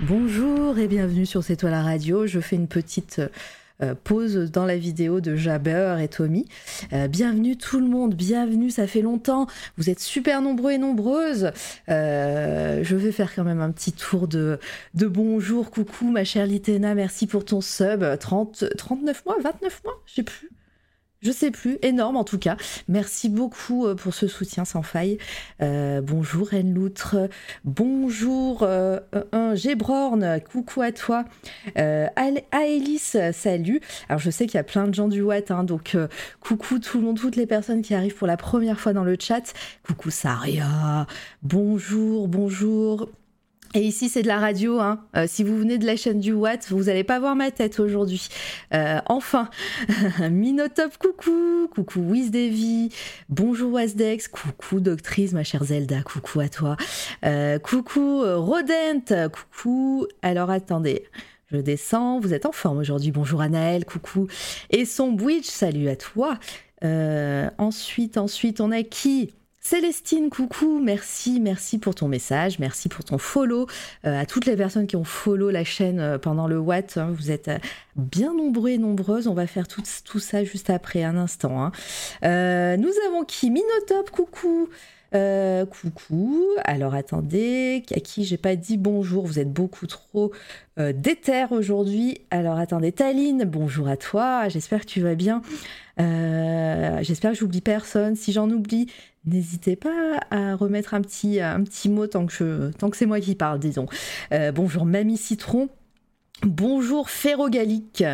[0.00, 2.26] bonjour et bienvenue sur C'est toi la radio.
[2.26, 3.20] Je fais une petite
[3.82, 6.46] euh, pause dans la vidéo de Jabber et Tommy.
[6.92, 9.46] Euh, bienvenue tout le monde, bienvenue, ça fait longtemps,
[9.76, 11.50] vous êtes super nombreux et nombreuses.
[11.88, 14.58] Euh, je vais faire quand même un petit tour de,
[14.94, 20.00] de bonjour, coucou ma chère Litena, merci pour ton sub, 30, 39 mois, 29 mois,
[20.06, 20.50] je sais plus.
[21.26, 22.56] Je sais plus, énorme en tout cas.
[22.86, 25.18] Merci beaucoup euh, pour ce soutien sans faille.
[25.60, 27.16] Euh, bonjour Anne Loutre,
[27.64, 29.00] bonjour euh,
[29.56, 31.24] Gébrorn, coucou à toi.
[31.78, 32.06] Euh,
[32.52, 33.80] Aélis, salut.
[34.08, 35.96] Alors je sais qu'il y a plein de gens du Watt, hein, donc
[36.38, 39.16] coucou tout le monde, toutes les personnes qui arrivent pour la première fois dans le
[39.18, 39.52] chat.
[39.84, 41.08] Coucou Saria,
[41.42, 43.08] bonjour, bonjour.
[43.76, 44.80] Et ici, c'est de la radio.
[44.80, 45.04] Hein.
[45.18, 47.78] Euh, si vous venez de la chaîne du Watt, vous n'allez pas voir ma tête
[47.78, 48.26] aujourd'hui.
[48.72, 49.50] Euh, enfin,
[50.30, 51.68] Minotop, coucou.
[51.74, 52.88] Coucou Wizdevi.
[53.28, 54.28] Bonjour Wasdex.
[54.28, 56.00] Coucou Doctrice, ma chère Zelda.
[56.00, 56.78] Coucou à toi.
[57.26, 59.28] Euh, coucou Rodent.
[59.30, 60.06] Coucou.
[60.22, 61.04] Alors attendez.
[61.52, 62.18] Je descends.
[62.18, 63.10] Vous êtes en forme aujourd'hui.
[63.10, 63.84] Bonjour Anaël.
[63.84, 64.26] Coucou.
[64.70, 65.48] Et son Bwitch.
[65.48, 66.38] Salut à toi.
[67.58, 69.34] ensuite, ensuite, on a qui?
[69.68, 73.66] Célestine, coucou, merci, merci pour ton message, merci pour ton follow.
[74.04, 77.12] Euh, à toutes les personnes qui ont follow la chaîne euh, pendant le Watt, hein,
[77.12, 77.58] vous êtes euh,
[77.96, 79.26] bien nombreux et nombreuses.
[79.26, 79.82] On va faire tout,
[80.20, 81.60] ça juste après, un instant.
[81.60, 82.76] Hein.
[82.76, 83.50] nous avons qui?
[83.50, 84.68] Minotop, coucou.
[85.12, 86.44] coucou.
[86.62, 90.30] Alors attendez, à qui j'ai pas dit bonjour, vous êtes beaucoup trop
[90.76, 92.20] déter aujourd'hui.
[92.30, 95.42] Alors attendez, Taline, bonjour à toi, j'espère que tu vas bien.
[95.98, 98.14] j'espère que j'oublie personne.
[98.14, 98.86] Si j'en oublie,
[99.26, 103.34] N'hésitez pas à remettre un petit, un petit mot tant que, que c'est moi qui
[103.34, 103.86] parle, disons.
[104.32, 105.68] Euh, bonjour Mamie Citron.
[106.42, 108.04] Bonjour Ferrogalique,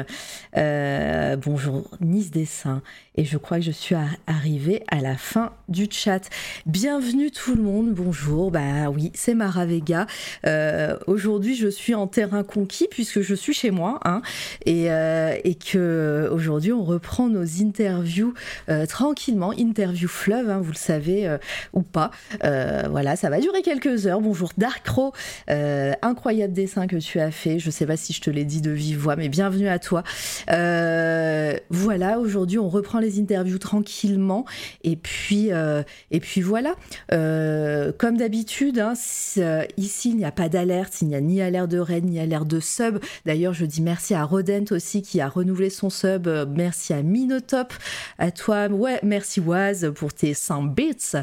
[0.56, 2.80] euh, bonjour Nice Dessin,
[3.16, 3.94] et je crois que je suis
[4.26, 6.30] arrivée à la fin du chat.
[6.66, 10.06] Bienvenue tout le monde, bonjour, bah oui, c'est Mara Vega.
[10.46, 14.22] Euh, aujourd'hui, je suis en terrain conquis puisque je suis chez moi, hein,
[14.64, 15.36] et, euh,
[16.72, 18.34] on reprend nos interviews
[18.88, 21.36] tranquillement, interview fleuve, hein, vous le savez
[21.72, 22.10] ou pas.
[22.40, 24.20] voilà, ça va durer quelques heures.
[24.20, 25.12] Bonjour Darkro,
[25.48, 27.58] incroyable dessin que tu as fait.
[27.58, 30.02] Je sais pas si je te l'ai dit de vive voix, mais bienvenue à toi.
[30.50, 34.44] Euh, voilà, aujourd'hui on reprend les interviews tranquillement,
[34.84, 36.74] et puis euh, et puis voilà.
[37.12, 38.94] Euh, comme d'habitude, hein,
[39.76, 42.48] ici il n'y a pas d'alerte, il n'y a ni alerte de raid ni alerte
[42.48, 42.98] de sub.
[43.26, 46.28] D'ailleurs, je dis merci à Rodent aussi qui a renouvelé son sub.
[46.54, 47.72] Merci à Minotop,
[48.18, 51.16] à toi, ouais, merci Waz pour tes 100 bits,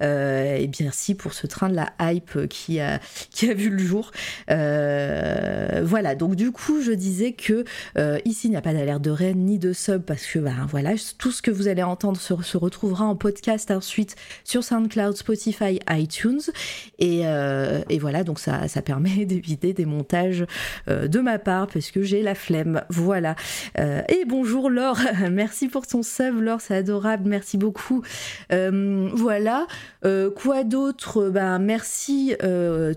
[0.00, 4.10] et merci pour ce train de la hype qui a qui a vu le jour.
[4.48, 7.64] voilà, donc du coup, je disais que
[7.98, 10.66] euh, ici, il n'y a pas d'alerte de reine ni de sub parce que ben,
[10.68, 14.14] voilà, tout ce que vous allez entendre se, retrouvera en podcast ensuite
[14.44, 16.42] sur SoundCloud, Spotify, iTunes.
[16.98, 20.44] Et, euh, voilà, donc ça, ça permet d'éviter des montages
[20.88, 22.82] euh, de ma part parce que j'ai la flemme.
[22.90, 23.36] Voilà.
[23.78, 24.98] et bonjour Laure,
[25.30, 28.02] merci pour ton sub, Laure, c'est adorable, merci beaucoup.
[28.50, 29.66] voilà.
[30.36, 31.30] quoi d'autre?
[31.30, 32.34] Ben merci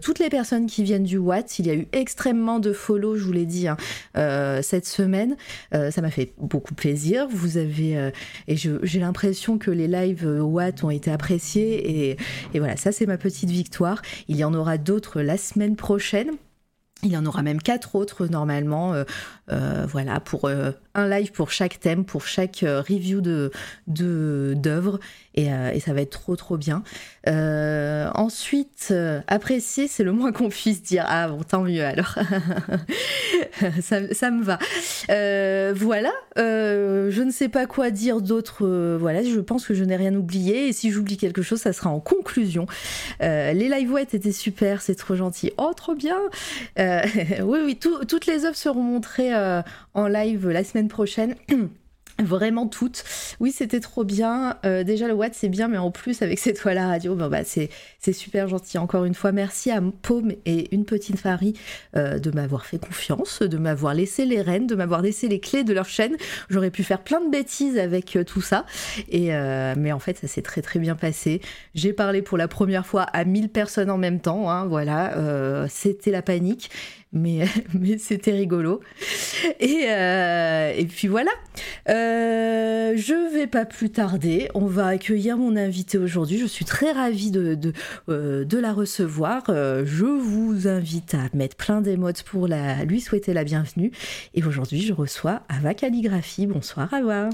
[0.02, 1.60] toutes les personnes qui viennent du Watt.
[1.60, 3.78] Il y a eu extrêmement de follow je vous l'ai dit, hein,
[4.18, 5.38] euh, cette semaine.
[5.74, 7.28] Euh, ça m'a fait beaucoup plaisir.
[7.30, 8.12] Vous avez euh,
[8.48, 12.18] et j'ai l'impression que les lives Watt ont été appréciés et,
[12.54, 14.02] et voilà, ça c'est ma petite victoire.
[14.28, 16.32] Il y en aura d'autres la semaine prochaine.
[17.04, 18.96] Il y en aura même quatre autres normalement,
[19.48, 20.50] voilà, pour
[21.06, 23.52] live pour chaque thème, pour chaque review de
[23.88, 25.00] d'œuvres.
[25.40, 26.84] Euh, et, ça va être trop trop bien.
[27.28, 31.06] Euh, ensuite, euh, apprécier, c'est le moins qu'on puisse dire.
[31.08, 32.16] Ah bon, tant mieux alors.
[33.82, 34.58] ça, me va.
[35.74, 38.66] voilà, je ne sais pas quoi dire d'autre.
[39.00, 40.70] voilà, je pense que je n'ai rien oublié.
[40.70, 42.66] Et si j'oublie quelque chose, ça sera en conclusion.
[43.20, 45.52] les live wet étaient super, c'est trop gentil.
[45.58, 46.18] Oh, trop bien.
[46.80, 49.34] oui, oui, toutes les œuvres seront montrées
[49.94, 51.36] en live la semaine prochaine.
[52.20, 53.04] Vraiment toutes.
[53.40, 54.58] Oui, c'était trop bien.
[54.66, 57.44] Euh, déjà, le Watt, c'est bien, mais en plus, avec cette toile à radio, bah,
[57.44, 57.70] c'est,
[58.12, 58.80] super gentil.
[58.80, 61.54] Encore une fois, merci à Paume et une petite Farie
[61.96, 65.64] euh, de m'avoir fait confiance, de m'avoir laissé les rênes, de m'avoir laissé les clés
[65.64, 66.16] de leur chaîne.
[66.50, 68.66] J'aurais pu faire plein de bêtises avec euh, tout ça.
[69.10, 69.28] Et,
[69.78, 71.42] mais en fait, ça s'est très très bien passé.
[71.76, 74.50] J'ai parlé pour la première fois à 1000 personnes en même temps.
[74.50, 76.72] Hein, voilà, c'était la panique.
[77.14, 78.82] Mais, mais c'était rigolo.
[79.60, 81.32] Et, euh, et puis voilà.
[81.90, 84.50] Euh, je vais pas plus tarder.
[84.54, 86.38] On va accueillir mon invité aujourd'hui.
[86.38, 87.74] Je suis très ravie de, de,
[88.10, 89.44] euh, la recevoir.
[89.48, 93.92] je vous invite à mettre plein d'émotes pour la, lui souhaiter la bienvenue.
[94.34, 96.48] Et aujourd'hui, je reçois Ava Calligraphie.
[96.48, 97.30] Bonsoir Ava.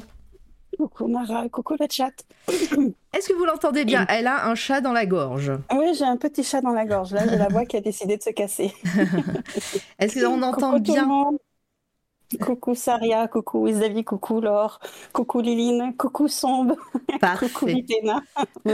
[0.78, 2.12] Coucou Mara, coucou le chat.
[2.48, 4.06] Est-ce que vous l'entendez bien?
[4.10, 5.52] Elle a un chat dans la gorge.
[5.72, 7.12] Oui, j'ai un petit chat dans la gorge.
[7.12, 8.74] Là, j'ai la voix qui a décidé de se casser.
[10.00, 11.08] Est-ce qu'on entend bien?
[12.40, 14.80] Coucou Saria, coucou Isavi, coucou Laure,
[15.12, 16.76] coucou Liline, coucou Sombe,
[17.40, 18.22] coucou Mitena.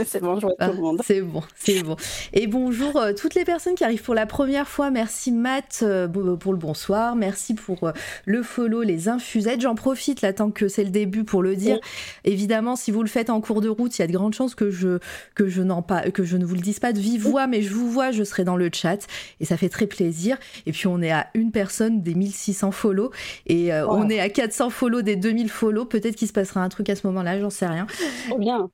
[0.04, 1.00] c'est bon, je vois tout le monde.
[1.04, 1.96] C'est bon, c'est bon.
[2.32, 4.90] Et bonjour euh, toutes les personnes qui arrivent pour la première fois.
[4.90, 7.16] Merci Matt euh, pour le bonsoir.
[7.16, 7.92] Merci pour euh,
[8.24, 9.60] le follow, les infusettes.
[9.60, 11.78] J'en profite là tant que c'est le début pour le dire.
[12.24, 14.54] Évidemment, si vous le faites en cours de route, il y a de grandes chances
[14.54, 14.98] que je,
[15.34, 17.72] que je, pas, que je ne vous le dise pas de vive voix, mais je
[17.72, 19.06] vous vois, je serai dans le chat
[19.40, 20.38] et ça fait très plaisir.
[20.66, 23.10] Et puis on est à une personne des 1600 follow
[23.46, 25.84] et euh, on est à 400 follow des 2000 follow.
[25.84, 27.86] Peut-être qu'il se passera un truc à ce moment-là, j'en sais rien.
[28.28, 28.70] Trop bien.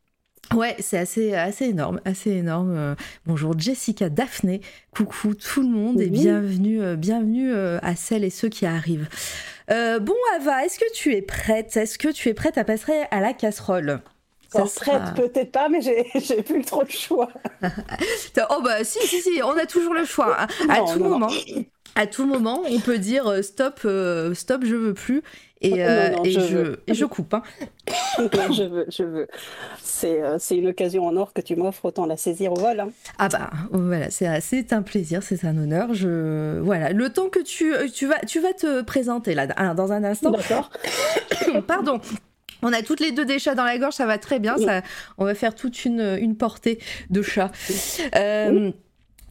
[0.54, 2.72] Ouais, c'est assez, assez énorme, assez énorme.
[2.76, 2.94] Euh,
[3.26, 4.60] bonjour Jessica, Daphné,
[4.94, 9.08] coucou tout le monde et bienvenue, euh, bienvenue à celles et ceux qui arrivent.
[9.68, 11.76] bon Ava, est-ce que tu es prête?
[11.76, 14.00] Est-ce que tu es prête à passer à la casserole?
[14.50, 15.80] Prête, peut-être pas, mais
[16.14, 17.28] j'ai plus trop le choix.
[17.62, 20.36] oh bah si, si, si, on a toujours le choix.
[20.40, 20.46] Hein.
[20.68, 21.28] À, tout moment
[21.96, 25.22] à tout moment, on peut dire euh, stop, euh, stop, je veux plus.
[25.62, 27.32] Et, euh, je, et, je, coupe.
[27.32, 27.42] Hein.
[28.18, 29.26] je veux, je veux.
[29.82, 30.20] C'est,
[30.50, 32.78] une occasion en or que tu m'offres, autant la saisir au vol.
[32.78, 32.90] Hein.
[33.18, 34.26] Ah bah voilà, c'est,
[34.74, 35.94] un plaisir, c'est un honneur.
[35.94, 40.04] Je, voilà, le temps que tu, tu, vas, tu vas te présenter là, dans un
[40.04, 40.30] instant.
[40.30, 40.70] D'accord.
[41.66, 42.00] Pardon.
[42.62, 44.58] On a toutes les deux des chats dans la gorge, ça va très bien.
[44.58, 44.82] Ça,
[45.16, 46.78] on va faire toute une, une portée
[47.10, 47.50] de chats.
[48.14, 48.72] Euh,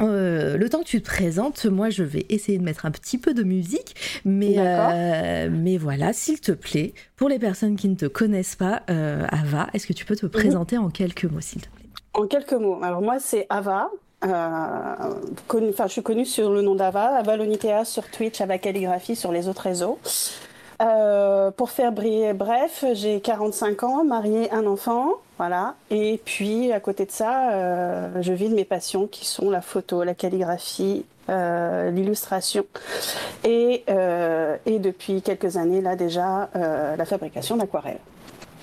[0.01, 3.17] euh, le temps que tu te présentes, moi je vais essayer de mettre un petit
[3.17, 3.95] peu de musique,
[4.25, 8.81] mais, euh, mais voilà, s'il te plaît, pour les personnes qui ne te connaissent pas,
[8.89, 10.31] euh, Ava, est-ce que tu peux te mhm.
[10.31, 11.85] présenter en quelques mots, s'il te plaît?
[12.13, 12.79] En quelques mots.
[12.83, 13.89] Alors moi c'est Ava,
[14.21, 15.17] enfin
[15.87, 19.47] je suis connue sur le nom d'Ava, Ava Lonitea sur Twitch, Ava Calligraphie sur les
[19.47, 19.97] autres réseaux.
[20.77, 25.75] Pour faire briller, bref, j'ai 45 ans, mariée, un enfant, voilà.
[25.89, 29.61] Et puis, à côté de ça, euh, je vis de mes passions qui sont la
[29.61, 32.65] photo, la calligraphie, euh, l'illustration
[33.43, 33.83] et,
[34.65, 37.99] et, depuis quelques années, là déjà, la fabrication d'aquarelles.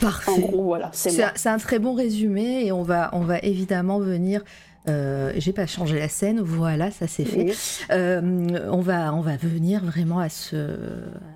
[0.00, 0.32] Parfait.
[0.32, 4.42] En gros, voilà, c'est un très bon résumé et on va, on va évidemment venir
[4.88, 7.54] euh, j'ai pas changé la scène, voilà, ça c'est fait.
[7.92, 10.56] Euh, on va, on va venir vraiment à ce,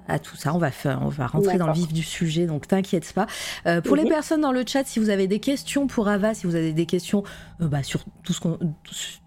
[0.08, 0.52] à tout ça.
[0.54, 3.26] On va faire, on va rentrer dans le vif du sujet, donc t'inquiète pas.
[3.66, 4.08] Euh, pour les mhm.
[4.08, 6.86] personnes dans le chat, si vous avez des questions pour Ava, si vous avez des
[6.86, 7.22] questions
[7.60, 8.58] bah, sur tout ce qu'on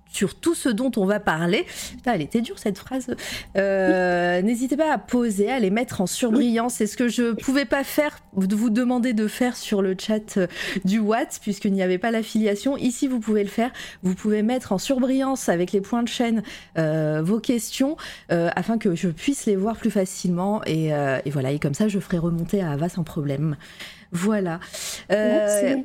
[0.10, 1.66] sur tout ce dont on va parler.
[1.92, 3.16] Putain, elle était dure cette phrase.
[3.56, 6.76] Euh, n'hésitez pas à poser, à les mettre en surbrillance.
[6.76, 10.48] C'est ce que je pouvais pas faire, vous demander de faire sur le chat euh,
[10.84, 12.76] du Watt, puisqu'il n'y avait pas l'affiliation.
[12.76, 13.72] Ici, vous pouvez le faire.
[14.02, 16.44] Vous pouvez mettre en surbrillance avec les points de chaîne
[16.78, 17.96] euh, vos questions
[18.30, 20.62] afin que je puisse les voir plus facilement.
[20.66, 20.92] Et,
[21.32, 23.56] voilà, et comme ça, je ferai remonter à Ava sans problème.
[24.12, 24.60] Voilà.
[25.10, 25.84] Merci.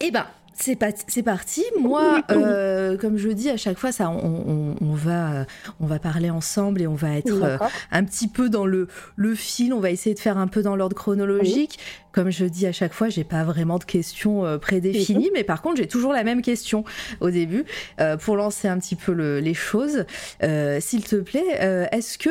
[0.00, 0.26] Eh ben,
[0.60, 1.64] c'est, c'est parti.
[1.78, 5.46] Moi, euh, comme je dis à chaque fois, ça, on, va,
[5.80, 7.58] on va parler ensemble et on va être euh,
[7.92, 9.72] un petit peu dans le, le fil.
[9.72, 11.78] On va essayer de faire un peu dans l'ordre chronologique.
[12.12, 15.62] Comme je dis à chaque fois, j'ai pas vraiment de questions euh, prédéfinies, mais par
[15.62, 16.84] contre, j'ai toujours la même question
[17.20, 17.64] au début
[18.20, 20.04] pour lancer un petit peu les choses.
[20.80, 22.30] s'il te plaît, est-ce que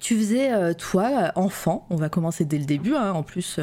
[0.00, 3.60] tu faisais, toi, enfant, on va commencer dès le début, hein, en plus,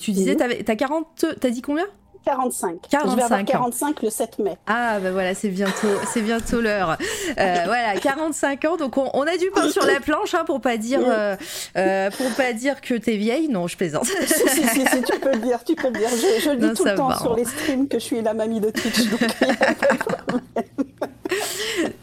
[0.00, 1.86] tu disais, t'as 40, t'as dit combien?
[2.24, 2.80] 45.
[2.90, 4.56] 45 je vais avoir 45 le 7 mai.
[4.66, 6.96] Ah ben voilà, c'est bientôt, c'est bientôt l'heure.
[7.30, 7.34] Euh,
[7.66, 8.76] voilà, 45 ans.
[8.76, 11.36] Donc on, a du pain sur la planche hein, pour pas dire, euh,
[11.76, 13.48] euh, pour pas dire que t'es vieille.
[13.48, 14.06] Non, je plaisante.
[14.26, 16.08] si, si, si, si, tu peux le dire, tu peux le dire.
[16.10, 18.70] Je, le dis tout le temps sur les streams que je suis la mamie de
[18.70, 19.08] Twitch.
[19.08, 19.20] Donc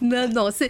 [0.01, 0.69] non, non, c'est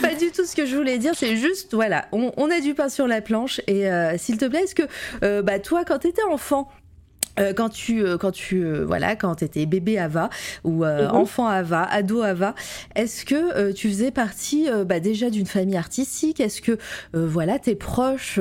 [0.00, 1.12] pas du tout ce que je voulais dire.
[1.16, 3.60] C'est juste, voilà, on, on, a du pain sur la planche.
[3.66, 6.68] Et s'il te plaît, est-ce que, bah, toi, quand t'étais enfant,
[7.56, 10.30] quand tu, euh, quand tu, euh, voilà, quand étais bébé Ava
[10.64, 11.08] ou mhm.
[11.12, 12.54] enfant Ava, ado Ava,
[12.94, 16.40] est-ce que tu faisais partie bah, déjà d'une famille artistique?
[16.40, 16.78] Est-ce que
[17.12, 18.40] voilà tes proches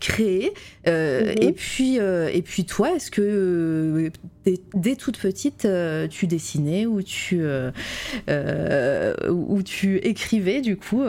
[0.00, 0.52] créaient?
[0.86, 0.92] Mhm.
[1.40, 4.10] Et puis et puis toi, est-ce que
[4.74, 5.66] dès, toute petite
[6.10, 7.42] tu dessinais ou tu
[8.28, 11.02] ou tu écrivais du coup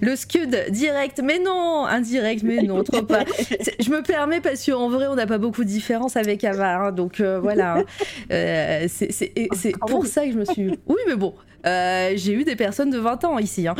[0.00, 1.20] le scud direct?
[1.24, 3.24] Mais non, indirect, mais non, trop pas.
[3.80, 6.76] Je me permets parce qu'en vrai on n'a pas beaucoup de différence avec Ava va.
[6.76, 6.92] Hein.
[6.92, 7.78] donc voilà.
[7.78, 7.84] Hein.
[8.88, 10.78] c'est ah pour ça que je me suis.
[10.86, 11.34] Oui, mais bon.
[11.64, 13.66] j'ai eu des personnes de 20 ans ici.
[13.66, 13.74] Hein.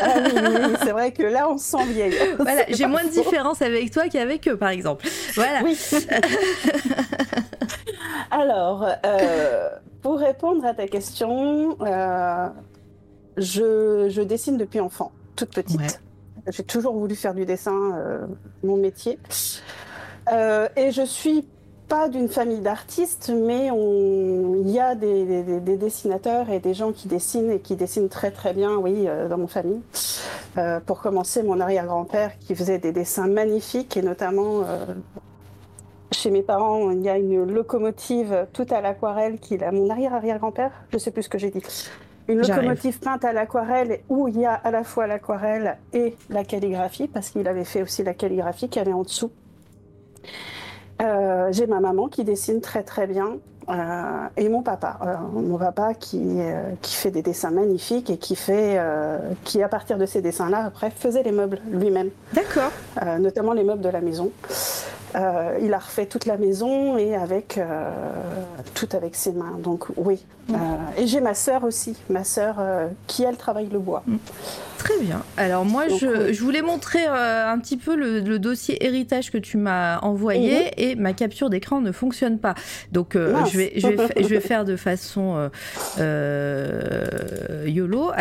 [0.00, 0.30] Ah oui,
[0.82, 2.14] c'est vrai que là, on se sent vieille.
[2.38, 5.06] Voilà, j'ai moins de différence avec toi qu'avec eux, par exemple.
[5.34, 5.60] Voilà.
[5.64, 5.78] Oui.
[8.30, 8.86] Alors,
[10.02, 11.76] pour répondre à ta question,
[13.36, 16.00] je, dessine depuis enfant, toute petite.
[16.50, 18.26] J'ai toujours voulu faire du dessin, euh,
[18.62, 19.18] mon métier.
[20.32, 21.46] Euh, et je suis
[21.88, 27.50] pas d'une famille d'artistes, mais il y a des, dessinateurs et des gens qui dessinent
[27.50, 29.80] et qui dessinent très très bien, oui, euh, dans mon famille.
[30.86, 34.64] pour commencer, mon arrière-grand-père qui faisait des dessins magnifiques et notamment
[36.10, 40.72] chez mes parents, il y a une locomotive toute à l'aquarelle qui a mon arrière-arrière-grand-père,
[40.92, 41.62] je sais plus ce que j'ai dit,
[42.28, 46.44] une locomotive peinte à l'aquarelle où il y a à la fois l'aquarelle et la
[46.44, 49.30] calligraphie, parce qu'il avait fait aussi la calligraphie qui allait en dessous.
[51.00, 53.36] Euh, j'ai ma maman qui dessine très très bien
[53.68, 56.38] euh, et mon papa, euh, mon papa qui,
[56.80, 58.80] qui fait des dessins magnifiques et qui fait,
[59.44, 62.10] qui à partir de ces dessins-là après faisait les meubles lui-même.
[62.32, 62.72] D'accord.
[63.20, 64.30] notamment les meubles de la maison.
[65.14, 67.60] il a refait toute la maison et avec
[68.74, 69.58] tout avec ses mains.
[69.58, 70.54] Donc oui, euh,
[70.96, 72.56] et j'ai ma sœur aussi, ma sœur
[73.06, 74.02] qui elle travaille le bois.
[74.06, 74.16] Mm.
[74.78, 75.22] Très bien.
[75.36, 79.56] Alors moi, je, je, voulais montrer euh, un petit peu le, dossier héritage que tu
[79.56, 80.70] m'as envoyé mhm.
[80.76, 82.54] et ma capture d'écran ne fonctionne pas.
[82.92, 85.50] Donc je, vais, je, vais, je vais faire de façon
[87.66, 88.12] YOLO.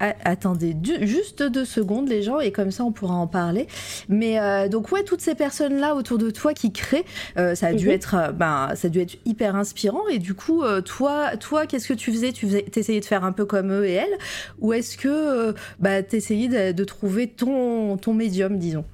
[0.00, 3.66] attendez juste deux secondes les gens et comme ça on pourra en parler.
[4.08, 7.04] Mais donc ouais, toutes ces personnes-là autour de toi qui créent,
[7.36, 7.92] ça, a dû mhm.
[7.92, 11.94] être, ben, ça a dû être hyper inspirant et du coup, toi, toi qu'est-ce que
[11.94, 12.32] tu faisais?
[12.32, 14.18] Tu faisais, essayais de faire un peu comme eux et elles?
[14.60, 18.84] Ou est-ce que euh, bah, tu essayais de, trouver ton, ton médium, disons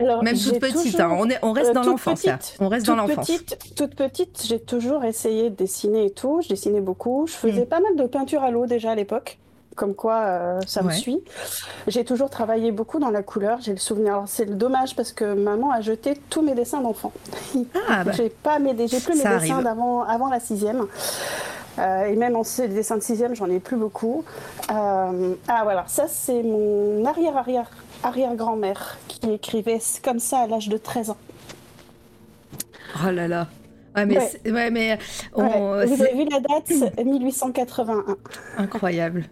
[0.00, 1.16] alors, Même toute petite, hein.
[1.16, 2.26] on, est, on reste euh, dans l'enfance
[2.58, 3.30] On reste dans l'enfance.
[3.76, 6.40] toute petite, j'ai toujours essayé de dessiner et tout.
[6.42, 7.26] Je dessinais beaucoup.
[7.28, 7.66] Je faisais mm.
[7.66, 9.38] pas mal de peinture à l'eau déjà à l'époque
[9.74, 11.20] comme quoi euh, ça me suit.
[11.86, 14.22] J'ai toujours travaillé beaucoup dans la couleur, j'ai le souvenir.
[14.26, 17.12] C'est dommage parce que maman a jeté tous mes dessins d'enfant.
[17.88, 18.12] Ah, bah.
[18.12, 20.86] j'ai pas mes, j'ai plus mes dessins d'avant avant la sixième.
[21.78, 24.24] Euh, et même en dessin de sixième, j'en ai plus beaucoup.
[24.70, 27.70] Euh, ah voilà, ça c'est mon arrière-arrière
[28.02, 31.16] arrière-grand-mère qui écrivait comme ça à l'âge de 13 ans.
[33.02, 33.48] Oh là là.
[33.96, 34.18] Ouais, mais,
[34.50, 34.70] ouais.
[34.70, 34.98] mais
[35.34, 36.98] Vous avez vu la date?
[37.04, 38.04] 1881.
[38.58, 39.24] Incroyable.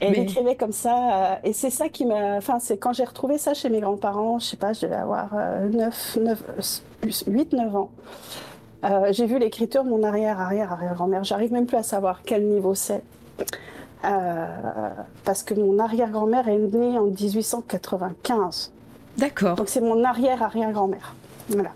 [0.00, 1.32] elle écrivait comme ça.
[1.32, 2.36] Euh, et c'est ça qui m'a.
[2.36, 5.34] Enfin, c'est quand j'ai retrouvé ça chez mes grands-parents, je sais pas, je devais avoir
[5.34, 6.82] 9, 9,
[7.26, 7.90] 8, 9 ans.
[8.84, 11.24] Euh, j'ai vu l'écriture de mon arrière-arrière-arrière-grand-mère.
[11.24, 13.02] J'arrive même plus à savoir quel niveau c'est.
[14.04, 14.46] Euh,
[15.24, 18.72] parce que mon arrière-grand-mère est née en 1895.
[19.18, 19.56] D'accord.
[19.56, 21.14] Donc c'est mon arrière-arrière-grand-mère.
[21.50, 21.70] Voilà.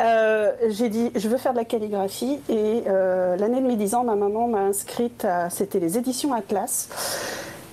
[0.00, 4.04] Euh, j'ai dit, je veux faire de la calligraphie et l'année de mes 10 ans,
[4.04, 6.88] ma maman m'a inscrite à, c'était les éditions Atlas.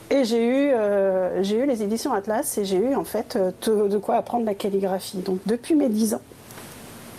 [0.10, 0.74] Et j'ai eu,
[1.42, 5.20] j'ai eu les éditions Atlas et j'ai eu en fait de quoi apprendre la calligraphie.
[5.20, 6.22] Donc depuis mes 10 ans,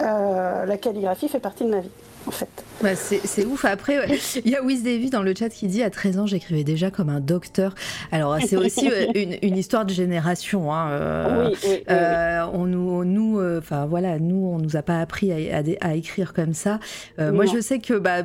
[0.00, 1.90] la calligraphie fait partie de ma vie,
[2.26, 2.64] en fait.
[2.82, 3.64] Bah, c'est ouf.
[3.64, 3.98] Après,
[4.44, 6.90] il y a Wiz Davy dans le chat qui dit à 13 ans, j'écrivais déjà
[6.90, 7.74] comme un docteur.
[8.12, 9.06] Alors, c'est aussi euh,
[9.42, 10.72] une, histoire de génération.
[10.72, 10.90] Hein.
[10.90, 11.50] Euh,
[11.90, 16.32] euh, on nous, nous, enfin voilà, nous, on nous a pas appris à, à, écrire
[16.32, 16.78] comme ça.
[17.18, 18.22] moi, je sais que bah,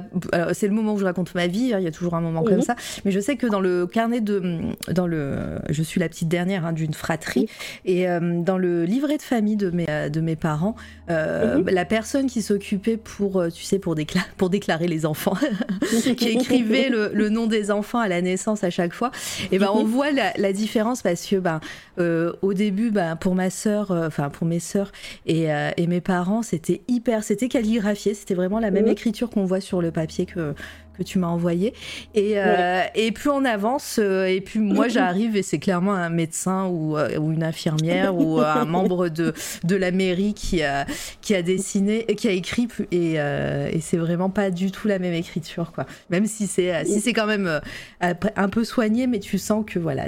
[0.53, 1.73] c'est le moment où je raconte ma vie.
[1.73, 2.75] Hein, il y a toujours un moment comme ça.
[3.05, 4.59] Mais je sais que dans le carnet de,
[4.91, 5.35] dans le,
[5.69, 7.49] je suis la petite dernière hein, d'une fratrie,
[7.85, 10.75] et dans le livret de famille de mes, de mes parents,
[11.09, 11.65] mhm.
[11.69, 15.37] la personne qui s'occupait pour, tu sais, pour déclarer pour déclarer les enfants,
[16.17, 19.09] qui écrivait le, nom des enfants à la naissance à chaque fois.
[19.53, 21.61] Et ben on voit la, différence parce que ben
[21.97, 24.91] euh, au début, ben pour ma sœur, euh, enfin pour mes sœurs
[25.25, 29.45] et, euh, et mes parents, c'était hyper, c'était calligraphié, c'était vraiment la même écriture qu'on
[29.45, 30.53] voit sur le papier que
[30.97, 31.73] que tu m'as envoyé.
[32.13, 36.09] Et, euh, et plus on avance, euh, et plus moi j'arrive, et c'est clairement un
[36.09, 39.33] médecin ou, euh, ou, une infirmière ou un membre de,
[39.63, 40.85] de la mairie qui a,
[41.21, 45.13] qui a dessiné, qui a écrit, et, et c'est vraiment pas du tout la même
[45.13, 45.85] écriture, quoi.
[46.09, 47.61] Même si c'est si c'est quand même
[47.99, 50.05] un peu soigné, mais tu sens que voilà,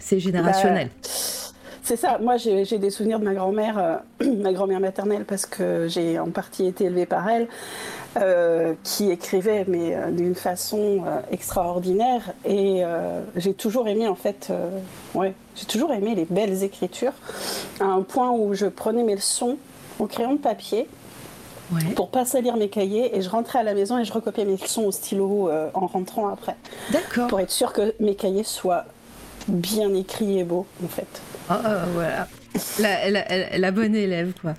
[0.00, 0.88] c'est générationnel.
[1.02, 1.51] Bah,
[1.82, 2.18] c'est ça.
[2.18, 6.66] Moi, j'ai des souvenirs de ma grand-mère, ma grand-mère maternelle, parce que j'ai en partie
[6.66, 7.48] été élevée par elle.
[8.18, 12.34] Euh, qui écrivait, mais euh, d'une façon euh, extraordinaire.
[12.44, 12.82] Et
[13.36, 14.52] j'ai toujours aimé, en fait,
[15.14, 17.14] ouais, j'ai toujours aimé les belles écritures,
[17.80, 19.56] à un point où je prenais mes leçons
[19.98, 20.88] au crayon de papier.
[21.96, 24.58] Pour pas salir mes cahiers et je rentrais à la maison et je recopiais mes
[24.58, 26.56] leçons au stylo en rentrant après.
[26.90, 27.28] D'accord.
[27.28, 28.84] Pour être sûr que mes cahiers soient
[29.48, 31.22] bien écrit et beau, en fait.
[31.64, 32.28] Oh, voilà.
[32.78, 34.54] La, bonne élève, quoi.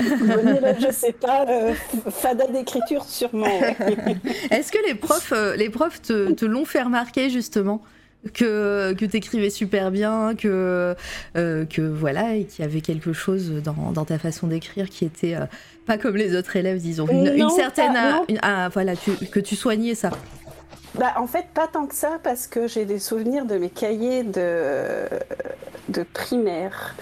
[0.00, 1.44] bonne élève, je sais pas.
[1.48, 1.74] Euh,
[2.10, 3.46] fada d'écriture, sûrement.
[4.50, 7.82] Est-ce que les profs, euh, les profs te, l'ont fait remarquer, justement
[8.34, 10.94] que, que tu écrivais super bien, que,
[11.36, 15.04] euh, que voilà, et qu'il y avait quelque chose dans, dans ta façon d'écrire qui
[15.04, 15.36] était
[15.86, 17.08] pas comme les autres élèves, disons.
[17.08, 17.96] Une, certaine.
[18.42, 20.10] ah, voilà, que tu soignais ça?
[20.94, 24.24] Bah, en fait, pas tant que ça, parce que j'ai des souvenirs de mes cahiers
[24.24, 25.06] de,
[25.88, 26.94] de primaire.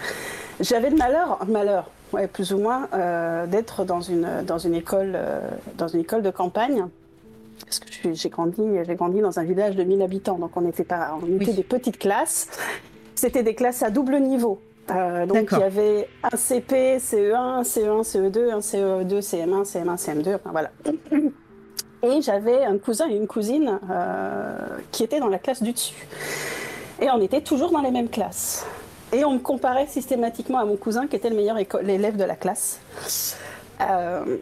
[0.60, 5.12] J'avais le malheur, malheur, ouais, plus ou moins, euh, d'être dans une, dans, une école,
[5.14, 5.40] euh,
[5.76, 6.86] dans une école de campagne.
[7.64, 11.16] Parce que j'ai grandi, grandi dans un village de 1000 habitants, donc on était, pas,
[11.22, 12.48] on était des petites classes.
[13.14, 14.60] C'était des classes à double niveau.
[14.90, 20.36] Euh, donc il y avait un CP, CE1, CE1, CE2, un CE2, CM1, CM1, CM2,
[20.36, 20.70] enfin, voilà.
[22.02, 24.56] Et j'avais un cousin et une cousine euh,
[24.90, 26.06] qui étaient dans la classe du dessus.
[27.00, 28.66] Et on était toujours dans les mêmes classes.
[29.12, 32.36] Et on me comparait systématiquement à mon cousin qui était le meilleur élève de la
[32.36, 32.80] classe.
[33.80, 34.36] Euh,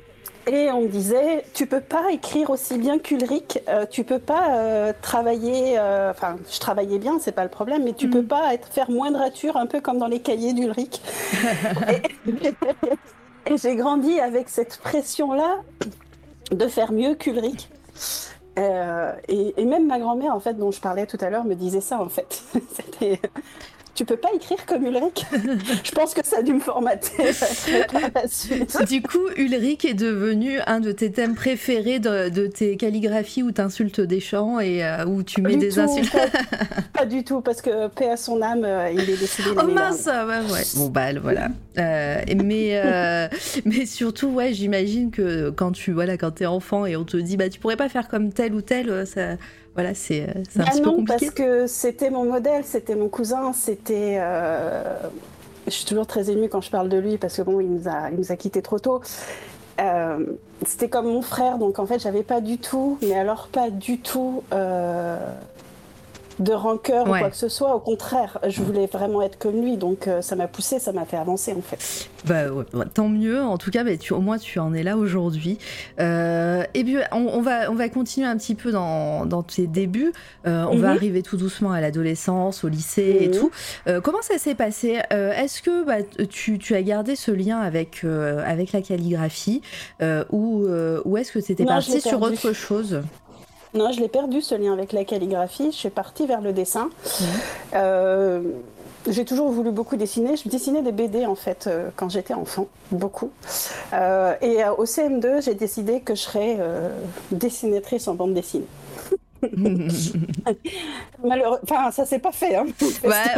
[0.47, 4.93] et on me disait, tu peux pas écrire aussi bien qu'Ulrich, euh, tu peux pas
[5.03, 5.79] travailler,
[6.11, 8.11] enfin je travaillais bien, c'est pas le problème, mais tu mm.
[8.11, 11.03] peux pas être, faire moins de ratures, un peu comme dans les cahiers d'Ulrich.
[13.47, 15.63] et j'ai grandi avec cette pression-là
[16.51, 17.69] de faire mieux qu'Ulrich.
[18.59, 21.55] Euh, et, et, même ma grand-mère, en fait, dont je parlais tout à l'heure, me
[21.55, 22.43] disait ça, en fait.
[23.99, 25.27] Tu peux pas écrire comme Ulrich.
[25.83, 27.11] je pense que ça a dû me formater
[28.89, 33.61] Du coup, Ulrich est devenu un de tes thèmes préférés de, tes calligraphies où tu
[33.61, 36.17] insultes des chants et euh, où tu mets des insultes.
[36.93, 39.51] Pas, du tout, parce que paix à son âme, euh, il est décidé.
[39.61, 40.63] Oh mince, ouais, ouais.
[40.77, 41.49] Bon bah voilà.
[41.79, 43.29] Euh, mais
[43.65, 47.37] mais surtout, ouais, j'imagine que quand tu voilà, quand es enfant et on te dit
[47.37, 49.39] bah tu pourrais pas faire comme tel ou tel, ça
[49.79, 51.27] voilà, c'est euh, un ah petit peu compliqué.
[51.27, 54.17] Parce que c'était mon modèle, c'était mon cousin, c'était.
[54.19, 54.83] Euh,
[55.67, 57.87] je suis toujours très émue quand je parle de lui parce que bon, il nous
[57.87, 59.01] a, il nous a quittés trop tôt.
[59.81, 60.27] Euh,
[60.67, 64.01] c'était comme mon frère, donc en fait, j'avais pas du tout, mais alors pas du
[64.01, 64.43] tout
[66.39, 67.75] de rancœur ou quoi que ce soit.
[67.75, 71.05] Au contraire, je voulais vraiment être comme lui, donc euh, ça m'a poussé, ça m'a
[71.05, 72.09] fait avancer en fait.
[72.25, 72.45] Bah,
[72.95, 73.43] tant mieux.
[73.43, 75.59] En tout cas, bah, tu, au moins tu en es là aujourd'hui.
[76.01, 80.13] Euh, et puis on, va on va continuer un petit peu dans, dans tes débuts.
[80.47, 80.97] Euh, on va mhm.
[80.97, 83.35] arriver tout doucement à l'adolescence, au lycée et mhm.
[83.35, 83.51] tout.
[84.03, 85.01] comment ça s'est passé?
[85.11, 89.63] Est-ce que bah, tu, tu, as gardé ce lien avec avec la calligraphie?
[90.31, 90.67] Ou
[91.05, 93.03] ou est-ce que c'était parti sur autre chose?
[93.75, 95.71] Non, je l'ai perdu ce lien avec la calligraphie.
[95.73, 96.91] Je suis partie vers le dessin.
[97.75, 98.41] Euh,
[99.09, 100.37] j'ai toujours voulu beaucoup dessiner.
[100.37, 103.31] Je dessinais des BD en fait euh, quand j'étais enfant, beaucoup.
[103.93, 106.59] Euh, et au CM2, j'ai décidé que je serais
[107.31, 108.67] dessinatrice en bande dessinée.
[111.25, 111.59] Malheureux...
[111.63, 112.57] Enfin, ça s'est pas fait.
[112.57, 112.67] Hein.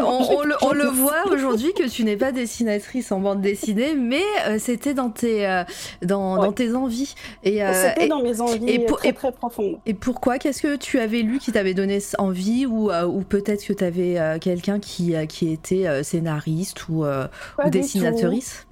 [0.63, 4.95] on, le, voit aujourd'hui que tu n'es pas dessinatrice en bande dessinée, mais euh, c'était
[4.95, 5.65] dans tes, euh,
[6.03, 7.15] dans, tes envies.
[7.43, 9.79] Et, euh, c'était dans mes envies et très, très profondes.
[9.87, 10.39] Et pourquoi?
[10.39, 14.39] Qu'est-ce que tu avais lu qui t'avait donné envie Ou, ou peut-être que tu avais
[14.41, 18.67] quelqu'un qui, qui était scénariste ou, ou dessinatrice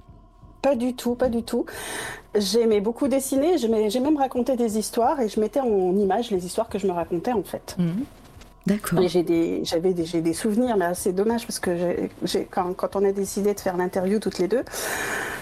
[0.61, 1.65] pas du tout, pas du tout.
[2.35, 6.69] J'aimais beaucoup dessiner, j'ai même raconté des histoires et je mettais en image les histoires
[6.69, 7.75] que je me racontais en fait.
[7.77, 8.05] Mhm.
[8.67, 8.99] D'accord.
[9.07, 12.07] J'ai des, j'avais des, des, souvenirs, mais c'est dommage parce que
[12.51, 14.63] quand, quand, on a décidé de faire l'interview toutes les deux,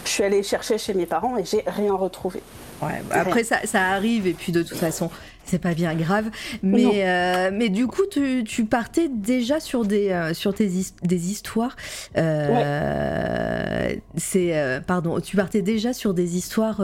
[0.05, 2.41] je suis allée chercher chez mes parents et j'ai rien retrouvé.
[2.81, 5.09] Ouais, bah après ça, ça, arrive et puis de toute façon
[5.47, 6.29] c'est pas bien grave.
[6.63, 10.69] Mais euh, mais du coup tu, tu, partais déjà sur des euh, sur tes
[11.03, 11.75] des histoires
[12.17, 16.81] euh, c'est pardon tu partais déjà sur des histoires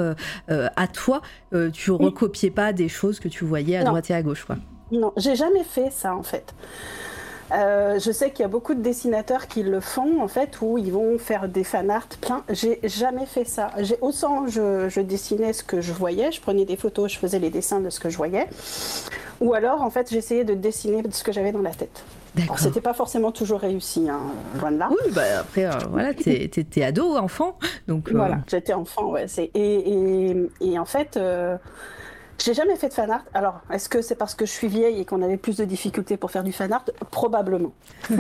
[0.48, 1.22] à toi.
[1.74, 4.58] Tu recopiais pas des choses que tu voyais à droite et à gauche quoi.
[4.92, 6.54] Non j'ai jamais fait ça en fait
[7.54, 10.78] euh, je sais qu'il y a beaucoup de dessinateurs qui le font, en fait, où
[10.78, 12.44] ils vont faire des fan art plein.
[12.50, 13.72] J'ai jamais fait ça.
[13.80, 17.40] J'ai, autant je, je, dessinais ce que je voyais, je prenais des photos, je faisais
[17.40, 18.48] les dessins de ce que je voyais,
[19.40, 22.04] ou alors, en fait, j'essayais de dessiner ce que j'avais dans la tête.
[22.42, 24.22] Alors, c'était pas forcément toujours réussi, hein,
[24.60, 24.90] loin de là.
[24.90, 28.10] Oui, bah après, euh, voilà, t'es, ado, enfant, donc.
[28.10, 29.28] Euh, voilà, j'étais enfant, ouais.
[29.38, 31.20] Et, et, et, en fait,
[32.44, 33.24] j'ai jamais fait de fan art.
[33.34, 36.18] Alors, est-ce que c'est parce que je suis vieille et qu'on avait plus de difficultés
[36.18, 36.84] pour faire du fan art?
[37.10, 37.74] Probablement.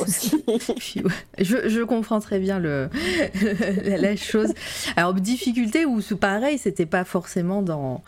[0.00, 0.44] Aussi.
[1.38, 2.88] je, comprends très bien le,
[3.84, 4.54] la, chose.
[4.94, 8.02] Alors, difficulté ou pareil, c'était pas forcément dans.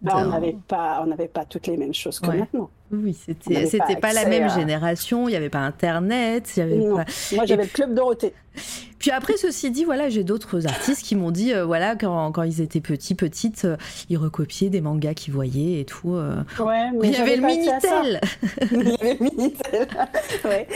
[0.00, 2.68] Bah, on n'avait pas, on pas toutes les mêmes choses que maintenant.
[2.90, 5.28] Oui, c'était, c'était pas, la même génération.
[5.28, 6.56] Il n'y avait pas Internet.
[6.56, 7.04] Y avait Moi,
[7.46, 8.34] j'avais le club Dorothée.
[9.02, 12.44] Puis après, ceci dit, voilà, j'ai d'autres artistes qui m'ont dit, euh, voilà, quand, quand,
[12.44, 13.76] ils étaient petits, petites, euh,
[14.08, 16.10] ils recopiaient des mangas qu'ils voyaient et tout.
[16.60, 18.20] Ouais, mais il y avait le Minitel.
[18.70, 19.88] il y avait le Minitel.
[20.44, 20.68] ouais.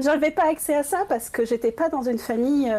[0.00, 2.72] J'avais pas accès à ça parce que j'étais pas dans une famille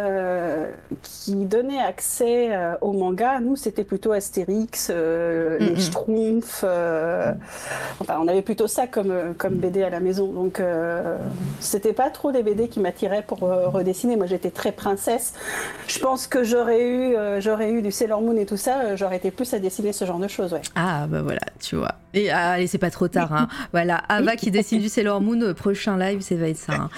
[1.01, 2.49] qui donnait accès
[2.81, 3.39] aux mangas.
[3.39, 6.63] Nous, c'était plutôt Astérix, les Schtroumpfs.
[7.99, 10.27] enfin, on avait plutôt ça comme, comme BD à la maison.
[10.33, 10.61] Donc,
[11.61, 14.17] c'était pas trop les BD qui m'attiraient pour redessiner.
[14.17, 15.33] Moi, j'étais très princesse.
[15.87, 18.97] Je pense que j'aurais eu, euh, j'aurais eu du Sailor Moon et tout ça, euh,
[18.97, 20.53] j'aurais été plus à dessiner ce genre de choses.
[20.53, 20.61] Ouais.
[20.75, 21.95] Ah, bah voilà, tu vois.
[22.13, 23.33] Et ah, allez, c'est pas trop tard.
[23.33, 23.47] Hein.
[23.71, 26.73] voilà, Ava qui dessine du Sailor Moon, prochain live, ça va être ça.
[26.73, 26.89] Hein.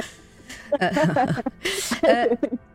[0.82, 2.25] Il euh,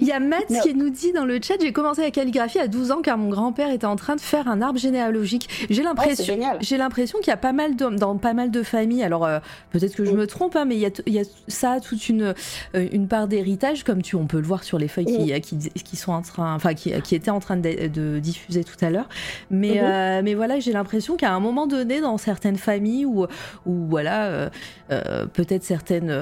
[0.00, 2.90] y a Matt qui nous dit dans le chat J'ai commencé la calligraphie à 12
[2.92, 5.48] ans car mon grand-père était en train de faire un arbre généalogique.
[5.70, 9.02] J'ai l'impression j'ai l'impression qu'il y a pas mal de, dans pas mal de familles.
[9.02, 9.38] Alors euh,
[9.70, 12.34] peut-être que je me trompe, hein, mais il y, a, y a ça toute une,
[12.74, 15.70] euh, une part d'héritage, comme tu, on peut le voir sur les feuilles qui, qui,
[15.70, 19.08] qui, sont en train, enfin qui, qui étaient en train de, diffuser tout à l'heure.
[19.50, 20.24] Mais, mhm.
[20.24, 23.26] mais voilà, j'ai l'impression qu'à un moment donné, dans certaines familles ou,
[23.66, 24.50] ou voilà,
[24.88, 26.14] peut-être certaines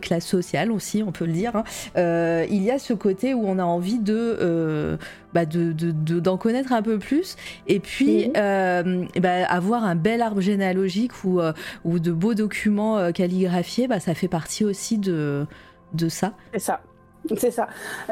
[0.00, 1.64] classes sociales aussi, on peut le dire, hein.
[1.96, 4.96] euh, il y a ce côté où on a envie de, euh,
[5.32, 5.72] bah de,
[6.18, 8.32] d'en connaître un peu plus et puis mhm.
[8.36, 11.40] euh, bah, avoir un bel arbre généalogique ou,
[11.84, 15.46] ou de beaux documents calligraphiés, bah, ça fait partie aussi de,
[15.94, 16.32] de ça.
[16.52, 16.80] C'est ça.
[17.36, 17.66] C'est ça.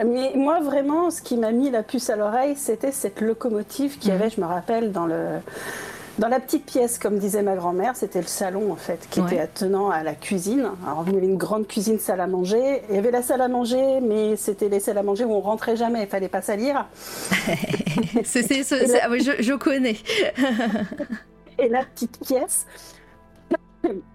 [0.05, 4.09] Mais moi, vraiment, ce qui m'a mis la puce à l'oreille, c'était cette locomotive qui
[4.09, 4.15] mhm.
[4.15, 5.39] avait, je me rappelle, dans le,
[6.19, 9.41] dans la petite pièce, comme disait ma grand-mère, c'était le salon en fait, qui était
[9.41, 10.71] attenant à la cuisine.
[10.87, 12.83] Alors il y avait une grande cuisine salle à manger.
[12.89, 15.41] Il y avait la salle à manger, mais c'était les salles à manger où on
[15.41, 16.03] rentrait jamais.
[16.03, 16.87] Il fallait pas salir.
[17.47, 17.51] ah
[18.21, 19.97] je, connais.
[21.59, 22.67] et la petite pièce.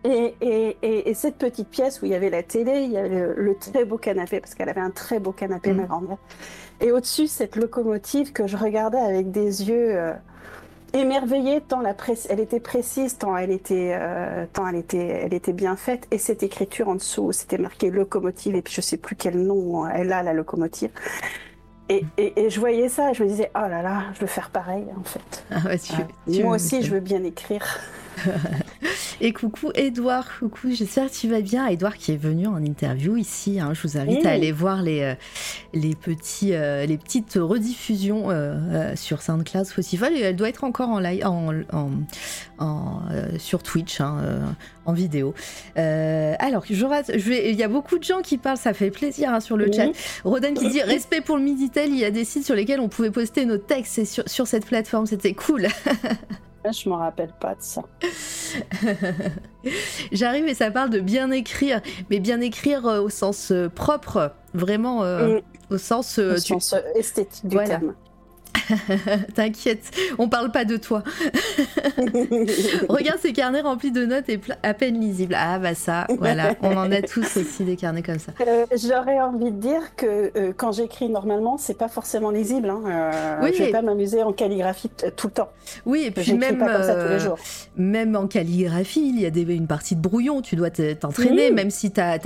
[0.04, 3.56] Et, et, cette petite pièce où il y avait la télé, il y avait le,
[3.56, 5.88] très beau canapé, parce qu'elle avait un très beau canapé, ma mm.
[5.88, 6.18] grand-mère.
[6.82, 9.96] Et au-dessus, cette locomotive que je regardais avec des yeux.
[9.96, 10.14] Euh,
[10.94, 11.96] émerveillée tant la
[12.30, 16.08] elle était précise, tant elle était, euh, tant elle était, elle était bien faite.
[16.12, 19.88] Et cette écriture en dessous, c'était marqué locomotive et puis je sais plus quel nom
[19.88, 20.92] elle a la locomotive.
[21.90, 24.52] Et, et, je voyais ça, et je me disais oh là là, je veux faire
[24.52, 25.44] pareil en fait.
[25.50, 25.62] Ah
[26.44, 27.66] moi aussi, je veux bien écrire.
[29.22, 31.68] Et coucou Edouard, coucou, j'espère que tu vas bien.
[31.68, 33.60] Edouard qui est venu en interview ici.
[33.60, 33.74] Hein.
[33.74, 35.16] je vous invite à aller voir les, euh,
[35.74, 40.06] les, petits, euh, les petites rediffusions euh, sur SoundCloud, Spotify.
[40.22, 41.52] elle doit être encore en live, en,
[42.60, 43.02] en,
[43.38, 44.56] sur Twitch, hein,
[44.86, 45.34] en vidéo.
[45.76, 49.34] alors, je je vais, il y a beaucoup de gens qui parlent, ça fait plaisir
[49.34, 49.88] hein, sur le chat.
[50.24, 52.88] Roden qui dit respect pour le Miditel, il y a des sites sur lesquels on
[52.88, 55.68] pouvait poster nos textes sur, sur cette plateforme, c'était cool.
[56.66, 57.82] Je me rappelle pas de ça.
[60.12, 64.34] J'arrive et ça parle de bien écrire, mais bien écrire euh, au sens euh, propre,
[64.54, 65.42] vraiment euh, mm.
[65.74, 67.96] au sens, au sens esthétique du terme.
[69.36, 71.04] T'inquiète, on parle pas de toi.
[72.90, 75.36] Regarde ces carnets remplis de notes et à peine lisibles.
[75.38, 78.32] Ah bah ça, voilà, on en a tous aussi des carnets comme ça.
[78.42, 82.70] Euh, j'aurais envie de dire que euh, quand j'écris normalement, c'est pas forcément lisible.
[82.70, 82.82] Hein.
[82.88, 85.50] Euh, oui, je vais pas m'amuser en calligraphie tout le temps.
[85.86, 87.38] Oui, et puis même pas comme ça tous les jours.
[87.76, 90.42] même en calligraphie, il y a des, une partie de brouillon.
[90.42, 92.18] Tu dois t'entraîner, même si tu as,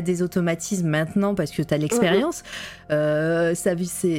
[0.00, 2.42] des automatismes maintenant parce que tu as l'expérience.
[2.90, 3.54] Mm-hmm.
[3.54, 3.70] ça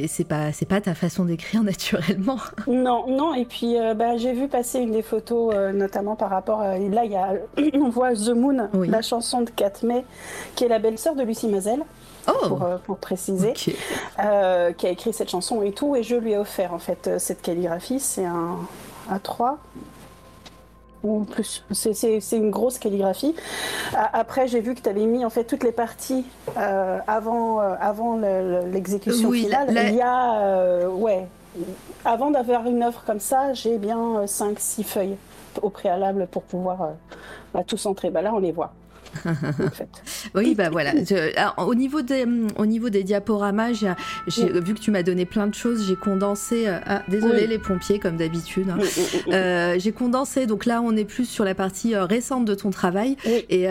[0.08, 2.38] c'est pas c'est pas ta façon d'écrire naturellement.
[2.66, 3.34] Non, non.
[3.34, 6.60] Et puis, euh, bah, j'ai vu passer une des photos, euh, notamment par rapport.
[6.60, 7.34] À, là, il y a,
[7.74, 10.04] on voit The Moon, la chanson de 4 mai,
[10.54, 11.82] qui est la belle-sœur de Lucie Mazel.
[12.28, 12.46] Oh.
[12.46, 13.74] Pour, euh, pour, préciser, qui
[14.16, 17.98] a écrit cette chanson et tout, et je lui ai offert en fait cette calligraphie.
[17.98, 18.58] C'est un
[19.10, 19.56] A3,
[21.02, 21.64] ou plus.
[21.72, 23.34] C'est une grosse calligraphie.
[23.94, 26.24] Après, j'ai vu que tu avais mis en fait toutes les parties
[26.56, 28.18] avant, avant
[28.72, 29.68] l'exécution finale.
[29.88, 31.26] Il y a, ouais,
[32.04, 35.16] avant d'avoir une œuvre comme ça, j'ai bien 5-6 euh, feuilles
[35.60, 36.90] au préalable pour pouvoir euh,
[37.52, 38.10] bah, tout centrer.
[38.10, 38.72] Bah, là, on les voit.
[40.34, 40.92] oui, bah voilà.
[41.58, 43.92] au, niveau des, au niveau des diaporamas, j'ai,
[44.60, 46.66] vu que tu m'as donné plein de choses, j'ai condensé.
[46.66, 48.68] Euh, ah, désolé les pompiers, comme d'habitude.
[48.70, 48.78] Hein.
[49.28, 52.70] Euh, j'ai condensé, donc là, on est plus sur la partie euh, récente de ton
[52.70, 53.16] travail.
[53.48, 53.68] Et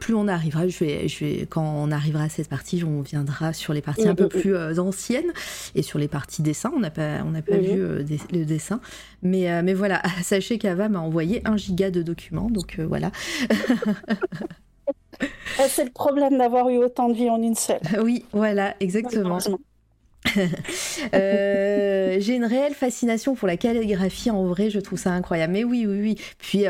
[0.00, 3.52] plus on arrivera, je vais, je vais, quand on arrivera à cette partie, on viendra
[3.52, 5.32] sur les parties un peu plus anciennes
[5.74, 6.72] et sur les parties dessin.
[6.74, 8.80] On n'a pas, on n'a pas vu le dessin.
[9.22, 13.10] Mais, mais voilà, sachez qu'Ava m'a envoyé un giga de documents, donc voilà.
[15.60, 17.80] Euh, c'est le problème d'avoir eu autant de vie en une seule.
[18.02, 19.38] Oui, voilà, exactement.
[21.14, 24.30] Euh, j'ai une réelle fascination pour la calligraphie.
[24.30, 25.52] En vrai, je trouve ça incroyable.
[25.52, 26.20] Mais oui, oui, oui.
[26.38, 26.64] Puis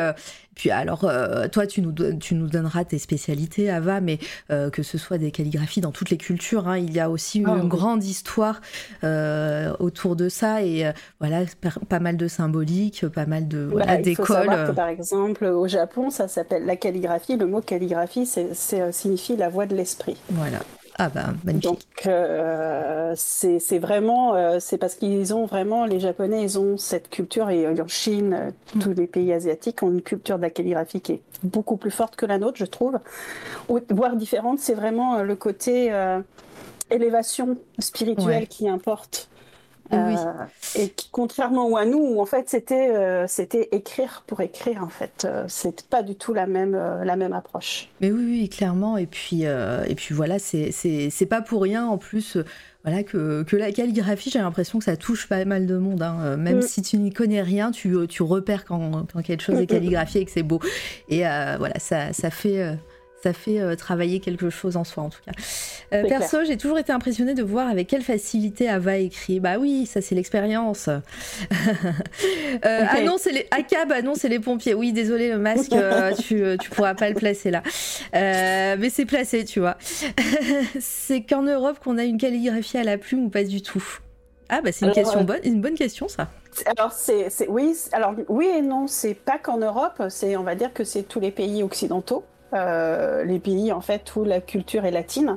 [0.58, 4.18] puis alors, euh, toi, tu nous, tu nous donneras tes spécialités, Ava, mais
[4.50, 7.44] euh, que ce soit des calligraphies dans toutes les cultures, hein, il y a aussi
[7.46, 7.68] Ah, une oui.
[7.68, 8.60] grande histoire
[9.04, 10.90] euh, autour de ça et
[11.20, 11.42] voilà,
[11.88, 14.72] pas mal de symboliques, pas mal de voilà, d'écoles.
[14.74, 17.36] par exemple au Japon, ça s'appelle la calligraphie.
[17.36, 20.16] Le mot calligraphie, c'est, signifie la voix de l'esprit.
[20.30, 20.58] Voilà.
[21.00, 21.64] Ah bah, magnifique.
[21.70, 27.08] Donc euh, c'est, vraiment, euh, c'est parce qu'ils ont vraiment, les Japonais, ils ont cette
[27.08, 28.78] culture et euh, en Chine, Mm.
[28.80, 32.16] tous les pays asiatiques ont une culture de la calligraphie qui est beaucoup plus forte
[32.16, 32.98] que la nôtre, je trouve,
[33.68, 34.58] ou voire différente.
[34.58, 36.20] C'est vraiment le côté euh,
[36.90, 38.46] élévation spirituelle Ouais.
[38.46, 39.28] qui importe.
[39.90, 40.14] Oui.
[40.16, 40.44] Euh,
[40.82, 44.88] et qui, contrairement à nous, où en fait c'était euh, c'était écrire pour écrire en
[44.88, 47.88] fait, euh, c'est pas du tout la même la même approche.
[48.00, 48.96] Mais oui, oui, clairement.
[48.98, 52.36] Et puis, et puis voilà, c'est c'est- pas pour rien en plus.
[52.84, 56.00] voilà que, que la calligraphie, j'ai l'impression que ça touche pas mal de monde.
[56.02, 56.36] hein.
[56.36, 56.62] Même Mm.
[56.62, 60.24] si tu n'y connais rien, tu, tu repères quand, quand quelque chose est calligraphié et
[60.24, 60.60] que c'est beau.
[61.08, 62.76] Et voilà, ça, ça fait.
[63.22, 65.32] Ça fait euh, travailler quelque chose en soi en tout cas.
[65.92, 69.40] Euh, perso, j'ai toujours été impressionnée de voir avec quelle facilité Ava écrit.
[69.40, 70.88] Bah oui, ça c'est l'expérience.
[72.64, 74.74] Euh, Ah non, c'est les AK, non, c'est les pompiers.
[74.74, 77.62] Oui, désolé, le masque, euh, tu, tu pourras pas le placer là.
[78.12, 79.76] Mais c'est placé, tu vois.
[80.80, 83.84] c'est qu'en Europe qu'on a une calligraphie à la plume ou pas du tout?
[84.48, 86.28] Ah bah c'est une Alors, question bonne, une bonne question ça.
[86.76, 90.72] Alors c'est oui alors oui et non c'est pas qu'en Europe c'est on va dire
[90.72, 92.24] que c'est tous les pays occidentaux.
[92.54, 95.36] Euh, les pays en fait où la culture est latine,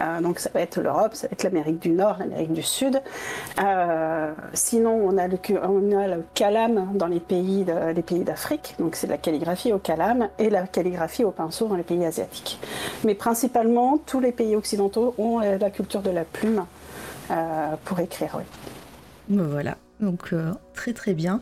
[0.00, 3.02] Euh, donc ça va être l'Europe, ça va être l'Amérique du Nord, l'Amérique du Sud.
[3.60, 9.78] Euh, sinon on a le on dans les pays d'Afrique, donc c'est la calligraphie au
[9.78, 12.60] calame et la calligraphie au pinceau dans les pays asiatiques.
[13.04, 16.64] Mais principalement tous les pays occidentaux ont la culture de la plume
[17.84, 18.38] pour écrire.
[19.28, 19.76] Voilà.
[20.00, 20.32] Donc
[20.78, 21.40] très très bien.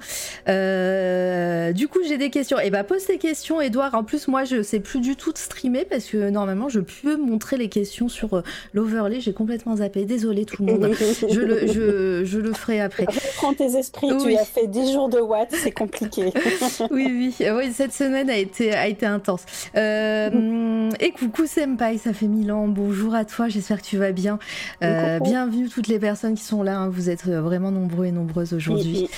[0.48, 2.58] Euh, du coup j'ai des questions.
[2.58, 3.94] Et bah pose tes questions Edouard.
[3.94, 7.16] En plus moi je sais plus du tout de streamer parce que normalement je peux
[7.16, 9.20] montrer les questions sur euh, l'overlay.
[9.20, 10.04] J'ai complètement zappé.
[10.04, 10.90] Désolé tout le monde.
[11.28, 13.04] Je le, je, je le ferai après.
[13.04, 14.32] Reprends tes esprits, Oui.
[14.34, 16.32] tu as fait 10 jours de watts, c'est compliqué.
[16.90, 19.42] Oui, oui, Euh, oui, cette semaine a été, a été intense.
[19.76, 22.68] Euh, et coucou Senpai, ça fait mille ans.
[22.68, 24.38] Bonjour à toi, j'espère que tu vas bien.
[24.82, 26.78] Euh, bienvenue toutes les personnes qui sont là.
[26.78, 26.88] hein.
[26.88, 29.08] Vous êtes vraiment nombreux et nombreuses aujourd'hui.
[29.10, 29.16] Ça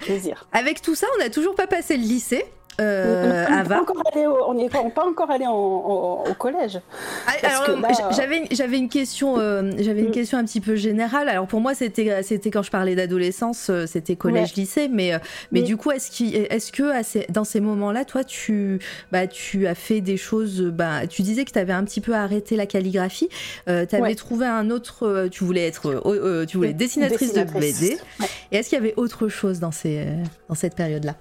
[0.00, 0.48] plaisir.
[0.52, 2.44] avec tout ça, on n'a toujours pas passé le lycée.
[2.80, 6.24] Euh, on n'est pas encore allé au, on n'est pas, pas encore allé en- en-
[6.30, 6.80] au collège.
[7.26, 10.12] Ah, là- j- j'avais une question euh, j'avais une Mm.
[10.12, 11.28] question un petit peu générale.
[11.28, 15.18] Alors pour moi c'était c'était quand je parlais d'adolescence euh, c'était collège lycée mais euh,
[15.50, 15.64] mais Mm.
[15.64, 18.78] du coup est-ce que dans ces moments-là toi tu
[19.10, 22.00] bah tu as fait des choses euh, bah tu disais que tu avais un petit
[22.00, 23.28] peu arrêté la calligraphie.
[23.68, 24.14] Euh, tu avais Ouais.
[24.14, 27.98] trouvé un autre euh, tu voulais être euh, euh, tu voulais être dessinatrice, de BD.
[28.20, 28.26] Ouais.
[28.52, 31.14] Et est-ce qu'il y avait autre chose dans ces euh, dans cette période-là?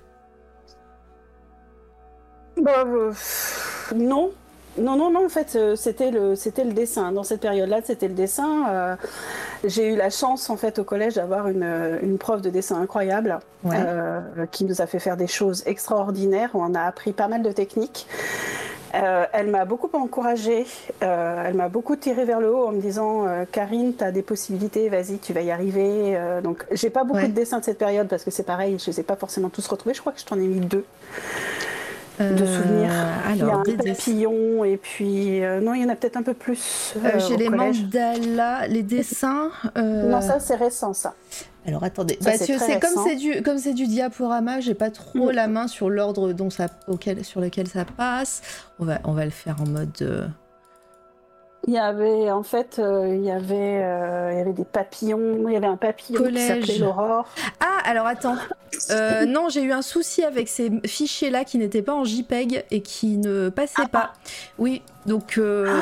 [2.62, 3.12] Bah, euh,
[3.96, 4.32] non.
[4.80, 7.12] Non, non, non, en fait, euh, c'était le, c'était le dessin.
[7.12, 8.66] Dans cette période-là, c'était le dessin.
[8.70, 8.96] Euh,
[9.64, 13.40] j'ai eu la chance, en fait, au collège, d'avoir une, une prof de dessin incroyable
[13.64, 13.76] Ouais.
[13.76, 14.20] euh,
[14.52, 16.52] qui nous a fait faire des choses extraordinaires.
[16.54, 18.06] On a appris pas mal de techniques.
[18.94, 20.66] Euh, elle m'a beaucoup encouragée,
[21.04, 24.12] euh, elle m'a beaucoup tiré vers le haut en me disant euh, Karine, tu as
[24.12, 26.18] des possibilités, vas-y, tu vas y arriver.
[26.44, 27.28] Donc, j'ai pas beaucoup Ouais.
[27.28, 29.68] de dessins de cette période parce que c'est pareil, je les ai pas forcément tous
[29.68, 29.96] retrouvés.
[29.96, 30.86] Je crois que je t'en ai mis deux
[32.20, 32.92] de Euh, souvenirs.
[33.32, 33.84] il y a Alors un dessins.
[33.94, 37.20] papillon et puis euh, non, il y en a peut-être un peu plus Euh, euh,
[37.28, 37.82] J'ai les collège.
[37.84, 39.50] mandalas, les dessins.
[39.78, 41.14] euh, Non, ça c'est récent ça.
[41.68, 44.90] Alors attendez, Ça, c'est que c'est comme c'est du comme c'est du diaporama, j'ai pas
[44.90, 45.36] trop Mm.
[45.36, 48.42] la main sur l'ordre dont ça auquel sur lequel ça passe.
[48.80, 50.28] On va on va le faire en mode euh,
[51.68, 55.44] Il y avait en fait, euh, il y avait, euh, il y avait des papillons.
[55.48, 56.42] Il y avait un papillon Collège.
[56.62, 57.26] qui s'appelait l'aurore.
[57.60, 58.38] Ah alors attends.
[58.92, 62.64] Euh, non, j'ai eu un souci avec ces fichiers là qui n'étaient pas en JPEG
[62.72, 63.88] et qui ne passaient Ah.
[63.90, 64.14] pas.
[64.58, 65.80] Oui, donc euh,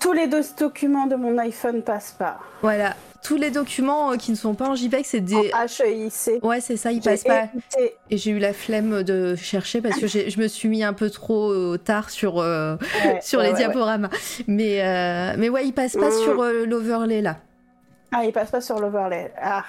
[0.00, 2.38] Tous les deux documents de mon iPhone passent pas.
[2.62, 6.42] voilà, tous les documents euh, qui ne sont pas en JPEG, c'est des En HEIC.
[6.44, 7.44] Ouais, c'est ça, ils passent pas.
[7.46, 10.92] évité- Et j'ai eu la flemme de chercher parce que je me suis mis un
[10.92, 14.08] peu trop euh, tard sur, euh, ouais, sur ouais, les ouais, diaporamas.
[14.46, 16.22] Mais, euh, mais ouais, il passe pas Mm.
[16.22, 17.36] sur l'overlay là.
[18.12, 19.32] Ah, il passe pas sur l'overlay.
[19.42, 19.64] Ah.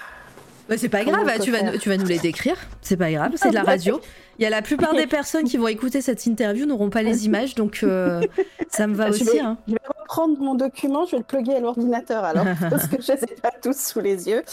[0.70, 2.56] Bah, c'est pas Comment grave, tu, vas, tu vas nous les décrire.
[2.82, 4.00] C'est pas grave, c'est de la radio.
[4.40, 7.26] Il y a la plupart des personnes qui vont écouter cette interview n'auront pas les
[7.26, 8.22] images, donc euh,
[8.70, 9.24] ça me va Je aussi.
[9.26, 9.58] vais- hein.
[9.68, 13.12] Je vais reprendre mon document, je vais le plugger à l'ordinateur alors, parce que je
[13.12, 14.44] les ai pas tous sous les yeux.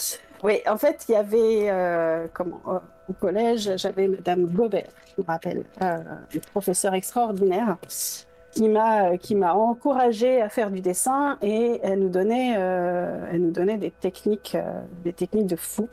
[0.43, 5.21] Oui, en fait, il y avait, euh, comment, euh, au collège, j'avais Madame Gobert, je
[5.21, 7.77] me rappelle, une professeure extraordinaire,
[8.51, 13.51] qui m'a qui m'a encouragée à faire du dessin et elle nous donnait elle nous
[13.51, 14.57] donnait des techniques
[15.03, 15.87] des techniques de fou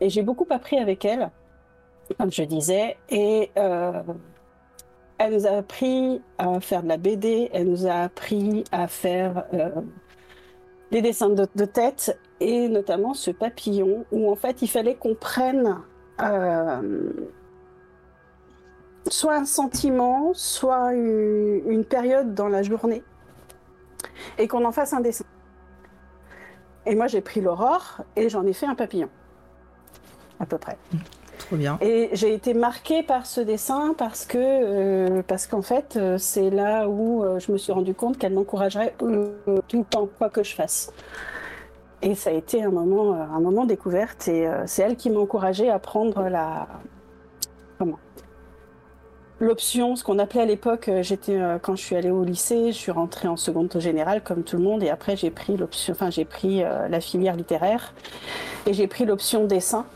[0.00, 1.30] et j'ai beaucoup appris avec elle
[2.18, 7.86] comme je disais et elle nous a appris à faire de la BD elle nous
[7.86, 9.44] a appris à faire
[10.90, 15.14] des dessins de, de, tête et notamment ce papillon où en fait il fallait qu'on
[15.14, 15.80] prenne
[16.20, 17.12] euh,
[19.08, 23.02] soit un sentiment, soit une, une, période dans la journée
[24.38, 25.24] et qu'on en fasse un dessin.
[26.86, 29.08] Et moi j'ai pris l'aurore et j'en ai fait un papillon,
[30.38, 30.78] à peu près.
[31.80, 36.50] Et j'ai été marquée par ce dessin parce que euh, parce qu'en fait euh, c'est
[36.50, 39.30] là où euh, je me suis rendu compte qu'elle m'encouragerait euh,
[39.68, 40.92] tout le temps quoi que je fasse.
[42.02, 45.70] Et ça a été un moment un moment découverte et c'est elle qui m'a encouragée
[45.70, 46.68] à prendre la
[49.40, 52.92] l'option, ce qu'on appelait à l'époque, j'étais quand je suis allée au lycée, je suis
[52.92, 56.26] rentrée en seconde générale comme tout le monde et après j'ai pris l'option, enfin j'ai
[56.26, 57.94] pris la filière littéraire
[58.66, 59.86] et j'ai pris l'option dessin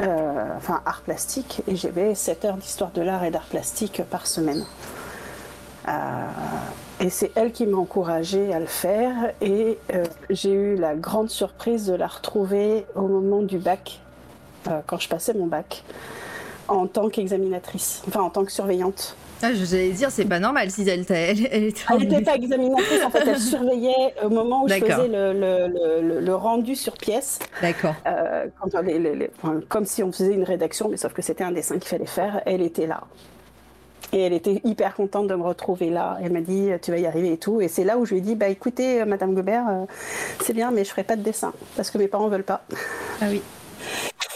[0.00, 4.26] euh, enfin art plastique, et j'avais 7 heures d'histoire de l'art et d'art plastique par
[4.26, 4.64] semaine.
[5.88, 5.92] Euh,
[7.00, 11.30] et c'est elle qui m'a encouragée à le faire, et euh, j'ai eu la grande
[11.30, 14.00] surprise de la retrouver au moment du bac,
[14.86, 15.84] quand je passais mon bac,
[16.66, 19.16] en tant qu'examinatrice, enfin en tant que surveillante.
[19.42, 23.10] Ah, je vais dire, c'est pas normal si elle Elle, elle n'était pas examinatrice, en
[23.10, 27.38] fait, elle surveillait au moment où je faisais le, le, le, le, rendu sur pièce.
[27.60, 27.94] D'accord.
[28.06, 31.88] Euh, enfin, comme si on faisait une rédaction, mais sauf que c'était un dessin qu'il
[31.88, 32.40] fallait faire.
[32.46, 33.02] Elle était là.
[34.12, 36.16] Et elle était hyper contente de me retrouver là.
[36.22, 37.60] Elle m'a dit, tu vas y arriver et tout.
[37.60, 39.84] Et c'est là où je lui ai dit, bah écoutez, Madame Gobert, euh,
[40.40, 42.62] c'est bien, mais je ferai pas de dessin parce que mes parents veulent pas.
[43.20, 43.42] Ah oui.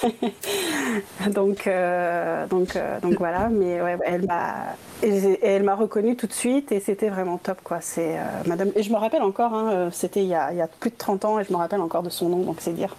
[1.30, 6.32] donc, euh, donc, euh, donc voilà, mais ouais, elle m'a, elle m'a reconnue tout de
[6.32, 7.78] suite et c'était vraiment top quoi.
[7.80, 10.62] C'est euh, Madame, et je me rappelle encore, hein, c'était il, y a, il y
[10.62, 12.72] a plus de 30 ans et je me rappelle encore de son nom, donc c'est
[12.72, 12.96] dire.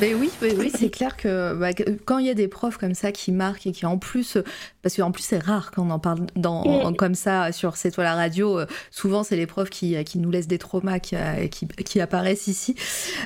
[0.00, 2.78] Mais oui, oui, oui c'est clair que, bah, que, quand il y a des profs
[2.78, 4.38] comme ça qui marquent et qui en plus,
[4.82, 7.90] parce qu'en plus c'est rare quand on en parle dans, en, comme ça sur C'est
[7.90, 11.16] toi la radio, souvent c'est les profs qui, qui nous laissent des traumas qui,
[11.50, 12.74] qui, qui apparaissent ici.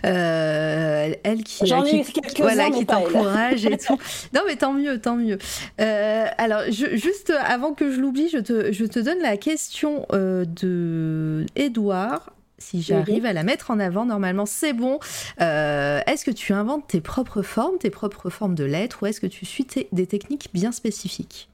[0.02, 3.98] elle qui, J'en ai quelques voilà, qui t'encourage et tout.
[4.32, 5.38] Non, mais tant mieux, tant mieux.
[5.80, 10.06] Euh, alors, je, juste avant que je l'oublie, je te, je te donne la question
[10.12, 12.32] euh, de Edouard.
[12.58, 14.98] Si j'arrive à la mettre en avant, normalement c'est bon.
[15.40, 19.20] Euh, est-ce que tu inventes tes propres formes, tes propres formes de lettres, ou est-ce
[19.20, 21.50] que tu suis des techniques bien spécifiques?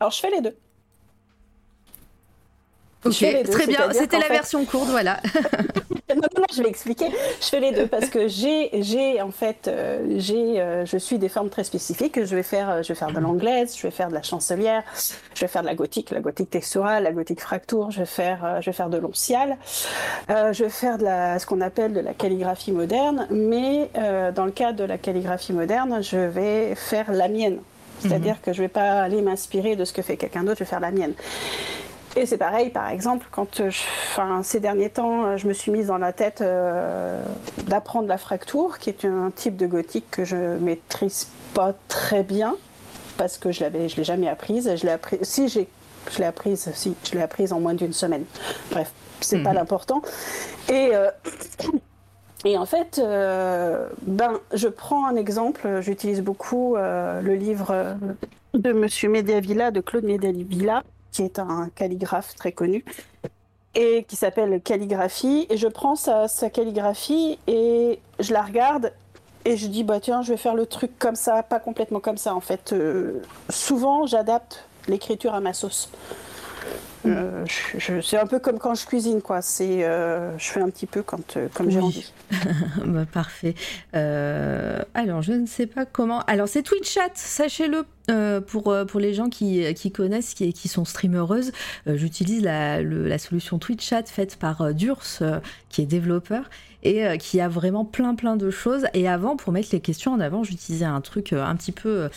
[0.00, 0.56] Alors je fais les deux.
[3.08, 3.92] Ok, très bien.
[3.92, 4.32] C'était la fait...
[4.34, 5.20] version courte, voilà.
[6.14, 7.06] non, non, je vais expliquer.
[7.40, 11.18] Je fais les deux parce que j'ai, j'ai en fait, euh, j'ai, euh, je suis
[11.18, 12.24] des formes très spécifiques.
[12.24, 14.82] Je vais faire, je vais faire de l'anglaise, je vais faire de la chancelière,
[15.34, 17.90] je vais faire de la gothique, la gothique texturale, la gothique fracture.
[17.90, 19.56] Je vais faire, euh, je vais faire de l'oncial.
[20.30, 23.26] Euh, je vais faire de la, ce qu'on appelle de la calligraphie moderne.
[23.30, 27.58] Mais euh, dans le cas de la calligraphie moderne, je vais faire la mienne.
[28.00, 28.44] C'est-à-dire mmh.
[28.44, 30.58] que je vais pas aller m'inspirer de ce que fait quelqu'un d'autre.
[30.58, 31.14] Je vais faire la mienne.
[32.18, 35.86] Et c'est pareil, par exemple, quand je, enfin, ces derniers temps, je me suis mise
[35.86, 37.22] dans la tête euh,
[37.68, 42.56] d'apprendre la fracture, qui est un type de gothique que je maîtrise pas très bien,
[43.18, 44.68] parce que je l'avais, je l'ai jamais apprise.
[44.74, 45.68] Je l'ai appris, si j'ai,
[46.10, 48.24] je l'ai apprise, si je l'ai apprise en moins d'une semaine.
[48.72, 49.44] Bref, c'est mmh.
[49.44, 50.02] pas l'important.
[50.68, 51.10] Et euh,
[52.44, 55.80] et en fait, euh, ben, je prends un exemple.
[55.82, 57.96] J'utilise beaucoup euh, le livre
[58.54, 60.82] de Monsieur Mediavilla, de Claude Mediavilla
[61.18, 62.84] qui est un calligraphe très connu
[63.74, 65.48] et qui s'appelle Calligraphie.
[65.50, 68.92] Et je prends sa, calligraphie et je la regarde
[69.44, 72.18] et je dis bah tiens je vais faire le truc comme ça, pas complètement comme
[72.18, 72.72] ça en fait.
[72.72, 75.90] Euh, souvent j'adapte l'écriture à ma sauce.
[77.08, 79.42] Euh, je, je, c'est un peu comme quand je cuisine, quoi.
[79.42, 81.72] C'est, euh, je fais un petit peu quand, euh, comme oui.
[81.72, 82.12] j'ai envie.
[82.86, 83.54] bah, parfait.
[83.94, 86.20] Euh, alors, je ne sais pas comment.
[86.26, 87.84] Alors, c'est Twitchat, sachez-le.
[88.40, 91.52] pour, pour les gens qui, qui connaissent, qui, qui sont streamereuses,
[91.86, 95.02] j'utilise la, le, la solution Twitchat faite par Durs,
[95.68, 96.48] qui est développeur
[96.82, 98.86] et euh, qui a vraiment plein plein de choses.
[98.94, 102.08] Et avant, pour mettre les questions en avant, j'utilisais un truc euh, un petit peu,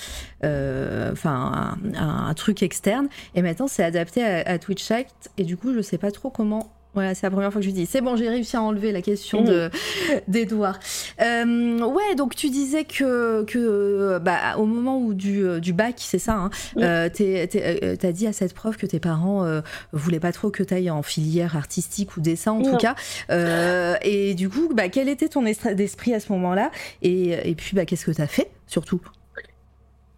[0.44, 3.08] euh, enfin un, truc externe.
[3.36, 5.32] Et maintenant, c'est adapté à, à Twitch Act.
[5.38, 7.72] Et du coup, je sais pas trop comment voilà, c'est la première fois que je
[7.72, 7.86] dis.
[7.86, 9.70] C'est bon, j'ai réussi à enlever la question de
[10.28, 10.80] d'Edouard.
[11.22, 16.20] Euh, ouais, donc tu disais que que bah au moment où du, du bac, c'est
[16.20, 16.82] ça, hein, mmh.
[16.84, 19.62] euh, t'as dit à cette prof que tes parents euh,
[19.94, 22.72] voulaient pas trop que t'ailles en filière artistique ou dessin en non.
[22.72, 22.96] tout cas.
[23.30, 26.72] Euh, et du coup, bah quel était ton d'esprit à ce moment-là?
[27.02, 29.02] Et, et puis bah qu'est-ce que t'as fait surtout?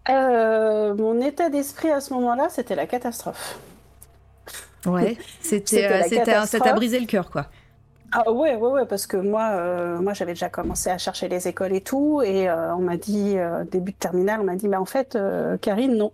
[0.09, 3.57] Euh, Mon état d'esprit à ce moment-là, c'était la catastrophe.
[4.85, 6.09] Ouais, c'était,
[6.45, 7.47] ça t'a brisé le cœur, quoi.
[8.11, 11.73] Ah ouais, ouais, ouais, parce que moi, moi j'avais déjà commencé à chercher les écoles
[11.73, 13.37] et tout, et on m'a dit,
[13.71, 15.17] début de terminale, on m'a dit, mais en fait,
[15.61, 16.11] Karine, non.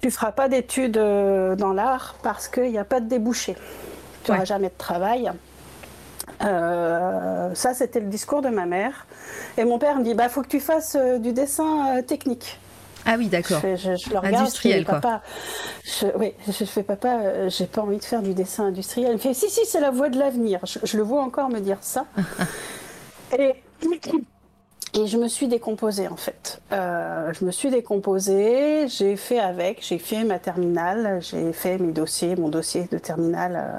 [0.00, 3.56] tu feras pas d'études dans l'art parce qu'il n'y a pas de débouché.
[4.22, 5.32] Tu n'auras jamais de travail.
[6.42, 9.06] Euh, ça, c'était le discours de ma mère.
[9.56, 12.58] Et mon père me dit, bah, faut que tu fasses euh, du dessin euh, technique.
[13.06, 13.60] Ah oui, d'accord.
[13.62, 15.00] Je, le regarde, industriel, quoi.
[15.00, 15.22] Papa,
[15.84, 19.10] je, oui, je fais papa, j'ai pas envie de faire du dessin industriel.
[19.10, 20.60] Il me fait, si, si, c'est la voie de l'avenir.
[20.64, 22.06] Je, le vois encore me dire ça.
[23.38, 23.54] et,
[24.94, 26.60] et je me suis décomposée, en fait.
[26.70, 32.36] je me suis décomposée, j'ai fait avec, j'ai fait ma terminale, j'ai fait mes dossiers,
[32.36, 33.56] mon dossier de terminale.
[33.56, 33.78] Euh,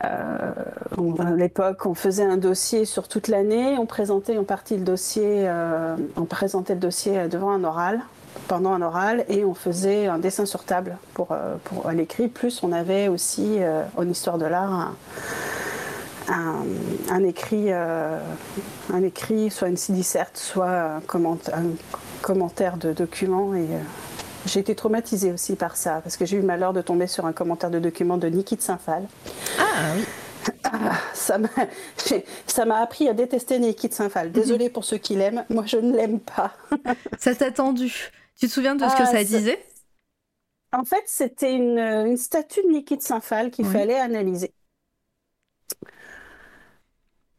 [0.00, 5.48] à l'époque, on faisait un dossier sur toute l'année, on présentait en partie le dossier,
[5.48, 8.00] euh, on présentait le dossier devant un oral,
[8.48, 12.28] pendant un oral, et on faisait un dessin sur table pour, euh, pour l'écrit.
[12.28, 13.58] Plus, on avait aussi
[13.96, 14.92] en histoire de l'art
[16.28, 21.64] un, écrit, un écrit, soit une disserte, soit un, un
[22.20, 23.68] commentaire de document et
[24.46, 27.26] j'ai été traumatisée aussi par ça, parce que j'ai eu le malheur de tomber sur
[27.26, 29.06] un commentaire de document de Niki de Saint-Phal.
[29.58, 30.04] Ah oui.
[30.64, 34.30] Ah, ça m'a appris à détester Niki de Saint-Phal.
[34.32, 36.52] Désolée pour ceux qui l'aiment, moi je ne l'aime pas.
[37.18, 38.10] ça t'a tendu.
[38.38, 39.64] Tu te souviens de ce que ah, ça disait?
[40.72, 44.52] En fait, c'était une, statue de Niki de Saint-Phal qu'il fallait analyser.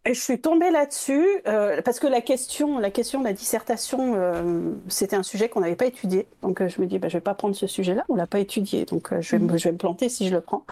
[0.07, 4.71] Je suis tombée là-dessus euh, parce que la question, la question de la dissertation, euh,
[4.87, 6.27] c'était un sujet qu'on n'avait pas étudié.
[6.41, 8.39] Donc euh, je me dis, bah, je vais pas prendre ce sujet-là, on l'a pas
[8.39, 10.63] étudié, donc je vais, me, je, vais me planter si je le prends.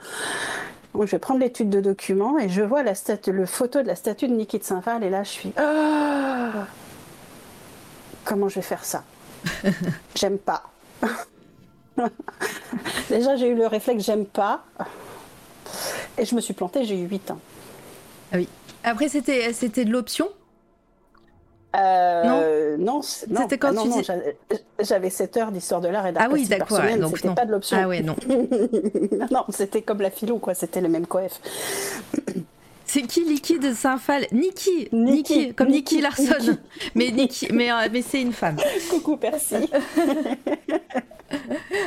[0.93, 2.93] Donc je vais prendre l'étude de documents et je vois la
[3.27, 6.67] le photo de la statue de Niki de Saint-Val et là je suis, ah
[8.23, 9.03] comment je vais faire ça?
[10.15, 10.63] J'aime pas.
[13.09, 14.63] Déjà j'ai eu le réflexe, j'aime pas.
[16.17, 17.39] Et je me suis plantée, j'ai eu 8 ans.
[18.31, 18.47] Ah oui.
[18.85, 20.29] Après, c'était, c'était de l'option?
[21.75, 23.01] Euh, non, non,
[23.41, 26.79] c'était quand ah, tu J'avais 7 heures d'histoire de l'art et d'art Ah oui, d'accord.
[26.99, 27.77] donc c'était pas de l'option.
[27.81, 28.15] Ah ouais, non.
[29.31, 30.53] non, c'était comme la philo, quoi.
[30.53, 31.41] C'était le même coef.
[32.85, 36.57] C'est qui Liquide Saint-Phal Niki, Niki, comme Niki Larson.
[36.95, 38.57] Mais Niki, mais, euh, mais c'est une femme.
[38.89, 39.55] Coucou Percy.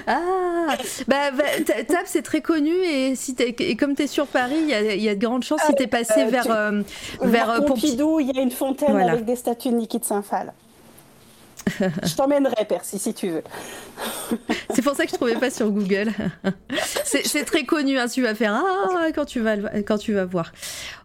[0.07, 0.77] ah,
[1.07, 5.03] bah, bah TAP c'est très connu et, si et comme tu es sur Paris, il
[5.03, 6.83] y, a, de grandes chances si tu es passé euh, vers, euh,
[7.23, 8.21] vers Pompidou.
[8.21, 10.53] Il y a une fontaine avec des statues de Niki de Saint-Phal.
[12.03, 13.43] Je t'emmènerai, Percy, si tu veux.
[14.75, 16.13] c'est pour ça que je ne trouvais pas sur Google.
[17.05, 20.53] c'est très connu, hein, tu vas faire Ah quand tu vas, quand tu vas voir.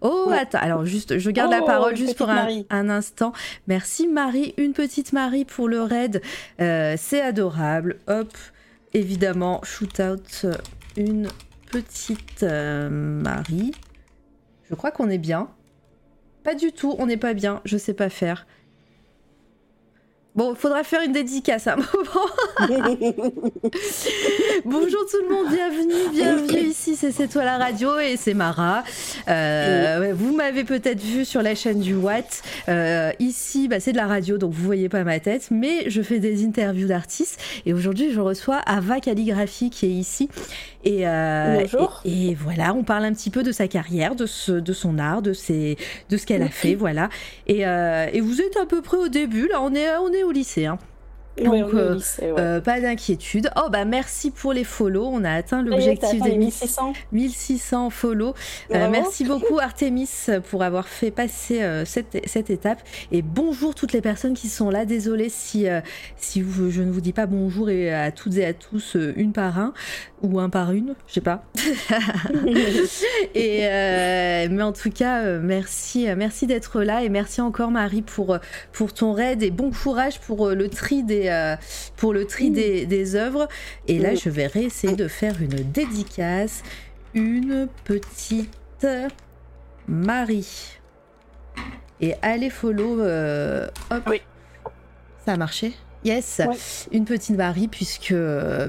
[0.02, 3.34] Oh, attends, alors juste, je garde la oh, parole juste pour un, instant.
[3.68, 6.22] Merci Marie, une petite Marie pour le raid.
[6.62, 7.98] Euh, c'est adorable.
[8.08, 8.32] Hop,
[8.94, 10.46] évidemment, shoot out
[10.98, 11.28] une
[11.72, 13.72] petite euh, Marie.
[14.70, 15.50] Je crois qu'on est bien.
[16.44, 18.46] Pas du tout, on n'est pas bien, je sais pas faire.
[20.36, 21.88] Bon, il faudra faire une dédicace à un moment.
[24.66, 28.84] Bonjour tout le monde, bienvenue, bienvenue ici, c'est toi la radio et c'est Mara.
[29.28, 32.42] Euh, vous m'avez peut-être vu sur la chaîne du Watt.
[32.68, 36.02] Euh, ici, bah, c'est de la radio, donc vous voyez pas ma tête, mais je
[36.02, 40.30] fais des interviews d'artistes et aujourd'hui je reçois Ava Calligraphie qui est ici.
[40.84, 42.02] Et, euh, Bonjour.
[42.06, 45.22] Et, voilà, on parle un petit peu de sa carrière, de, ce, de son art,
[45.22, 45.78] de, ses,
[46.10, 47.10] de ce qu'elle a fait, voilà.
[47.48, 50.32] Et, et, vous êtes à peu près au début, là, on est, on est au
[50.32, 50.66] lycée.
[50.66, 50.78] Hein.
[51.42, 53.50] Donc, euh, euh, pas d'inquiétude.
[53.56, 55.06] Oh bah merci pour les follow.
[55.06, 56.94] On a atteint l'objectif des 1600.
[57.12, 58.36] 1600 follow.
[58.72, 60.10] Euh, merci beaucoup Artemis
[60.50, 62.84] pour avoir fait passer cette, cette, étape.
[63.12, 64.86] Et bonjour toutes les personnes qui sont là.
[64.86, 65.66] Désolée si,
[66.18, 69.34] si vous, je ne vous dis pas bonjour et à toutes et à tous une
[69.34, 69.74] par un
[70.24, 71.44] ou un par une, je sais pas.
[73.36, 78.38] et mais en tout cas, merci, merci d'être là et merci encore Marie pour
[78.72, 81.56] pour ton raid et bon courage pour le tri des euh,
[81.98, 83.48] pour le tri des, des œuvres.
[83.88, 86.64] Et là, je vais réessayer de faire une dédicace.
[87.14, 88.88] Une petite
[89.88, 90.80] Marie.
[92.02, 93.02] Et allez follow.
[93.02, 94.04] Euh, hop.
[94.08, 94.22] Oui.
[95.26, 95.74] Ça a marché?
[96.04, 96.42] Yes,
[96.92, 98.14] une petite Marie puisque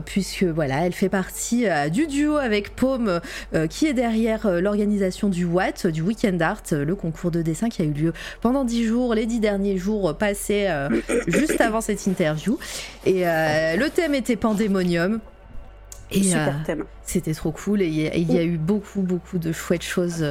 [0.04, 3.20] puisque voilà, elle fait partie euh, du duo avec Paume
[3.54, 7.68] euh, qui est derrière euh, l'organisation du Watt, du Weekend Art, le concours de dessin
[7.68, 10.68] qui a eu lieu pendant dix jours, les dix derniers jours passés
[11.26, 12.58] juste avant cette interview.
[13.04, 15.20] Et le thème était Pandémonium.
[16.10, 16.22] Et
[17.02, 20.24] c'était trop cool et il y, a eu beaucoup beaucoup de chouettes choses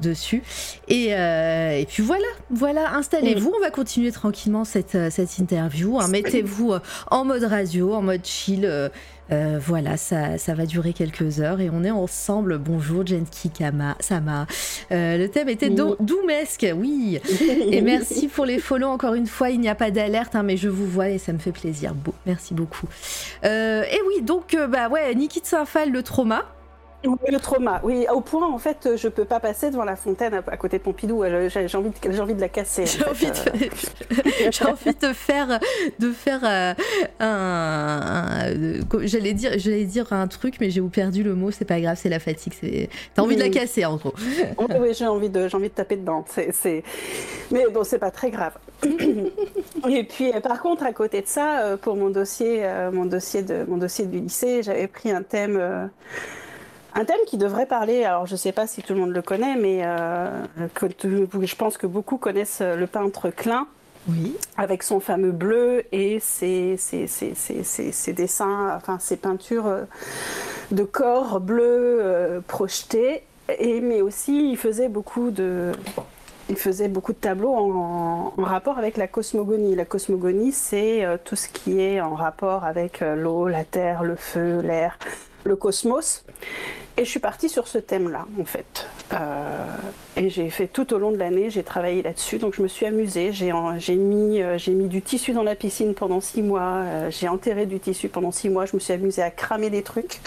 [0.00, 0.42] dessus.
[0.88, 3.52] Et, et puis voilà, voilà, installez-vous.
[3.56, 5.98] On va continuer tranquillement cette, cette interview.
[5.98, 6.08] Hein.
[6.08, 6.74] Mettez-vous
[7.10, 8.90] en mode radio, en mode chill.
[9.32, 12.58] Euh, voilà, ça, ça, va durer quelques heures et on est ensemble.
[12.58, 14.46] Bonjour Genki Kama, Sama.
[14.92, 17.20] Euh, le thème était Doumesque, oui.
[17.70, 19.50] Et merci pour les follow encore une fois.
[19.50, 21.94] Il n'y a pas d'alerte, hein, mais je vous vois et ça me fait plaisir.
[22.26, 22.88] Merci beaucoup.
[23.44, 26.44] Euh, et oui, donc, bah ouais, Niki de Saint-Phal, le trauma.
[27.06, 30.34] Oui, le trauma, oui, au point en fait, je peux pas passer devant la fontaine
[30.34, 31.22] à, côté de Pompidou.
[31.48, 32.86] J'ai envie, de, envie de la casser.
[32.86, 34.66] J'ai envie, de...
[34.70, 35.58] envie de faire,
[35.98, 36.74] de faire euh,
[37.20, 38.48] un,
[39.02, 41.50] j'allais dire, j'allais dire un truc, mais j'ai perdu le mot.
[41.50, 42.88] C'est pas grave, c'est la fatigue.
[43.14, 44.14] T'as envie de la casser en gros.
[44.80, 46.24] oui, j'ai envie de, j'ai envie de taper dedans.
[46.28, 46.82] C'est,
[47.50, 48.54] mais bon, c'est pas très grave.
[49.88, 53.42] Et puis, par contre, à côté de ça, euh, pour mon dossier, euh, mon dossier
[53.42, 55.90] de, mon dossier du lycée, j'avais pris un thème.
[56.96, 59.22] Un thème qui devrait parler, alors je ne sais pas si tout le monde le
[59.22, 60.30] connaît, mais euh,
[60.74, 63.66] que, je pense que beaucoup connaissent le peintre Klein.
[64.08, 64.36] Oui.
[64.58, 69.84] Avec son fameux bleu et ses, ses, ses, dessins, enfin ses peintures euh,
[70.72, 73.22] de corps bleus euh, projetés.
[73.58, 75.72] Et, mais aussi, il faisait beaucoup de,
[76.50, 79.74] il faisait beaucoup de tableaux en, rapport avec la cosmogonie.
[79.74, 84.60] La cosmogonie, c'est tout ce qui est en rapport avec l'eau, la terre, le feu,
[84.60, 84.98] l'air,
[85.44, 86.24] le cosmos.
[86.96, 88.86] Et je suis partie sur ce thème-là, en fait.
[89.12, 89.66] Euh,
[90.16, 92.86] et j'ai fait tout au long de l'année, j'ai travaillé là-dessus, donc je me suis
[92.86, 93.32] amusée.
[93.32, 93.50] J'ai
[93.96, 97.80] mis, euh, mis du tissu dans la piscine pendant six mois, euh, j'ai enterré du
[97.80, 100.20] tissu pendant six mois, je me suis amusée à cramer des trucs.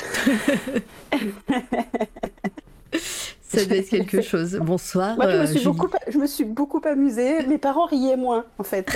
[3.48, 4.60] Ça doit être quelque chose.
[4.62, 5.16] Bonsoir.
[5.16, 7.44] Moi, je, me suis beaucoup, je me suis beaucoup amusée.
[7.48, 8.92] Mes parents riaient moins, en fait.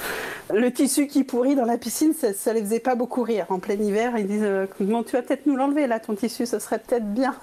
[0.52, 3.46] le tissu qui pourrit dans la piscine, ça, ne les faisait pas beaucoup rire.
[3.50, 6.58] En plein hiver, ils disent euh, tu vas peut-être nous l'enlever là, ton tissu, ce
[6.58, 7.34] serait peut-être bien.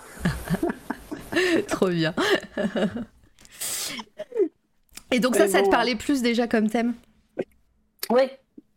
[1.67, 2.13] Trop bien.
[5.11, 6.93] Et donc ça, ça te parlait plus déjà comme thème?
[8.11, 8.23] Oui,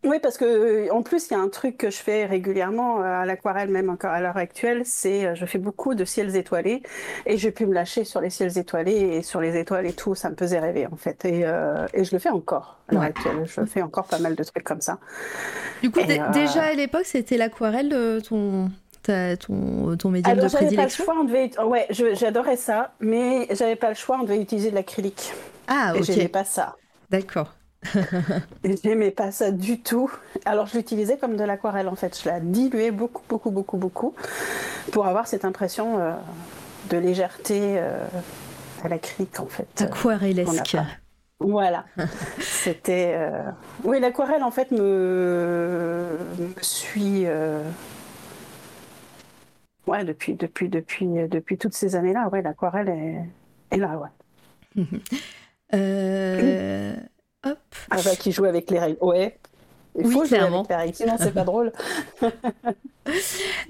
[0.04, 3.00] oui, parce que euh, en plus, il y a un truc que je fais régulièrement
[3.00, 6.34] euh, à l'aquarelle, même encore à l'heure actuelle, c'est euh, je fais beaucoup de ciels
[6.36, 6.82] étoilés
[7.26, 10.14] et j'ai pu me lâcher sur les ciels étoilés et sur les étoiles et tout,
[10.14, 11.24] ça me faisait rêver en fait.
[11.24, 11.40] Et,
[11.94, 13.44] et je le fais encore à l'heure actuelle.
[13.44, 14.98] Je fais encore pas mal de trucs comme ça.
[15.82, 16.00] Du coup,
[16.32, 18.70] déjà à l'époque, c'était l'aquarelle ton
[19.02, 21.50] ton, ton médium de prédilection pas le choix, on devait...
[21.60, 25.32] Ouais, j'adorais ça, mais j'avais pas le choix, on devait utiliser de l'acrylique.
[25.66, 26.00] Ah, ok.
[26.00, 26.76] Et j'aimais pas ça.
[27.10, 27.52] D'accord.
[28.84, 30.10] j'aimais pas ça du tout.
[30.44, 32.18] Alors je l'utilisais comme de l'aquarelle en fait.
[32.22, 34.14] Je la diluais beaucoup, beaucoup, beaucoup, beaucoup
[34.92, 36.12] pour avoir cette impression euh,
[36.90, 38.04] de légèreté euh,
[38.84, 39.66] à l'acrylique en fait.
[39.80, 40.76] Euh, Aquarellesque.
[41.40, 41.86] Voilà.
[42.40, 43.18] C'était.
[43.82, 47.26] Oui, l'aquarelle en fait me, me suit.
[49.88, 53.74] Ouais, depuis, depuis, depuis, depuis toutes ces années-là, ouais, l'aquarelle est...
[53.74, 54.84] est là, ouais.
[55.74, 56.94] euh...
[57.44, 57.58] Hop.
[57.90, 58.98] Ah bah, qui joue avec les règles.
[59.00, 59.38] Ouais.
[59.98, 61.72] Il faut jouer avec les règles, sinon c'est pas drôle.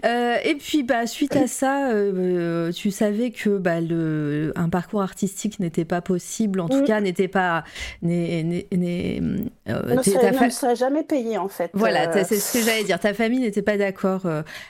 [0.04, 5.00] Euh, et puis, bah, suite à ça, euh, tu savais que bah, le, un parcours
[5.00, 6.84] artistique n'était pas possible, en tout mm.
[6.84, 7.62] cas, n'était pas.
[8.04, 11.70] Euh, ne, serait, serait jamais payé, en fait.
[11.72, 12.98] Voilà, c'est ce que j'allais dire.
[12.98, 14.22] Ta famille n'était pas d'accord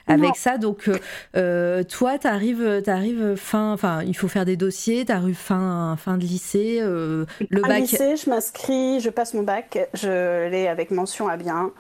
[0.07, 0.59] avec ça.
[0.59, 0.91] Donc,
[1.33, 3.73] toi, tu arrives, fin.
[3.73, 6.81] Enfin, il faut faire des dossiers, tu arrives fin, fin de lycée.
[6.83, 7.27] le
[7.63, 7.81] bac.
[7.81, 11.71] lycée, je m'inscris, je passe mon bac, je l'ai avec mention à bien,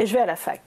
[0.00, 0.60] et je vais à la fac.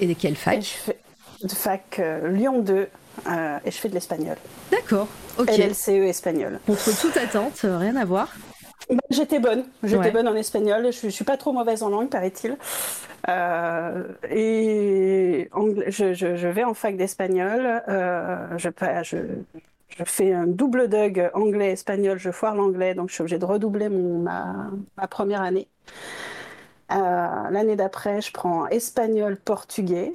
[0.00, 0.98] Et de quelle fac je fais
[1.42, 2.88] de fac euh, Lyon 2
[3.28, 4.36] euh, et je fais de l'espagnol.
[4.70, 5.48] D'accord, ok.
[5.48, 6.60] LLCE espagnol.
[6.66, 8.34] Contre toute attente, euh, rien à voir.
[8.88, 10.92] Bah, j'étais bonne, j'étais bonne en espagnol.
[10.92, 12.56] Je, ne suis pas trop mauvaise en langue, paraît-il.
[14.30, 15.48] et
[15.88, 17.82] je, vais en fac d'espagnol.
[17.88, 18.68] je,
[19.02, 19.16] je,
[19.88, 22.18] je, fais un double DUG anglais-espagnol.
[22.18, 25.66] Je foire l'anglais, donc je suis obligée de redoubler mon, ma, ma première année.
[26.88, 30.12] L'année d'après, je prends espagnol, portugais.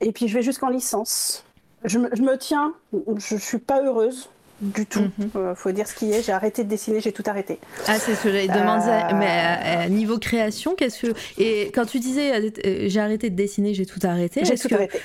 [0.00, 1.44] Et puis je vais jusqu'en licence.
[1.84, 4.28] Je me, tiens, je ne suis pas heureuse
[4.60, 5.10] du tout.
[5.18, 5.30] Il mhm.
[5.36, 6.22] euh, faut dire ce qui est.
[6.22, 7.58] J'ai arrêté de dessiner, j'ai tout arrêté.
[7.86, 8.88] Ah, c'est ce que j'allais demander.
[8.88, 11.14] Euh, mais niveau création, qu'est-ce que.
[11.38, 14.44] Et quand tu disais euh, j'ai arrêté de dessiner, j'ai tout arrêté.
[14.44, 15.00] J'ai tout arrêté.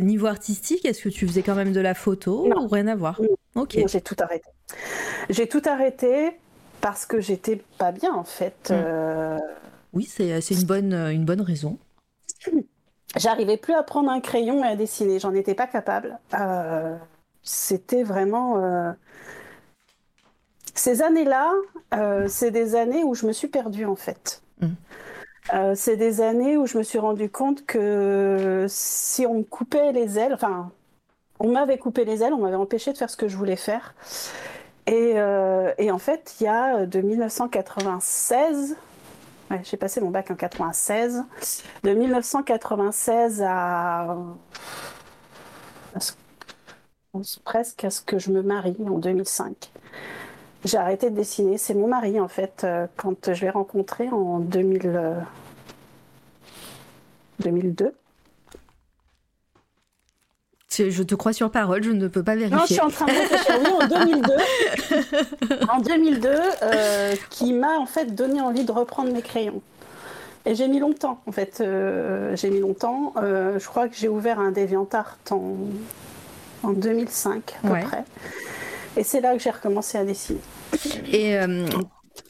[0.00, 3.20] niveau artistique, est-ce que tu faisais quand même de la photo ou rien à voir?
[3.54, 3.78] Ok.
[3.86, 4.48] J'ai tout arrêté.
[5.30, 6.32] J'ai tout arrêté
[6.82, 8.68] parce que j'étais pas bien en fait.
[8.68, 8.74] Mm.
[8.74, 9.38] Euh,
[9.94, 11.78] oui, c'est une bonne, une bonne raison.
[13.16, 16.18] J'arrivais plus à prendre un crayon et à dessiner, j'en étais pas capable.
[16.38, 16.96] Euh,
[17.42, 18.58] c'était vraiment.
[18.58, 18.92] Euh,
[20.74, 21.52] ces années-là,
[22.28, 24.42] c'est des années où je me suis perdue en fait.
[24.60, 25.74] Mm.
[25.74, 30.18] c'est des années où je me suis rendu compte que si on me coupait les
[30.18, 30.70] ailes, enfin,
[31.38, 33.94] on m'avait coupé les ailes, on m'avait empêché de faire ce que je voulais faire.
[34.86, 38.76] Et, euh, et en fait, il y a de 1996,
[39.50, 41.24] ouais, j'ai passé mon bac en 96,
[41.84, 44.16] de 1996 à,
[46.00, 46.12] ce-
[47.44, 49.70] presque à ce que je me marie en 2005.
[50.64, 51.58] J'ai arrêté de dessiner.
[51.58, 55.20] C'est mon mari, en fait, euh, quand je l'ai rencontré en 2000, euh,
[57.40, 57.94] 2002.
[60.76, 62.76] Je te crois sur parole, je ne peux pas Non, je vérifier.
[62.76, 63.58] suis en train de réfléchir.
[63.60, 64.32] Oui, en 2002.
[65.68, 66.28] en 2002,
[66.62, 69.60] euh, qui m'a en fait donné envie de reprendre mes crayons.
[70.44, 71.58] Et j'ai mis longtemps, en fait.
[71.60, 73.12] euh, j'ai mis longtemps.
[73.16, 75.56] Euh, je crois que j'ai ouvert un DeviantArt en,
[76.62, 77.82] en 2005, à peu Ouais.
[77.82, 78.04] près.
[78.96, 80.40] Et c'est là que j'ai recommencé à dessiner.
[81.12, 81.36] Et,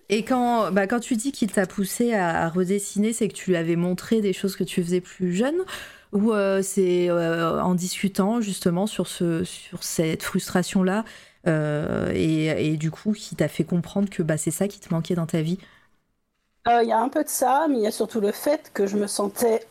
[0.08, 3.50] et quand, bah, quand tu dis qu'il t'a poussé à, à redessiner, c'est que tu
[3.50, 5.56] lui avais montré des choses que tu faisais plus jeune
[6.12, 11.04] ou euh, c'est euh, en discutant justement sur, ce, sur cette frustration-là
[11.46, 14.92] euh, et, et du coup qui t'a fait comprendre que bah, c'est ça qui te
[14.92, 15.58] manquait dans ta vie?
[16.66, 18.88] Il y a un peu de ça, mais il y a surtout le fait que
[18.88, 19.64] je me sentais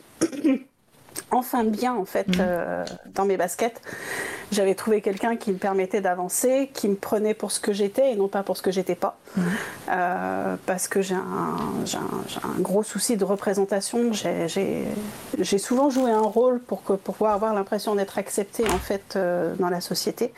[1.31, 2.35] enfin bien en fait Mhm.
[2.39, 3.81] euh, dans mes baskets.
[4.51, 8.15] J'avais trouvé quelqu'un qui me permettait d'avancer, qui me prenait pour ce que j'étais et
[8.17, 9.17] non pas pour ce que j'étais pas.
[9.37, 9.43] Mhm.
[9.91, 11.55] Euh, parce que j'ai un,
[12.59, 14.11] gros souci de représentation.
[14.11, 19.15] J'ai- souvent joué un rôle pour, que, pour pouvoir avoir l'impression d'être acceptée en fait
[19.15, 20.33] euh, dans la société.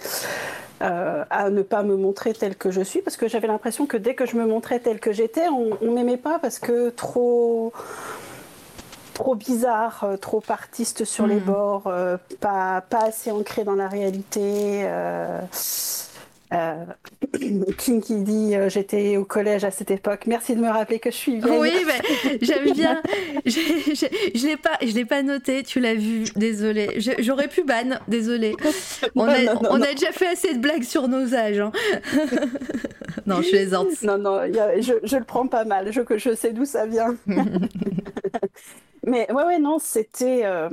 [0.81, 3.95] Euh, à ne pas me montrer telle que je suis, parce que j'avais l'impression que
[3.95, 7.71] dès que je me montrais telle que j'étais, on, on m'aimait pas parce que trop
[9.13, 11.41] trop bizarre, euh, trop artiste sur les Mhm.
[11.41, 14.81] bords, euh, pas, pas assez ancré dans la réalité.
[14.85, 15.39] euh,
[16.53, 16.75] euh,
[17.79, 20.25] King qui dit j'étais au collège à cette époque.
[20.27, 21.57] Merci de me rappeler que je suis vieille.
[21.59, 23.01] Oui, mais j'aime bien.
[23.45, 25.63] Je l'ai pas, je l'ai pas noté.
[25.63, 26.25] Tu l'as vu.
[26.35, 26.99] Désolée.
[26.99, 27.97] Je- J'aurais pu ban.
[28.07, 28.55] Désolée.
[29.15, 29.83] On, Non, a, non, non, on non.
[29.83, 31.59] a déjà fait assez de blagues sur nos âges.
[31.59, 31.71] hein.
[33.25, 33.87] non, je plaisante.
[34.03, 35.91] Non, non, a- je, je le prends pas mal.
[35.91, 37.15] Je, je sais d'où ça vient.
[39.05, 40.69] Mais ouais, ouais, non, c'était euh,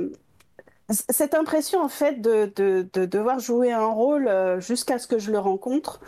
[0.89, 5.19] cette impression en fait de, de, de devoir jouer un rôle euh, jusqu'à ce que
[5.19, 5.99] je le rencontre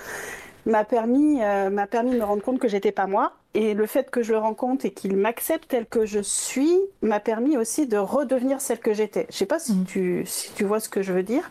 [0.65, 3.33] m'a permis, euh, m'a permis de me rendre compte que j'étais pas moi.
[3.53, 7.19] Et le fait que je le rencontre et qu'il m'accepte tel que je suis m'a
[7.19, 9.27] permis aussi de redevenir celle que j'étais.
[9.29, 9.85] Je sais pas si Mhm.
[9.85, 11.47] tu, si tu vois ce que je veux dire.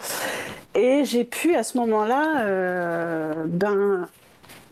[0.75, 4.09] Et j'ai pu à ce moment-là, euh, ben,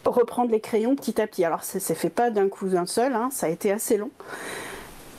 [0.04, 1.44] reprendre les crayons petit à petit.
[1.44, 4.10] Alors, ça s'est fait pas d'un coup d'un seul, hein, ça a été assez long.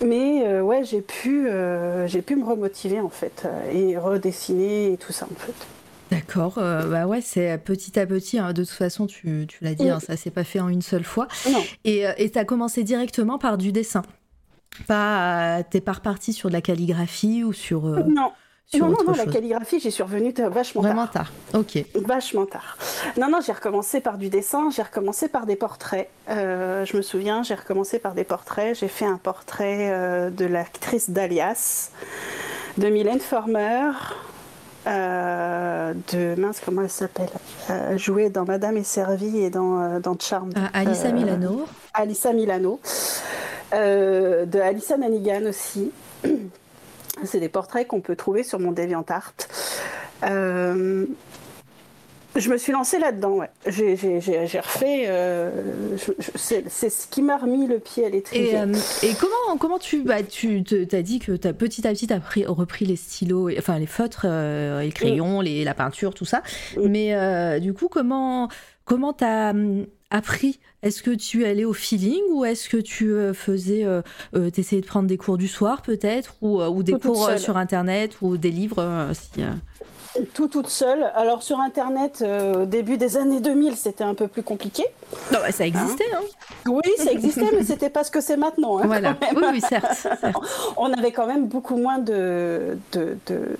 [0.06, 4.94] Mais euh, ouais, j'ai pu, euh, j'ai pu me remotiver en fait euh, et redessiner
[4.94, 5.54] et tout ça en fait.
[6.10, 8.38] D'accord, euh, bah ouais, c'est petit à petit.
[8.40, 8.52] hein.
[8.52, 9.90] De toute façon, tu, tu l'as dit, Oui.
[9.90, 11.28] hein, ça s'est pas fait en une seule fois.
[11.50, 14.02] Non, Et et t'as commencé directement par du dessin.
[14.88, 18.32] Pas, t'es pas reparti sur de la calligraphie ou sur, non,
[18.74, 21.30] sur non, non, autre non, la calligraphie, j'y suis revenue vachement Vraiment tard.
[21.52, 21.60] tard.
[21.60, 21.84] Ok.
[21.96, 22.78] Vachement tard.
[23.18, 26.08] Non, non, j'ai recommencé par du dessin, j'ai recommencé par des portraits.
[26.30, 28.74] Euh, je me souviens, j'ai recommencé par des portraits.
[28.80, 31.90] J'ai fait un portrait euh, de l'actrice d'Alias,
[32.78, 33.92] de Mylène Farmer,
[34.88, 37.30] euh, de mince, comment elle s'appelle
[37.70, 40.52] euh, Jouée dans Madame est servie et dans, dans Charme.
[40.56, 41.66] Ah, Alissa Euh, Milano.
[41.94, 42.80] Alissa Milano,
[43.74, 45.92] de Alissa Nanigan aussi.
[47.26, 49.34] C'est des portraits qu'on peut trouver sur mon DeviantArt.
[50.24, 51.06] Euh,
[52.36, 53.50] je me suis lancée là-dedans, ouais.
[53.68, 55.04] J'ai refait.
[55.08, 55.50] euh,
[56.36, 58.52] c'est ce qui m'a remis le pied à l'étrier.
[58.52, 62.08] Et, euh, et comment, comment tu, bah, tu t'as dit que t'as petit à petit
[62.08, 66.26] pris- repris les stylos, et- enfin les feutres, et les crayons, les, la peinture, tout
[66.26, 66.42] ça.
[66.78, 66.88] Mm.
[66.88, 68.48] Mais du coup, comment
[68.86, 73.34] comment t'as hum, appris Est-ce que tu allais au feeling ou est-ce que tu euh,
[73.34, 74.02] faisais, euh,
[74.36, 77.30] euh, t'essayais de prendre des cours du soir peut-être ou, euh, ou des Tout cours
[77.38, 79.44] sur internet ou des livres si,
[80.34, 81.04] Tout toute seule.
[81.16, 84.84] Alors sur Internet, euh, au début des années 2000, c'était un peu plus compliqué.
[85.32, 86.22] Non, bah, ça existait, hein.
[86.68, 88.80] Oui, ça existait, mais c'était pas ce que c'est maintenant.
[88.80, 89.16] hein, Voilà.
[89.36, 89.86] Oui, oui, certes.
[89.94, 90.36] certes.
[90.78, 93.56] on avait quand même beaucoup moins de, de, de,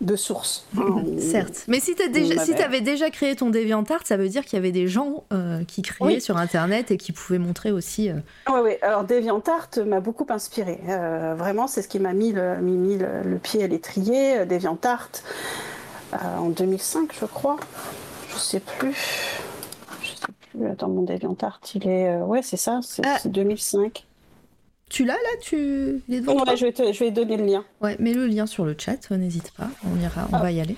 [0.00, 0.66] de sources.
[0.78, 1.02] hein.
[1.18, 1.64] Certes.
[1.68, 4.54] Mais si tu déjà, si avait- avais déjà créé ton DeviantArt, ça veut dire qu'il
[4.56, 6.20] y avait des gens euh, qui créaient Oui.
[6.20, 8.10] sur Internet et qui pouvaient montrer aussi.
[8.10, 8.14] euh,
[8.48, 8.70] Oui, oui.
[8.82, 10.80] Alors DeviantArt m'a beaucoup inspiré.
[10.88, 14.44] Euh, vraiment, c'est ce qui m'a mis le, mis, mis le, le pied à l'étrier.
[14.46, 15.10] DeviantArt,
[16.14, 17.56] euh, en 2005, je crois.
[18.32, 18.94] Je sais plus.
[20.02, 20.16] Je sais
[20.52, 20.66] plus.
[20.68, 22.08] Attends, mon DeviantArt, il est.
[22.10, 23.18] euh, ouais, c'est ça, c'est Ah.
[23.20, 24.05] c'est 2005.
[24.90, 27.44] Tu l'as là Tu il est devant Ouais, je vais, te, je vais donner le
[27.44, 27.64] lien.
[27.80, 29.68] Ouais, mets le lien sur le chat, euh, n'hésite pas.
[29.84, 30.42] On ira, on Ah.
[30.42, 30.76] va y aller.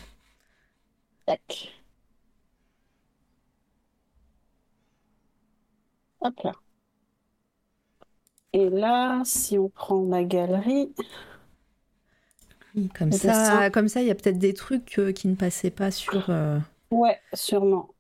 [1.27, 1.73] Tac.
[6.21, 6.53] Hop là.
[8.55, 10.91] Et là, si on prend ma galerie,
[12.97, 16.31] comme, ça, comme ça, il y a peut-être des trucs qui ne passaient pas sur.
[16.91, 17.91] Ouais, sûrement.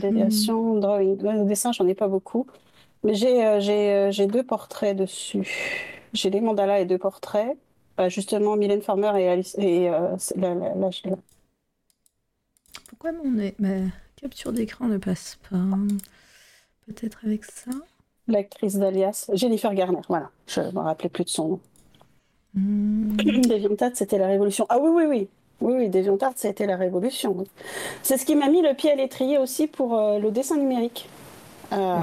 [0.00, 1.46] déviation, drawing.
[1.46, 2.46] Dessin, j'en ai pas beaucoup.
[3.04, 5.48] Mais j'ai j'ai deux portraits dessus.
[6.12, 7.56] J'ai des mandalas et deux portraits.
[7.96, 9.56] Bah, justement, Mylène Farmer et Alice.
[9.58, 9.88] Et,
[10.36, 10.60] la,
[12.88, 13.68] Pourquoi mon ma
[14.16, 15.56] capture d'écran ne passe pas?
[16.86, 17.70] Peut-être avec ça?
[18.28, 20.30] L'actrice d'Alias, Jennifer Garner, voilà.
[20.46, 21.60] Je ne me rappelais plus de son nom.
[22.54, 23.16] Hmm.
[23.16, 24.66] DeviantArt, c'était la révolution.
[24.68, 25.28] Ah oui, oui, oui.
[25.60, 27.44] Oui, oui, DeviantArt, été la révolution.
[28.02, 31.08] C'est ce qui m'a mis le pied à l'étrier aussi pour euh, le dessin numérique.
[31.72, 31.96] Euh,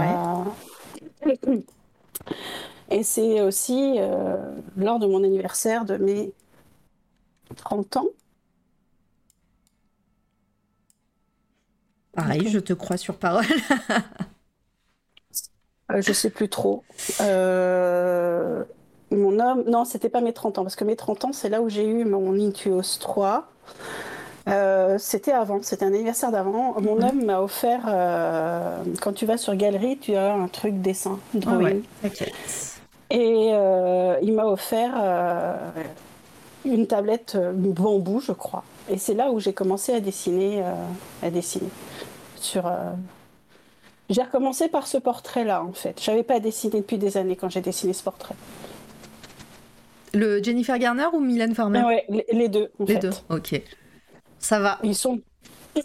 [2.89, 4.37] et c'est aussi euh,
[4.77, 6.33] lors de mon anniversaire de mes
[7.55, 8.07] 30 ans.
[12.13, 13.45] Pareil, je te crois sur parole.
[15.89, 16.83] Je je sais plus trop.
[19.11, 21.61] Mon homme, non, c'était pas mes 30 ans, parce que mes 30 ans, c'est là
[21.61, 23.47] où j'ai eu mon Intuos 3.
[24.47, 26.79] Euh, c'était avant, c'était un anniversaire d'avant.
[26.79, 27.03] Mon mhm.
[27.03, 31.81] homme m'a offert, euh, quand tu vas sur Galerie, tu as un truc dessin, drawing.
[33.09, 34.93] Et euh, il m'a offert
[36.63, 38.63] une tablette bambou, je crois.
[38.89, 40.63] Et c'est là où j'ai commencé à dessiner,
[41.23, 41.69] à dessiner.
[42.35, 42.71] Sur,
[44.09, 45.99] J'ai recommencé par ce portrait-là, en fait.
[46.03, 48.35] Je n'avais pas dessiné depuis des années quand j'ai dessiné ce portrait.
[50.13, 51.81] Le Jennifer Garner ou Mylène Farmer?
[51.83, 52.71] Ah Ouais, les deux.
[52.79, 53.61] les deux, ok.
[54.39, 54.79] Ça va.
[54.83, 55.21] Ils sont.
[55.75, 55.81] je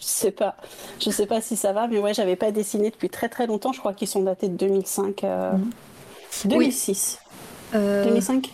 [0.00, 0.56] sais pas.
[1.00, 3.72] Je sais pas si ça va, mais ouais, j'avais pas dessiné depuis très très longtemps.
[3.72, 5.24] Je crois qu'ils sont datés de 2005.
[6.44, 7.18] 2006.
[7.72, 8.50] 2005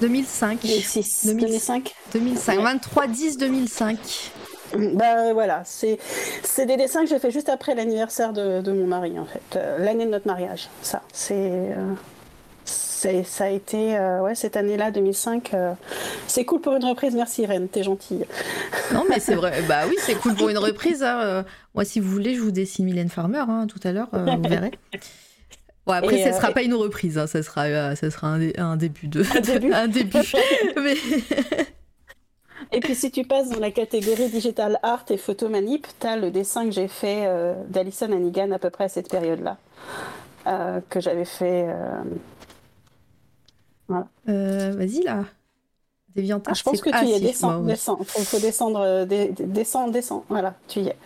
[0.00, 0.60] 2005.
[0.62, 1.26] 2006.
[1.26, 1.94] 2005.
[2.12, 2.60] 2005.
[2.60, 4.32] 23 10 2005.
[4.94, 5.98] Bah voilà, c'est
[6.66, 9.78] des dessins que j'ai fait juste après l'anniversaire de, de, mon mari en fait, euh,
[9.78, 10.68] l'année de notre mariage.
[10.82, 11.92] Ça, c'est euh,
[13.24, 15.54] ça a été euh, ouais, cette année-là, 2005.
[15.54, 15.72] Euh,
[16.26, 17.14] c'est cool pour une reprise.
[17.14, 18.26] Merci Irène, t'es gentille.
[18.92, 19.62] Non, mais c'est vrai.
[19.68, 21.02] Bah oui, c'est cool pour une reprise.
[21.02, 21.20] Hein.
[21.22, 21.42] Euh,
[21.74, 24.08] moi, si vous voulez, je vous dessine Mylène Farmer hein, tout à l'heure.
[24.12, 24.72] vous verrez.
[25.86, 27.16] Bon, après, ce ne sera pas une reprise.
[27.16, 29.24] Hein, ça sera, ça sera un, début de.
[29.36, 29.72] Un début.
[29.72, 30.18] un début.
[32.72, 36.16] Et puis si tu passes dans la catégorie digital art et photo manip, tu as
[36.16, 37.28] le dessin que j'ai fait
[37.68, 39.56] d'Alison Hannigan à peu près à cette période-là.
[40.88, 42.02] que j'avais fait euh,
[44.26, 45.24] vas-y là.
[46.14, 46.52] Déviantard.
[46.52, 47.20] Ah, je pense que tu y es.
[47.20, 47.98] descends, descends.
[48.18, 50.24] Il faut descendre, euh, descends, descends.
[50.28, 50.96] Voilà, tu y es.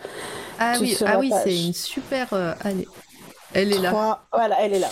[0.59, 2.33] Ah oui, ah oui c'est une super.
[2.33, 2.87] Euh, allez.
[3.53, 4.19] Elle est là.
[4.31, 4.89] Voilà, elle est là.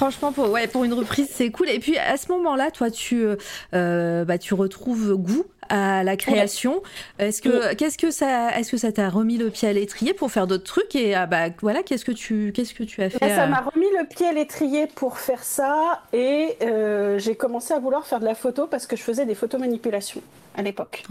[0.00, 1.68] Franchement, pour, ouais, pour une reprise, c'est cool.
[1.68, 3.26] Et puis à ce moment-là, toi, tu,
[3.72, 6.82] bah, tu retrouves goût à la création.
[7.18, 10.30] Est-ce que qu'est-ce que ça est-ce que ça t'a remis le pied à l'étrier pour
[10.30, 13.28] faire d'autres trucs et ah bah voilà qu'est-ce que tu qu'est-ce que tu as fait
[13.28, 17.78] Ça m'a remis le pied à l'étrier pour faire ça et euh, j'ai commencé à
[17.78, 20.20] vouloir faire de la photo parce que je faisais des photos manipulations
[20.56, 21.04] à l'époque.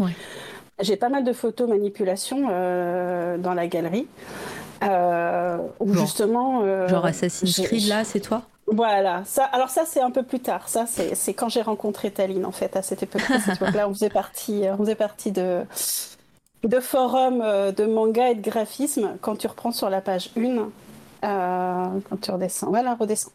[0.81, 4.07] J'ai pas mal de photos manipulations euh, dans la galerie.
[4.81, 6.87] Euh, où justement.
[6.87, 8.43] Genre Assassin's Creed là, c'est toi?
[8.71, 10.69] Voilà, ça, alors ça c'est un peu plus tard.
[10.69, 13.87] Ça c'est quand j'ai rencontré Taline en fait à cette époque-là.
[13.87, 15.63] on faisait partie, on faisait partie de
[16.63, 19.17] de forums euh, de manga et de graphisme.
[19.21, 20.69] Quand tu reprends sur la page 1,
[21.21, 23.31] euh, quand tu redescends, voilà, redescends.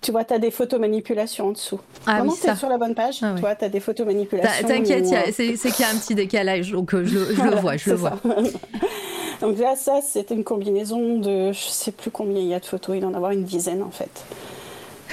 [0.00, 1.80] Tu vois, tu as des photos manipulations en dessous.
[2.06, 3.20] Ah, oui, tu sur la bonne page.
[3.22, 4.66] Ah, tu vois, tu as des photos manipulations.
[4.66, 7.96] T'inquiète, c'est qu'il y a un petit décalage, donc euh, je, le vois, je le
[7.96, 8.18] vois.
[9.40, 12.66] donc là, ça, c'était une combinaison de, je sais plus combien il y a de
[12.66, 14.24] photos, il doit en avoir une dizaine en fait.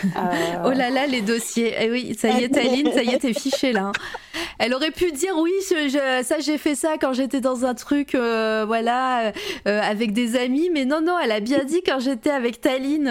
[0.04, 1.74] Euh, oh là là, les dossiers.
[1.80, 3.86] Eh oui, ça y est, Taline, ça y est, t'es fichée là.
[3.86, 3.92] Hein.
[4.58, 8.66] Elle aurait pu dire oui, ça j'ai fait ça quand j'étais dans un truc, euh,
[8.68, 9.32] voilà,
[9.68, 13.06] euh, avec des amis, mais non, non, elle a bien dit quand j'étais avec Taline.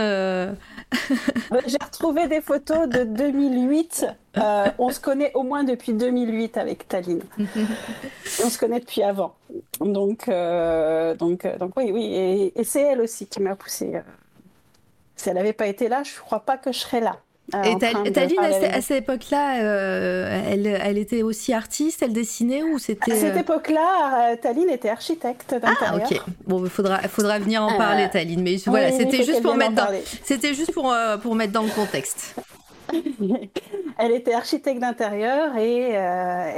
[1.66, 4.06] j'ai retrouvé des photos de 2008.
[4.78, 7.22] on se connaît au moins depuis 2008 avec Taline.
[8.44, 9.34] on se connaît depuis avant.
[9.80, 12.04] Donc, donc, donc oui, oui.
[12.14, 14.00] Et, et c'est elle aussi qui m'a poussée
[15.18, 17.16] si elle n'avait pas été là, je ne crois pas que je serais là.
[17.54, 17.78] Euh, et
[18.12, 23.12] Taline, à, cette époque-là, euh, elle, elle, était aussi artiste, elle dessinait ou c'était...
[23.12, 26.06] À cette euh, époque-là, Taline était architecte d'intérieur.
[26.10, 26.20] Ah, ok.
[26.46, 28.42] Bon, il faudra, faudra venir en parler, Taline.
[28.42, 29.88] Mais voilà, c'était juste, pour mettre dans,
[30.24, 32.34] c'était juste pour, pour mettre dans le contexte.
[33.98, 36.52] elle était architecte d'intérieur et euh,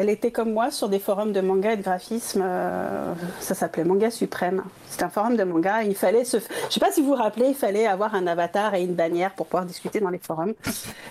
[0.00, 2.42] elle, était comme moi sur des forums de manga et de graphisme.
[2.44, 4.64] Euh, ça s'appelait Manga Suprême.
[4.88, 5.82] C'était un forum de manga.
[5.82, 8.74] Il fallait se, je sais pas si vous vous rappelez, il fallait avoir un avatar
[8.74, 10.54] et une bannière pour pouvoir discuter dans les forums.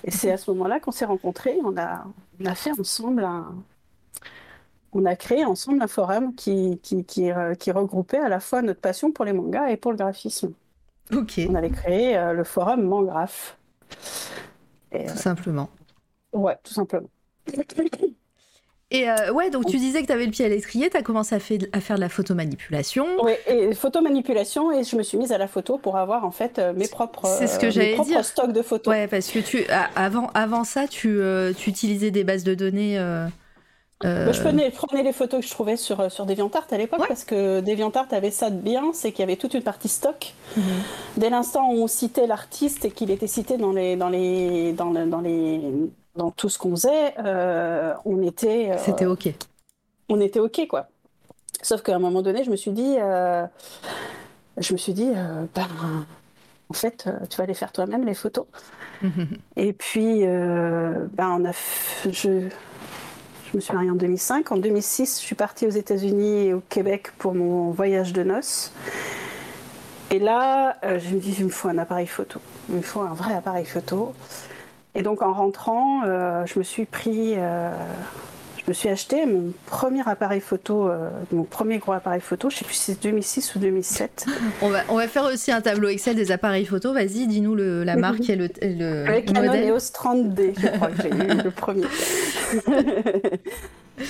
[0.03, 1.57] Et c'est à ce moment-là qu'on s'est rencontrés.
[1.63, 2.05] On a,
[2.41, 3.53] on a fait ensemble un,
[4.93, 8.61] on a créé ensemble un forum qui, qui, qui, euh, qui, regroupait à la fois
[8.61, 10.53] notre passion pour les mangas et pour le graphisme.
[11.13, 11.41] Ok.
[11.49, 13.57] On avait créé le forum Mangraph.
[14.94, 15.70] Et, Tout simplement.
[16.34, 17.10] ouais, tout simplement.
[18.91, 21.02] Et euh, ouais, donc tu disais que tu avais le pied à l'étrier, tu as
[21.02, 23.08] commencé à, fait- à faire de la photomanipulation.
[23.24, 26.60] Oui, et photomanipulation, et je me suis mise à la photo pour avoir en fait
[26.60, 28.24] euh, mes propres, C'est ce que euh, mes propres dire.
[28.26, 28.91] stocks de photos.
[28.94, 29.64] Ouais, parce que tu
[29.96, 33.00] avant, avant ça, tu, euh, tu utilisais des bases de données.
[33.00, 33.26] euh,
[34.06, 36.78] euh, Bah, Je prenais, prenais les photos que je trouvais sur, euh, sur DeviantArt à
[36.78, 37.08] l'époque Ouais.
[37.08, 40.34] parce que DeviantArt avait ça de bien, c'est qu'il y avait toute une partie stock.
[40.58, 40.64] Mhm.
[41.18, 44.91] Dès l'instant où on citait l'artiste et qu'il était cité dans les dans les dans,
[44.91, 45.62] le- dans les
[46.16, 49.34] dans tout ce qu'on faisait, euh, on était euh, C'était OK.
[50.10, 50.88] on était ok quoi.
[51.62, 52.96] Sauf qu'à un moment donné, je me suis dit,
[54.58, 55.10] je me suis dit,
[55.56, 55.68] ben,
[56.70, 58.46] en fait, tu vas les faire toi-même les photos.
[59.56, 61.08] Et puis, ben,
[61.39, 61.52] on a,
[62.10, 62.50] je,
[63.54, 64.51] je me suis mariée en 2005.
[64.51, 68.74] En 2006, je suis partie aux États-Unis et au Québec pour mon voyage de noces.
[70.10, 72.39] Et là, euh, je me dis, il me faut un appareil photo.
[72.70, 74.14] Il me faut un vrai appareil photo.
[74.95, 77.72] Et donc, en rentrant, euh, je me suis pris, euh,
[78.66, 82.49] je me suis acheté mon premier appareil photo, euh, mon premier gros appareil photo.
[82.49, 84.26] Je sais plus si c'est 2006 ou 2007.
[84.61, 86.93] On va, on va faire aussi un tableau Excel des appareils photo.
[86.93, 89.68] Vas-y, dis-nous le- la marque et le, le Avec Canon modèle.
[89.70, 91.84] EOS 30D, je crois que j'ai eu le premier.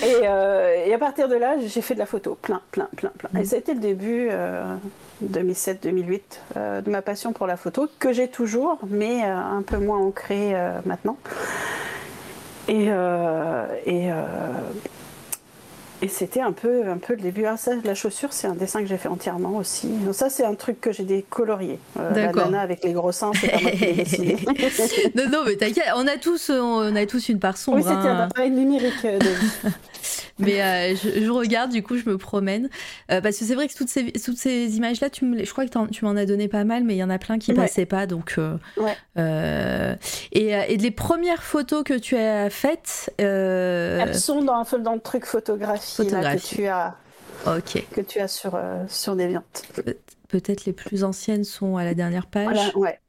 [0.03, 3.11] et, euh, et à partir de là, j'ai fait de la photo, plein, plein, plein,
[3.17, 3.39] plein.
[3.39, 4.63] Et ça a été le début, euh,
[5.25, 6.21] 2007-2008,
[6.57, 10.53] euh, de ma passion pour la photo, que j'ai toujours, mais un peu moins ancrée
[10.85, 11.17] maintenant.
[12.67, 14.15] Et, euh, et, euh,
[16.03, 17.45] et c'était un peu, un peu le début.
[17.45, 19.87] Ah, ça, la chaussure, c'est un dessin que j'ai fait entièrement aussi.
[19.87, 21.79] Donc ça, c'est un truc que j'ai décolorié.
[21.97, 24.37] Euh, la nana avec les gros seins, c'est pas moi qui l'ai dessiné.
[25.15, 27.77] non, non, mais t'inquiète, on a tous, on a tous une part sombre.
[27.77, 28.17] Oui, c'était hein.
[28.17, 29.29] un appareil numérique euh, de.
[30.39, 32.69] Mais euh, je, je regarde, du coup, je me promène.
[33.11, 35.51] Euh, parce que c'est vrai que toutes ces, toutes ces images-là, tu me les- je
[35.51, 37.51] crois que tu m'en as donné pas mal, mais il y en a plein qui
[37.51, 37.57] Ouais.
[37.57, 38.07] passaient pas.
[38.07, 38.95] Donc, euh, Ouais.
[40.31, 43.13] et, et les premières photos que tu as faites.
[43.17, 46.95] Elles sont dans, le truc photographie, là, que tu as,
[47.45, 47.85] ok.
[47.93, 49.43] que tu as sur, sur Deviant.
[49.75, 49.97] Pe-
[50.29, 52.45] Peut-être les plus anciennes sont à la dernière page.
[52.45, 52.99] Voilà, ouais.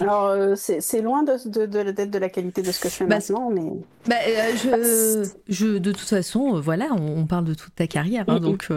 [0.00, 2.94] Alors, euh, c'est loin de, de, de, d'être de la qualité de ce que je
[2.94, 3.62] fais Bah, maintenant, mais
[4.08, 7.86] Bah, euh, je, je, de toute façon, euh, voilà, on, on parle de toute ta
[7.86, 8.68] carrière, hein, donc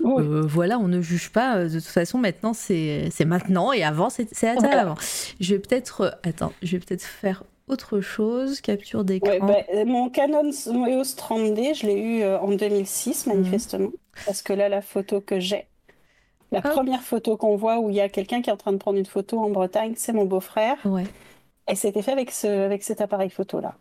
[0.00, 0.24] oui.
[0.48, 1.64] voilà, on ne juge pas.
[1.64, 4.80] De toute façon, maintenant, c'est maintenant et avant, c'est à Voilà.
[4.80, 4.94] avant.
[5.40, 9.30] Je vais peut-être, attends, je vais peut-être faire autre chose, capture d'écran.
[9.30, 13.34] Ouais, bah, mon Canon EOS 30D, je l'ai eu en 2006, Mhm.
[13.36, 13.90] manifestement.
[14.26, 15.66] Parce que là, la photo que j'ai,
[16.52, 18.78] la première photo qu'on voit où il y a quelqu'un qui est en train de
[18.78, 20.78] prendre une photo en Bretagne, c'est mon beau-frère.
[20.84, 21.06] Ouais,
[21.68, 23.78] Et c'était fait avec, ce, avec cet appareil photo-là.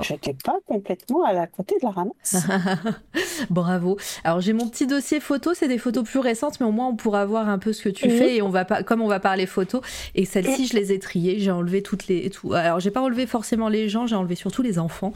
[0.00, 2.36] J'étais pas complètement à la côté de la ramasse.
[3.50, 3.96] Bravo.
[4.24, 6.96] Alors j'ai mon petit dossier photo, c'est des photos plus récentes, mais au moins on
[6.96, 9.20] pourra voir un peu ce que tu fais et on va pas, comme on va
[9.20, 9.80] parler photos.
[10.14, 12.52] Et celle-ci, je les ai triées, j'ai enlevé toutes les, tout.
[12.54, 15.12] Alors j'ai pas enlevé forcément les gens, j'ai enlevé surtout les enfants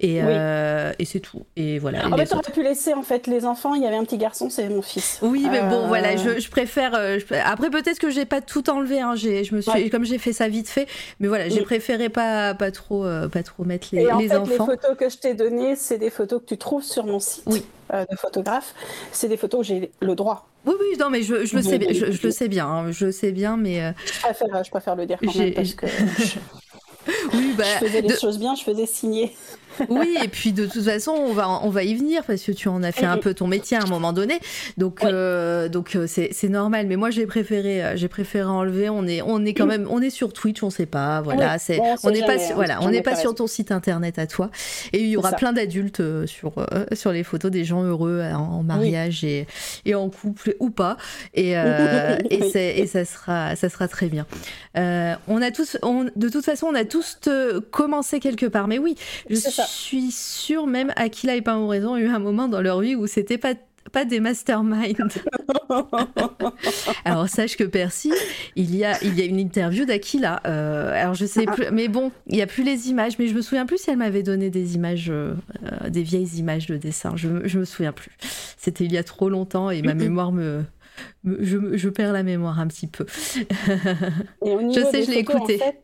[0.00, 0.28] et, Oui.
[0.30, 1.42] euh, et c'est tout.
[1.56, 2.00] Et voilà.
[2.00, 2.30] Et les bah, autres.
[2.40, 4.82] t'aurais pu laisser en fait les enfants, il y avait un petit garçon, c'est mon
[4.82, 5.18] fils.
[5.22, 6.94] Oui, mais bon, Euh, voilà, je, je préfère.
[6.94, 9.00] euh, je- Après, peut-être que j'ai pas tout enlevé.
[9.00, 9.90] Hein, j'ai, je me suis, Ouais.
[9.90, 10.86] comme j'ai fait ça vite fait,
[11.20, 11.64] mais voilà, j'ai Oui.
[11.64, 14.50] préféré pas, pas trop, euh, pas trop mettre les, Et en les fait, enfants.
[14.50, 17.42] les photos que je t'ai données, c'est des photos que tu trouves sur mon site
[17.46, 17.64] Oui.
[17.92, 18.74] euh, de photographe.
[19.12, 20.48] C'est des photos où j'ai le droit.
[20.66, 22.90] Oui, oui, non, mais je, je le sais, bien- je, je le sais bien, hein,
[22.92, 25.86] je sais bien, mais euh, Je préfère, je préfère le dire quand même parce que
[26.18, 26.38] je,
[27.34, 29.34] oui, bah, je faisais les de- choses bien, je faisais signer.
[29.88, 32.68] Oui, et puis de toute façon, on va, on va y venir parce que tu
[32.68, 34.38] en as fait un peu ton métier à un moment donné,
[34.76, 36.86] donc, euh, donc euh, c'est, c'est normal.
[36.86, 38.88] Mais moi, j'ai préféré, euh, j'ai préféré enlever.
[38.88, 41.58] On est, on est quand même, on est sur Twitch, on sait pas, voilà, Oui,
[41.60, 44.26] c'est, bon, on n'est pas, hein, voilà, on n'est pas sur ton site internet à
[44.26, 44.50] toi.
[44.92, 48.22] Et il y aura plein d'adultes euh, sur, euh, sur les photos des gens heureux
[48.22, 49.46] en, en mariage et,
[49.84, 50.96] et en couple ou pas.
[51.34, 54.26] Et, euh, et, et ça sera, ça sera très bien.
[54.76, 57.18] Euh, on a tous, on, de toute façon, on a tous
[57.70, 58.68] commencé quelque part.
[58.68, 58.96] Mais oui,
[59.28, 59.66] je C'est ça.
[59.70, 63.06] Suis sûre même Aquila et Pain Raison ont eu un moment dans leur vie où
[63.06, 63.54] c'était pas
[63.92, 65.08] pas des masterminds.
[67.04, 68.12] alors sache que Percy,
[68.56, 70.40] il y a il y a une interview d'Aquila.
[70.46, 73.34] Euh, alors je sais plus, mais bon, il y a plus les images, mais je
[73.34, 75.34] me souviens plus si elle m'avait donné des images, euh,
[75.82, 77.12] euh, des vieilles images de dessin.
[77.16, 78.12] Je je me souviens plus.
[78.56, 80.62] C'était il y a trop longtemps et ma mémoire me,
[81.24, 83.06] me- je, je perds la mémoire un petit peu.
[84.44, 85.58] Et niveau sais, je l'ai en écouté.
[85.58, 85.82] fait,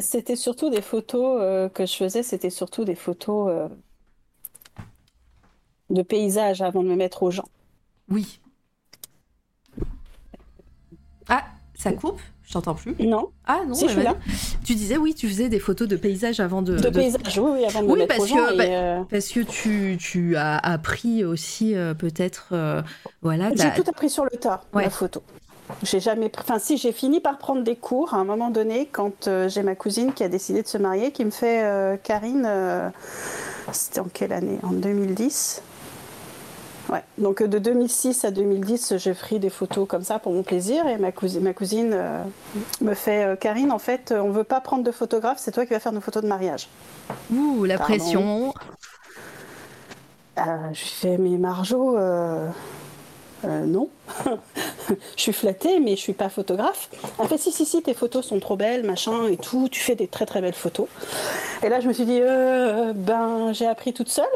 [0.00, 3.68] c'était surtout des photos euh, que je faisais, c'était surtout des photos euh,
[5.90, 7.48] de paysages avant de me mettre aux gens.
[8.10, 8.40] Oui.
[11.28, 11.44] Ah,
[11.74, 12.20] ça coupe?
[12.42, 12.94] Je t'entends plus.
[13.00, 14.14] Non, Ah non, Si, je suis là.
[14.64, 16.76] Tu disais oui, tu faisais des photos de paysages avant de.
[16.76, 18.36] de de- paysages, oui, oui, avant de me mettre parce aux gens.
[18.48, 22.52] que, bah, euh, Parce que tu, tu as appris aussi euh, peut-être,
[23.22, 24.84] voilà, J'ai tout appris sur le tas, Ouais.
[24.84, 25.22] la photo.
[25.82, 26.30] J'ai jamais.
[26.38, 29.62] Enfin, si, j'ai fini par prendre des cours à un moment donné quand euh, j'ai
[29.62, 32.44] ma cousine qui a décidé de se marier, qui me fait euh, Karine.
[32.46, 32.88] euh,
[33.72, 34.58] C'était en quelle année?
[34.62, 35.62] En 2010.
[36.90, 37.02] Ouais.
[37.18, 40.86] Donc euh, de 2006 à 2010, j'ai pris des photos comme ça pour mon plaisir
[40.86, 41.98] et ma cousine, ma cousine
[42.82, 45.80] me fait Karine, en fait, on veut pas prendre de photographe, c'est toi qui vas
[45.80, 46.68] faire nos photos de mariage.
[47.30, 47.94] Ouh, la Pardon.
[47.94, 48.54] pression.
[50.36, 51.96] Je fais mais Marjo,
[53.44, 53.88] euh, non.
[55.16, 56.88] je suis flattée, mais je suis pas photographe.
[57.20, 59.68] Elle fait si si si, tes photos sont trop belles, machin et tout.
[59.70, 60.88] Tu fais des très très belles photos.
[61.62, 64.26] Et là, je me suis dit, euh, ben j'ai appris toute seule.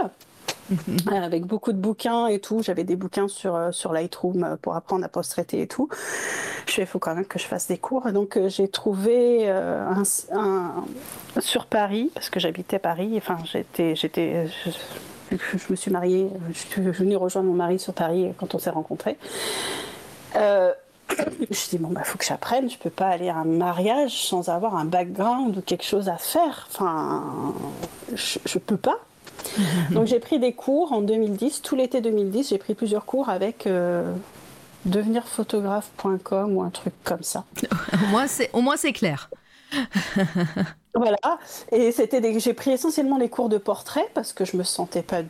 [1.11, 5.03] Euh, Avec beaucoup de bouquins et tout, j'avais des bouquins sur, sur Lightroom pour apprendre
[5.03, 5.89] à post-traiter et tout.
[6.67, 8.13] Je fais, il faut quand même que je fasse des cours.
[8.13, 10.03] Donc, j'ai trouvé un,
[10.35, 10.85] un-
[11.41, 14.71] sur Paris, parce que j'habitais Paris, enfin, j'étais, j'étais, je,
[15.31, 18.71] je me suis mariée, je suis venue rejoindre mon mari sur Paris quand on s'est
[18.71, 19.17] rencontrés.
[20.37, 20.73] Euh,
[21.11, 23.45] je me suis dit, bon, il faut que j'apprenne, je peux pas aller à un
[23.45, 26.69] mariage sans avoir un background ou quelque chose à faire.
[26.71, 27.55] Enfin,
[28.15, 28.99] je, je peux pas.
[29.91, 33.67] Donc j'ai pris des cours en 2010, tout l'été 2010, j'ai pris plusieurs cours avec
[33.67, 34.13] euh,
[34.85, 37.45] devenirphotographe.com ou un truc comme ça.
[38.53, 39.31] Au moins, c'est clair.
[40.95, 41.19] Voilà,
[41.71, 42.41] et c'était des...
[42.41, 45.23] j'ai pris essentiellement les cours de portrait parce que je me sentais pas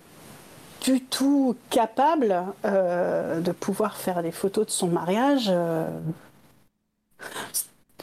[0.85, 5.47] du tout capable euh, de pouvoir faire des photos de son mariage.
[5.51, 5.87] euh,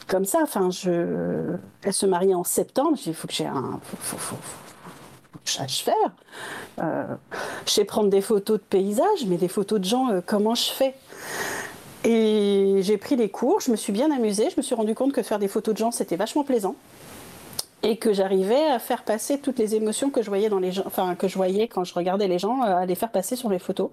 [0.06, 1.56] Comme ça, enfin, je...
[1.82, 3.80] elle se mariait en septembre, j'ai il faut que j'ai un...
[3.82, 4.36] faut- faut-
[5.44, 5.94] je faire.
[6.80, 7.04] Euh,
[7.66, 10.94] je sais prendre des photos de paysages, mais des photos de gens, comment je fais?
[12.04, 15.12] Et j'ai pris des cours, je me suis bien amusée, je me suis rendu compte
[15.12, 16.76] que faire des photos de gens, c'était vachement plaisant
[17.82, 20.82] et que j'arrivais à faire passer toutes les émotions que je voyais dans les gens,
[20.86, 23.48] enfin que je voyais quand je regardais les gens, euh, à les faire passer sur
[23.50, 23.90] les photos.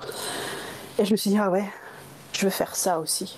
[0.99, 1.65] Et je me suis dit ah ouais,
[2.33, 3.37] je veux faire ça aussi.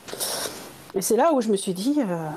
[0.94, 2.28] Et c'est là où je me suis dit euh,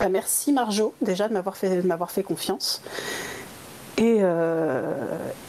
[0.00, 2.82] bah, merci Marjo déjà de m'avoir fait de m'avoir fait confiance.
[3.96, 4.92] Et, euh,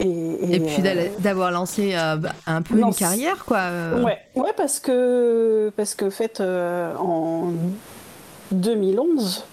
[0.00, 2.16] et, Et, puis euh, d'avoir lancé euh,
[2.48, 3.58] un peu non, une carrière, quoi.
[3.58, 4.02] euh.
[4.02, 7.52] Ouais, ouais, parce que parce que fait euh, en
[8.50, 9.44] 2011,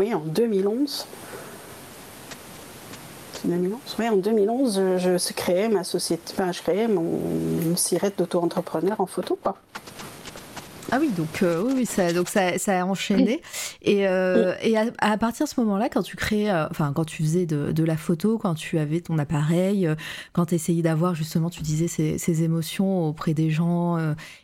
[0.00, 1.06] oui, en 2011,
[3.34, 7.20] c'est 2011, oui, en 2011, je, je créais ma société, enfin, je créais mon
[7.62, 9.58] une sirette d'auto-entrepreneur en photo, quoi.
[10.90, 13.42] Ah oui, donc euh, oui, ça, donc ça, ça a enchaîné.
[13.82, 17.04] Et, euh, et à, à partir de ce moment-là, quand tu créais, euh, enfin quand
[17.04, 19.86] tu faisais de, de la photo, quand tu avais ton appareil,
[20.32, 23.98] quand tu essayais d'avoir justement, tu disais ces, ces émotions auprès des gens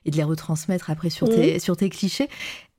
[0.04, 2.28] et de les retransmettre après sur tes, sur tes clichés,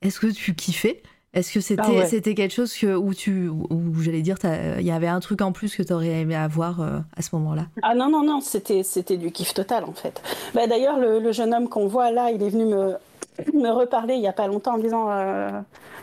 [0.00, 1.02] est-ce que tu kiffais?
[1.34, 2.06] Est-ce que c'était Ah ouais.
[2.06, 4.36] c'était quelque chose que, où tu, où, j'allais dire,
[4.78, 7.34] il y avait un truc en plus que tu aurais aimé avoir euh, à ce
[7.36, 7.66] moment-là?
[7.82, 10.22] Ah non, non, non, c'était, c'était du kiff total en fait.
[10.54, 12.96] Bah, d'ailleurs, le, le jeune homme qu'on voit là, il est venu me,
[13.54, 15.50] me reparler il n'y a pas longtemps en me disant euh,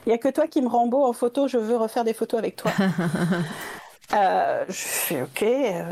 [0.05, 2.13] Il n'y a que toi qui me rends beau en photo, je veux refaire des
[2.13, 2.71] photos avec toi.
[4.13, 5.83] Euh, je fais Ok, euh,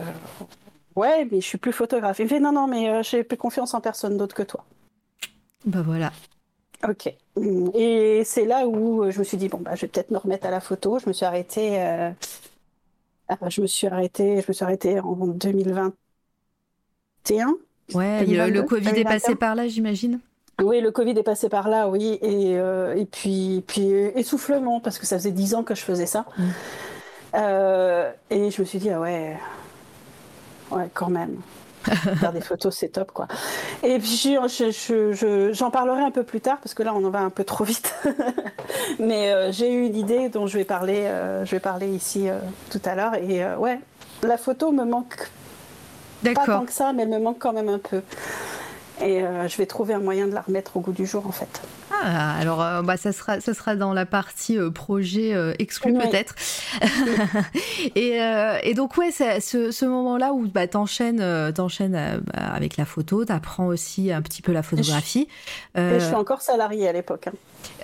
[0.95, 2.19] ouais, mais je suis plus photographe.
[2.19, 4.65] Il me fait Non, non, mais euh, j'ai plus confiance en personne d'autre que toi.
[5.65, 6.11] Bah voilà.
[6.88, 7.13] Ok.
[7.75, 10.17] Et c'est là où euh, je me suis dit Bon, bah, je vais peut-être me
[10.17, 10.99] remettre à la photo.
[10.99, 11.81] Je me suis arrêtée.
[11.81, 12.11] euh,
[13.29, 15.95] ah, je me suis arrêtée, je me suis arrêtée en 2021.
[17.93, 19.36] Ouais, le 2022, Covid est passé 2021.
[19.36, 20.19] par là, j'imagine.
[20.61, 24.99] Oui, le Covid est passé par là, oui, et, euh, et puis, puis essoufflement, parce
[24.99, 26.25] que ça faisait dix ans que je faisais ça.
[26.38, 26.43] Mm.
[27.36, 29.38] Euh, et je me suis dit, ah ouais,
[30.71, 31.41] ouais, quand même.
[32.19, 33.27] Faire des photos, c'est top, quoi.
[33.84, 36.93] Et puis, je- je- je- je- j'en parlerai un peu plus tard, parce que là,
[36.95, 37.93] on en va un peu trop vite.
[38.99, 42.29] Mais euh, j'ai eu une idée dont je vais parler, euh, je vais parler ici
[42.29, 42.39] euh,
[42.71, 43.15] tout à l'heure.
[43.15, 43.79] Et ouais,
[44.21, 45.29] la photo me manque
[46.23, 46.59] pas D'accord.
[46.59, 48.01] tant que ça, mais elle me manque quand même un peu.
[49.01, 51.61] Et je vais trouver un moyen de la remettre au goût du jour, en fait.
[52.01, 55.91] Ah, alors euh, bah, ça, sera, ça sera dans la partie euh, projet euh, exclu
[55.93, 56.09] Ouais.
[56.09, 56.35] peut-être.
[57.95, 58.19] et,
[58.63, 61.23] et donc ouais, ce, ce moment-là où bah, t'enchaînes,
[61.53, 65.27] t'enchaînes avec la photo, t'apprends aussi un petit peu la photographie.
[65.75, 67.27] Je suis encore salariée à l'époque.
[67.27, 67.33] hein.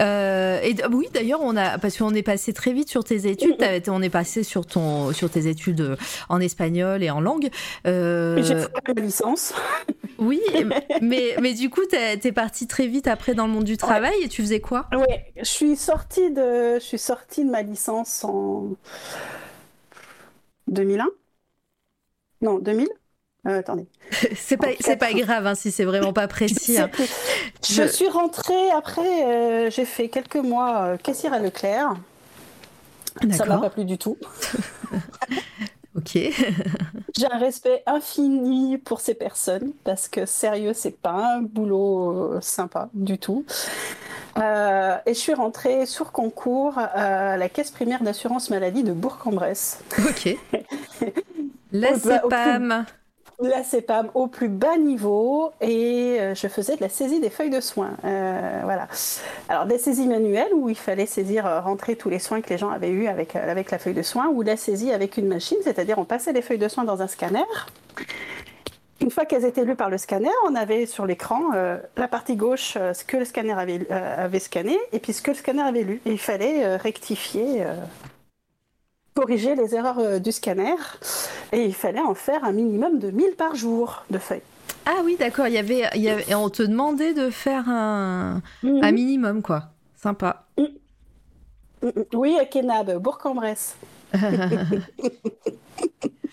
[0.02, 3.58] Euh, et oui, d'ailleurs, on a parce qu'on est passé très vite sur tes études.
[3.88, 5.96] On est passé sur ton sur tes études euh,
[6.30, 7.50] en espagnol et en langue.
[7.86, 9.54] Euh, J'ai fait ma licence.
[10.20, 10.42] oui,
[11.02, 14.16] mais mais du coup, t'es t'es parti très vite après dans le monde du travail
[14.24, 14.88] et tu faisais quoi?
[14.92, 18.70] Ouais, je suis sortie de, je suis sortie de ma licence en
[20.68, 21.08] 2001.
[22.42, 22.88] Non, 2000.
[23.48, 23.88] Euh, attendez.
[24.36, 24.68] C'est pas,
[24.98, 26.76] pas grave hein, si c'est vraiment pas précis.
[26.76, 26.90] Je, hein.
[27.68, 31.96] Je Je- suis rentrée après, euh, j'ai fait quelques mois euh, caissière à Leclerc.
[33.32, 34.18] Ça m'a pas plu du tout.
[35.96, 36.12] Ok.
[36.16, 42.42] J'ai un respect infini pour ces personnes parce que sérieux, c'est pas un boulot euh,
[42.42, 43.44] sympa du tout.
[44.38, 49.80] Euh, et je suis rentrée sur concours à la caisse primaire d'assurance maladie de Bourg-en-Bresse.
[50.08, 50.38] Ok.
[51.72, 52.86] La CEPAM
[53.42, 57.50] la CEPAM au plus bas niveau et euh, je faisais de la saisie des feuilles
[57.50, 57.96] de soins.
[58.04, 58.88] Euh, voilà.
[59.48, 62.58] Alors des saisies manuelles où il fallait saisir, euh, rentrer tous les soins que les
[62.58, 65.58] gens avaient eu avec, avec la feuille de soins ou la saisie avec une machine,
[65.64, 67.40] c'est-à-dire on passait les feuilles de soins dans un scanner.
[69.02, 71.52] Une fois qu'elles étaient lues par le scanner, on avait sur l'écran
[71.96, 75.38] la partie gauche ce que le scanner avait, avait, scanné et puis ce que le
[75.38, 76.02] scanner avait lu.
[76.06, 77.64] Et il fallait rectifier
[79.14, 80.76] corriger les erreurs euh, du scanner
[81.51, 84.41] et il fallait en faire un minimum de 1000 par jour de feuilles.
[84.86, 88.41] Ah oui, d'accord, il y avait, il y avait, on te demandait de faire un,
[88.64, 88.84] mhm.
[88.84, 89.66] un minimum, quoi.
[89.95, 90.45] Sympa.
[90.57, 90.64] Mm.
[91.84, 92.03] Mm, mm.
[92.14, 93.76] Oui, à Kenab, Bourg-en-Bresse.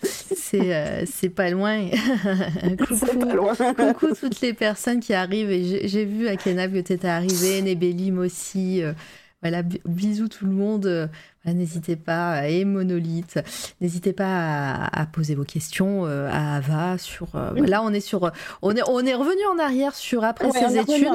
[0.01, 1.89] c'est euh, c'est pas loin.
[2.79, 3.53] coucou, pas loin.
[3.77, 5.51] coucou toutes les personnes qui arrivent.
[5.51, 8.83] Et j'ai vu à Kenab que tu étais arrivé, Nébelim aussi.
[8.83, 8.93] Euh,
[9.41, 11.09] voilà, bisous tout le monde.
[11.53, 13.39] N'hésitez pas, et Monolithe,
[13.79, 17.27] n'hésitez pas à, poser vos questions euh, à Ava sur.
[17.35, 18.31] Euh, là, on est sur,
[18.61, 21.07] on est, on est revenu en arrière sur après ses études,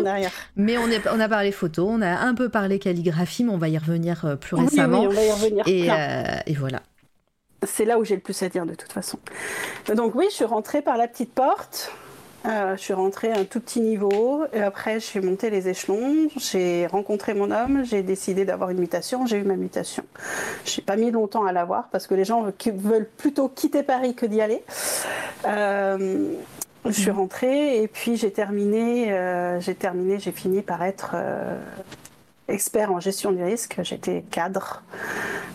[0.56, 3.58] mais on, est, on a parlé photo, on a un peu parlé calligraphie, mais on
[3.58, 5.02] va y revenir euh, plus récemment.
[5.02, 5.64] Oui, on va y revenir.
[5.66, 6.82] Et, et voilà.
[7.64, 9.18] C'est là où j'ai le plus à dire de toute façon.
[9.94, 11.92] Donc oui, je suis rentrée par la petite porte.
[12.44, 15.68] Euh, je suis rentrée à un tout petit niveau et après je suis montée les
[15.68, 20.02] échelons, j'ai rencontré mon homme, j'ai décidé d'avoir une mutation, j'ai eu ma mutation.
[20.64, 24.16] Je n'ai pas mis longtemps à l'avoir parce que les gens veulent plutôt quitter Paris
[24.16, 24.64] que d'y aller.
[25.46, 26.32] Euh,
[26.84, 31.14] je suis rentrée et puis j'ai terminé, euh, j'ai terminé, j'ai fini par être
[32.48, 33.78] expert en gestion du risque.
[33.84, 34.82] J'étais cadre.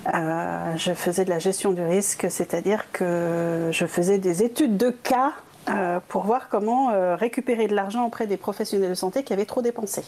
[0.05, 5.33] je faisais de la gestion du risque, c'est-à-dire que je faisais des études de cas
[5.69, 9.45] euh, pour voir comment euh, récupérer de l'argent auprès des professionnels de santé qui avaient
[9.45, 10.03] trop dépensé.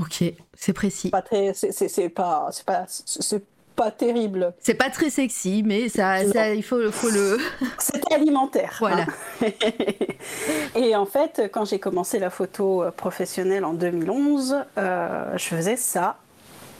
[0.00, 0.22] Ok,
[0.54, 1.10] c'est précis.
[1.10, 4.54] Pas très, c'est pas, c'est pas, c'est pas terrible.
[4.60, 7.38] C'est pas très sexy, mais ça, ça il faut, faut le.
[7.78, 8.76] C'était alimentaire.
[8.78, 9.06] Voilà.
[9.42, 9.48] Hein.
[10.76, 16.18] et en fait, quand j'ai commencé la photo euh, professionnelle en 2011, je faisais ça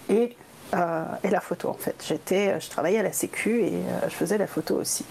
[0.09, 0.37] et,
[0.75, 2.05] et la photo en fait.
[2.07, 3.73] J'étais, je travaillais à la Sécu et
[4.05, 5.05] je faisais la photo aussi.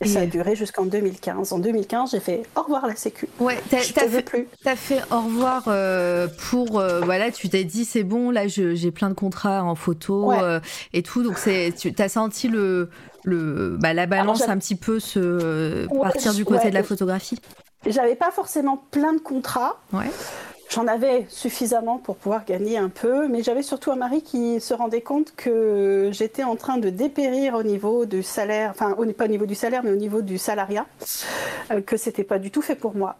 [0.00, 1.52] Et ça a duré jusqu'en 2015.
[1.52, 3.28] En 2015, j'ai fait au revoir la Sécu.
[3.40, 4.48] Ouais, t'as fait, plus.
[4.64, 8.90] As fait au revoir euh, pour euh, voilà, tu t'es dit c'est bon, là j'ai
[8.90, 10.60] plein de contrats en photo euh,
[10.92, 12.90] et tout, donc c'est tu as senti le
[13.24, 17.40] le bah, la balance un petit peu se partir du côté de la photographie?
[17.86, 19.80] J'avais pas forcément plein de contrats.
[19.92, 20.10] Ouais.
[20.68, 24.74] J'en avais suffisamment pour pouvoir gagner un peu, mais j'avais surtout un mari qui se
[24.74, 29.28] rendait compte que j'étais en train de dépérir au niveau du salaire, enfin pas au
[29.28, 30.86] niveau du salaire, mais au niveau du salariat,
[31.70, 33.16] euh, que c'était pas du tout fait pour moi.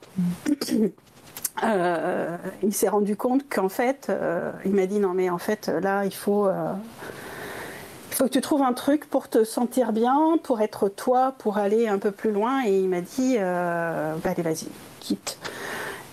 [1.64, 5.68] Euh, il s'est rendu compte qu'en fait, euh, il m'a dit non mais en fait
[5.68, 10.60] là il faut, il faut que tu trouves un truc pour te sentir bien, pour
[10.60, 12.66] être toi, pour aller un peu plus loin.
[12.66, 14.66] Et il m'a dit bah, allez vas-y,
[15.00, 15.38] quitte.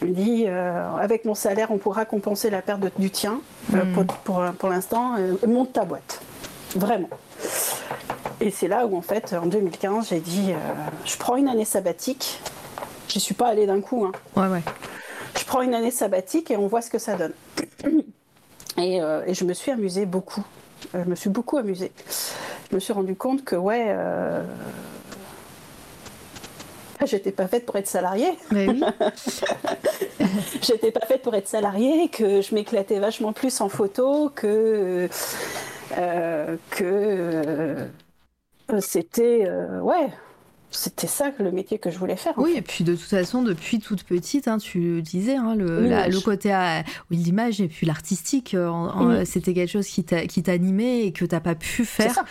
[0.02, 3.42] Il me dit, euh, avec mon salaire, on pourra compenser la perte du tien.
[3.74, 4.06] Euh, hmm.
[4.24, 6.22] pour, pour, l'instant, euh, monte ta boîte.
[6.76, 7.10] Vraiment.
[8.42, 10.54] Et c'est là où, en fait, en 2015, j'ai dit,
[11.06, 12.42] je prends une année sabbatique.
[13.08, 14.06] Je suis pas allée d'un coup.
[14.06, 14.12] Hein.
[14.36, 14.64] Ouais, ouais.
[15.38, 17.34] Je prends une année sabbatique et on voit ce que ça donne.
[18.78, 20.44] Et, et je me suis amusée beaucoup.
[20.94, 21.92] Je me suis beaucoup amusée.
[22.72, 23.96] Je me suis rendu compte que, ouais,
[27.08, 28.34] j'étais pas faite pour être salariée.
[28.52, 28.84] Mais oui.
[30.62, 35.10] j'étais pas faite pour être salariée, que je m'éclatais vachement plus en photo, que
[35.98, 37.86] euh, que euh,
[38.80, 40.10] c'était euh, ouais
[40.76, 42.34] c'était ça le métier que je voulais faire.
[42.38, 46.20] Oui, et puis de toute façon, depuis toute petite, hein, tu disais, hein, le, le,
[46.22, 51.34] côté à, l'image et puis l'artistique, euh, c'était quelque chose qui t'animait et que tu
[51.34, 52.26] n'as pas pu faire.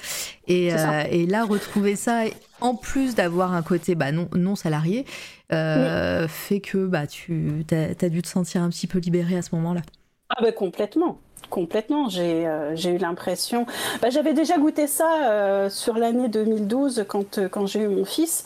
[0.48, 2.24] Et, euh, et, là, retrouver ça,
[2.60, 5.04] en plus d'avoir un côté bah, non, non salarié,
[5.52, 9.42] euh, fait que bah, tu as, as, dû te sentir un petit peu libéré à
[9.42, 9.82] ce moment-là.
[10.30, 11.20] Ah ben complètement.
[11.50, 13.66] Complètement, j'ai euh, eu l'impression.
[14.00, 18.04] Bah, J'avais déjà goûté ça euh, sur l'année 2012 quand, euh, quand j'ai eu mon
[18.04, 18.44] fils.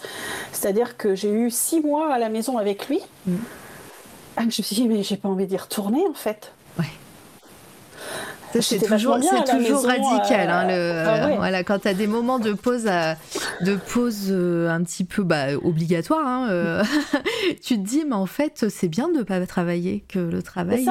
[0.53, 3.01] C'est-à-dire que j'ai eu six mois à la maison avec lui.
[3.26, 3.36] Mm.
[4.36, 6.52] Ah, je me suis dit, mais j'ai pas envie d'y retourner en fait.
[8.60, 10.51] C'est toujours, radical.
[10.51, 12.85] Hein, le, ah voilà, quand tu as des moments de pause,
[13.60, 16.82] de pause un petit peu bah, obligatoire, hein,
[17.62, 20.89] tu te dis, mais en fait, c'est bien de ne pas travailler, que le travail.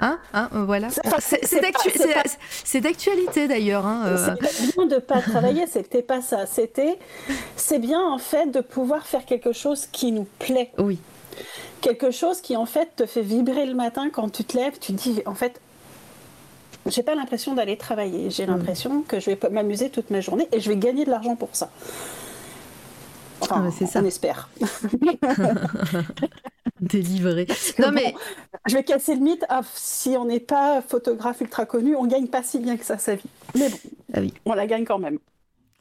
[0.00, 0.88] Hein, hein, voilà.
[1.20, 3.86] C'est d'actualité d'ailleurs.
[3.86, 4.16] Hein,
[4.48, 6.46] c'est bien de ne pas travailler, c'était pas ça.
[6.46, 6.98] C'était,
[7.56, 10.70] c'est bien en fait de pouvoir faire quelque chose qui nous plaît.
[10.78, 10.98] Oui.
[11.80, 14.78] Quelque chose qui en fait te fait vibrer le matin quand tu te lèves.
[14.80, 15.60] Tu te dis, en fait,
[16.86, 18.30] j'ai pas l'impression d'aller travailler.
[18.30, 18.50] J'ai mm.
[18.50, 21.50] l'impression que je vais m'amuser toute ma journée et je vais gagner de l'argent pour
[21.52, 21.70] ça.
[23.40, 24.00] Enfin, c'est ça.
[24.00, 24.48] on espère.
[26.80, 27.46] Délivré.
[27.78, 28.14] Non mais
[28.66, 29.44] je vais casser le mythe.
[29.48, 32.98] Ah, si on n'est pas photographe ultra connu, on gagne pas si bien que ça
[32.98, 33.28] sa vie.
[33.54, 33.76] Mais bon,
[34.14, 34.34] ah oui.
[34.44, 35.18] on la gagne quand même.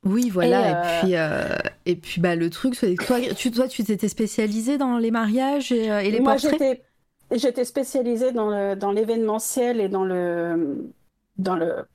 [0.06, 0.70] Oui, voilà.
[0.70, 3.84] Et, euh, puis, euh, et puis bah, le truc, c'est que toi, tu, toi, tu
[3.84, 6.82] t'étais spécialisée dans les mariages et, euh, les Moi, portraits?
[7.32, 10.92] J'étais spécialisée dans l'événementiel et dans le,
[11.38, 11.86] dans le,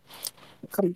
[0.70, 0.94] comme,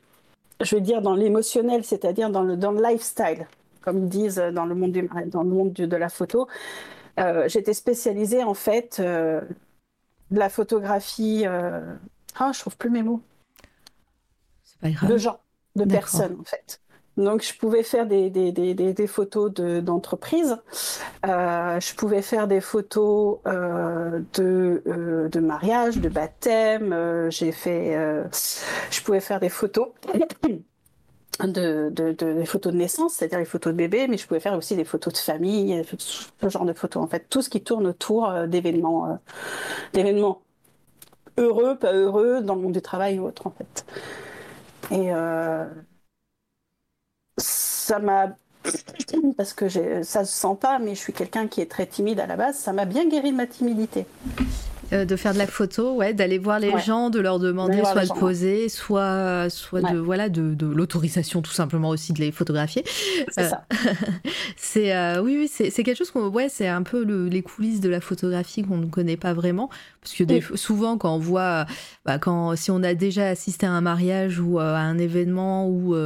[0.60, 3.46] je veux dire, dans l'émotionnel, c'est-à-dire dans le, dans le lifestyle,
[3.80, 6.48] comme ils disent dans le monde, du, dans le monde de la photo.
[7.46, 9.44] j'étais spécialisée en fait de
[10.30, 11.44] la photographie.
[11.46, 13.20] Ah, je trouve plus mes mots.
[14.64, 15.10] C'est pas grave.
[15.10, 15.38] De gens,
[15.76, 16.80] de personnes en fait.
[17.16, 20.56] Donc, je pouvais faire des, des, des, des photos d'entreprise.
[21.26, 26.92] euh, je pouvais faire des photos euh, de, euh, de mariage, de baptême.
[26.92, 27.96] Euh, j'ai fait.
[27.96, 28.24] Euh,
[28.90, 29.88] je pouvais faire des photos.
[31.40, 34.76] De, de, photos de naissance, c'est-à-dire les photos de bébé, mais je pouvais faire aussi
[34.76, 38.32] des photos de famille, ce genre de photos en fait, tout ce qui tourne autour
[38.46, 39.18] d'événements,
[39.92, 40.42] d'événements
[41.36, 43.84] heureux, pas heureux, dans le monde du travail ou autre en fait.
[44.92, 45.10] Et
[47.84, 48.36] ça m'a
[49.36, 49.68] parce que
[50.02, 52.56] ça se sent pas, mais je suis quelqu'un qui est très timide à la base.
[52.56, 54.06] Ça m'a bien guéri de ma timidité.
[54.92, 58.06] Euh, de faire de la photo, ouais, d'aller voir les gens, de leur demander soit
[58.06, 62.84] de poser, soit, soit de voilà de, de l'autorisation tout simplement aussi de les photographier.
[63.28, 63.64] C'est ça.
[64.56, 67.88] c'est euh, oui oui c'est quelque chose qu'on ouais c'est un peu les coulisses de
[67.88, 69.70] la photographie qu'on ne connaît pas vraiment
[70.04, 71.66] parce que souvent quand on voit
[72.04, 75.66] bah, quand si on a déjà assisté à un mariage ou euh, à un événement
[75.66, 75.96] ou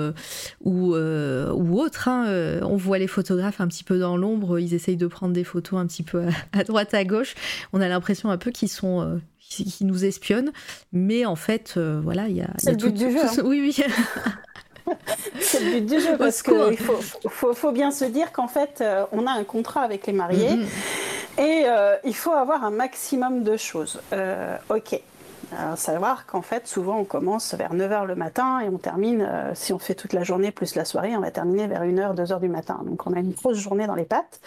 [0.65, 4.97] ou ou autre, hein, on voit les photographes un petit peu dans l'ombre, ils essayent
[4.97, 7.35] de prendre des photos un petit peu à, à droite à gauche.
[7.73, 10.53] On a l'impression un peu qu'ils sont euh, qui, nous espionnent,
[10.93, 12.49] mais en fait, euh, voilà, il y a.
[12.59, 13.25] C'est le but du jeu.
[13.25, 13.43] Hein.
[13.45, 13.85] Oui, oui.
[15.41, 19.05] c'est le but du jeu parce qu'il faut, faut, bien se dire qu'en fait, euh,
[19.13, 20.67] on a un contrat avec les mariés mm-hmm.
[21.39, 21.65] Et
[22.05, 24.01] il faut avoir un maximum de choses.
[24.69, 25.01] ok.
[25.57, 29.73] À savoir qu'en fait, souvent, on commence vers 9h le matin et on termine, si
[29.73, 32.49] on fait toute la journée plus la soirée, on va terminer vers 1h, 2h du
[32.49, 32.83] matin.
[32.85, 34.41] Donc, on a une grosse journée dans les pattes.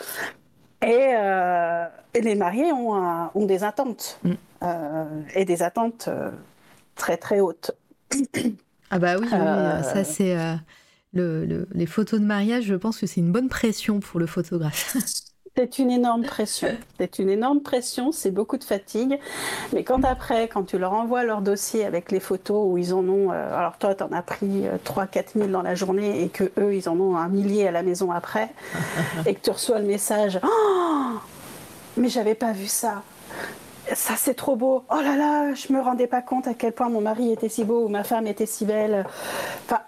[0.83, 4.31] Euh, et, les mariés ont, ont des attentes, mm.
[4.63, 6.31] euh, et des attentes euh,
[6.95, 7.71] très très hautes.
[8.89, 10.35] Ah bah oui, ça c'est...
[11.13, 14.95] Le, les photos de mariage, je pense que c'est une bonne pression pour le photographe.
[15.57, 16.69] C'est une énorme pression.
[16.97, 19.19] C'est une énorme pression, c'est beaucoup de fatigue.
[19.73, 23.07] Mais quand après, quand tu leur envoies leur dossier avec les photos où ils en
[23.09, 26.29] ont, euh, alors toi, tu en as pris 3 4 000 dans la journée et
[26.29, 28.49] que eux, ils en ont un millier à la maison après,
[29.25, 31.17] et que tu reçois le message oh,
[31.97, 33.03] Mais j'avais pas vu ça.
[33.93, 34.85] Ça, c'est trop beau.
[34.89, 37.65] Oh là là, je me rendais pas compte à quel point mon mari était si
[37.65, 39.05] beau ou ma femme était si belle.
[39.65, 39.81] Enfin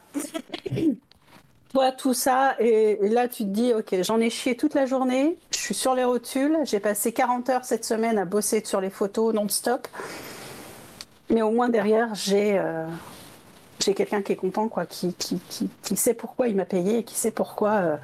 [1.73, 5.37] toi tout ça, et, là tu te dis, ok, j'en ai chié toute la journée,
[5.51, 8.91] je suis sur les rotules, j'ai passé 40 heures cette semaine à bosser sur les
[8.91, 9.87] photos non-stop,
[11.29, 12.85] mais au moins derrière, j'ai euh,
[13.79, 17.15] j'ai quelqu'un qui est content, quoi, qui, qui, qui, sait pourquoi il m'a payé, qui
[17.15, 17.71] sait pourquoi...
[17.71, 17.97] Euh,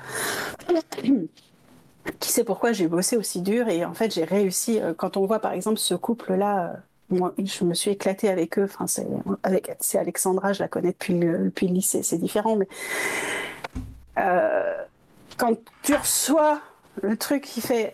[2.20, 4.80] qui sait pourquoi j'ai bossé aussi dur et en fait j'ai réussi.
[4.80, 6.78] Euh, quand on voit par exemple ce couple-là,
[7.10, 8.66] moi, je me suis éclatée avec eux.
[8.66, 9.08] Enfin, c'est
[9.44, 12.68] avec c'est Alexandra, je la connais depuis le, depuis le lycée, c'est différent, mais
[14.18, 14.84] euh,
[15.38, 16.62] quand tu reçois
[17.02, 17.94] le truc qui fait.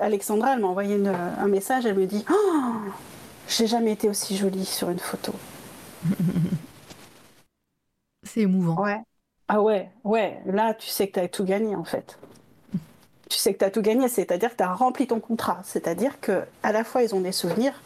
[0.00, 2.74] Alexandra, elle m'a envoyé un message, elle me dit oh,
[3.48, 5.32] J'ai jamais été aussi jolie sur une photo.
[8.24, 8.80] C'est émouvant.
[8.82, 9.00] Ouais.
[9.48, 10.40] Ah ouais, ouais.
[10.46, 12.18] Là, tu sais que tu as tout gagné en fait.
[13.28, 15.60] Tu sais que tu as tout gagné, c'est-à-dire que tu as rempli ton contrat.
[15.64, 17.82] C'est-à-dire que à la fois, ils ont des souvenirs,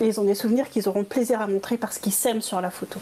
[0.00, 2.70] mais ils ont des souvenirs qu'ils auront plaisir à montrer parce qu'ils s'aiment sur la
[2.70, 2.98] photo.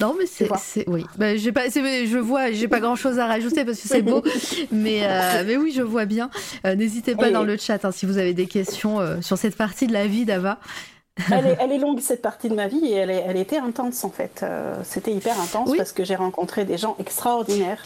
[0.00, 0.88] Non, mais c'est.
[0.88, 1.04] Oui.
[1.16, 4.22] Bah, j'ai pas, je vois, j'ai pas grand chose à rajouter parce que c'est beau.
[4.70, 6.30] mais, euh, mais oui, je vois bien.
[6.66, 9.56] Euh, n'hésitez pas dans le chat hein, si vous avez des questions euh, sur cette
[9.56, 10.58] partie de la vie d'Ava.
[11.30, 13.58] Elle, est, elle, est, longue cette partie de ma vie et elle, est, elle était
[13.58, 14.40] intense en fait.
[14.42, 17.82] Euh, c'était hyper intense parce que j'ai rencontré des gens extraordinaires.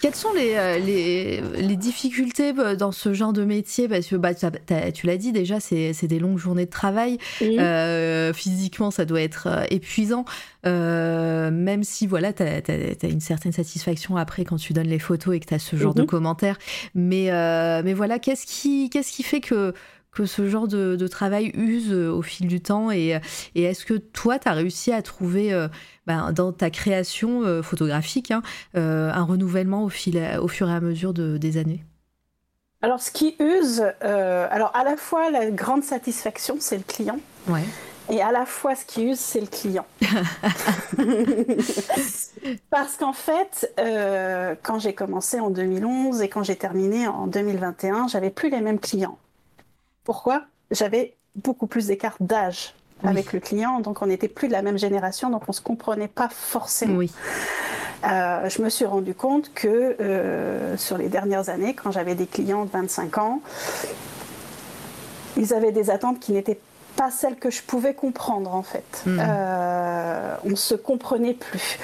[0.00, 3.88] quelles sont les, euh, les, les, difficultés euh, dans ce genre de métier?
[3.88, 7.18] Parce que bah, tu l'as dit déjà, c'est des longues journées de travail.
[8.34, 10.24] physiquement, ça doit être épuisant.
[10.64, 15.40] même si voilà, tu as, une certaine satisfaction après quand tu donnes les photos et
[15.40, 16.08] que tu as ce genre de mhm.
[16.08, 16.58] commentaires.
[16.94, 17.30] Mais,
[17.82, 19.74] mais voilà, qu'est-ce qui, qu'est-ce qui fait que
[20.12, 23.20] que ce genre de, travail use euh, au fil du temps et,
[23.54, 25.68] est-ce que toi, tu as réussi à trouver euh,
[26.06, 28.42] ben, dans ta création euh, photographique hein,
[28.74, 31.84] un renouvellement au, fil, au fur et à mesure des années?
[32.82, 37.20] Alors, ce qui use, alors à la fois la grande satisfaction, c'est le client.
[37.46, 37.64] Ouais.
[38.10, 39.84] Et à la fois, ce qui use, c'est le client.
[42.70, 43.70] Parce qu'en fait,
[44.62, 48.80] quand j'ai commencé en 2011 et quand j'ai terminé en 2021, j'avais plus les mêmes
[48.80, 49.18] clients.
[50.04, 54.62] Pourquoi J'avais beaucoup plus d'écart d'âge avec le client, donc on n'était plus de la
[54.62, 56.96] même génération, donc on ne se comprenait pas forcément.
[56.96, 57.10] Oui.
[58.04, 62.26] Euh, je me suis rendu compte que euh, sur les dernières années, quand j'avais des
[62.26, 63.40] clients de 25 ans,
[65.36, 66.60] ils avaient des attentes qui n'étaient
[66.96, 69.02] pas celles que je pouvais comprendre en fait.
[69.06, 69.18] Hmm.
[69.20, 71.78] Euh, on ne se comprenait plus.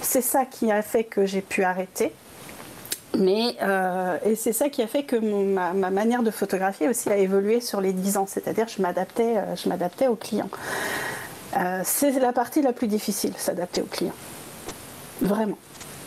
[0.00, 2.12] C'est ça qui a fait que j'ai pu arrêter.
[3.16, 7.16] Mais, euh, et c'est ça qui a fait que ma, manière de photographier aussi a
[7.16, 10.50] évolué sur les 10 ans, c'est-à-dire je m'adaptais, euh, je m'adaptais aux clients.
[11.56, 14.14] Euh, c'est la partie la plus difficile, s'adapter aux clients.
[15.22, 15.58] Vraiment.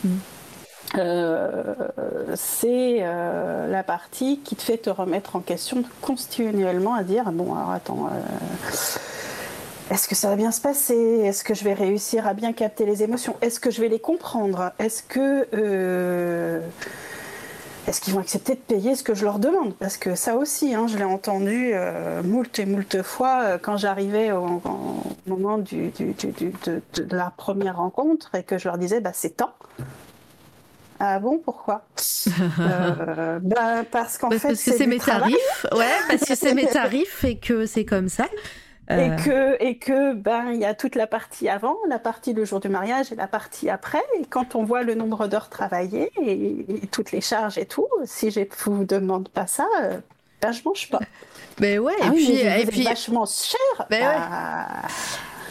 [0.03, 0.09] Mm.
[2.35, 7.71] c'est la partie qui te fait te remettre en question continuellement à dire bon alors
[7.71, 8.09] attends
[9.91, 10.95] est-ce que ça va bien se passer?
[10.95, 13.35] Est-ce que je vais réussir à bien capter les émotions?
[13.41, 14.71] Est-ce que je vais les comprendre?
[14.79, 16.61] Est-ce que euh,
[17.87, 19.75] est-ce qu'ils vont accepter de payer ce que je leur demande?
[19.75, 23.75] Parce que ça aussi, hein, je l'ai entendu euh, moult et moult fois euh, quand
[23.75, 24.61] j'arrivais au,
[25.27, 26.81] moment du, de,
[27.11, 29.53] la première rencontre et que je leur disais bah, c'est temps.
[31.01, 31.83] Ah bon, pourquoi?
[33.41, 35.65] Bah, Parce qu'en fait, parce que c'est mes tarifs.
[35.73, 38.27] Ouais, parce que c'est mes tarifs et que c'est comme ça.
[38.97, 39.15] Et euh.
[39.15, 42.59] que, et que ben, il y a toute la partie avant, la partie le jour
[42.59, 44.01] du mariage et la partie après.
[44.19, 48.31] Et quand on voit le nombre d'heures travaillées et, toutes les charges et tout, si
[48.31, 49.97] je vous demande pas ça, euh,
[50.41, 50.99] ben, je mange pas.
[51.59, 53.85] Mais ouais, et ah puis, et puis vachement cher.
[53.89, 54.87] Ben bah,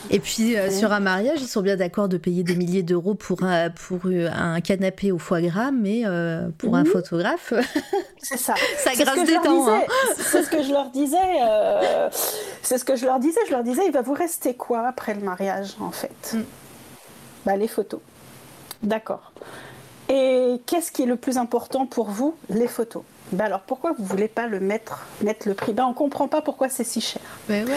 [0.08, 3.14] et puis euh, sur un mariage, ils sont bien d'accord de payer des milliers d'euros
[3.14, 6.86] pour un, pour un canapé au foie gras, mais euh, pour un mhm.
[6.86, 7.52] photographe,
[8.22, 8.54] c'est ça.
[8.78, 9.68] ça grasse des dents.
[9.68, 9.82] Hein.
[10.16, 11.16] C'est ce que je leur disais.
[11.42, 12.08] Euh,
[12.62, 13.40] c'est ce que je leur disais.
[13.46, 16.42] Je leur disais, il va vous rester quoi après le mariage, en fait mm.
[17.44, 18.00] bah, les photos.
[18.82, 19.32] D'accord.
[20.08, 23.02] Et qu'est-ce qui est le plus important pour vous Les photos?
[23.32, 25.72] Bah alors pourquoi vous voulez pas le mettre, mettre le prix?
[25.72, 27.22] Ben, On comprend pas pourquoi c'est si cher.
[27.48, 27.74] Ben ouais.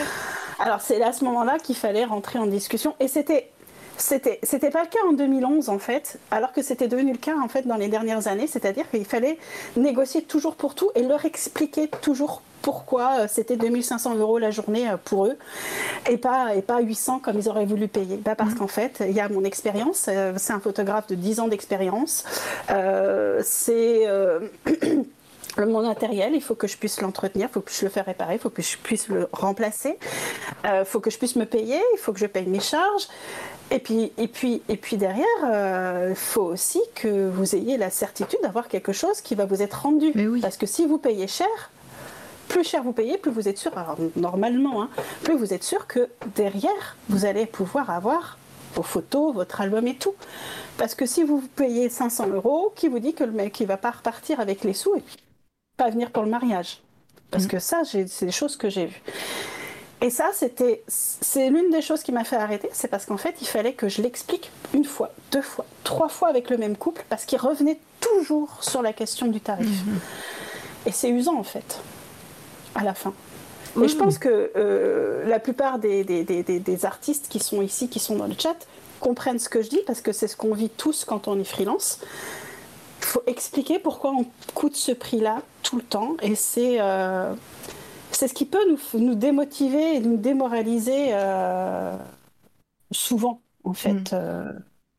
[0.59, 3.49] Alors c'est à ce moment-là qu'il fallait rentrer en discussion et c'était
[3.97, 7.35] c'était c'était pas le cas en 2011 en fait, alors que c'était devenu le cas
[7.37, 9.37] en fait dans les dernières années, c'est-à-dire qu'il fallait
[9.77, 14.89] négocier toujours pour tout et leur expliquer toujours pourquoi euh, c'était 2500 euros la journée
[14.89, 15.37] euh, pour eux
[16.09, 18.17] et pas, et pas 800 comme ils auraient voulu payer.
[18.17, 18.57] Bah parce mmh.
[18.57, 22.23] qu'en fait, il y a mon expérience, euh, c'est un photographe de 10 ans d'expérience,
[23.43, 24.07] c'est
[25.57, 28.35] mon matériel, il faut que je puisse l'entretenir, il faut que je le fasse réparer,
[28.35, 29.97] il faut que je puisse le remplacer,
[30.63, 33.07] il euh, faut que je puisse me payer, il faut que je paye mes charges.
[33.71, 37.89] Et puis, et puis, et puis derrière, euh, il faut aussi que vous ayez la
[37.89, 40.11] certitude d'avoir quelque chose qui va vous être rendu.
[40.41, 41.47] Parce que si vous payez cher,
[42.49, 44.89] plus cher vous payez, plus vous êtes sûr, alors normalement, hein,
[45.23, 48.37] plus vous êtes sûr que derrière, vous allez pouvoir avoir
[48.75, 50.15] vos photos, votre album et tout.
[50.77, 53.77] Parce que si vous payez 500 euros, qui vous dit que le mec il va
[53.77, 55.17] pas repartir avec les sous et puis
[55.77, 56.81] pas venir pour le mariage.
[57.31, 57.47] Parce mm.
[57.47, 59.01] que ça, c'est des choses que j'ai vues.
[60.01, 63.35] Et ça, c'était, c'est l'une des choses qui m'a fait arrêter, c'est parce qu'en fait,
[63.39, 67.05] il fallait que je l'explique une fois, deux fois, trois fois avec le même couple,
[67.09, 69.65] parce qu'il revenait toujours sur la question du tarif.
[69.67, 70.87] Mm-hmm.
[70.87, 71.79] Et c'est usant, en fait,
[72.75, 73.13] à la fin.
[73.81, 77.89] Et je pense que euh, la plupart des, des, des, des, artistes qui sont ici,
[77.89, 78.55] qui sont dans le chat,
[78.99, 81.45] comprennent ce que je dis, parce que c'est ce qu'on vit tous quand on est
[81.45, 81.99] freelance.
[83.03, 86.15] Il faut expliquer pourquoi on coûte ce prix-là tout le temps.
[86.21, 87.33] Et c'est euh,
[88.11, 91.97] c'est ce qui peut nous, nous, démotiver et nous démoraliser euh,
[92.91, 94.13] souvent, en fait, mm.
[94.13, 94.53] euh,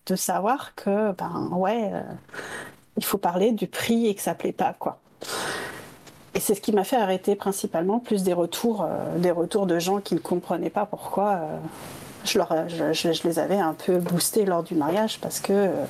[0.04, 1.92] de savoir que, ben ouais,
[2.98, 4.98] il faut parler du prix et que ça plaît pas, quoi.
[6.34, 8.86] Et c'est ce qui m'a fait arrêter principalement, plus des retours,
[9.16, 11.40] des retours de gens qui ne comprenaient pas pourquoi
[12.24, 15.84] je, leur, je, les avais un peu boostés lors du mariage parce que euh,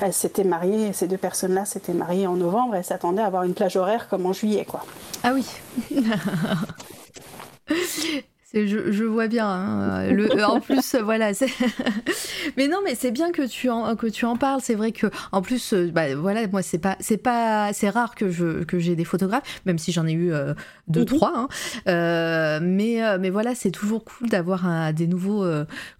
[0.00, 3.54] elles s'étaient mariées, ces deux personnes-là s'étaient mariées en novembre et s'attendaient à avoir une
[3.54, 4.84] plage horaire comme en juillet, quoi.
[5.22, 5.46] Ah oui.
[8.52, 9.46] Je, je, vois bien.
[9.46, 11.30] Hein, le, en plus, voilà.
[12.56, 14.60] mais non, mais c'est bien que tu en que tu en parles.
[14.62, 18.30] C'est vrai que en plus, bah, voilà, moi c'est pas c'est pas c'est rare que
[18.30, 20.32] je que j'ai des photographes, même si j'en ai eu
[20.88, 21.06] deux mhm.
[21.06, 21.48] trois.
[21.86, 22.60] Hein.
[22.60, 25.46] mais mais voilà, c'est toujours cool d'avoir des nouveaux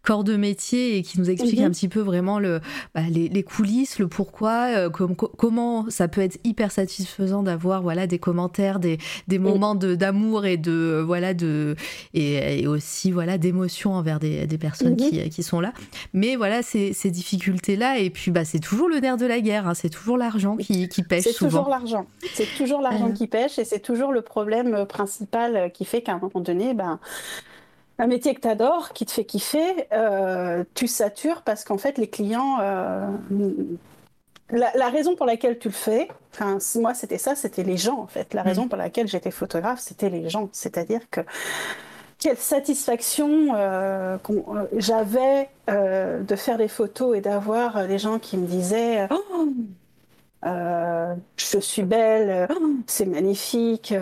[0.03, 1.67] corps de métier et qui nous expliquent mhm.
[1.67, 2.61] un petit peu vraiment le
[2.95, 8.19] bah, les, les, coulisses, le pourquoi, comment ça peut être hyper satisfaisant d'avoir voilà des
[8.19, 8.99] commentaires, des,
[9.29, 11.77] des moments d'amour et de voilà de
[12.13, 15.29] et, aussi voilà d'émotion envers des, des personnes qui, mhm.
[15.29, 15.73] qui, sont là.
[16.13, 19.41] Mais voilà ces, ces difficultés là et puis bah c'est toujours le nerf de la
[19.41, 19.75] guerre, hein.
[19.75, 23.65] c'est toujours l'argent qui, qui pêche C'est toujours l'argent, c'est toujours l'argent qui pêche et
[23.65, 26.99] c'est toujours le problème principal qui fait qu'à un moment donné, ben
[28.01, 31.99] un métier que tu adores, qui te fait kiffer, euh, tu satures parce qu'en fait,
[31.99, 32.59] les clients.
[32.61, 33.07] Euh,
[34.51, 38.07] la, raison pour laquelle tu le fais, enfin, moi, c'était ça, c'était les gens, en
[38.07, 38.33] fait.
[38.35, 38.69] La raison mm.
[38.69, 40.49] pour laquelle j'étais photographe, c'était les gens.
[40.53, 41.21] C'est-à-dire que
[42.21, 44.19] quelle satisfaction euh,
[44.77, 49.49] j'avais de faire des photos et d'avoir les gens qui me disaient oh,
[50.45, 52.49] Je suis belle,
[52.87, 53.95] c'est magnifique.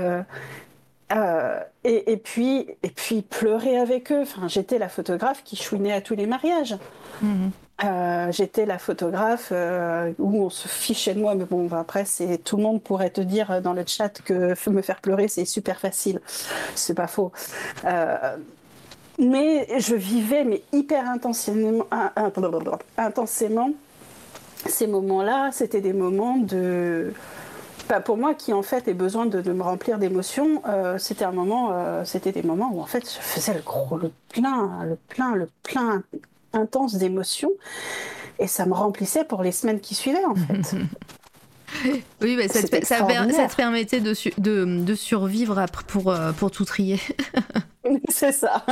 [1.12, 4.22] Euh, et, puis, et puis pleurer avec eux.
[4.22, 6.76] Enfin, j'étais la photographe qui chouinait à tous les mariages.
[7.22, 7.50] Mhm.
[7.84, 12.38] Euh, j'étais la photographe euh, où on se fichait de moi, mais bon, après, c'est
[12.38, 15.78] tout le monde pourrait te dire dans le chat que me faire pleurer, c'est super
[15.78, 16.20] facile.
[16.74, 17.32] C'est pas faux.
[19.18, 21.86] mais je vivais mais hyper intensément,
[22.96, 23.70] intensément
[24.66, 25.50] ces moments-là.
[25.52, 27.12] C'était des moments de
[28.04, 31.70] pour moi, qui en fait ai besoin de, me remplir d'émotions, euh, c'était un moment,
[31.72, 35.34] euh, c'était des moments où en fait je faisais le gros, le plein, le plein,
[35.34, 36.02] le plein
[36.52, 37.52] intense d'émotions,
[38.38, 40.76] et ça me remplissait pour les semaines qui suivaient en fait.
[42.22, 46.64] Oui, mais ça, te, ça, te permettait de, de, de survivre pour, euh, pour tout
[46.64, 46.98] trier.
[48.08, 48.64] C'est ça.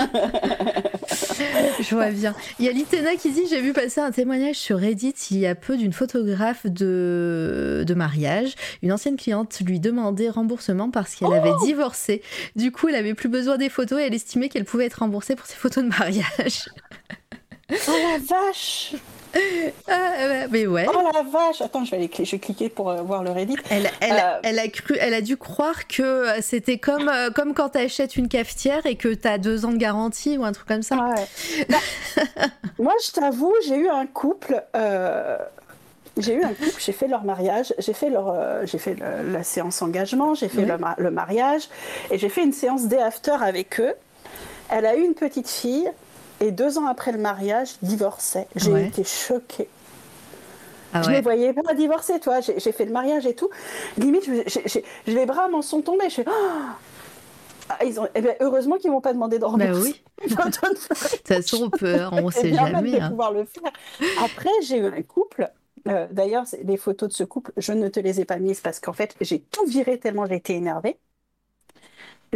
[1.81, 2.35] Je vois bien.
[2.59, 5.47] Il y a Litena qui dit J'ai vu passer un témoignage sur Reddit il y
[5.47, 8.55] a peu d'une photographe de, de mariage.
[8.82, 12.23] Une ancienne cliente lui demandait remboursement parce qu'elle avait oh divorcé.
[12.57, 15.36] Du coup, elle avait plus besoin des photos et elle estimait qu'elle pouvait être remboursée
[15.36, 16.69] pour ses photos de mariage.
[17.70, 18.94] Oh la vache
[19.88, 20.86] ah, mais ouais.
[20.88, 23.56] Oh la vache Attends, je vais, aller, je vais cliquer pour euh, voir le Reddit.
[23.70, 27.55] Elle, elle, euh, elle, a cru, elle a dû croire que c'était comme, euh, comme
[27.55, 30.52] quand tu achètes une cafetière et que tu as deux ans de garantie ou un
[30.52, 30.97] truc comme ça.
[31.68, 31.76] Bah,
[32.78, 34.62] moi, je t'avoue, j'ai eu un couple.
[36.18, 38.34] J'ai eu un couple, j'ai fait leur mariage, j'ai fait, leur,
[38.64, 41.68] j'ai fait la séance engagement, j'ai fait le, le, mariage
[42.10, 43.93] et j'ai fait une séance day after avec eux.
[44.70, 45.90] Elle a eu une petite fille
[46.41, 48.47] et deux ans après le mariage, divorçait.
[48.57, 49.69] J'ai été choquée.
[50.93, 52.41] Ah je ne voyais pas divorcer, toi.
[52.41, 53.51] J'ai fait le mariage et tout.
[53.99, 56.09] Limite, j'ai les bras m'en sont tombés.
[56.09, 56.23] Je
[57.69, 58.07] ah, ils ont...
[58.15, 59.73] Eh bien, heureusement qu'ils m'ont pas demandé de rembourser.
[59.73, 60.03] Bah oui.
[60.29, 63.01] de toute façon, on peut, on sait jamais.
[63.01, 63.11] Hein.
[63.11, 63.73] pouvoir le faire.
[64.23, 65.51] Après, j'ai eu un couple.
[65.89, 68.81] Euh, d'ailleurs, les photos de ce couple, je ne te les ai pas mises parce
[68.81, 70.97] qu'en fait, j'ai tout viré tellement j'ai été énervée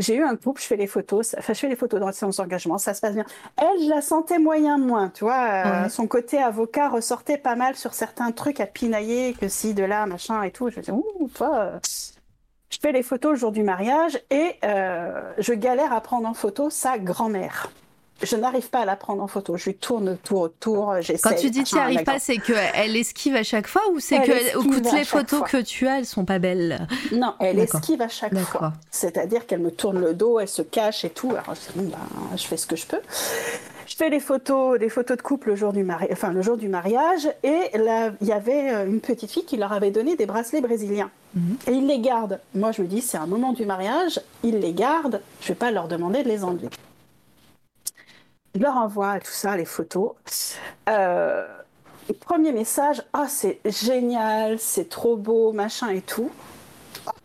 [0.00, 2.12] j'ai eu un couple, je fais les photos, enfin, je fais les photos dans le
[2.12, 3.24] séance d'engagement, ça se passe bien.
[3.56, 5.84] Elle, je la sentais moyen moins, tu vois.
[5.84, 9.84] Euh, son côté avocat ressortait pas mal sur certains trucs à pinailler, que si, de
[9.84, 10.70] là, machin et tout.
[10.70, 11.58] Je me disais, ouh, toi.
[11.58, 11.78] Euh,
[12.70, 16.34] je fais les photos le jour du mariage et euh, je galère à prendre en
[16.34, 17.70] photo sa grand-mère
[18.22, 19.56] je n'arrive pas à la prendre en photo.
[19.56, 20.94] Je lui tourne tour autour.
[21.22, 24.20] Quand tu dis tu n'y arrives pas, c'est qu'elle esquive à chaque fois ou c'est
[24.20, 28.08] que toutes les photos que tu as, elles sont pas belles Non, elle esquive à
[28.08, 28.72] chaque fois.
[28.90, 31.30] C'est-à-dire qu'elle me tourne le dos, elle se cache et tout.
[31.30, 33.00] Alors bon, ben, je fais ce que je peux.
[33.86, 36.06] Je fais les photos, des photos de couple le jour du, mari...
[36.12, 39.56] enfin, le jour du mariage et là, il y avait euh, une petite fille qui
[39.56, 41.10] leur avait donné des bracelets brésiliens.
[41.34, 41.56] Mhm.
[41.66, 42.38] Et ils les gardent.
[42.54, 45.54] Moi, je me dis, c'est un moment du mariage, ils les gardent, je ne vais
[45.58, 46.68] pas leur demander de les enlever.
[48.54, 50.12] Je leur envoie tout ça, les photos.
[50.88, 51.46] Euh,
[52.20, 56.30] premier message, ah c'est génial, c'est trop beau, machin et tout.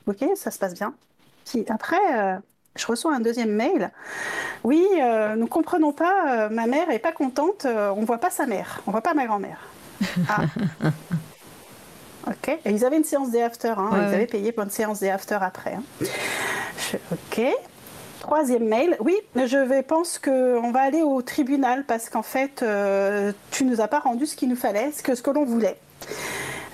[0.07, 0.93] Ok, ça se passe bien.
[1.45, 2.35] Puis après, euh,
[2.75, 3.91] je reçois un deuxième mail.
[4.63, 8.81] Oui, euh, nous comprenons pas, ma mère est pas contente, on voit pas sa mère,
[8.85, 9.59] on voit pas ma grand-mère.
[10.29, 10.41] Ah.
[12.27, 13.89] ok, et ils avaient une séance des after, hein.
[13.93, 15.73] ils avaient payé pour une séance des after après.
[15.73, 15.83] Hein.
[17.11, 17.41] ok.
[18.25, 23.31] Troisième mail, oui, je vais, pense qu'on va aller au tribunal parce qu'en fait, euh,
[23.51, 25.77] tu nous as pas rendu ce qu'il nous fallait, ce que, ce que l'on voulait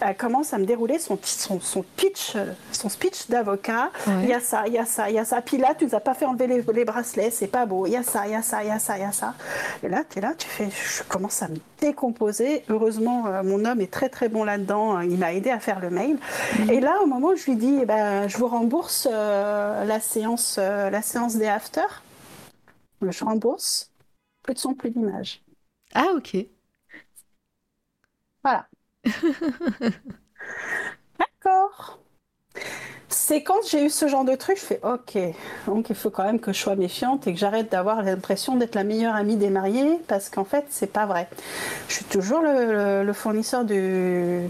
[0.01, 2.35] elle commence à me dérouler son, son, pitch,
[2.71, 3.91] son speech d'avocat.
[4.07, 5.41] Il y a ça, il y a ça, il y a ça.
[5.41, 7.85] Puis là, tu nous as pas fait enlever les, bracelets, c'est pas beau.
[7.85, 9.11] Il y a ça, il y a ça, il y a ça, il y a
[9.11, 9.33] ça.
[9.83, 12.63] Et là, tu es là, tu fais, je commence à me décomposer.
[12.69, 15.01] Heureusement, euh, mon homme est très très bon là-dedans.
[15.01, 16.17] Il m'a aidé à faire le mail.
[16.59, 16.69] Mhm.
[16.69, 19.99] Et là, au moment où je lui dis, eh ben, je vous rembourse euh, la
[19.99, 21.81] séance, euh, la séance des after.
[23.01, 23.91] je rembourse.
[24.43, 25.41] Plus de son, plus d'image.
[25.93, 26.35] Ah, ok.
[31.19, 31.99] D'accord.
[33.09, 35.17] C'est quand j'ai eu ce genre de truc, je fais OK.
[35.67, 38.75] Donc il faut quand même que je sois méfiante et que j'arrête d'avoir l'impression d'être
[38.75, 41.27] la meilleure amie des mariés parce qu'en fait, c'est pas vrai.
[41.87, 44.41] Je suis toujours le, fournisseur du,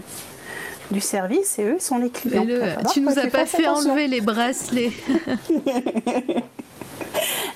[0.90, 2.46] du service et eux sont les clients.
[2.92, 4.92] tu nous as pas fait enlever les bracelets.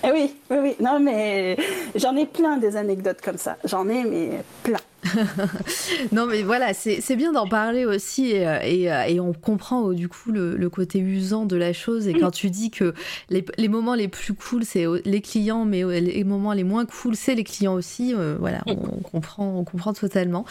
[0.04, 0.76] Eh oui, oui, oui.
[0.80, 1.56] Non, mais
[1.94, 3.56] j'en ai plein des anecdotes comme ça.
[3.64, 4.30] J'en ai, mais
[4.62, 4.78] plein.
[6.12, 9.94] non, mais voilà, c'est bien d'en parler aussi et, euh, euh, et, on comprend euh,
[9.94, 12.08] du coup le, côté usant de la chose.
[12.08, 12.94] Et quand tu dis que
[13.30, 17.16] les, les moments les plus cool, c'est les clients, mais les moments les moins cool,
[17.16, 20.44] c'est les clients aussi, voilà, on, comprend, on comprend totalement.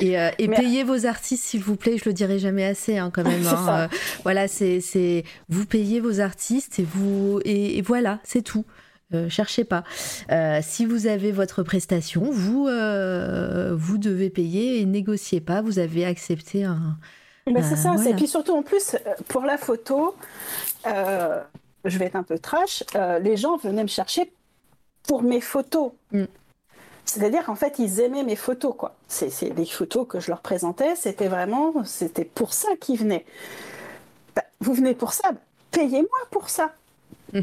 [0.00, 3.24] Et, et payez vos artistes, s'il vous plaît, je le dirai jamais assez hein, quand
[3.24, 3.38] même.
[3.58, 3.88] Hein.
[4.22, 8.64] voilà, c'est vous payez vos artistes et vous et voilà, c'est tout.
[9.14, 9.84] Euh, cherchez pas.
[10.30, 15.62] Euh, si vous avez votre prestation, vous, euh, vous devez payer et négociez pas.
[15.62, 16.98] Vous avez accepté un.
[17.46, 17.94] Mais c'est ça.
[18.06, 18.96] Et puis surtout en plus
[19.28, 20.14] pour la photo,
[20.84, 22.84] je vais être un peu trash.
[23.22, 24.30] les gens venaient me chercher
[25.04, 25.92] pour mes photos.
[26.12, 26.24] Mm.
[27.06, 28.94] C'est-à-dire qu'en fait, ils aimaient mes photos, quoi.
[29.08, 30.94] C'est des photos que je leur présentais.
[30.94, 33.24] C'était vraiment, c'était pour ça qu'ils venaient.
[34.36, 35.30] Bah, vous venez pour ça,
[35.70, 36.74] payez-moi pour ça.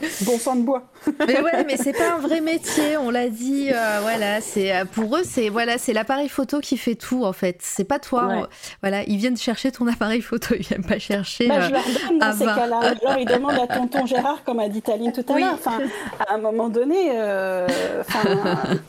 [0.24, 0.82] Bon sang de bois.
[1.26, 3.70] mais ouais, mais c'est pas un vrai métier, on l'a dit.
[3.72, 7.32] Euh, voilà, c'est euh, pour eux, c'est voilà, c'est l'appareil photo qui fait tout en
[7.32, 7.58] fait.
[7.60, 8.48] C'est pas toi.
[8.82, 11.48] voilà, ils viennent chercher ton appareil photo, ils viennent pas chercher.
[11.48, 12.80] Bah, je leur donne dans ces cas-là.
[13.02, 15.54] Alors ils demandent à tonton Gérard, comme a dit Taline tout à l'heure.
[15.54, 15.78] Enfin,
[16.26, 17.66] à un moment donné, euh,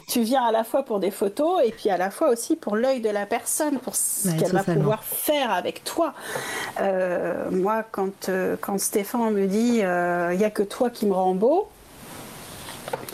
[0.07, 2.75] tu viens à la fois pour des photos et puis à la fois aussi pour
[2.75, 6.13] l'œil de la personne, pour ce qu'elle va pouvoir faire avec toi.
[7.51, 8.29] moi, quand
[8.59, 11.68] quand Stéphane me dit, il y a que toi qui qui me rend beau.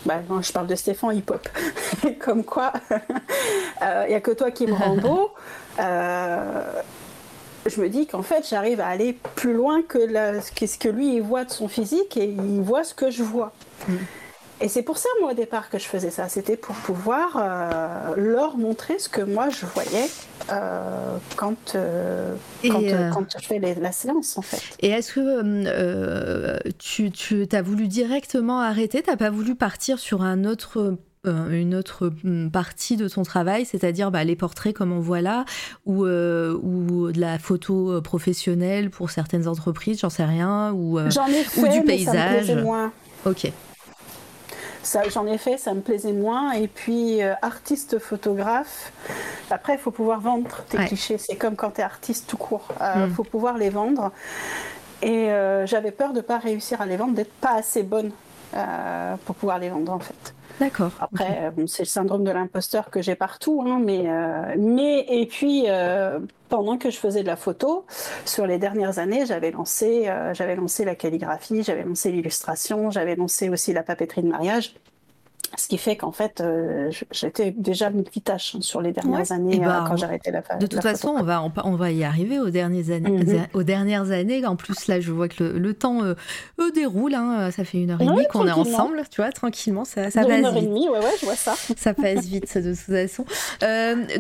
[0.06, 1.48] Bah, je parle de Stéphane hip-hop.
[2.20, 2.98] Comme quoi, il
[3.82, 5.32] euh, n'y a que toi qui me rend beau.
[5.80, 6.82] Euh,
[7.66, 11.22] je me dis qu'en fait, j'arrive à aller plus loin que ce que lui il
[11.22, 13.54] voit de son physique et il voit ce que je vois.
[13.88, 13.96] Mm.
[14.60, 16.30] Et c'est pour ça, moi, au départ, que je faisais ça.
[16.30, 20.10] C'était pour pouvoir euh, leur montrer ce que moi, je voyais
[20.52, 24.62] euh, quand, euh, quand, je fais la séance, en fait.
[24.80, 29.04] Et est-ce que tu, tu as voulu directement arrêter?
[29.04, 33.66] Tu n'as pas voulu partir sur un autre une autre hum, partie de ton travail,
[33.66, 35.44] c'est-à-dire bah, les portraits comme on voit là,
[35.86, 41.82] ou, ou de la photo professionnelle pour certaines entreprises, j'en sais rien, ou, ou du
[41.82, 42.56] paysage?
[42.64, 42.94] moins.
[43.26, 43.52] Ok
[45.10, 46.52] j'en ai fait, ça me plaisait moins.
[46.52, 48.92] Et puis, euh, artiste photographe,
[49.50, 51.18] après, il faut pouvoir vendre tes clichés.
[51.18, 52.68] C'est comme quand tu es artiste tout court.
[52.80, 53.14] Il euh, mm.
[53.14, 54.12] faut pouvoir les vendre.
[55.02, 58.12] Et euh, j'avais peur de ne pas réussir à les vendre, d'être pas assez bonne
[59.26, 60.34] pour pouvoir les vendre, en fait.
[60.60, 60.92] D'accord.
[61.00, 64.06] Après, c'est le syndrome de l'imposteur que j'ai partout, hein, mais,
[64.58, 65.68] mais et puis
[66.50, 67.86] pendant que je faisais de la photo,
[68.26, 73.16] sur les dernières années, j'avais lancé, euh, j'avais lancé la calligraphie, j'avais lancé l'illustration, j'avais
[73.16, 74.76] lancé aussi la papeterie de mariage.
[75.58, 79.60] Ce qui fait qu'en fait, euh, j'étais déjà multitâche hein, sur les dernières années eh
[79.60, 82.40] ben, euh, quand j'ai arrêté la De toute façon, on va, on, va y arriver
[82.40, 83.24] aux dernières années.
[83.24, 83.48] Mhm.
[83.54, 84.46] Aux dernières années.
[84.46, 86.14] En plus, là, je vois que le, temps euh,
[86.76, 87.16] déroule.
[87.16, 87.50] Hein.
[87.50, 89.84] Ça fait une heure et demie qu'on est ensemble, tu vois, tranquillement.
[89.84, 91.56] Ça, ça passe une heure et demie, ouais, ouais, je vois ça.
[91.76, 93.26] ça passe vite, de toute façon.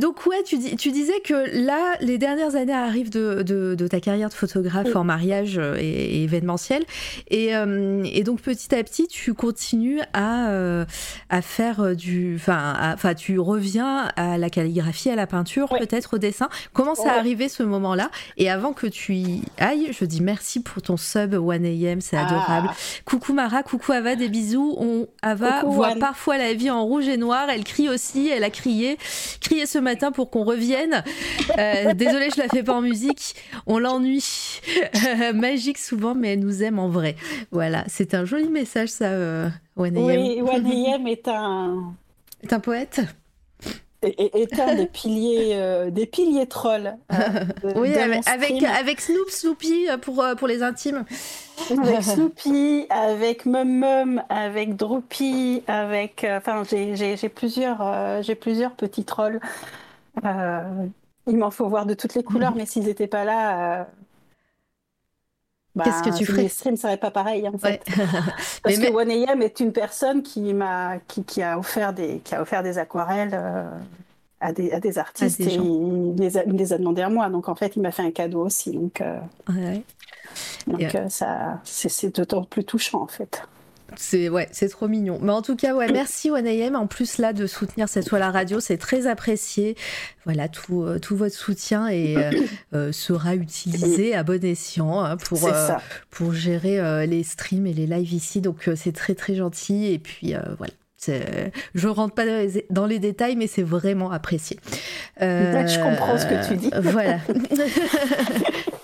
[0.01, 4.29] donc, ouais, tu, tu, disais que là, les dernières années arrivent de, de, ta carrière
[4.29, 6.83] de photographe en mariage et, événementiel.
[7.29, 10.85] Et, et, donc, petit à petit, tu continues à
[11.29, 12.35] à faire euh, du.
[12.35, 16.49] Enfin, enfin, tu reviens à la calligraphie, à la peinture, peut-être au dessin.
[16.73, 18.09] Comment ça a arrivé ce moment-là?
[18.37, 22.25] Et avant que tu y ailles, je dis merci pour ton sub 1AM, c'est ah.
[22.25, 22.69] adorable.
[23.05, 24.75] Coucou Mara, coucou Ava, des bisous.
[24.77, 27.47] On, Ava voit parfois la vie en rouge et noir.
[27.49, 28.97] Elle crie aussi, elle a crié,
[29.41, 31.03] crié ce matin pour qu'on revienne.
[31.57, 33.35] Euh, désolée, je la fais pas en musique.
[33.65, 34.61] On l'ennuie.
[35.33, 37.15] Magique souvent, mais elle nous aime en vrai.
[37.51, 39.05] Voilà, c'est un joli message ça.
[39.05, 41.93] Euh, oui, Waneyem est un...
[42.43, 43.01] Est un poète
[44.03, 46.95] est, un des piliers, euh, des piliers trolls.
[47.11, 47.45] Euh,
[47.75, 51.03] oui, avec, avec, Snoop, Snoopy euh, pour, pour les intimes.
[51.71, 56.25] Avec Snoopy, avec Mum Mum, avec Droopy, avec.
[56.29, 59.39] Enfin, j'ai plusieurs, j'ai plusieurs petits trolls.
[60.23, 63.87] il m'en faut voir de toutes les couleurs, mais s'ils n'étaient pas là,
[65.83, 67.83] Qu'est-ce que tu bah, ferais Les streams seraient pas pareil en fait.
[68.63, 72.41] Parce que One est une personne qui m'a qui, qui, a offert des qui a
[72.41, 73.69] offert des aquarelles euh,
[74.39, 77.29] à, des, à des artistes et il les, a, les a demandé à moi.
[77.29, 78.71] Donc en fait, il m'a fait un cadeau aussi.
[78.71, 79.19] Donc, euh,
[80.67, 83.43] donc euh, ça c'est d'autant plus touchant en fait.
[83.95, 85.19] C'est ouais, c'est trop mignon.
[85.21, 86.75] Mais en tout cas, ouais, merci OneAM.
[86.75, 89.75] En plus là de soutenir cette fois la radio, c'est très apprécié.
[90.25, 92.31] Voilà, tout, euh, tout votre soutien et euh,
[92.73, 95.49] euh, sera utilisé à bon escient hein, pour
[96.09, 98.41] pour gérer les streams et les lives ici.
[98.41, 99.85] Donc c'est très très gentil.
[99.87, 100.73] Et puis voilà.
[101.73, 102.25] Je rentre pas
[102.69, 104.59] dans les détails, mais c'est vraiment apprécié.
[105.19, 106.71] je comprends ce que tu dis.
[106.75, 107.19] Voilà.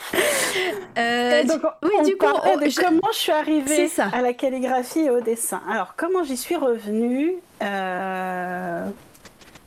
[0.97, 5.61] Euh, donc, oui, du coup, comment je suis arrivée à la calligraphie et au dessin.
[5.69, 8.85] Alors, comment j'y suis revenue euh,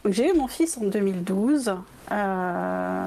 [0.09, 1.75] J'ai eu mon fils en 2012.
[2.13, 3.07] Euh,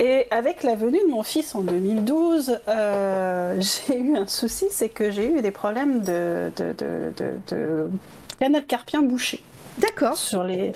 [0.00, 5.10] et avec la venue de mon fils en 2012, j'ai eu un souci, c'est que
[5.10, 7.88] j'ai eu des problèmes de, de,
[8.40, 9.42] canal carpien bouché.
[9.78, 10.16] D'accord.
[10.16, 10.72] Sur les,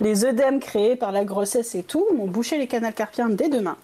[0.00, 3.76] les œdèmes créés par la grossesse et tout, m'ont bouché les canaux carpiens dès demain.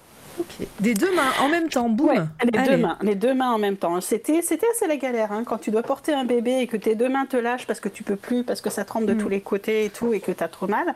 [0.81, 2.29] Des deux mains en même temps, boum.
[2.45, 4.01] les deux mains, les deux mains en même temps.
[4.01, 6.95] C'était, c'était assez la galère hein, quand tu dois porter un bébé et que tes
[6.95, 9.19] deux mains te lâchent parce que tu peux plus, parce que ça tremble de mm.
[9.19, 10.95] tous les côtés et tout et que tu as trop mal.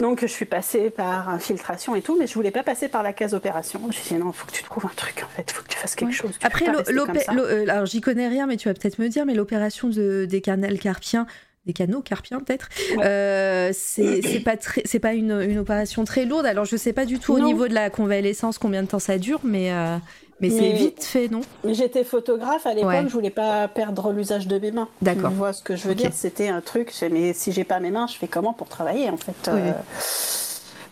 [0.00, 3.12] Donc je suis passée par infiltration et tout, mais je voulais pas passer par la
[3.12, 3.80] case opération.
[3.90, 5.68] J'ai dit non, il faut que tu trouves un truc en fait, il faut que
[5.68, 6.38] tu fasses quelque chose.
[6.42, 10.24] Après, euh, alors j'y connais rien, mais tu vas peut-être me dire, mais l'opération de,
[10.24, 11.26] des canals carpiens
[11.66, 12.68] des canaux carpiens peut-être.
[12.98, 16.46] Euh, c'est pas très, c'est pas une, une, opération très lourde.
[16.46, 19.18] Alors je sais pas du tout au niveau de la convalescence combien de temps ça
[19.18, 19.96] dure, mais euh,
[20.40, 21.42] mais, c'est vite fait, non?
[21.64, 24.88] J'étais photographe à l'époque, je voulais pas perdre l'usage de mes mains.
[25.00, 25.30] D'accord.
[25.30, 26.10] Tu vois ce que je veux dire?
[26.12, 26.92] C'était un truc.
[27.10, 29.48] Mais si j'ai pas mes mains, je fais comment pour travailler en fait?
[29.48, 29.72] Euh,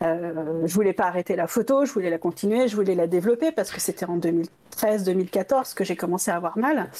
[0.02, 3.52] euh, je voulais pas arrêter la photo, je voulais la continuer, je voulais la développer
[3.52, 6.90] parce que c'était en 2013-2014 que j'ai commencé à avoir mal.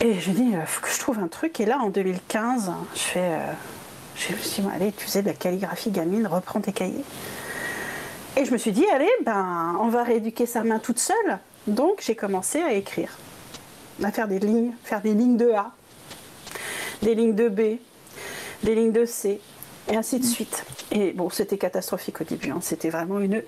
[0.00, 1.60] Et je dis, il euh, faut que je trouve un truc.
[1.60, 3.20] Et là, en 2015, je fais.
[3.20, 3.52] Euh,
[4.16, 7.04] je me suis dit, allez, tu faisais de la calligraphie gamine, reprends tes cahiers.
[8.36, 11.38] Et je me suis dit, allez, ben, on va rééduquer sa main toute seule.
[11.66, 13.16] Donc, j'ai commencé à écrire,
[14.02, 15.72] à faire des lignes, faire des lignes de A,
[17.02, 17.78] des lignes de B,
[18.62, 19.40] des lignes de C,
[19.88, 20.64] et ainsi de suite.
[20.92, 22.50] Et bon, c'était catastrophique au début.
[22.50, 22.58] Hein.
[22.60, 23.42] C'était vraiment une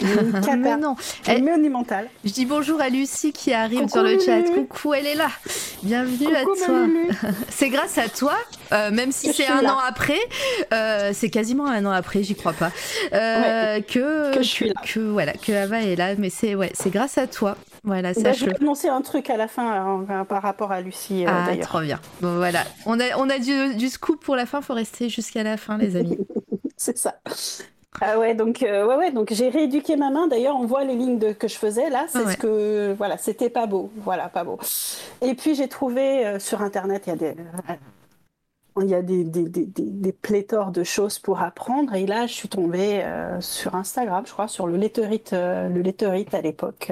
[0.58, 0.96] mais non.
[1.28, 2.08] Monumentale.
[2.24, 4.42] Je dis bonjour à Lucie qui arrive sur le chat.
[4.42, 5.28] Coucou, elle est là.
[5.82, 6.86] Bienvenue à toi.
[7.48, 8.34] c'est grâce à toi,
[8.72, 10.18] euh, même si c'est un an après,
[10.72, 12.72] euh, c'est quasiment un an après, j'y crois pas,
[13.12, 14.74] euh, que, que, je suis là.
[14.84, 16.14] Que, voilà, que Ava est là.
[16.16, 17.56] Mais c'est ouais, c'est grâce à toi.
[17.84, 21.24] Voilà, bah, je vais annoncer un truc à la fin par rapport à Lucie.
[21.26, 22.00] ah, trop bien.
[22.20, 22.64] Bon, voilà.
[22.86, 24.62] On a, on a du, du scoop pour la fin.
[24.62, 26.18] Faut rester jusqu'à la fin, les amis.
[26.76, 27.16] c'est ça.
[28.00, 30.26] Ah ouais, donc euh, ouais, ouais, donc j'ai rééduqué ma main.
[30.26, 32.06] D'ailleurs, on voit les lignes de, que je faisais là.
[32.08, 34.58] C'est ce que voilà, c'était pas beau, voilà, pas beau.
[35.22, 37.34] Et puis j'ai trouvé euh, sur internet, il y a des
[38.80, 41.94] il y a des, des, des, des, pléthores de choses pour apprendre.
[41.94, 46.34] Et là, je suis tombée euh, sur Instagram, je crois, sur le letterite, le letterite
[46.34, 46.90] à l'époque.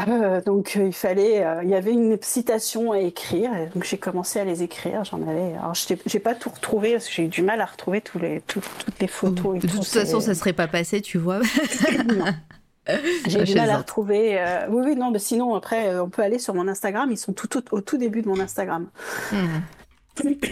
[0.00, 3.98] Euh, donc euh, il fallait, euh, il y avait une citation à écrire, donc j'ai
[3.98, 5.04] commencé à les écrire.
[5.04, 8.00] J'en avais, alors j'ai pas tout retrouvé parce que j'ai eu du mal à retrouver
[8.00, 8.64] tous les, toutes
[9.00, 9.58] les photos.
[9.58, 11.40] de toute façon, ça serait pas passé, tu vois.
[13.26, 14.42] j'ai eu du mal à retrouver.
[14.70, 17.10] oui, oui, non, mais sinon après, on peut aller sur mon Instagram.
[17.10, 18.88] Ils sont tout, au tout début de mon Instagram.
[19.30, 19.60] Hmm.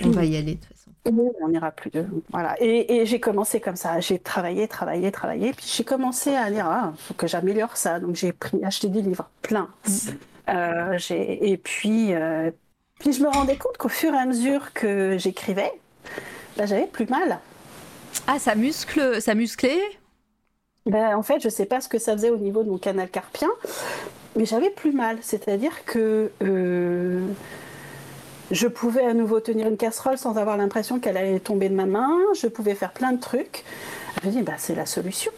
[0.04, 0.80] On va y aller de toute façon.
[1.06, 2.06] On n'ira plus de.
[2.31, 2.56] Voilà.
[2.60, 4.01] Et, j'ai commencé comme ça.
[4.01, 5.52] J'ai travaillé, travaillé, travaillé.
[5.52, 8.01] Puis j'ai commencé à dire, ah, faut que j'améliore ça.
[8.01, 9.68] Donc j'ai pris, acheté des livres, plein.
[10.48, 12.51] Euh, et puis, euh,
[12.98, 15.72] puis je me rendais compte qu'au fur et à mesure que j'écrivais,
[16.56, 17.39] bah, j'avais plus mal.
[18.27, 19.81] Ah, ça muscle, ça musclait?
[20.86, 23.09] Ben, en fait, je sais pas ce que ça faisait au niveau de mon canal
[23.09, 23.48] carpien,
[24.36, 25.18] mais j'avais plus mal.
[25.22, 27.27] C'est-à-dire que euh,
[28.51, 31.86] je pouvais à nouveau tenir une casserole sans avoir l'impression qu'elle allait tomber de ma
[31.86, 32.10] main.
[32.35, 33.64] Je pouvais faire plein de trucs.
[34.22, 35.31] Je me dis, bah, c'est la solution.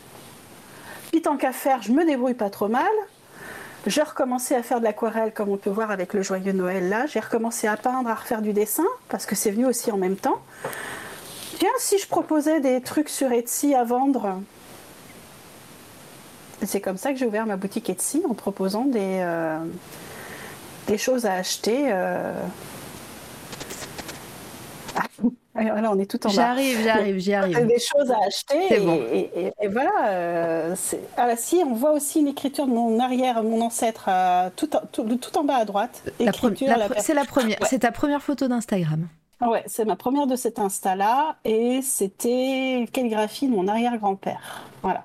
[1.11, 2.91] Puis tant qu'à faire, je me débrouille pas trop mal.
[3.87, 7.07] J'ai recommencé à faire de l'aquarelle, comme on peut voir avec le joyeux Noël là.
[7.07, 10.17] J'ai recommencé à peindre, à refaire du dessin, parce que c'est venu aussi en même
[10.17, 10.41] temps.
[11.59, 14.41] Tiens, si je proposais des trucs sur Etsy à vendre.
[16.65, 19.59] C'est comme ça que j'ai ouvert ma boutique Etsy en proposant des, euh,
[20.87, 21.89] des choses à acheter.
[21.91, 22.33] Euh,
[25.55, 26.35] voilà, on est tout en bas.
[26.35, 27.67] J'arrive, j'arrive, j'y arrive.
[27.67, 28.75] Des choses à acheter.
[29.35, 30.09] Et, et, voilà.
[30.09, 30.75] Euh,
[31.17, 35.05] ah, si, on voit aussi une écriture de mon arrière, mon ancêtre, euh, tout, tout,
[35.05, 36.03] tout, en bas à droite.
[36.19, 37.59] C'est la première.
[37.67, 39.09] C'est ta première photo d'Instagram.
[39.41, 41.37] Ouais, c'est ma première de cet Insta-là.
[41.45, 44.63] Et c'était calligraphie de mon arrière-grand-père.
[44.83, 45.05] Voilà.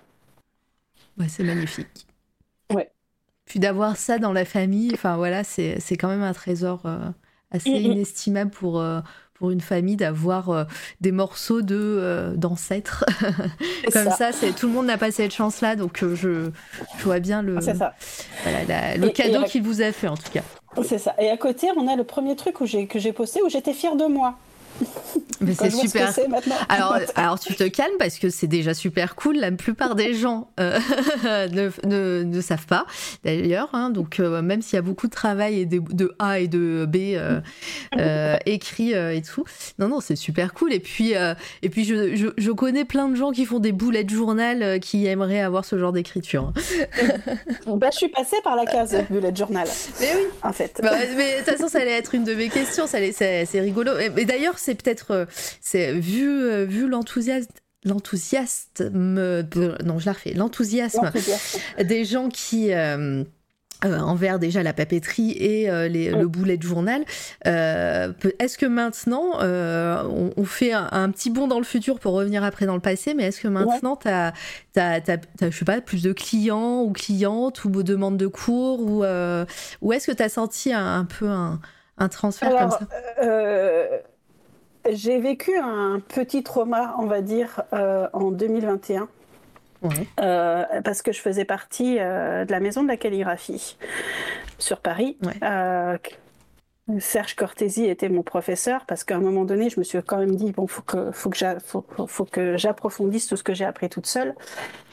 [1.17, 2.05] Ouais, c'est magnifique.
[2.73, 2.91] Ouais.
[3.45, 7.09] Puis d'avoir ça dans la famille, enfin voilà, c'est quand même un trésor euh,
[7.49, 7.91] assez mm, mm.
[7.91, 8.79] inestimable pour
[9.39, 10.63] pour une famille d'avoir euh,
[11.01, 13.05] des morceaux de euh, d'ancêtres
[13.93, 14.31] comme ça.
[14.31, 16.49] c'est tout le monde n'a pas cette chance là donc euh, je,
[16.97, 17.93] je, vois bien le ça.
[18.43, 20.41] Voilà, le cadeau qu'il vous a fait en tout cas
[20.83, 21.15] C'est ça.
[21.19, 23.95] Et à côté, on a le premier truc où que j'ai posté où j'étais fière
[23.95, 24.37] de moi.
[25.41, 26.13] Mais c'est super.
[26.69, 29.37] alors, alors tu te calmes parce que c'est déjà super cool.
[29.37, 30.79] La plupart des gens euh,
[31.85, 32.85] ne, ne, savent pas
[33.23, 33.69] d'ailleurs.
[33.73, 33.89] Hein.
[33.89, 36.85] donc euh, même s'il y a beaucoup de travail et de, de A et de
[36.87, 37.39] B euh,
[37.97, 39.43] euh écrit et tout,
[39.79, 40.73] non non c'est super cool.
[40.73, 41.13] Et puis
[41.61, 45.05] et puis je, je, je, connais plein de gens qui font des boulettes journal qui
[45.05, 46.53] aimeraient avoir ce genre d'écriture.
[47.67, 49.67] bah, je suis passée par la case bullet journal.
[49.99, 50.23] Mais oui.
[50.43, 50.79] En fait.
[50.81, 52.85] Bah, mais de toute façon ça allait être une de mes questions.
[52.87, 53.91] C'est rigolo.
[53.97, 55.27] Et, et d'ailleurs c'est peut-être
[55.61, 57.51] c'est vu, euh, vu l'enthousiasme
[57.85, 58.75] l'enthousiasme
[59.85, 60.33] non je la refais.
[60.33, 61.09] L'enthousiasme
[61.81, 63.23] des gens qui euh,
[63.85, 67.05] euh, envers déjà la papeterie et le boulet de journal.
[67.45, 72.75] est-ce que maintenant, on, fait un, petit bond dans le futur pour revenir après dans
[72.75, 74.33] le passé, mais est-ce que maintenant, tu as,
[74.75, 79.05] je sais pas, plus de clients ou clientes ou demandes de cours ou,
[79.81, 82.79] ou est-ce que tu as senti un, peu un, transfert comme ça?
[84.91, 89.07] J'ai vécu un petit trauma, on va dire, euh, en 2021.
[90.19, 93.77] Euh, parce que je faisais partie euh, de la maison de la calligraphie
[94.57, 95.17] sur Paris.
[96.99, 100.35] Serge Cortési était mon professeur parce qu'à un moment donné, je me suis quand même
[100.35, 104.33] dit bon, faut que faut que j'approfondisse tout ce que j'ai appris toute seule.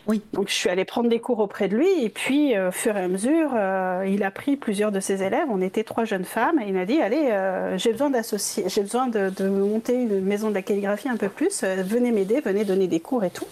[0.07, 0.23] Oui.
[0.35, 2.95] Donc je suis allée prendre des cours auprès de lui et puis euh, au fur
[2.97, 5.47] et à mesure, euh, il a pris plusieurs de ses élèves.
[5.49, 8.83] On était trois jeunes femmes et il m'a dit allez, euh, j'ai besoin d'associer, j'ai
[8.83, 11.65] besoin de, de, monter une maison de la calligraphie un peu plus.
[11.65, 13.47] venez m'aider, venez donner des cours et tout.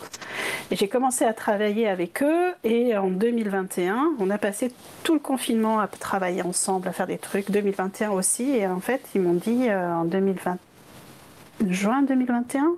[0.70, 4.72] Et j'ai commencé à travailler avec eux et en 2021, on a passé
[5.04, 7.50] tout le confinement à travailler ensemble, à faire des trucs.
[7.50, 10.58] 2021 aussi et en fait ils m'ont dit en 2020,
[11.68, 12.72] juin 2021.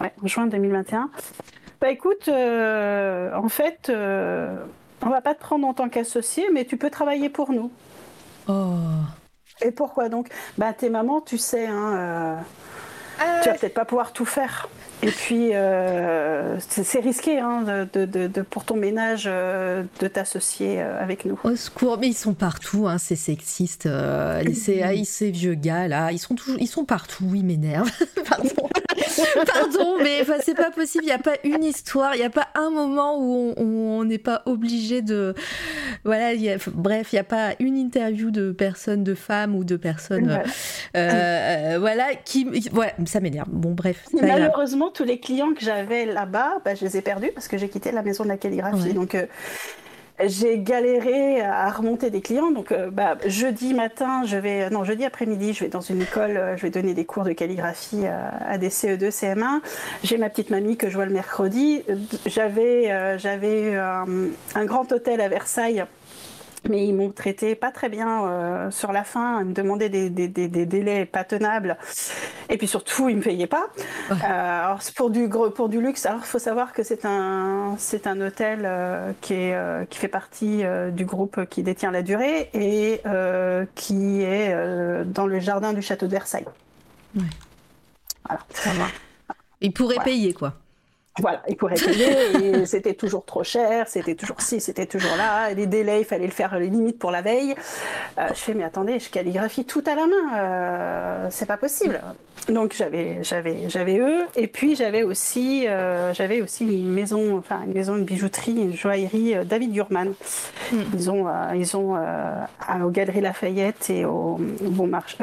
[0.00, 1.08] Ouais, juin 2021.
[1.82, 4.54] Bah écoute, euh, en fait, euh,
[5.04, 7.72] on va pas te prendre en tant qu'associé, mais tu peux travailler pour nous.
[8.46, 8.76] Oh.
[9.62, 10.28] Et pourquoi donc?
[10.58, 11.96] Bah t'es maman, tu sais, hein,
[13.18, 14.68] euh, tu vas peut-être pas pouvoir tout faire.
[15.02, 20.80] Et puis, euh, c'est risqué hein, de, de, de, pour ton ménage euh, de t'associer
[20.80, 21.36] euh, avec nous.
[21.42, 23.88] Au secours, mais ils sont partout, hein, ces sexistes,
[24.54, 27.90] ces, ces, vieux gars là, ils sont, toujours, ils sont partout, ils m'énervent.
[28.28, 28.68] Pardon.
[29.52, 32.48] Pardon, mais c'est pas possible, il n'y a pas une histoire, il n'y a pas
[32.54, 35.34] un moment où on n'est pas obligé de.
[36.04, 39.64] Voilà, y a, bref, il n'y a pas une interview de personnes, de femmes ou
[39.64, 40.40] de personnes.
[40.94, 42.68] voilà, qui.
[42.72, 43.48] Voilà, ça m'énerve.
[43.50, 44.04] Bon, bref.
[44.20, 47.68] Malheureusement, tous les clients que j'avais là-bas, bah, je les ai perdus parce que j'ai
[47.68, 48.94] quitté la maison de la calligraphie.
[48.94, 49.26] Donc, euh,
[50.24, 52.50] j'ai galéré à remonter des clients.
[52.50, 56.36] Donc, euh, bah, jeudi matin, je vais, non, jeudi après-midi, je vais dans une école,
[56.36, 59.60] euh, je vais donner des cours de calligraphie à des CE2, CM1.
[60.04, 61.82] J'ai ma petite mamie que je vois le mercredi.
[62.26, 65.84] J'avais un grand hôtel à Versailles
[66.68, 70.10] mais ils m'ont traité pas très bien euh, sur la fin, ils me demandaient des,
[70.10, 71.76] des, des, des, délais pas tenables,
[72.48, 73.66] et puis surtout ils me payaient pas.
[74.10, 78.06] Euh, alors pour du pour du luxe, alors il faut savoir que c'est un c'est
[78.06, 80.62] un hôtel euh, qui est qui fait partie
[80.92, 83.02] du groupe qui détient la durée et
[83.74, 86.46] qui est dans le jardin du château de Versailles.
[87.16, 87.22] Ouais.
[88.26, 88.40] Voilà.
[88.50, 88.86] Ça va.
[89.60, 90.54] Ils pourraient payer quoi.
[91.18, 95.50] Voilà, il pourrait payer, et c'était toujours trop cher, c'était toujours ci, c'était toujours là,
[95.50, 97.54] et les délais, il fallait le faire les limites pour la veille.
[98.18, 102.00] Euh, je fais, mais attendez, je calligraphie tout à la main, euh, c'est pas possible.
[102.48, 107.60] Donc j'avais, j'avais, j'avais eux, et puis j'avais aussi, euh, j'avais aussi une maison, enfin
[107.66, 110.14] une maison, une bijouterie, une joaillerie euh, David Durman.
[110.72, 110.76] Mm.
[110.94, 115.18] Ils ont, ils ont aux Galeries Lafayette et au, bon marché,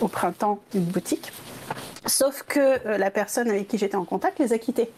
[0.00, 1.32] au printemps une boutique.
[2.06, 4.90] Sauf que la personne avec qui j'étais en contact les a quittés.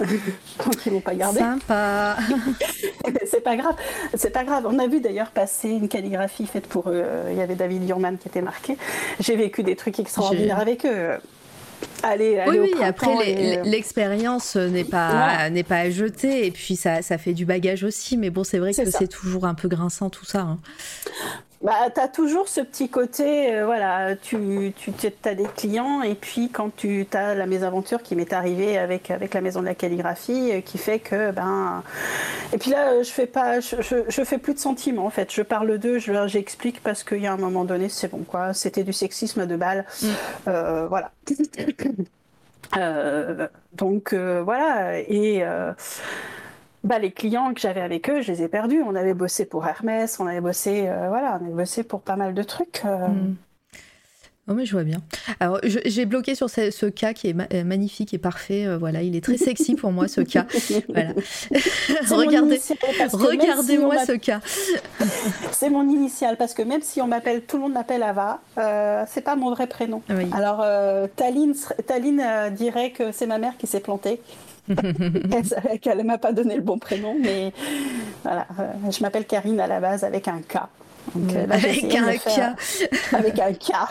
[0.00, 1.38] Donc ils l'ont pas gardé.
[1.38, 2.16] Sympa.
[3.26, 3.76] c'est pas grave,
[4.14, 4.66] c'est pas grave.
[4.66, 7.04] On a vu d'ailleurs passer une calligraphie faite pour eux.
[7.30, 8.76] Il y avait David Yurman qui était marqué.
[9.20, 11.10] J'ai vécu des trucs extraordinaires avec eux.
[12.02, 12.82] Allez, allez oui, oui.
[12.82, 17.44] après euh, l'expérience n'est pas n'est pas à jeter et puis ça, ça fait du
[17.44, 20.58] bagage aussi mais bon c'est vrai que c'est toujours un peu grinçant tout ça hein.
[21.64, 24.92] Bah, tu as toujours ce petit côté, euh, voilà, tu, tu
[25.24, 29.32] as des clients et puis quand tu as la mésaventure qui m'est arrivée avec, avec
[29.32, 31.82] la maison de la calligraphie euh, qui fait que, ben.
[32.52, 35.32] Et puis là, je fais pas, je, je, fais plus de sentiments en fait.
[35.32, 38.84] Je parle d'eux, j'explique parce qu'il y a un moment donné, c'est bon quoi, c'était
[38.84, 39.86] du sexisme de balle.
[40.02, 40.06] Mm.
[40.48, 41.12] Euh, voilà.
[43.72, 45.42] donc voilà, et
[46.84, 48.82] bah, les clients que j'avais avec eux, je les ai perdus.
[48.82, 52.16] On avait bossé pour Hermès, on avait bossé, euh, voilà, on avait bossé pour pas
[52.16, 52.82] mal de trucs.
[52.84, 53.08] Euh.
[53.08, 53.36] Mm.
[54.46, 54.98] Oh mais je vois bien.
[55.40, 58.66] Alors j'ai bloqué sur ce, cas qui est euh, magnifique et parfait.
[58.66, 60.46] Euh, voilà, il est très sexy pour moi ce cas.
[60.88, 61.12] Voilà.
[62.10, 62.60] Regardez,
[63.12, 64.40] regardez-moi ce cas.
[65.52, 69.04] c'est mon initial parce que même si on m'appelle, tout le monde m'appelle Ava, euh,
[69.08, 70.02] c'est pas mon vrai prénom.
[70.32, 71.54] Alors euh, Taline,
[72.52, 74.20] dirait que c'est ma mère qui s'est plantée.
[75.82, 77.52] qu'elle ne m'a pas donné le bon prénom, mais
[78.22, 78.46] voilà,
[78.90, 80.58] je m'appelle Karine à la base avec un K.
[81.16, 82.54] Euh, avec un cas.
[83.12, 83.88] avec un cas.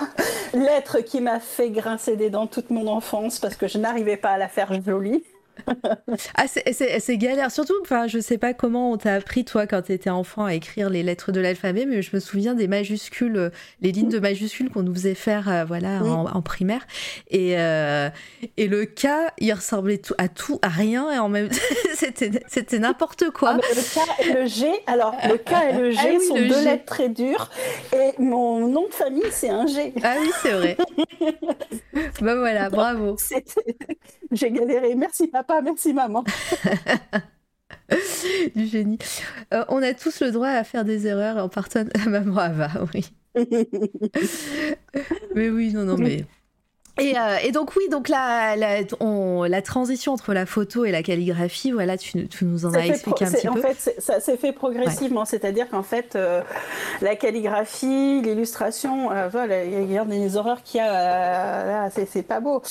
[0.53, 4.31] Lettre qui m'a fait grincer des dents toute mon enfance parce que je n'arrivais pas
[4.31, 5.23] à la faire jolie.
[6.35, 7.51] ah, c'est galère.
[7.51, 10.53] Surtout, enfin, je sais pas comment on t'a appris, toi, quand tu étais enfant, à
[10.53, 13.49] écrire les lettres de l'alphabet, mais je me souviens des majuscules, euh,
[13.81, 16.85] les lignes de majuscules qu'on nous faisait faire euh, voilà, en, primaire.
[17.29, 18.09] Et, euh,
[18.57, 19.07] et le K,
[19.39, 21.49] il ressemblait tout, à tout, à rien, et en même
[21.95, 23.57] c'était n'importe quoi.
[23.57, 26.63] Ah, le K et le G, alors le K et le G ah sont deux
[26.63, 27.49] lettres très dures,
[27.93, 29.93] et mon nom de famille, c'est un G.
[30.03, 30.77] Ah oui, c'est vrai.
[32.21, 33.15] ben voilà, bravo.
[34.37, 34.95] J'ai galéré.
[34.95, 36.23] Merci, papa merci maman.
[38.55, 38.97] du génie.
[39.53, 43.05] Euh, on a tous le droit à faire des erreurs en partant maman Ava, oui.
[45.35, 46.25] mais oui, non, non, mais
[46.99, 50.91] et, euh, et, donc oui, donc la, la, on, la, transition entre la photo et
[50.91, 53.61] la calligraphie, voilà, tu, tu nous en as expliqué un petit en peu.
[53.61, 56.41] En fait, ça s'est fait progressivement, c'est-à-dire qu'en fait, euh,
[57.01, 62.21] la calligraphie, l'illustration, euh, voilà, il y a des horreurs qu'il y a, là, c'est
[62.21, 62.61] pas beau.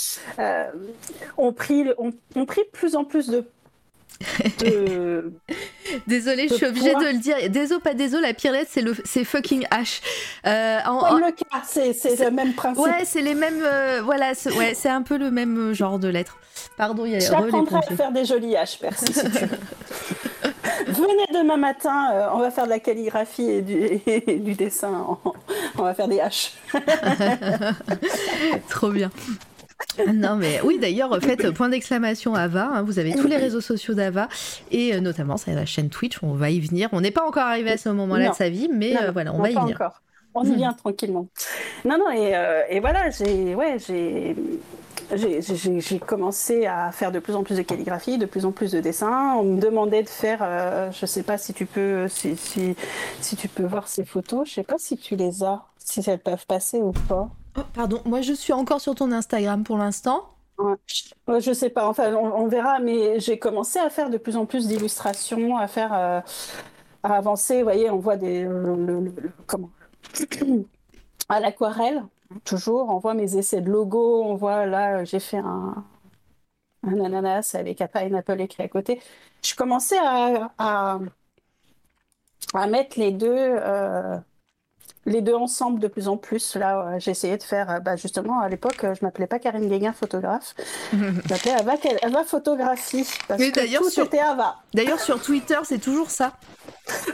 [1.37, 3.45] on pris, on, on pris de plus en plus de
[6.07, 7.37] Désolée, je suis obligée de le dire.
[7.51, 10.01] Désolé, pas désolé, la pire lettre, c'est le, c'est fucking H.
[10.47, 11.93] Euh, en, le cas, c'est,
[12.25, 12.85] le même principe.
[12.85, 13.63] Ouais, c'est les mêmes.
[13.63, 16.39] Euh, voilà, c'est, ouais, c'est un peu le même euh, genre de lettre.
[16.77, 19.13] Pardon, il y a Je t'apprendrai à faire des jolis H, merci.
[19.13, 19.59] si tu veux.
[20.87, 25.19] Venez demain matin, on va faire de la calligraphie et du, et du dessin.
[25.79, 26.53] On va faire des H.
[28.69, 29.11] Trop bien.
[30.13, 32.71] Non, mais oui, d'ailleurs, faites point d'exclamation Ava.
[32.73, 34.29] Hein, vous avez tous les réseaux sociaux d'Ava
[34.71, 36.19] et euh, notamment c'est la chaîne Twitch.
[36.23, 36.89] On va y venir.
[36.93, 39.39] On n'est pas encore arrivé à ce moment-là de sa vie, mais euh, voilà, on
[39.39, 39.77] va y venir.
[39.77, 40.03] Encore.
[40.35, 41.29] On y vient tranquillement.
[41.85, 44.35] Non, non, et, euh, et voilà, j'ai, ouais, j'ai,
[45.13, 48.81] j'ai commencé à faire de plus en plus de calligraphie, de plus en plus de
[48.81, 49.35] dessins.
[49.37, 52.75] On me demandait de faire, je sais pas si tu peux, si, si,
[53.21, 54.49] si, tu peux voir ces photos.
[54.49, 57.29] Je sais pas si tu les as, si elles peuvent passer ou pas.
[57.57, 60.29] Oh, pardon, moi je suis encore sur ton Instagram pour l'instant.
[60.59, 61.41] Ouais.
[61.41, 64.69] je sais pas, enfin on, verra, mais j'ai commencé à faire de plus en plus
[64.69, 66.21] d'illustrations, à faire, euh,
[67.03, 67.59] à avancer.
[67.59, 68.47] Vous voyez, on voit des,
[69.47, 69.71] comment,
[71.29, 72.05] à l'aquarelle,
[72.45, 72.89] toujours.
[72.91, 75.85] On voit mes essais de logo, on voit là, j'ai fait un,
[76.85, 79.01] ananas avec un pineapple écrit à côté.
[79.45, 81.01] Je commençais à, à,
[82.55, 83.29] à mettre les deux.
[83.37, 84.19] Euh,
[85.07, 86.57] les deux ensemble de plus en plus.
[86.57, 89.93] Là, j'ai essayé de faire, euh, bah, justement, à l'époque, je m'appelais pas Karine Guéguin
[89.93, 90.55] photographe.
[90.93, 93.07] je m'appelais Ava, Ava Photographie.
[93.29, 94.09] Parce que tout sur...
[94.13, 94.57] Ava.
[94.75, 96.33] D'ailleurs, sur Twitter, c'est toujours ça.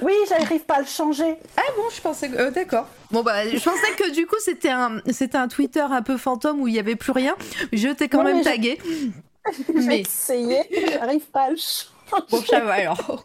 [0.03, 1.37] Oui, j'arrive pas à le changer.
[1.57, 2.37] Ah bon, je pensais que.
[2.37, 2.87] Euh, d'accord.
[3.11, 4.99] Bon, bah, je pensais que du coup, c'était un,
[5.35, 7.37] un Twitter un peu fantôme où il y avait plus rien.
[7.73, 8.79] Je t'ai quand même tagué.
[9.75, 10.63] J'ai essayé,
[10.93, 12.25] j'arrive pas à le changer.
[12.31, 13.25] Bon, ça va alors.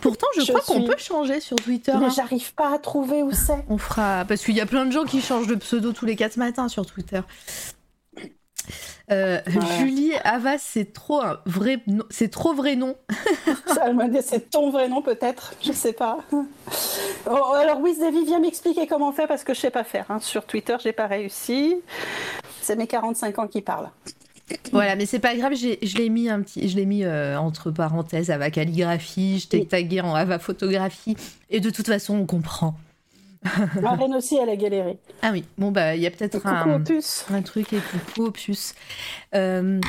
[0.00, 1.92] Pourtant, je, crois qu'on peut changer sur Twitter.
[1.98, 2.12] Mais hein.
[2.14, 3.64] j'arrive pas à trouver où c'est.
[3.68, 4.24] On fera.
[4.26, 6.68] Parce qu'il y a plein de gens qui changent de pseudo tous les 4 matins
[6.68, 7.20] sur Twitter.
[9.10, 9.40] Euh,
[9.78, 12.94] Julie Avas, c'est trop un vrai, c'est trop vrai nom.
[14.22, 16.18] c'est ton vrai nom peut-être, je sais pas.
[16.32, 20.06] Oh, alors oui, David, viens m'expliquer comment on fait parce que je sais pas faire.
[20.10, 20.20] Hein.
[20.20, 21.76] Sur Twitter, j'ai pas réussi.
[22.62, 23.90] C'est mes 45 ans qui parlent.
[24.72, 27.70] Voilà, mais c'est pas grave, je l'ai mis un petit, je l'ai mis euh, entre
[27.70, 31.16] parenthèses Ava calligraphie, je t'ai tagué en Ava photographie,
[31.50, 32.74] et de toute façon on comprend.
[33.80, 34.98] Marlène aussi, elle a galéré.
[35.22, 36.82] Ah oui, bon bah il y a peut-être un,
[37.30, 38.74] un truc et coucou opus.
[39.34, 39.80] Euh,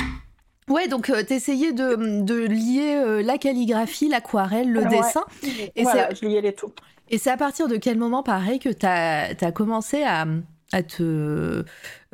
[0.68, 5.24] ouais, donc euh, t'essayais de, de lier la calligraphie, l'aquarelle, le dessin.
[5.76, 6.72] Et voilà, je liais les tout.
[7.10, 10.24] Et c'est à partir de quel moment, pareil, que t'as as commencé à,
[10.72, 11.64] à te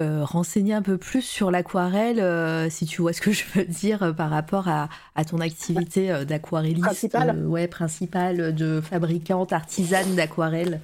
[0.01, 3.65] euh, renseigner un peu plus sur l'aquarelle, euh, si tu vois ce que je veux
[3.65, 4.89] dire euh, par rapport à,
[5.29, 7.47] ton activité d'aquarelliste, principale.
[7.47, 10.81] ouais, principale de fabricante artisane d'aquarelle.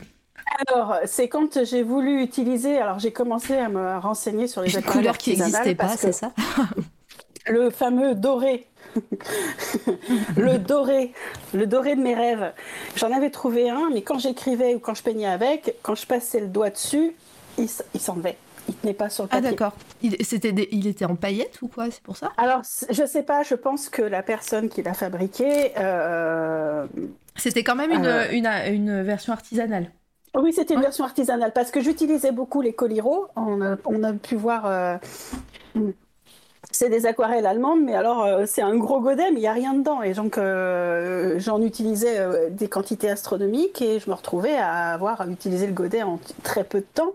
[0.69, 4.93] Alors, c'est quand j'ai voulu utiliser, alors j'ai commencé à me renseigner sur les aquarelles
[4.93, 6.33] couleurs qui n'existaient pas, c'est ça?
[7.47, 8.67] Le fameux doré
[10.37, 11.13] le doré,
[11.53, 12.53] le doré de mes rêves.
[12.97, 16.41] J'en avais trouvé un, mais quand j'écrivais ou quand je peignais avec, quand je passais
[16.41, 17.15] le doigt dessus,
[17.59, 18.37] il, il s'enlevait
[18.69, 19.49] il tenait pas sur le ah, papier.
[19.49, 19.73] Ah d'accord.
[20.03, 20.17] Il,
[20.73, 22.33] il était en paillettes ou quoi C'est pour ça?
[22.37, 23.43] Alors je sais pas.
[23.43, 25.73] Je pense que la personne qui l'a fabriqué.
[25.79, 26.87] Euh,
[27.37, 29.91] c'était quand même une, euh, une, une, version artisanale.
[30.35, 33.27] Oui, c'était une version artisanale parce que j'utilisais beaucoup les coliro.
[33.37, 34.67] On a, on a pu voir.
[34.67, 34.97] euh,
[36.71, 39.53] c'est des aquarelles allemandes, mais alors euh, c'est un gros godet, mais il n'y a
[39.53, 40.03] rien dedans.
[40.03, 45.29] Et donc euh, j'en utilisais euh, des quantités astronomiques et je me retrouvais à avoir
[45.29, 47.13] utilisé le godet en très peu de temps.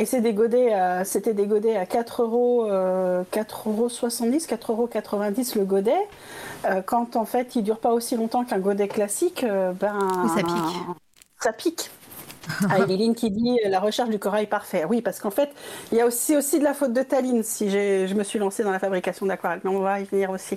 [0.00, 4.46] Et c'est des godets, à- c'était des godets à 4 euros, euh, 4 euros 70,
[4.46, 5.92] 4 euros 90 le godet.
[6.86, 9.44] Quand en fait il dure pas aussi longtemps qu'un godet classique,
[9.80, 10.76] ben Oui, ça pique.
[11.40, 11.90] Ça pique.
[12.68, 14.84] Ah, Eline qui dit euh, la recherche du corail parfait.
[14.88, 15.50] Oui, parce qu'en fait,
[15.92, 18.62] il y a aussi, aussi de la faute de Taline si je me suis lancée
[18.64, 19.60] dans la fabrication d'aquarelles.
[19.64, 20.56] Mais on va y venir aussi.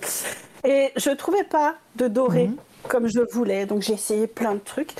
[0.65, 2.57] Et je trouvais pas de doré Mhm.
[2.87, 3.65] comme je voulais.
[3.65, 4.93] Donc j'ai essayé plein de trucs.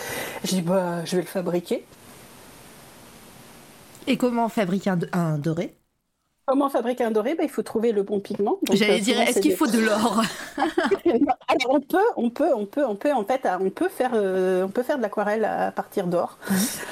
[0.43, 1.87] J'ai dit, bah, je vais le fabriquer.
[4.05, 5.80] Et comment fabriquer un, un doré?
[6.51, 7.33] Comment fabriquer un doré?
[7.35, 8.57] Bah, Il faut trouver le bon pigment.
[8.73, 10.21] J'allais euh, dire, est-ce qu'il des- faut de l'or?
[11.47, 14.63] Alors on peut, on peut, on peut, on peut en fait, on peut faire, euh,
[14.65, 16.37] on peut faire de l'aquarelle à partir d'or.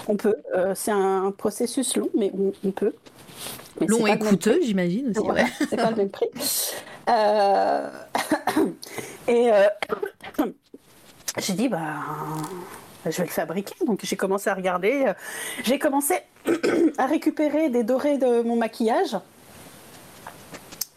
[0.07, 0.37] On peut.
[0.55, 2.93] euh, c'est un processus long, mais on, on peut.
[3.81, 5.19] Mais Long et coûteux, j'imagine aussi.
[5.29, 5.43] Ouais.
[5.69, 6.27] c'est pas le même prix.
[7.09, 7.89] Euh,
[9.27, 9.65] Et euh,
[11.37, 11.79] j'ai dit, bah,
[13.05, 13.75] je vais le fabriquer.
[13.85, 15.03] Donc j'ai commencé à regarder.
[15.07, 15.13] euh,
[15.65, 16.13] J'ai commencé
[16.97, 19.17] à récupérer des dorés de mon maquillage.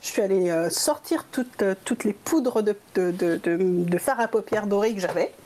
[0.03, 4.19] Je suis allée euh, sortir toutes, euh, toutes les poudres de, de, de, de- fard
[4.20, 5.33] à paupières dorés que j'avais.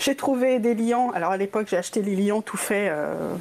[0.00, 1.10] J'ai trouvé des liants.
[1.10, 2.90] Alors à l'époque, j'ai acheté les liants tout faits.
[2.90, 3.34] euh,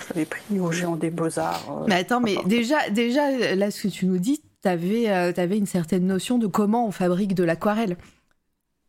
[0.00, 1.80] je l'avais pris au géant des beaux-arts.
[1.82, 5.66] euh, Mais attends, mais déjà, déjà, là, ce que tu nous dis, t'avais avais une
[5.66, 7.96] certaine notion de comment on fabrique de l'aquarelle.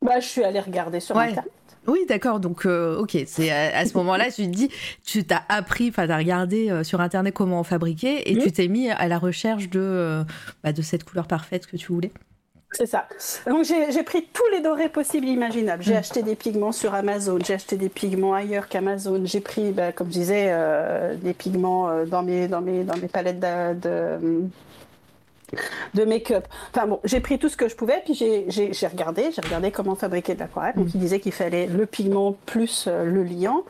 [0.01, 1.29] Bah, je suis allée regarder sur Ouais.
[1.29, 1.51] Internet.
[1.87, 2.39] Oui, d'accord.
[2.39, 4.69] Donc, euh, ok, c'est à, à ce moment-là, tu te dis,
[5.05, 8.67] tu t'as appris, enfin, t'as regardé euh, sur internet comment en fabriquer et tu t'es
[8.67, 10.23] mis à la recherche de, euh,
[10.63, 12.11] bah, de cette couleur parfaite que tu voulais.
[12.71, 13.07] C'est ça.
[13.47, 15.81] Donc j'ai pris tous les dorés possibles et imaginables.
[15.81, 15.97] J'ai Mm.
[15.97, 19.21] acheté des pigments sur Amazon, j'ai acheté des pigments ailleurs qu'Amazon.
[19.25, 23.07] J'ai pris, bah, comme je disais, euh, des pigments dans, mes, dans, mes, dans mes
[23.07, 24.41] palettes de, de,
[25.93, 26.45] de make-up.
[26.73, 28.45] Enfin bon, j'ai pris tout ce que je pouvais, puis j'ai-
[28.87, 30.75] regardé, j'ai regardé comment fabriquer de l'aquarelle.
[30.75, 33.63] Donc il disait qu'il fallait le pigment plus euh, le liant.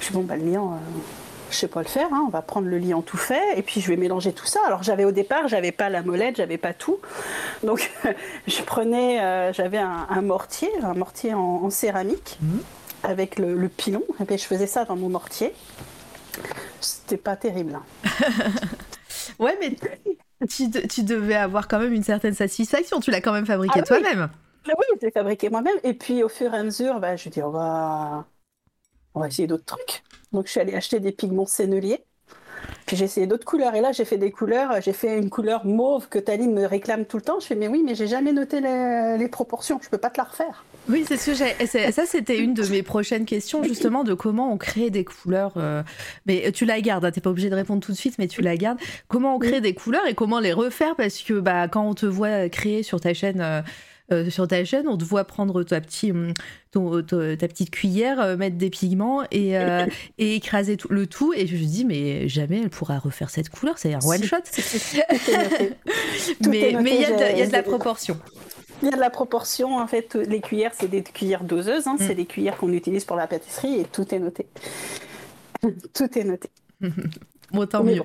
[0.00, 0.72] Je suis bon, bah, le liant.
[0.74, 0.76] euh,
[1.50, 3.80] je sais pas le faire, hein, on va prendre le liant tout fait et puis
[3.80, 4.60] je vais mélanger tout ça.
[4.66, 6.98] Alors j'avais au départ, j'avais pas la molette, j'avais pas tout,
[7.62, 7.90] donc
[8.46, 12.60] je prenais, euh, j'avais un, un mortier, un mortier en, en céramique Mhm.
[13.02, 15.54] avec le, le pilon, et puis je faisais ça dans mon mortier.
[16.82, 17.76] C'était pas terrible.
[17.76, 17.82] hein.
[19.38, 19.74] Ouais, mais
[20.46, 23.00] tu, de- tu devais avoir quand même une certaine satisfaction.
[23.00, 24.28] Tu l'as quand même fabriqué Ah toi-même.
[24.66, 25.76] Mais oui, je l'ai fabriqué moi-même.
[25.84, 28.26] Et puis au fur et à mesure, bah, je dis on va,
[29.14, 30.04] on va essayer d'autres trucs.
[30.32, 32.04] Donc je suis allée acheter des pigments senneliers.
[32.86, 33.74] Puis j'ai essayé d'autres couleurs.
[33.76, 34.80] Et là, j'ai fait des couleurs.
[34.82, 37.40] J'ai fait une couleur mauve que Taline me réclame tout le temps.
[37.40, 39.80] Je fais mais oui, mais j'ai jamais noté les, les proportions.
[39.82, 40.64] Je peux pas te la refaire.
[40.88, 41.92] Oui, c'est ce que j'ai.
[41.92, 45.52] Ça, c'était une de mes prochaines questions, justement, de comment on crée des couleurs.
[45.56, 45.82] euh,
[46.26, 48.42] Mais tu la gardes, hein, t'es pas obligé de répondre tout de suite, mais tu
[48.42, 48.78] la gardes.
[49.08, 50.94] Comment on crée des couleurs et comment les refaire?
[50.96, 53.40] Parce que bah, quand on te voit créer sur ta chaîne.
[53.40, 53.62] euh,
[54.10, 56.32] euh, sur ta chaîne, on te voit prendre ta, petit, hum,
[56.70, 59.84] ton- ta, ta petite cuillère, euh, mettre des pigments et, euh,
[60.16, 61.34] et écraser tout, le tout.
[61.36, 64.36] Et je me dis, mais jamais elle pourra refaire cette couleur, c'est un one shot.
[66.48, 68.18] Mais il y, a de- il y a de la proportion.
[68.82, 69.78] Il y a de la proportion.
[69.78, 71.86] En fait, les cuillères, c'est des cuillères doseuses.
[71.86, 71.96] hein.
[71.98, 72.02] Mm.
[72.06, 74.46] C'est des cuillères qu'on utilise pour la pâtisserie et tout est noté.
[75.94, 76.48] tout est noté.
[77.50, 78.02] Bon, tant Mais mieux.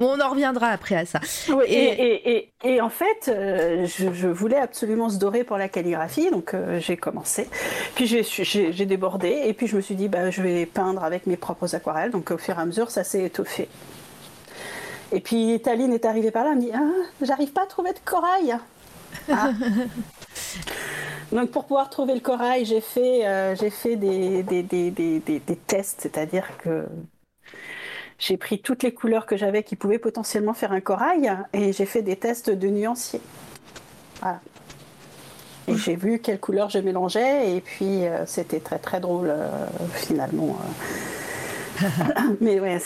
[0.00, 1.20] Bon, on en reviendra après à ça.
[1.50, 5.44] Oui, Et- et, et, et, et en fait, euh, je, je voulais absolument ce doré
[5.44, 7.48] pour la calligraphie, donc euh, j'ai commencé.
[7.94, 11.36] Puis j'ai débordé, et puis je me suis dit, bah, je vais peindre avec mes
[11.36, 12.10] propres aquarelles.
[12.10, 13.68] Donc au fur et à mesure, ça s'est étoffé.
[15.12, 16.80] Et puis Taline est arrivée par là, elle me dit, ah,
[17.22, 18.56] j'arrive pas à trouver de corail.
[19.30, 19.52] Ah.
[21.32, 25.56] Donc pour pouvoir trouver le corail, j'ai fait, euh, j'ai fait des, des, des, des,
[25.66, 26.86] tests, c'est-à-dire que
[28.18, 31.86] j'ai pris toutes les couleurs que j'avais qui pouvaient potentiellement faire un corail et j'ai
[31.86, 33.20] fait des tests de nuancier.
[34.20, 34.40] Voilà.
[35.68, 39.46] Et j'ai vu quelles couleurs je mélangeais et puis euh, c'était très très drôle euh,
[39.94, 40.58] finalement.
[42.40, 42.78] Mais ouais,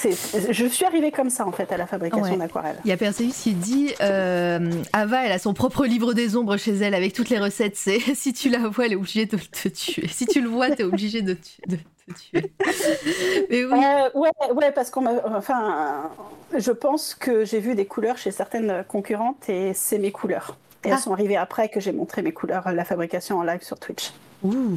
[0.50, 2.36] je suis arrivée comme ça en fait à la fabrication Ouais.
[2.36, 2.76] d'aquarelle.
[2.84, 6.56] Il y a Perseus qui dit euh, Ava, elle a son propre livre des ombres
[6.56, 7.76] chez elle avec toutes les recettes.
[7.76, 10.08] C'est si tu la vois, elle est obligée de te tuer.
[10.08, 11.36] Si tu le vois, t'es obligé de,
[11.68, 12.52] de te tuer.
[13.50, 13.72] Mais oui.
[13.84, 15.06] Euh, ouais, ouais, parce qu'on.
[15.36, 16.10] Enfin,
[16.56, 20.56] je pense que j'ai vu des couleurs chez certaines concurrentes et c'est mes couleurs.
[20.84, 20.94] Et Ah.
[20.94, 24.12] elles sont arrivées après que j'ai montré mes couleurs, la fabrication en live sur Twitch.
[24.42, 24.76] Ouh.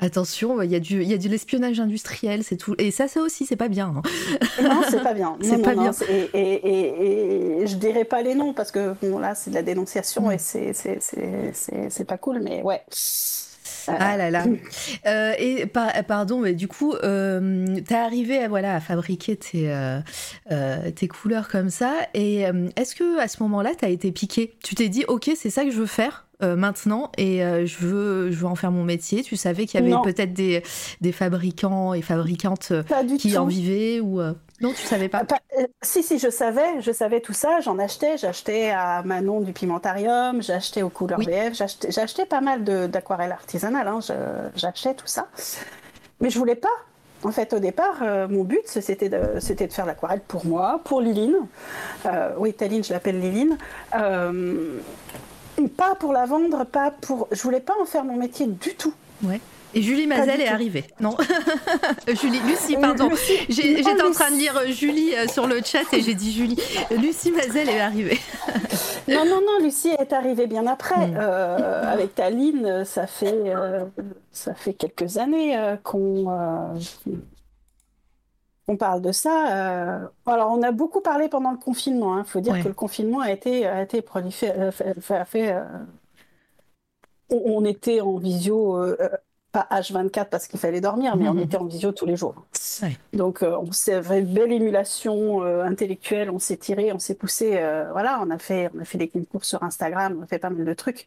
[0.00, 2.74] Attention, il y a du, il y a de l'espionnage industriel, c'est tout.
[2.78, 3.94] Et ça, ça aussi, c'est pas bien.
[3.96, 4.02] hein.
[4.62, 5.36] Non, c'est pas bien.
[5.42, 5.92] C'est pas non, bien.
[6.08, 9.56] Et, et, et, et je dirais pas les noms parce que bon, là, c'est de
[9.56, 10.32] la dénonciation Mm.
[10.32, 12.82] et c'est- pas cool, mais ouais.
[13.88, 14.44] Ah là là.
[15.06, 21.08] Euh, et pardon, mais du coup, euh, t'es arrivé voilà, à fabriquer tes, euh, tes
[21.08, 21.94] couleurs comme ça.
[22.14, 22.42] Et
[22.76, 24.54] est-ce que à ce moment-là, t'as été piqué?
[24.62, 26.26] Tu t'es dit, ok, c'est ça que je veux faire?
[26.40, 29.22] Maintenant et je, veux, je veux en faire mon métier.
[29.22, 30.62] Tu savais qu'il y avait peut-être des,
[31.00, 32.72] des fabricants et fabricantes
[33.18, 34.20] qui en vivaient ou
[34.60, 35.22] non, tu savais pas?
[35.58, 37.60] Euh, si, si, je savais, je savais tout ça.
[37.60, 41.54] J'en achetais, j'achetais à Manon du Pimentarium, j'achetais aux couleurs BF,
[41.88, 43.86] j'achetais pas mal d'aquarelles artisanales.
[43.86, 44.00] Hein,
[44.56, 45.28] j'achetais tout ça,
[46.20, 46.68] mais je voulais pas.
[47.24, 51.00] En fait, au départ, euh, mon but, c'était de, de, faire l'aquarelle pour moi, pour
[51.00, 51.34] Liline.
[52.06, 53.58] Euh, oui, Taline, je l'appelle Liline.
[55.66, 57.28] Pas pour la vendre, pas pour.
[57.32, 58.94] Je voulais pas en faire mon métier du tout.
[59.22, 59.40] Ouais.
[59.74, 60.84] Et Julie Mazel est arrivée.
[60.98, 61.16] Non,
[62.08, 63.10] Julie, Lucie, pardon.
[63.48, 66.58] J'étais en train de lire euh, Julie euh, sur le chat et j'ai dit Julie.
[66.90, 68.18] Lucie Mazel est arrivée.
[69.08, 71.10] non, non, non, Lucie est arrivée bien après.
[71.14, 73.52] Euh, avec Taline, ça fait,
[74.32, 76.74] ça fait quelques années qu'on
[78.68, 80.10] on parle de ça.
[80.26, 82.16] alors, on a beaucoup parlé pendant le confinement.
[82.16, 82.24] Il hein.
[82.24, 84.70] faut dire que le confinement a été, a été proliféré.
[84.70, 85.56] Fait,
[87.30, 88.76] on, était en visio
[89.52, 91.42] pas H24 parce qu'il fallait dormir, mais on mhm.
[91.42, 92.34] était en visio tous les jours.
[93.12, 97.14] Donc euh, on s'est fait une belle émulation euh, intellectuelle, on s'est tiré, on s'est
[97.14, 100.26] poussé, euh, voilà, on a fait, on a fait des concours sur Instagram, on a
[100.26, 101.06] fait pas mal de trucs.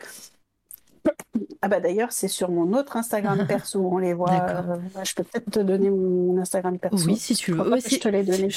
[1.63, 4.31] Ah bah d'ailleurs, c'est sur mon autre Instagram perso, on les voit.
[4.31, 7.05] Euh, je peux peut-être te donner mon Instagram perso.
[7.05, 7.63] Oui, si tu veux.
[7.77, 8.47] je te l'ai donné.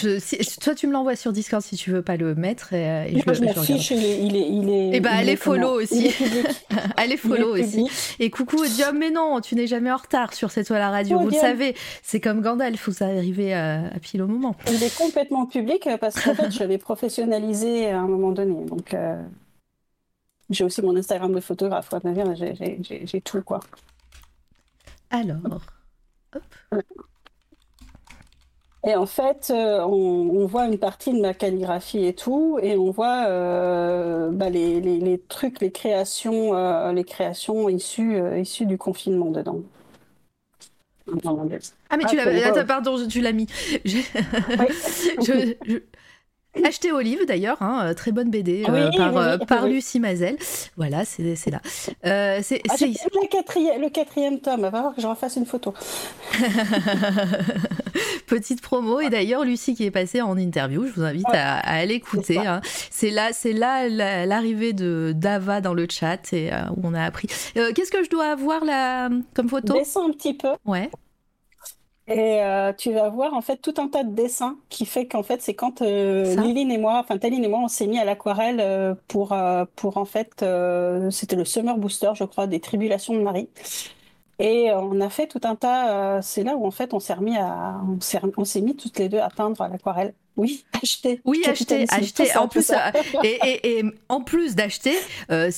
[0.61, 2.73] toi, tu me l'envoies sur Discord si tu veux pas le mettre.
[2.73, 4.89] Et, euh, je, je fiche, il est, il est, il est.
[4.89, 6.15] Et eh bah, allez follow aussi.
[6.97, 7.87] allez follow aussi.
[8.21, 11.19] Et coucou Diom, mais non, tu n'es jamais en retard sur cette toile à radio.
[11.19, 14.57] vous le savez, c'est comme Gandalf, vous arrivez à, à, pile au moment.
[14.69, 18.65] Il est complètement public parce qu'en fait, je l'avais professionnalisé à un moment donné.
[18.65, 18.95] Donc.
[18.95, 19.23] Euh,
[20.51, 21.91] j'ai aussi mon Instagram de photographe,
[22.83, 23.61] j'ai tout, quoi.
[25.11, 25.61] Alors,
[28.87, 32.91] Et en fait, euh, on, voit une partie de ma calligraphie et tout, et on
[32.91, 38.77] voit euh, bah, les, les, les, trucs, les créations, euh, les créations issues, issues du
[38.77, 39.63] confinement dedans.
[41.89, 43.47] Ah mais tu l'as, pardon, tu l'as mis.
[43.85, 43.99] je,
[45.67, 45.81] je,
[46.65, 50.37] Acheter Olive d'ailleurs, hein, euh, très bonne BD euh, par, euh, par Lucie Mazel.
[50.77, 51.61] Voilà, c'est là.
[51.65, 55.75] c'est ah, le, quatrième, le quatrième tome, va voir que je refasse une photo.
[58.27, 61.95] Petite promo, et d'ailleurs Lucie qui est passée en interview, je vous invite à, aller
[61.95, 62.39] écouter.
[62.39, 62.61] Hein.
[62.91, 63.89] C'est là, c'est là
[64.27, 67.29] l'arrivée de Dava dans le chat et où on a appris.
[67.55, 69.75] Qu'est-ce que je dois avoir là comme photo?
[69.75, 70.49] Descends un petit peu.
[70.65, 70.91] Ouais.
[72.07, 75.23] Et euh, tu vas voir en fait tout un tas de dessins qui fait qu'en
[75.23, 78.05] fait c'est quand euh, Liline et moi, enfin Taline et moi, on s'est mis à
[78.05, 80.45] l'aquarelle euh, pour euh, pour en fait
[81.11, 83.49] c'était le Summer Booster, je crois, des Tribulations de Marie.
[84.39, 86.21] Et on a fait tout un tas.
[86.23, 87.81] c'est là où en fait on s'est remis à
[88.37, 90.15] on s'est mis toutes les deux à peindre à l'aquarelle.
[90.37, 91.21] Oui, acheter.
[91.25, 92.37] Oui, acheter, acheter.
[92.37, 92.77] En plus, euh,
[93.23, 94.97] et, et, en plus d'acheter,
[95.31, 95.51] euh,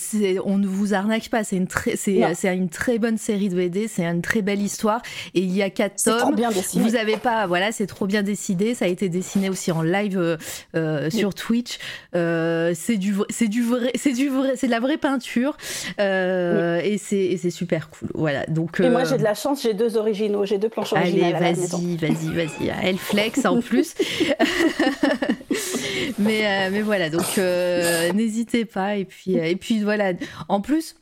[0.45, 1.45] on ne vous arnaque pas.
[1.45, 2.21] C'est une très, c'est,
[2.55, 3.89] une très bonne série de BD.
[3.89, 5.01] C'est une très belle histoire.
[5.35, 6.35] Et il y a quatre tomes.
[6.35, 6.85] bien dessiné.
[6.85, 8.75] Vous avez pas, voilà, c'est trop bien décidé.
[8.75, 10.39] Ça a été dessiné aussi en live
[10.75, 11.79] euh, sur Twitch.
[12.13, 15.57] c'est du, c'est du vrai, c'est du vrai, c'est de la vraie peinture.
[15.99, 18.11] Et c'est, c'est super cool.
[18.15, 18.45] Voilà.
[18.47, 18.81] Donc.
[18.81, 19.63] Et moi, j'ai de la chance.
[19.63, 20.45] J'ai deux originaux.
[20.45, 21.35] J'ai deux planches originales.
[21.37, 22.73] Allez, vas-y, vas-y, vas-y.
[22.83, 23.95] Elle flex en plus.
[26.19, 28.97] mais, euh, mais voilà, donc euh, n'hésitez pas.
[28.97, 30.13] Et puis, euh, et puis voilà,
[30.49, 30.97] en plus,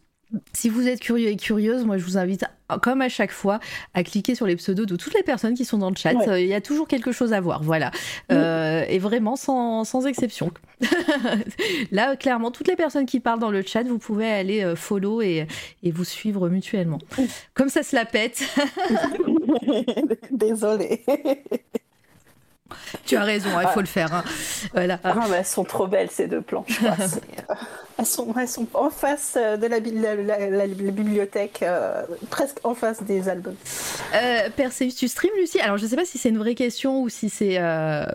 [0.53, 2.45] si vous êtes curieux et curieuse, moi je vous invite,
[2.82, 3.61] comme à chaque fois,
[3.93, 6.12] à cliquer sur les pseudos de toutes les personnes qui sont dans le chat.
[6.39, 7.93] Il y a toujours quelque chose à voir, voilà.
[8.31, 10.51] et vraiment sans, sans exception.
[11.93, 15.47] Là, clairement, toutes les personnes qui parlent dans le chat, vous pouvez aller follow et,
[15.85, 16.99] et vous suivre mutuellement.
[17.53, 18.43] Comme ça se la pète.
[20.32, 21.05] Désolée.
[23.05, 24.12] Tu as raison, il faut le faire.
[24.12, 24.24] Hein.
[24.73, 24.99] Voilà.
[25.05, 26.81] Ah, mais elles sont trop belles ces deux planches.
[27.99, 32.75] Euh, elles, sont, elles sont en face euh, de la, la, bibliothèque, euh, presque en
[32.75, 33.57] face des albums.
[34.15, 35.61] Euh, Perseus, tu stream Lucie?
[35.61, 37.59] Alors je ne sais pas si c'est une vraie question ou si c'est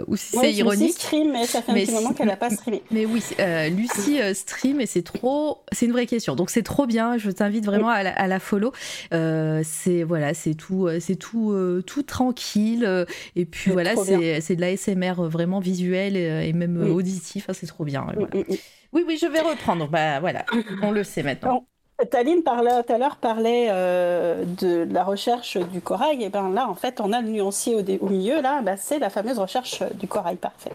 [0.08, 0.88] ou si c'est ironique.
[0.88, 2.84] Lucie stream, mais ça fait un petit moment qu'elle n'a pas streamé.
[2.92, 3.24] Mais oui,
[3.72, 6.36] Lucie stream et c'est trop, c'est une vraie question.
[6.36, 7.18] Donc c'est trop bien.
[7.18, 8.72] Je t'invite vraiment à, la, follow.
[9.12, 13.06] c'est voilà, c'est tout, c'est tout, tout tranquille.
[13.36, 17.48] Et puis voilà, c'est de l'ASMR euh, vraiment visuel euh, et, même euh, auditif.
[17.54, 18.02] c'est trop bien.
[18.02, 18.56] Mm, mm, mm.
[18.94, 19.88] Oui, oui, je vais reprendre.
[19.88, 20.46] Bah voilà,
[20.82, 21.66] on le sait maintenant.
[22.12, 26.24] Taline parlait tout à l'heure parlait de la recherche du corail.
[26.24, 28.42] Et ben là, en fait, on a le nuancier au, milieu.
[28.42, 30.72] Là, bah, c'est la fameuse recherche du corail parfait.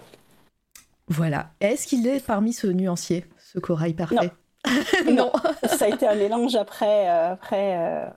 [1.09, 1.51] Voilà.
[1.61, 4.33] Est-ce qu'il est parmi ce nuancier, ce corail parfait?
[5.07, 5.13] Non.
[5.13, 5.33] non.
[5.67, 8.13] Ça a été un mélange après, après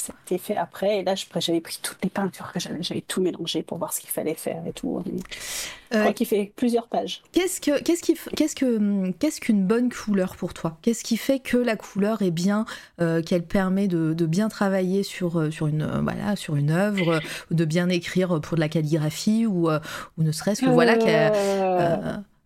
[0.00, 0.98] c'était fait après.
[0.98, 4.00] Et là, j'avais pris toutes les peintures que j'avais, j'avais tout mélangé pour voir ce
[4.00, 5.02] qu'il fallait faire et tout.
[5.06, 7.22] Je crois euh, qu'il fait plusieurs pages.
[7.32, 10.78] Qu'est-ce que, qu'est-ce qui, qu'est-ce que, qu'est-ce qu'une bonne couleur pour toi?
[10.82, 12.64] Qu'est-ce qui fait que la couleur est bien,
[13.00, 17.20] euh, qu'elle permet de, de, bien travailler sur, euh, sur une, voilà, sur une œuvre,
[17.50, 20.96] de bien écrire pour de la calligraphie ou, ou ne serait-ce que voilà,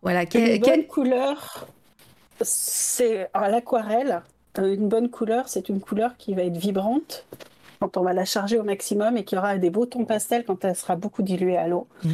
[0.05, 1.67] voilà, une bonne couleur,
[2.43, 7.27] c'est à l'aquarelle euh, une bonne couleur, c'est une couleur qui va être vibrante
[7.81, 10.65] quand on va la charger au maximum et qui aura des beaux tons pastels quand
[10.65, 11.87] elle sera beaucoup diluée à l'eau.
[12.03, 12.11] Mm.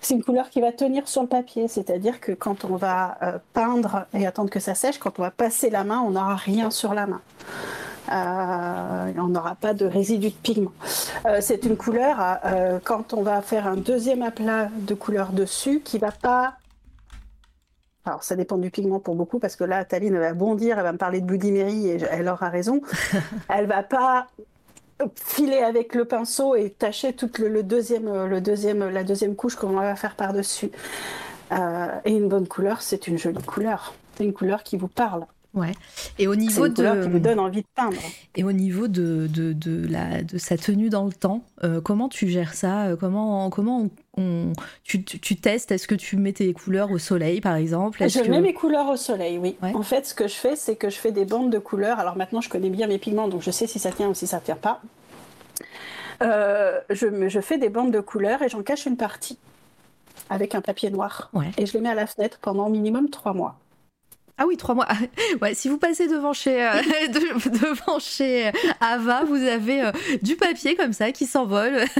[0.00, 3.38] C'est une couleur qui va tenir sur le papier, c'est-à-dire que quand on va euh,
[3.52, 6.70] peindre et attendre que ça sèche, quand on va passer la main, on n'aura rien
[6.70, 7.20] sur la main.
[8.12, 10.72] Euh, on n'aura pas de résidus de pigment.
[11.40, 12.38] c'est une couleur,
[12.84, 16.54] quand on va faire un deuxième aplat de couleur dessus, qui va pas
[18.06, 20.92] alors, ça dépend du pigment pour beaucoup, parce que là, Taline va bondir, elle va
[20.92, 22.82] me parler de Bloody et elle aura raison.
[23.48, 24.26] elle va pas
[25.16, 29.70] filer avec le pinceau et tacher toute le, deuxième, le deuxième, la deuxième couche qu'on
[29.70, 30.70] va faire par-dessus.
[31.52, 33.94] Euh, et une bonne couleur, c'est une jolie couleur.
[34.16, 35.26] C'est une couleur qui vous parle.
[35.54, 35.72] Ouais.
[36.18, 37.96] Et au niveau de qui vous donne envie de peindre.
[38.34, 42.08] Et au niveau de, de, de, la, de sa tenue dans le temps, euh, comment
[42.08, 42.86] tu gères ça?
[42.86, 43.90] Euh, Comment comment on,
[44.84, 48.06] tu, tu, testes Est-ce que tu mets tes couleurs au soleil, par exemple?
[48.08, 49.56] Je mets mes couleurs au soleil, oui.
[49.62, 51.98] En fait, ce que je fais, c'est que je fais des bandes de couleurs.
[51.98, 54.26] Alors maintenant, je connais bien mes pigments, donc je sais si ça tient ou si
[54.26, 54.80] ça tient pas.
[56.22, 59.38] Euh, je, je fais des bandes de couleurs et j'en cache une partie
[60.30, 61.30] avec un papier noir.
[61.58, 63.58] Et je les mets à la fenêtre pendant minimum trois mois.
[64.36, 64.88] Ah oui, trois mois.
[65.42, 66.72] Ouais, si vous passez devant chez, euh,
[67.08, 68.50] devant chez
[68.80, 69.92] Ava, vous avez euh,
[70.22, 71.84] du papier comme ça qui s'envole.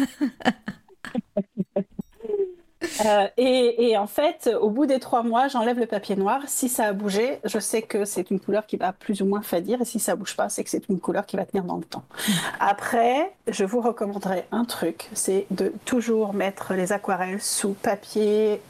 [3.04, 6.40] Euh, et, en fait, au bout des trois mois, j'enlève le papier noir.
[6.46, 9.42] Si ça a bougé, je sais que c'est une couleur qui va plus ou moins
[9.42, 9.80] fadir.
[9.80, 11.84] Et si ça bouge pas, c'est que c'est une couleur qui va tenir dans le
[11.84, 12.04] temps.
[12.60, 18.60] Après, je vous recommanderais un truc, c'est de toujours mettre les aquarelles sous papier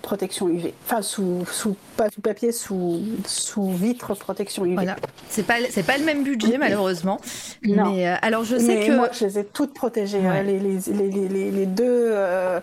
[0.00, 0.72] protection UV.
[0.86, 4.74] Enfin, sous, sous, pas sous papier, sous, sous vitre protection UV.
[4.74, 4.96] Voilà.
[5.28, 7.20] C'est pas, c'est pas le même budget, malheureusement.
[7.64, 7.92] Non.
[7.92, 8.92] Mais, euh, alors, je sais que.
[8.92, 10.26] Moi, je les ai toutes protégées.
[10.26, 10.42] Hein.
[10.42, 10.78] les, les,
[11.10, 12.60] les, les, deux, euh,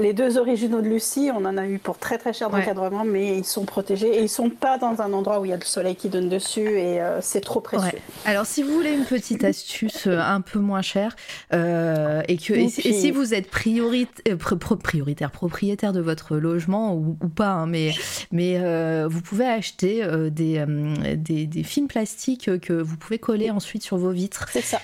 [0.00, 3.38] les deux originaux de Lucie, on en a eu pour très très cher d'encadrement, mais
[3.38, 5.64] ils sont protégés et ils sont pas dans un endroit où il y a le
[5.64, 7.98] soleil qui donne dessus et euh, c'est trop précieux.
[8.24, 11.16] Alors, si vous voulez une petite astuce un peu moins chère
[11.52, 14.36] et que et, si vous êtes prioritaire,
[14.78, 17.92] prioritaire propriétaire de votre logement, ou, pas, hein, mais,
[18.32, 23.18] mais euh, vous pouvez acheter euh, des, euh, des, des, films plastiques que vous pouvez
[23.18, 24.48] coller ensuite sur vos vitres.
[24.50, 24.80] ça.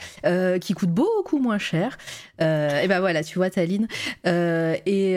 [0.59, 1.99] qui coûtent beaucoup moins cher.
[2.39, 3.86] Et ben voilà, tu vois, Taline.
[4.24, 5.15] et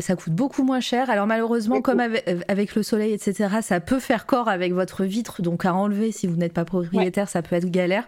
[0.00, 1.10] ça coûte beaucoup moins cher.
[1.10, 5.42] Alors malheureusement, comme avec, le soleil, etc., ça peut faire corps avec votre vitre.
[5.42, 8.04] Donc à enlever, si vous n'êtes pas propriétaire, ça peut être galère.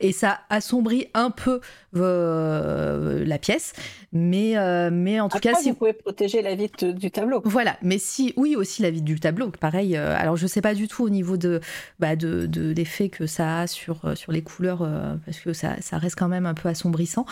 [0.00, 1.60] Et ça assombrit un peu
[1.92, 3.72] la pièce.
[4.12, 4.54] Mais,
[4.90, 7.40] mais en tout cas, si vous pouvez protéger la vitre du tableau.
[7.44, 9.96] Voilà, mais si, oui, aussi la vie du tableau, pareil.
[9.96, 11.60] Euh, alors, je sais pas du tout au niveau de,
[11.98, 15.52] bah, de, de l'effet que ça a sur, euh, sur les couleurs, euh, parce que
[15.52, 17.26] ça, ça, reste quand même un peu assombrissant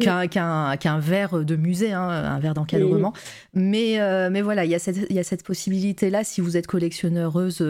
[0.00, 3.12] qu'un qu'un verre de musée, hein, un verre d'encadrement.
[3.54, 3.98] Mais,
[4.30, 7.62] mais voilà, il y a cette, possibilité-là, si vous êtes collectionneuse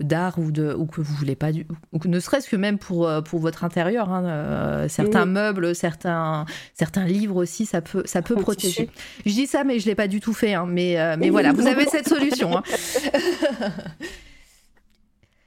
[0.00, 3.10] d'art ou, de, ou que vous voulez pas, du, ou ne serait-ce que même pour,
[3.24, 8.90] pour votre intérieur, hein, certains meubles, certains, certains livres aussi, ça peut, ça peut protéger.
[9.24, 11.52] Je dis ça, mais je l'ai pas du tout fait Hein, mais, euh, mais voilà,
[11.52, 12.62] vous avez cette solution.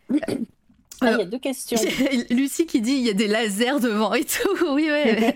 [1.02, 1.78] Ah, il y a deux questions.
[2.30, 4.50] Lucie qui dit il y a des lasers devant et tout.
[4.72, 5.36] Oui, ouais.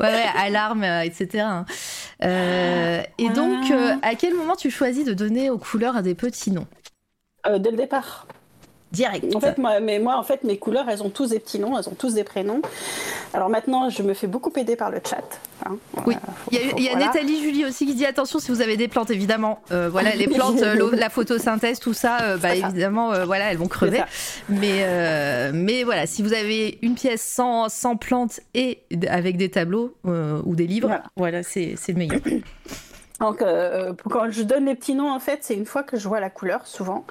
[0.00, 1.40] ouais, alarme, euh, etc.
[1.40, 1.66] Hein.
[2.22, 3.98] Euh, et donc, ah.
[4.02, 6.66] à quel moment tu choisis de donner aux couleurs des petits noms?
[7.46, 8.26] Dès le départ
[8.92, 9.34] direct.
[9.34, 11.78] En fait, moi, mais moi, en fait, mes couleurs, elles ont tous des petits noms,
[11.78, 12.60] elles ont tous des prénoms.
[13.32, 15.22] Alors maintenant, je me fais beaucoup aider par le chat.
[15.64, 15.76] Hein.
[16.06, 16.14] Oui.
[16.50, 19.60] il y a, Nathalie Julie aussi qui dit attention si vous avez des plantes, évidemment.
[19.70, 23.68] Euh, voilà, les plantes, la photosynthèse, tout ça, euh, bah, évidemment, euh, voilà, elles vont
[23.68, 24.02] crever.
[24.48, 29.94] Mais, mais voilà, si vous avez une pièce sans, sans plantes et avec des tableaux
[30.04, 32.20] ou des livres, voilà, c'est le meilleur.
[33.20, 33.44] Donc,
[34.08, 36.30] quand je donne les petits noms, en fait, c'est une fois que je vois la
[36.30, 37.04] couleur, souvent.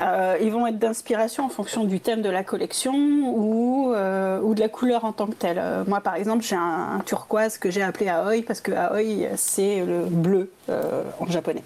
[0.00, 4.54] Euh, ils vont être d'inspiration en fonction du thème de la collection ou, euh, ou
[4.54, 5.58] de la couleur en tant que telle.
[5.58, 9.84] Euh, moi, par exemple, j'ai un, turquoise que j'ai appelé Aoi parce que Aoi, c'est
[9.84, 11.64] le bleu en japonais.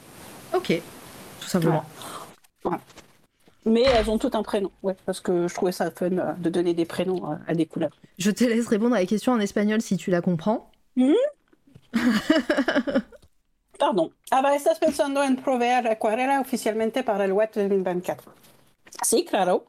[0.52, 0.72] Ok,
[1.40, 1.84] tout simplement.
[3.66, 6.74] Mais elles ont tout un prénom, ouais, parce que je trouvais ça fun de donner
[6.74, 7.96] des prénoms à des couleurs.
[8.18, 10.70] Je te laisse répondre à la question en espagnol si tu la comprends.
[10.96, 11.12] Hmm?
[13.78, 14.10] Pardon.
[14.30, 18.32] Ava, ¿estás pensando en proveer acuarela oficialmente para el web 2024?
[19.02, 19.66] Sí, claro.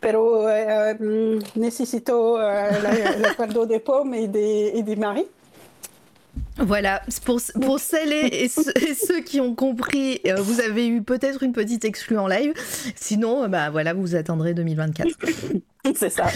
[0.00, 5.26] Pero eh, mm, necesito eh, la- el acuerdo de Pomme et des, et des maris.
[6.58, 10.86] Voilà, pour, pour celles et, et ceux, et ceux qui ont compris, euh, vous avez
[10.86, 12.52] eu peut-être une petite exclue en live.
[12.94, 15.08] Sinon, euh, bah voilà, vous attendrez 2024.
[15.96, 16.26] C'est ça.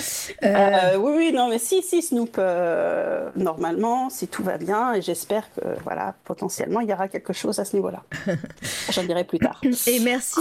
[0.43, 4.93] Euh, Euh, oui, oui, non, mais si, si, Snoop, euh, normalement, si tout va bien,
[4.94, 8.02] et j'espère que, voilà, potentiellement, il y aura quelque chose à ce niveau-là.
[8.90, 9.60] J'en dirai plus tard.
[9.86, 10.40] Et merci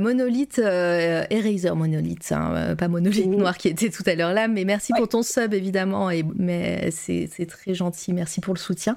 [0.00, 3.36] Monolith, Eraser Monolith, hein, pas Monolith Mhm.
[3.36, 4.98] Noir qui était tout à l'heure là, mais merci Ouais.
[4.98, 8.94] pour ton sub évidemment, et, mais c'est très gentil, merci pour le soutien.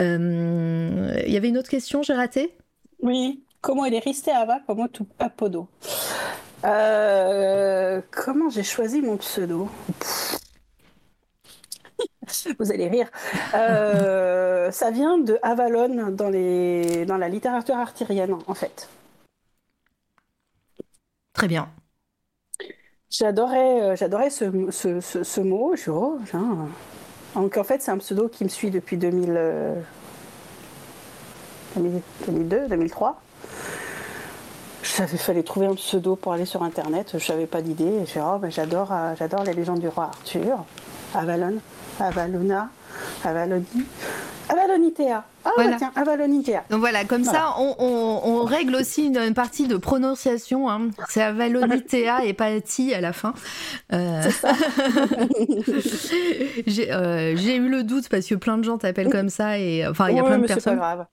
[0.00, 2.54] Euh, Il y avait une autre question, j'ai raté?
[3.00, 5.68] Oui, comment il est resté Ava, comment tout Apodo
[6.64, 9.68] Euh, Comment j'ai choisi mon pseudo
[9.98, 10.38] Pff.
[12.58, 13.08] Vous allez rire.
[13.54, 18.88] Euh, ça vient de Avalon dans, les, dans la littérature arthurienne, en fait.
[21.34, 21.68] Très bien.
[23.10, 25.74] J'adorais, euh, j'adorais ce, ce, ce- ce mot.
[25.76, 26.68] Je, oh, tiens.
[27.34, 29.74] Donc en fait, c'est un pseudo qui me suit depuis 2000, euh,
[31.76, 33.20] 2000 2002, 2003.
[34.96, 37.14] Savais, fallait trouver un pseudo pour aller sur Internet.
[37.18, 38.04] Je n'avais pas d'idée.
[38.06, 40.64] Je oh, ben, j'adore, euh, j'adore les légendes du roi Arthur.
[41.14, 41.56] Avalon,
[42.00, 42.68] Avalona,
[43.24, 43.64] Avaloni,
[44.48, 45.24] Avalonitea.
[45.44, 45.70] Ah Voilà.
[45.72, 46.64] bah, tiens, Avalonitea.
[46.70, 47.38] Donc voilà, comme Voilà.
[47.38, 50.70] ça, on, on- on règle aussi une, une partie de prononciation.
[50.70, 50.88] hein.
[51.08, 53.34] C'est Avalonitea et pas Ti à la fin.
[53.92, 54.22] Euh,
[56.66, 59.86] J'ai euh, j'ai eu le doute parce que plein de gens t'appellent comme ça et
[59.86, 60.76] enfin il y a plein de pas personnes.
[60.76, 61.06] grave.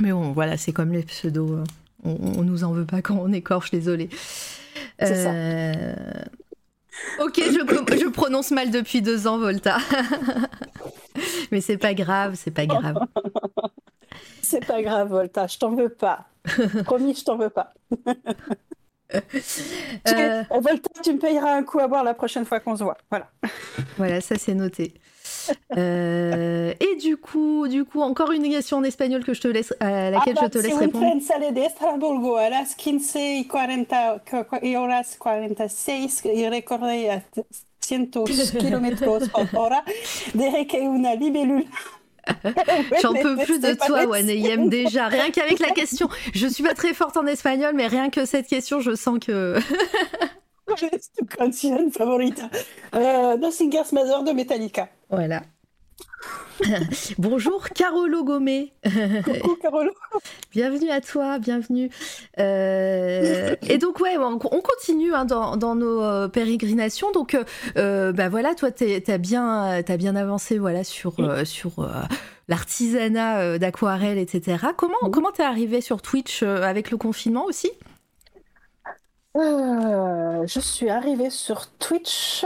[0.00, 1.64] Mais bon, voilà, c'est comme les pseudos.
[2.04, 4.08] On, on nous en veut pas quand on écorche, désolé.
[4.98, 5.30] C'est ça.
[5.32, 5.94] Euh,
[7.20, 9.78] Ok, je, prononce mal depuis deux ans, Volta.
[11.50, 12.98] Mais c'est pas grave, c'est pas grave.
[14.42, 15.46] C'est pas grave, Volta.
[15.46, 16.24] Je t'en veux pas.
[16.84, 17.74] Promis, je t'en veux pas.
[19.10, 22.98] Euh, Volta, tu me payeras un coup à boire la prochaine fois qu'on se voit.
[23.08, 23.30] Voilà.
[23.96, 24.92] voilà, ça c'est noté.
[25.76, 29.74] Euh, et du coup, du coup, encore une question en espagnol que je te laisse,
[29.80, 31.22] à laquelle je te laisse si un répondre.
[31.22, 34.22] sale de Estrasburgo a las 15 y 40
[34.62, 37.22] y horas 46 y recorre a
[37.80, 38.24] 100
[38.58, 39.82] kilómetros por hora,
[40.34, 41.64] deje que una libélule.
[43.02, 45.08] J'en peux plus de toi, Waneyem, déjà.
[45.08, 46.08] Rien qu'avec la question.
[46.34, 49.56] Je suis pas très forte en espagnol, mais rien que cette question, je sens que.
[50.76, 52.50] Es tu canción favorita.
[52.94, 54.88] Euh, Nothing Mother de Metallica.
[55.08, 55.42] Voilà.
[57.18, 58.72] Bonjour, Carolo Gomé.
[59.24, 59.92] Coucou, Carolo.
[60.52, 61.90] Bienvenue à toi, bienvenue.
[62.38, 67.12] Euh, et donc ouais, on, on continue hein, dans, dans nos euh, pérégrinations.
[67.12, 67.36] Donc
[67.76, 71.14] euh, bah voilà, toi t'as bien, t'as bien avancé voilà sur
[71.46, 71.88] sur
[72.48, 74.66] l'artisanat d'aquarelle, etc.
[74.76, 77.70] Comment comment t'es arrivé sur Twitch avec le confinement aussi?
[79.38, 82.44] Euh, je suis arrivée sur Twitch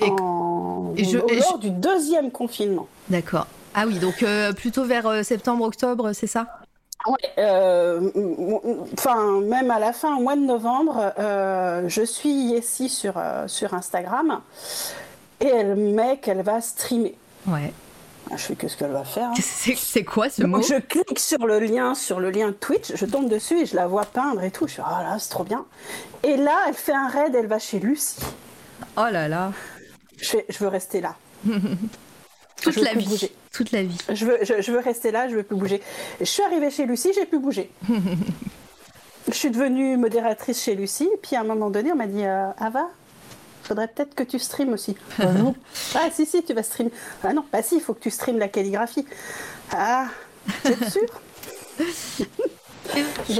[0.00, 0.92] Et- en...
[0.96, 2.86] et je- au- et je- lors du deuxième confinement.
[3.08, 3.46] D'accord.
[3.74, 6.46] Ah oui, donc euh, plutôt vers euh, septembre-octobre, c'est ça?
[7.06, 7.18] Ouais,
[8.98, 13.14] enfin, même à la fin, au mois de novembre, je suis ici sur,
[13.46, 14.40] sur Instagram
[15.40, 17.14] et elle met qu'elle va streamer.
[17.46, 17.72] Ouais.
[18.32, 19.28] Je fais qu'est-ce qu'elle va faire.
[19.30, 19.34] hein.
[19.76, 23.06] C'est quoi ce Donc, mot je clique sur le lien, sur le lien Twitch, je
[23.06, 24.66] tombe dessus et je la vois peindre et tout.
[24.66, 25.64] Je suis ah là, c'est trop bien.
[26.24, 28.16] Et là, elle fait un raid, elle va chez Lucie.
[28.96, 29.52] Oh là là.
[30.18, 31.14] Je fais, je veux rester là.
[32.62, 33.06] Toute la vie.
[33.06, 33.32] bouger.
[33.52, 33.98] Toute la vie.
[34.12, 35.80] Je veux, je, je veux rester là, je veux plus bouger.
[36.18, 37.70] Je suis arrivée chez Lucie, j'ai pu bouger.
[39.28, 42.24] je suis devenue modératrice chez Lucie, et puis à un moment donné, on m'a dit
[42.24, 42.88] euh, Ava,
[43.66, 44.96] faudrait peut-être que tu streames aussi.
[45.18, 45.54] Ah non.
[45.94, 46.90] Ah si, si, tu vas streamer.
[47.22, 49.06] Ah non, bah si, il faut que tu streames la calligraphie.
[49.72, 50.06] Ah,
[50.62, 51.02] c'est sûr?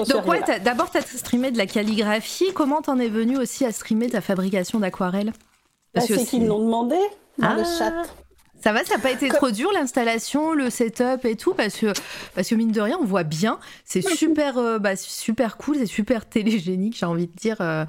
[0.09, 2.53] Donc ouais, d'abord t'as streamé de la calligraphie.
[2.55, 5.29] Comment t'en es venu aussi à streamer ta fabrication d'aquarelle?
[5.29, 5.33] Bah,
[5.95, 6.97] Parce que c'est qu'ils me l'ont demandé
[7.39, 7.79] dans le Ah.
[7.79, 7.93] chat.
[8.63, 11.77] Ça va, ça n'a pas été Comme- trop dur l'installation, le setup et tout, parce
[11.77, 11.93] que,
[12.35, 15.87] parce que mine de rien, on voit bien, c'est super, euh, bah, super cool, c'est
[15.87, 17.57] super télégénique, j'ai envie de dire.
[17.61, 17.85] euh,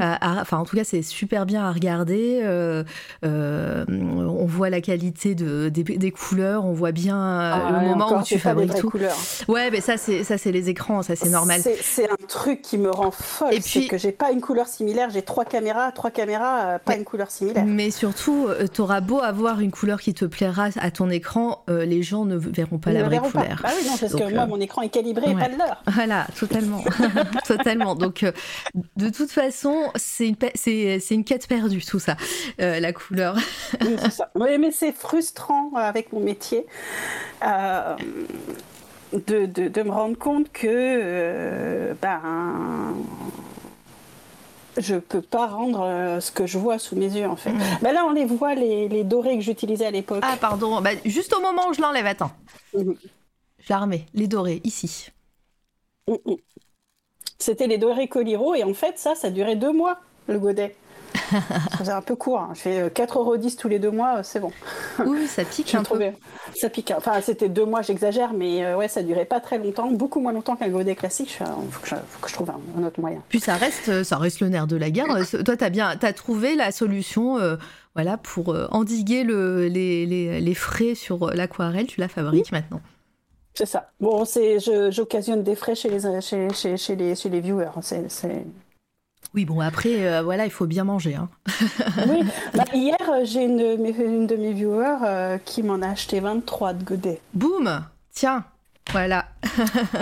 [0.00, 2.40] à- à- Enfin, en tout cas, c'est super bien à regarder.
[2.42, 2.82] euh,
[3.22, 8.18] on voit la qualité de, des, des couleurs, on voit bien Ah le ouais, moment
[8.18, 8.90] où tu fabriques tout.
[8.90, 9.16] couleurs.
[9.48, 11.60] Ouais, mais ça, c'est ça, c'est les écrans, ça, c'est normal.
[11.62, 14.66] C'est- un truc qui me rend folle, Et c'est puis- que j'ai pas une couleur
[14.66, 17.64] similaire, j'ai trois caméras, trois caméras, pas une couleur similaire.
[17.64, 21.84] Mais surtout, tu auras beau avoir une couleur qui te plaira à ton écran, euh,
[21.84, 23.60] les gens ne verront pas Ils la vraie couleur.
[23.64, 25.56] Ah oui, non, parce Donc, que moi, euh, mon écran est calibré et pas de
[25.58, 25.82] l'heure.
[25.86, 26.82] Voilà, totalement,
[27.46, 27.94] totalement.
[27.94, 28.32] Donc, euh,
[28.96, 32.16] de toute façon, c'est une, pe- c'est, c'est une quête perdue, tout ça,
[32.58, 33.36] la couleur.
[33.80, 34.30] Oui, c'est ça.
[34.34, 36.66] Oui, mais c'est frustrant avec mon métier
[37.42, 42.94] de, de- de me rendre compte que, ben,
[44.76, 47.52] je peux pas rendre euh, ce que je vois sous mes yeux en fait.
[47.82, 50.22] Bah là on les voit les, les dorés que j'utilisais à l'époque.
[50.22, 52.32] Ah pardon, bah, juste au moment où je l'enlève, attends.
[52.74, 52.96] Mhm.
[53.58, 55.10] Je la remets, les dorés, ici.
[56.08, 56.36] Mm, mm.
[57.38, 60.76] C'était les dorés Coliro et en fait ça ça durait deux mois le godet.
[61.78, 62.38] Faisait un peu court.
[62.40, 62.50] hein.
[62.54, 64.50] Je fais euh, 4,10€ tous les deux mois, euh, c'est bon.
[65.04, 65.84] Oui, ça pique J'ai un peu.
[65.86, 66.12] trouvé.
[66.54, 66.92] Ça pique.
[66.96, 70.32] Enfin c'était deux mois, j'exagère, mais euh, ouais ça durait pas très longtemps, beaucoup moins
[70.32, 71.30] longtemps qu'un godet classique.
[71.38, 73.22] Fais, euh, faut, que je, faut que je trouve un, un autre moyen.
[73.28, 75.10] Puis ça reste, ça reste le nerf de la guerre.
[75.10, 77.56] Euh, Toi, t'as bien, t'as trouvé la solution, euh,
[77.94, 81.86] voilà, pour euh, endiguer le, les, les, les frais sur euh, l'aquarelle.
[81.86, 82.80] Tu la fabriques maintenant.
[83.54, 83.90] C'est ça.
[84.00, 84.58] Bon, c'est,
[84.90, 87.68] j'occasionne des frais chez les, chez, chez, chez les, chez les viewers.
[87.82, 88.46] C'est, c'est...
[89.34, 91.14] Oui, bon, après, euh, voilà, il faut bien manger.
[91.14, 91.28] Hein.
[92.08, 92.22] Oui.
[92.54, 95.88] Bah, hier, euh, j'ai une, de mes- une de mes viewers euh, qui m'en a
[95.88, 97.20] acheté 23 de godets.
[97.34, 98.44] Boum Tiens,
[98.92, 99.26] voilà.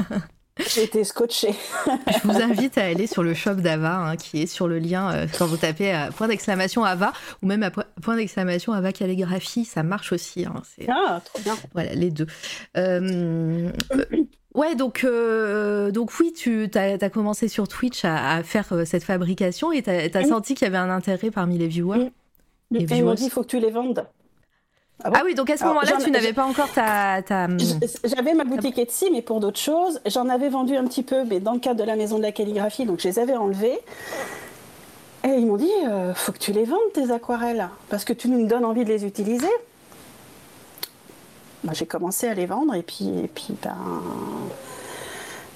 [0.75, 1.55] J'ai été scotchée.
[2.13, 5.11] Je vous invite à aller sur le shop d'Ava, hein, qui est sur le lien
[5.13, 7.13] euh, quand vous tapez euh, point d'exclamation Ava
[7.43, 10.45] ou même à po- point d'exclamation Ava calligraphie, ça marche aussi.
[10.45, 11.57] hein, Ah, trop bien.
[11.73, 12.27] voilà les deux.
[12.77, 13.71] Euh,
[14.55, 19.05] ouais, donc euh, donc oui, tu as, commencé sur Twitch à, à faire euh, cette
[19.05, 22.11] fabrication et tu as, senti qu'il y avait un intérêt parmi les viewers.
[22.75, 24.07] Et ils m'ont dit, il faut que tu les vendes.
[25.03, 25.17] Ah bon?
[25.19, 27.49] Ah oui, donc à ce moment-là, tu n'avais pas encore ta, ta...
[27.57, 30.01] J- J'avais ma boutique Etsy, mais pour d'autres choses.
[30.07, 32.33] J'en avais vendu un petit peu, mais dans le cadre de la maison de la
[32.33, 33.79] calligraphie, donc je les avais enlevés.
[35.25, 38.29] Et ils m'ont dit, euh, faut que tu les vendes tes aquarelles, parce que tu
[38.29, 39.49] nous donnes envie de les utiliser.
[41.65, 43.77] Moi, j'ai commencé à les vendre, et puis, et puis, ben,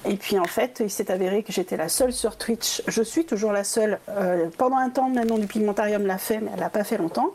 [0.07, 2.83] et puis en fait, il s'est avéré que j'étais la seule sur Twitch.
[2.87, 3.99] Je suis toujours la seule.
[4.11, 7.33] euh, pendant un temps, maintenant du Pigmentarium l'a fait, mais elle l'a pas fait longtemps.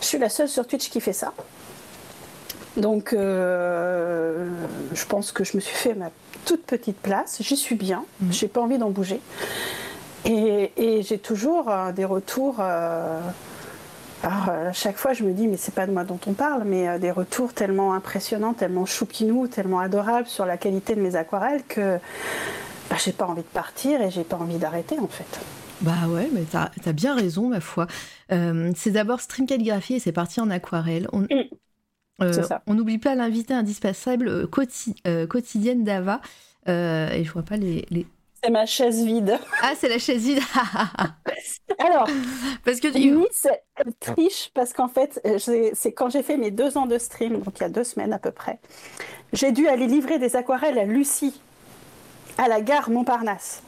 [0.00, 1.32] Je suis la seule sur Twitch qui fait ça.
[2.76, 4.48] Donc, euh,
[4.94, 6.10] je pense que je me suis fait ma
[6.44, 7.38] toute petite place.
[7.40, 8.04] J'y suis bien.
[8.30, 9.20] J'ai pas envie d'en bouger.
[10.24, 12.60] Et, et j'ai toujours euh, des retours.
[14.24, 16.18] Euh, alors, euh, à chaque fois, je me dis, mais c'est pas de moi dont
[16.26, 20.94] on parle, mais euh, des retours tellement impressionnants, tellement choupinous, tellement adorables sur la qualité
[20.94, 21.98] de mes aquarelles que
[22.90, 25.40] bah, j'ai pas envie de partir et j'ai pas envie d'arrêter en fait.
[25.80, 27.88] Bah ouais, mais t'as as bien raison, ma foi.
[28.30, 31.08] Euh, c'est d'abord Stream Calligraphie et c'est parti en aquarelle.
[31.12, 31.26] On
[32.22, 32.62] euh, c'est ça.
[32.66, 36.20] on n'oublie pas l'invité indispensable euh, quoti- euh, quotidienne d'Ava.
[36.68, 37.84] Euh, et je vois pas les.
[37.90, 38.06] les-
[38.42, 39.38] C'est ma chaise vide.
[39.62, 40.40] Ah, c'est la chaise vide
[41.78, 42.08] Alors,
[42.64, 43.16] Parce que tu-
[43.76, 45.38] elle triche parce qu'en fait, euh,
[45.74, 48.12] c'est quand j'ai fait mes deux ans de stream, donc il y a deux semaines
[48.12, 48.58] à peu près,
[49.32, 51.40] j'ai dû aller livrer des aquarelles à Lucie,
[52.38, 53.62] à la gare Montparnasse.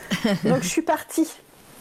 [0.44, 1.28] Donc je suis partie.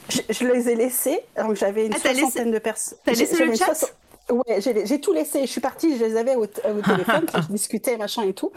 [0.09, 2.97] Je, je les ai laissées, donc j'avais une Ah, laissé- soixantaine de personnes.
[3.05, 3.93] t'as laissé le chat
[4.29, 5.41] Ouais, j'ai tout laissé.
[5.41, 6.47] Je suis partie, je les avais au, au
[6.81, 8.51] téléphone, je discutais, machin et tout.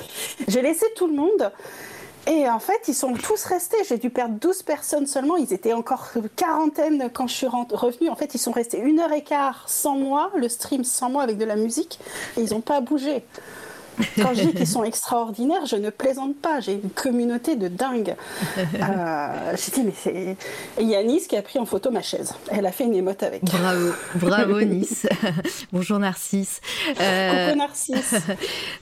[0.49, 1.53] J'ai laissé tout le monde.
[2.27, 3.77] Et en fait, ils sont tous restés.
[3.87, 5.37] J'ai dû perdre 12 personnes seulement.
[5.37, 8.09] Ils étaient encore quarantaine quand je suis revenue.
[8.09, 11.23] En fait, ils sont restés une heure et quart sans moi, le stream sans moi
[11.23, 11.99] avec de la musique.
[12.37, 13.25] Et ils n'ont pas bougé.
[14.17, 16.61] Quand je dis qu'ils sont extraordinaires, je ne plaisante pas.
[16.61, 18.15] J'ai une communauté de dingue.
[18.59, 20.37] Euh, J'ai dit, mais c'est.
[20.83, 22.35] Yanis qui a pris en photo ma chaise.
[22.51, 23.45] Elle a fait une émote avec.
[23.45, 25.07] Bravo, bravo Nice.
[25.73, 26.61] Bonjour Narcisse.
[27.01, 28.15] Euh, Coucou Narcisse.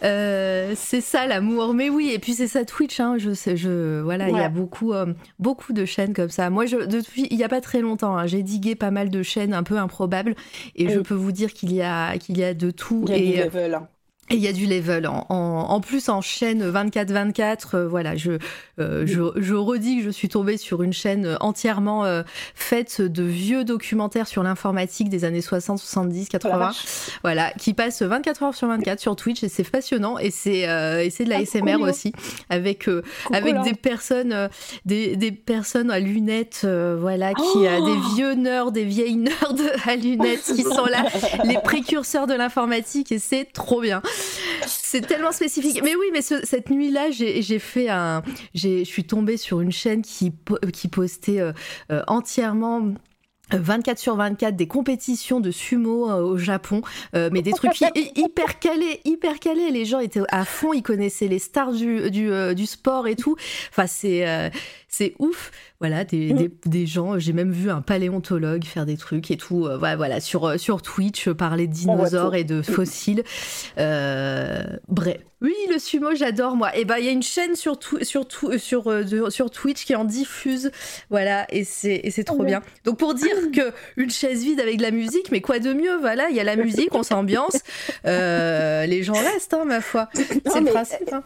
[0.02, 4.00] Euh, c'est ça l'amour, mais oui, et puis c'est ça Twitch, hein, je sais, je
[4.00, 5.06] voilà, il y a beaucoup, euh,
[5.38, 6.50] beaucoup de chaînes comme ça.
[6.50, 9.22] Moi, je, depuis il y a pas très longtemps, hein, j'ai digué pas mal de
[9.22, 10.34] chaînes un peu improbables,
[10.74, 11.04] et je Oui.
[11.04, 13.24] peux vous dire qu'il y a, qu'il y a de tout, Il y a du
[13.24, 13.80] et euh, level.
[14.32, 15.06] Et il y a du level.
[15.06, 15.34] En, en,
[15.70, 18.32] en plus, en chaîne 24-24, euh, voilà, je,
[18.80, 22.22] euh, je, je redis que je suis tombée sur une chaîne entièrement euh,
[22.54, 26.76] faite de vieux documentaires sur l'informatique des années 60, 70, Oh la 80 vache.
[27.22, 31.02] voilà, qui passe 24 heures sur 24 sur Twitch et c'est passionnant et c'est euh,
[31.04, 31.88] et c'est de la Ah, SMR cool.
[31.90, 32.12] aussi
[32.48, 33.02] avec euh,
[33.32, 34.48] avec des personnes euh,
[34.86, 39.16] des, des personnes à lunettes euh, voilà qui Oh a des vieux nerds, des vieilles
[39.16, 39.54] nerds
[39.86, 41.04] à lunettes qui sont là
[41.44, 44.00] les précurseurs de l'informatique et c'est trop bien.
[44.66, 45.80] C'est tellement spécifique.
[45.82, 48.22] Mais oui, mais ce- cette nuit-là, j'ai fait un.
[48.54, 50.32] Je suis tombée sur une chaîne qui,
[50.72, 51.52] qui postait euh,
[51.90, 52.80] euh, entièrement.
[53.54, 56.80] euh, 24 sur 24 des compétitions de sumo euh, au Japon,
[57.14, 59.70] euh, mais des trucs hy- hy- hyper calés, hyper calés.
[59.70, 63.16] Les gens étaient à fond, ils connaissaient les stars du, du, euh, du sport et
[63.16, 63.36] tout.
[63.70, 64.48] Enfin, c'est euh,
[64.88, 65.50] c'est ouf.
[65.82, 66.36] Voilà, des, Mm.
[66.36, 67.18] des, des gens.
[67.18, 69.66] J'ai même vu un paléontologue faire des trucs et tout.
[69.66, 73.24] euh, voilà, voilà, sur euh, sur Twitch euh, parler de dinosaures et de fossiles.
[73.78, 75.16] Euh, bref.
[75.40, 76.76] Oui, le sumo, j'adore moi.
[76.76, 78.26] Et ben, il y a une chaîne sur sur
[78.58, 80.70] sur euh, sur Twitch qui en diffuse.
[81.10, 82.62] Voilà, et c'est et c'est trop bien.
[82.84, 85.96] Donc pour dire que une chaise vide avec de la musique, mais quoi de mieux?
[85.98, 87.56] Voilà, il y a la musique, on s'ambiance,
[88.06, 90.08] euh, les gens restent, hein, ma foi.
[90.14, 91.12] C'est le principe.
[91.12, 91.24] hein.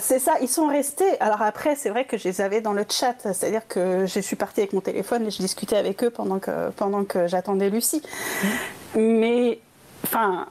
[0.00, 1.18] C'est ça, ils sont restés.
[1.20, 4.34] Alors après, c'est vrai que je les avais dans le chat, c'est-à-dire que je suis
[4.34, 8.02] partie avec mon téléphone et je discutais avec eux pendant que, pendant que j'attendais Lucie.
[8.96, 9.60] Mais,
[10.04, 10.46] enfin,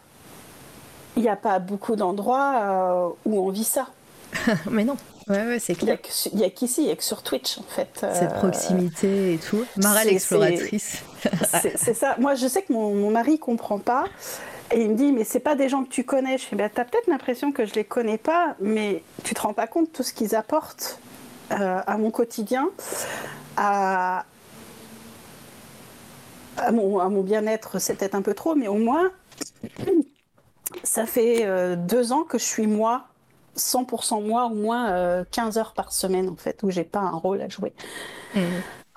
[1.18, 3.88] il n'y a pas beaucoup d'endroits euh, où on vit ça.
[4.72, 4.96] Mais non.
[5.28, 5.98] Ouais, ouais, c'est clair.
[6.32, 8.02] Il n'y a qu'ici, il n'y a que sur Twitch, en fait.
[8.04, 9.66] Euh, Cette proximité et tout.
[9.78, 11.02] Mara l'exploratrice.
[11.76, 12.16] C'est ça.
[12.20, 14.06] Moi, je sais que mon, mon mari comprend pas.
[14.72, 16.38] Et il me dit, mais c'est pas des gens que tu connais.
[16.38, 19.54] Je fais, bah, t'as peut-être l'impression que je les connais pas, mais tu te rends
[19.54, 21.00] pas compte de tout ce qu'ils apportent
[21.52, 22.70] euh, à mon quotidien,
[23.56, 24.26] à,
[26.72, 29.12] mon, bien-être, c'est peut-être un peu trop, mais au moins,
[30.84, 33.06] ça fait euh, deux ans que je suis moi,
[33.58, 37.12] 100% moi, au moins euh, 15 heures par semaine, en fait, où j'ai pas un
[37.12, 37.74] rôle à jouer.
[38.34, 38.40] Mmh.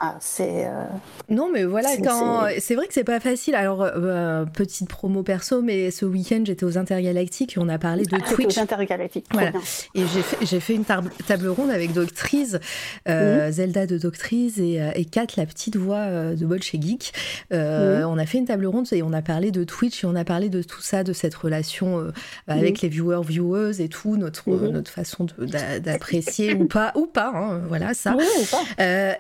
[0.00, 0.66] Ah, c'est.
[0.66, 0.84] Euh,
[1.28, 3.56] non, mais voilà, quand c'est vrai que c'est pas facile.
[3.56, 8.04] Alors, euh, petite promo perso, mais ce week-end, j'étais aux Intergalactiques et on a parlé
[8.04, 8.56] de ah, Twitch.
[8.56, 9.26] Aux Intergalactiques.
[9.32, 9.50] Voilà.
[9.96, 10.04] Et
[10.42, 12.58] j'ai fait, une table ronde avec Doctrice,
[13.08, 13.52] euh, mhm.
[13.52, 17.12] Zelda de Doctrice et, et Kat, la petite voix de Bolche Geek.
[17.50, 18.04] Mhm.
[18.06, 20.24] On a fait une table ronde et on a parlé de Twitch et on a
[20.24, 22.12] parlé de tout ça, de cette relation
[22.46, 22.78] avec mhm.
[22.82, 25.26] les viewers, viewers et tout, notre, notre façon
[25.82, 28.14] d'apprécier ou pas, ou pas, hein, voilà ça.
[28.16, 28.62] Oui, ou pas.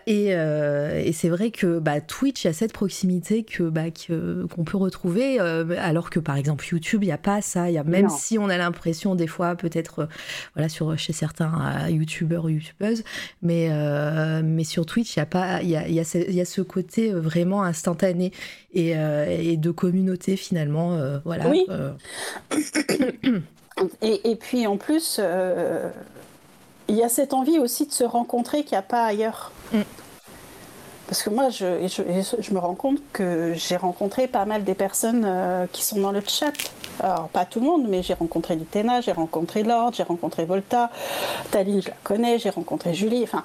[0.06, 0.36] et
[0.68, 5.40] euh, et c'est vrai que bah, Twitch, a cette proximité que bah, qu'on peut retrouver,
[5.40, 7.70] euh, alors que par exemple YouTube, il n'y a pas ça.
[7.70, 10.06] Y a, même si on a l'impression des fois, peut-être, euh,
[10.54, 13.04] voilà, sur, chez certains YouTubeurs ou YouTubeuses,
[13.42, 13.70] mais,
[14.42, 16.44] mais sur Twitch, il y a pas, il y a, y, a ce, y a
[16.44, 18.32] ce côté vraiment instantané
[18.72, 21.48] et, et de communauté finalement, voilà.
[21.48, 21.66] Oui.
[24.02, 25.20] et, et, puis en plus
[26.88, 29.52] il y a cette envie aussi de se rencontrer qu'il n'y a pas ailleurs.
[29.72, 29.80] Mm.
[31.08, 31.64] Parce que moi, je,
[32.52, 36.20] me rends compte que j'ai rencontré pas mal des personnes euh, qui sont dans le
[36.20, 36.52] chat.
[37.00, 40.90] Alors, pas tout le monde, mais j'ai rencontré Litena, j'ai rencontré Lord, j'ai rencontré Volta,
[41.50, 43.42] Taline, je la connais, j'ai rencontré Julie, enfin,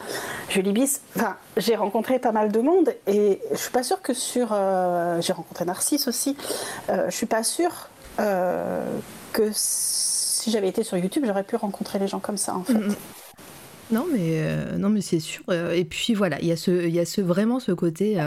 [0.49, 4.13] Julie Bis, enfin, j'ai rencontré pas mal de monde et je suis pas sûre que
[4.13, 4.49] sur.
[4.51, 6.35] Euh, j'ai rencontré Narcisse aussi,
[6.89, 12.07] euh, je suis pas sûre que si j'avais été sur YouTube, j'aurais pu rencontrer les
[12.07, 12.73] gens comme ça, en fait.
[13.93, 15.43] Non, mais, euh, non, mais c'est sûr.
[15.49, 18.19] Euh, et puis voilà, il y a, ce, y a vraiment ce côté.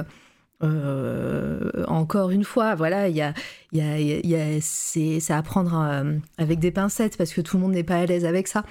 [0.63, 3.35] Euh, encore une fois, voilà, il y a,
[3.77, 6.05] y a, y a c'est, à prendre
[6.39, 8.65] avec des pincettes parce que tout le monde n'est pas à l'aise avec ça.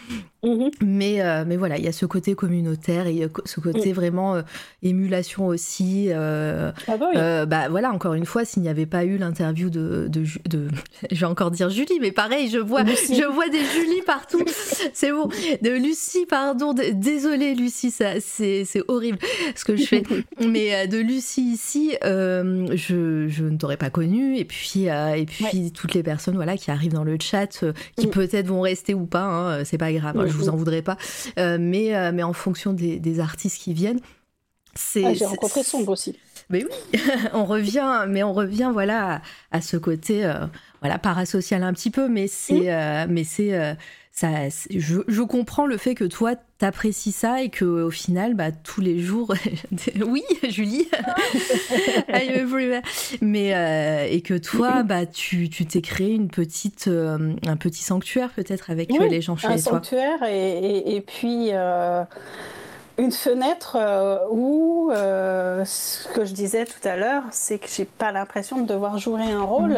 [0.46, 0.72] Mhm.
[0.82, 3.96] Mais, euh, mais voilà, il y a ce côté communautaire et ce côté mm.
[3.96, 4.42] vraiment euh,
[4.84, 6.08] émulation aussi.
[6.10, 10.08] Euh, ah bah, bah, voilà, encore une fois, s'il n'y avait pas eu l'interview de,
[10.08, 10.68] de, de,
[11.12, 14.44] je vais encore dire Julie, mais pareil, je vois, je vois des Julie partout.
[14.94, 15.30] c'est bon,
[15.62, 19.18] de Lucie, pardon, désolée Lucie, ça, c'est horrible
[19.56, 20.04] ce que je fais.
[20.48, 24.38] mais de Lucie ici, je, je ne t'aurais pas connue.
[24.38, 27.64] Et puis, et puis toutes les personnes voilà qui arrivent dans le chat,
[27.98, 28.12] qui mm.
[28.12, 30.16] peut-être vont rester ou pas, hein, c'est pas grave.
[30.16, 30.98] Mm je vous en voudrais pas.
[31.40, 34.00] Euh, mais, euh, mais en fonction des, artistes qui viennent,
[34.76, 35.06] c'est.
[35.06, 36.18] Ah, j'ai rencontré Sombre aussi.
[36.50, 37.00] Mais oui,
[37.34, 40.46] on revient, mais on revient voilà à, ce côté euh,
[40.82, 43.12] voilà parasocial un petit peu, mais c'est mmh.
[43.12, 43.78] mais c'est
[44.18, 44.30] ça,
[44.70, 48.80] je, je, comprends le fait que toi t'apprécies ça et que au final bah tous
[48.80, 49.34] les jours
[50.08, 50.88] oui Julie.
[53.22, 57.84] Mais euh, et que toi bah tu tu t'es créé une petite euh, un petit
[57.84, 59.58] sanctuaire peut-être avec euh, les gens chez un toi.
[59.58, 61.50] un sanctuaire et, et, et puis
[62.98, 67.84] une fenêtre euh, où, euh, ce que je disais tout à l'heure, c'est que j'ai
[67.84, 69.74] pas l'impression de devoir jouer un rôle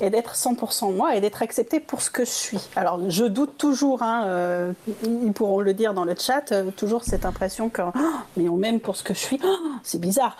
[0.00, 0.04] mm.
[0.04, 2.68] et d'être 100% moi et d'être acceptée pour ce que je suis.
[2.74, 4.72] Alors, je doute toujours, hein, euh,
[5.04, 8.00] ils pourront le dire dans le chat, toujours cette impression que, oh,
[8.36, 10.36] mais on m'aime pour ce que je suis, oh, c'est bizarre.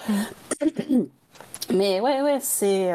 [0.89, 1.03] Mm.
[1.75, 2.91] Mais ouais, ouais, c'est,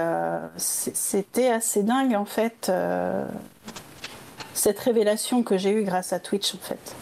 [0.57, 2.71] c'était assez dingue en fait,
[4.55, 6.95] cette révélation que j'ai eue grâce à Twitch en fait.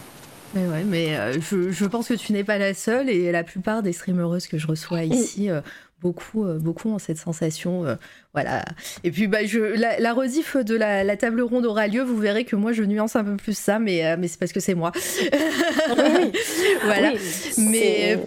[0.54, 3.42] Mais ouais, mais euh, je, je, pense que tu n'es pas la seule et la
[3.42, 5.62] plupart des streameuses que je reçois ici, euh,
[6.00, 7.98] beaucoup, euh, beaucoup ont cette sensation.
[8.34, 8.64] voilà.
[9.02, 12.02] Et puis, bah, je, la, la rediff de la, la, table ronde aura lieu.
[12.02, 14.60] Vous verrez que moi, je nuance un peu plus ça, mais, mais c'est parce que
[14.60, 14.92] c'est moi.
[14.92, 16.32] oui.
[16.84, 17.12] voilà.
[17.56, 18.18] mais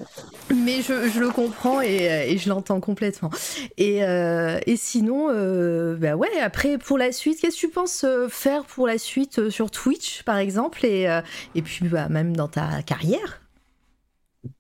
[0.54, 3.30] mais je, le comprends et, euh, et je l'entends complètement.
[3.78, 8.66] Et, euh, sinon, euh, bah ouais, après, pour la suite, qu'est-ce que tu penses faire
[8.66, 11.08] pour la suite sur Twitch, par exemple, et,
[11.56, 13.42] et puis bah, même dans ta carrière?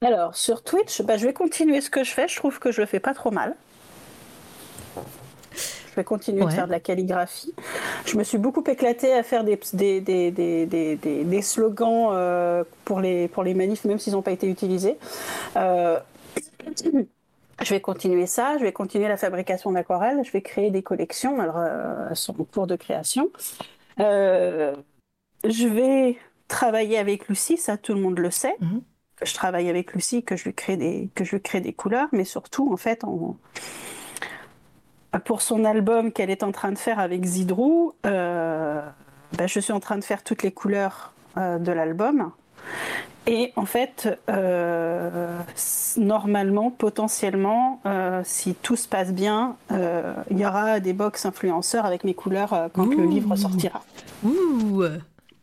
[0.01, 2.27] Alors, sur Twitch, bah, je vais continuer ce que je fais.
[2.27, 3.55] Je trouve que je le fais pas trop mal
[5.95, 7.53] je vais continuer de faire de la calligraphie.
[8.05, 10.29] Je me suis beaucoup éclatée à faire des, des, des,
[10.65, 14.97] des, des slogans euh, pour, les, pour les manifs, même s'ils n'ont pas été utilisés.
[15.55, 15.97] Euh,
[17.63, 21.39] je vais continuer ça, je vais continuer la fabrication d'aquarelles, je vais créer des collections,
[21.39, 23.29] alors euh, elles sont en cours de création.
[23.97, 26.17] je vais
[26.49, 28.55] travailler avec Lucie, ça tout le monde le sait.
[28.59, 28.81] Mhm.
[29.15, 31.71] Que je travaille avec Lucie, que je lui crée des, que je lui crée des
[31.71, 33.37] couleurs, mais surtout, en fait, en-
[35.23, 38.81] pour son album qu'elle est en train de faire avec Zidrou, euh,
[39.37, 42.31] ben, je suis en train de faire toutes les couleurs euh, de l'album.
[43.27, 45.39] Et en fait, euh,
[45.97, 47.81] normalement, potentiellement,
[48.23, 52.85] si tout se passe bien, il y aura des box influenceurs avec mes couleurs quand
[52.85, 53.81] le livre sortira.
[54.23, 54.83] Ouh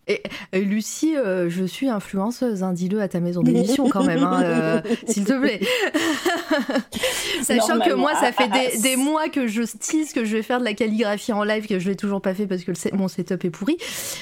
[0.08, 0.20] et
[0.54, 4.42] euh, Lucie, euh, je suis influenceuse, hein, dis-le à ta maison d'édition quand même, hein,
[4.42, 5.60] euh, s'il te plaît.
[7.42, 10.58] Sachant que moi, ça fait des, des mois que je tease que je vais faire
[10.58, 13.06] de la calligraphie en live, que je l'ai toujours pas fait parce que le mon
[13.08, 13.76] setup est pourri.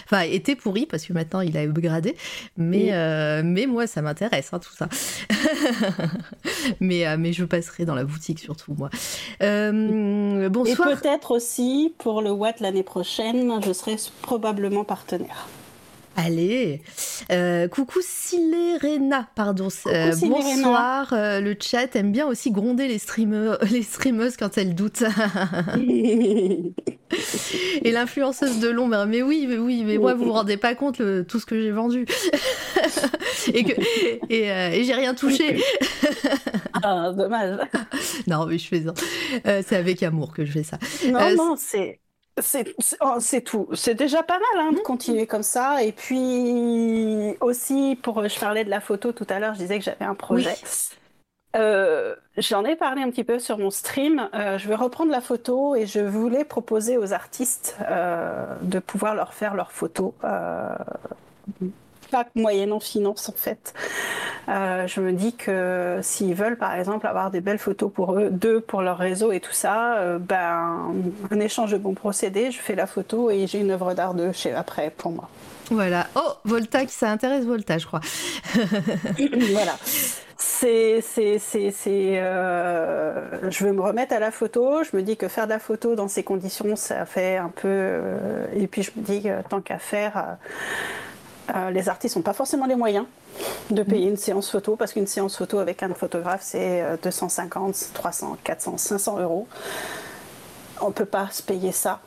[0.04, 2.14] Enfin, était pourri parce que maintenant il a upgradé.
[2.56, 2.88] Mais, Oui.
[2.92, 4.88] euh, mais moi, ça m'intéresse, hein, tout ça.
[6.80, 8.90] mais, euh, mais je passerai dans la boutique surtout, moi.
[9.42, 10.88] Euh, Et bonsoir.
[10.90, 15.48] peut-être aussi, pour le Watt l'année prochaine, je serai probablement partenaire.
[16.24, 16.82] Allez,
[17.32, 19.68] Euh, coucou Silérena, pardon.
[19.86, 20.28] Euh, Silérena.
[20.54, 25.04] bonsoir, euh, le chat aime bien aussi gronder les, streamers, les streameuses quand elles doutent.
[27.82, 30.98] Et l'influenceuse de l'ombre, mais oui, mais oui, mais moi vous vous rendez pas compte
[30.98, 32.04] le- tout ce que j'ai vendu.
[33.54, 33.72] et que,
[34.28, 35.60] et, euh, et j'ai rien touché.
[36.82, 37.58] ah, dommage.
[38.26, 38.94] non, mais je fais ça.
[39.66, 40.78] C'est avec amour que je fais ça.
[41.10, 41.98] Non, non, c'est.
[42.40, 43.68] C'est oh, c'est tout.
[43.74, 45.82] C'est déjà pas mal hein, de continuer comme ça.
[45.82, 49.84] Et puis aussi, pour, je parlais de la photo tout à l'heure, je disais que
[49.84, 50.56] j'avais un projet.
[51.56, 54.28] Euh, J'en ai parlé un petit peu sur mon stream.
[54.34, 59.14] Euh, je vais reprendre la photo et je voulais proposer aux artistes euh, de pouvoir
[59.14, 60.12] leur faire leurs photos.
[62.10, 63.74] Pas moyennant finance en fait.
[64.48, 68.30] Euh, je me dis que s'ils veulent par exemple avoir des belles photos pour eux,
[68.30, 70.92] d'eux pour leur réseau et tout ça, euh, ben
[71.30, 74.32] un échange de bons procédés, je fais la photo et j'ai une œuvre d'art de
[74.32, 75.28] chez après pour moi.
[75.70, 76.08] Voilà.
[76.16, 78.00] Oh, Volta, qui ça intéresse Volta, je crois.
[79.52, 79.76] voilà.
[80.36, 84.82] C'est, c'est, c'est, c'est, euh, je veux me remettre à la photo.
[84.82, 87.68] Je me dis que faire de la photo dans ces conditions, ça fait un peu.
[87.68, 90.38] euh, et puis je me dis tant qu'à faire,
[91.54, 93.06] euh, les artistes n'ont pas forcément les moyens
[93.70, 97.90] de payer une séance photo parce qu'une séance photo avec un photographe, c'est euh, 250,
[97.94, 99.46] 300, 400, 500 euros.
[100.80, 102.00] On peut pas se payer ça.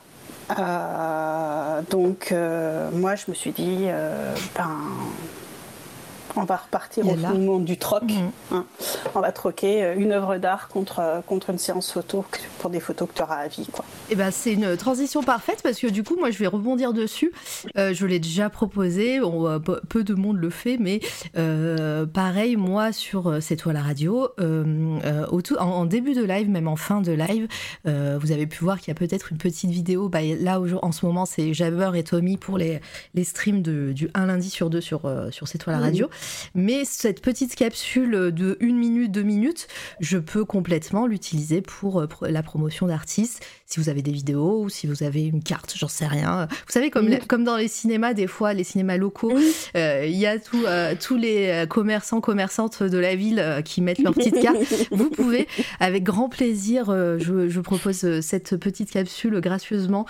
[0.58, 3.88] Euh, donc, euh, moi, je me suis dit,
[4.56, 4.70] ben,
[6.36, 8.04] on va repartir au monde du troc.
[8.04, 8.32] Mhm.
[8.52, 8.66] hein.
[9.16, 12.26] On va troquer euh, une œuvre d'art contre, euh, contre une séance photo
[12.60, 13.68] pour des photos que tu auras à vie.
[13.72, 13.86] Quoi.
[14.10, 17.32] Eh ben, c'est une transition parfaite parce que du coup, moi, je vais rebondir dessus.
[17.78, 21.00] Euh, je l'ai déjà proposé, on, peu- de monde le fait, mais
[21.38, 26.24] euh, pareil, moi, sur C'est toi la radio, euh, au tout- en, en début de
[26.24, 27.48] live, même en fin de live,
[27.86, 30.10] vous avez pu voir qu'il y a peut-être une petite vidéo.
[30.10, 32.82] Bah, là, en ce moment, c'est Jabber et Tommy pour les,
[33.14, 35.02] les streams de, du un lundi sur deux sur,
[35.32, 36.10] sur C'est toi la radio.
[36.56, 39.68] Mais cette petite capsule de une minute, deux minutes,
[40.00, 43.44] je peux complètement l'utiliser pour, euh, la promotion d'artistes.
[43.66, 46.48] Si vous avez des vidéos ou si vous avez une carte, j'en sais rien.
[46.50, 49.34] Vous savez, comme, comme dans les cinémas, des fois, les cinémas locaux,
[49.76, 53.82] euh, il y a tout, euh, tous les commerçants, commerçantes de la ville euh, qui
[53.82, 54.58] mettent leur petite carte.
[54.92, 55.48] Vous pouvez,
[55.80, 56.86] avec grand plaisir,
[57.20, 60.06] je, je propose cette petite capsule gracieusement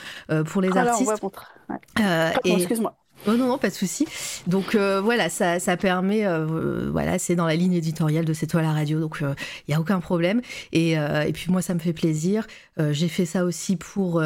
[0.45, 1.23] pour les Ah, là, on artistes.
[1.69, 2.33] ouais.
[2.43, 2.97] Et- excuse-moi.
[3.25, 4.05] Oh non, non, pas de souci.
[4.47, 8.33] Donc euh, voilà, ça, ça permet, euh, euh, voilà, c'est dans la ligne éditoriale de
[8.33, 9.35] C'est toi la radio, donc il
[9.69, 10.41] n'y a aucun problème.
[10.73, 12.45] Et, euh, et puis moi, ça me fait plaisir.
[12.79, 14.21] Euh, J'ai fait ça aussi pour...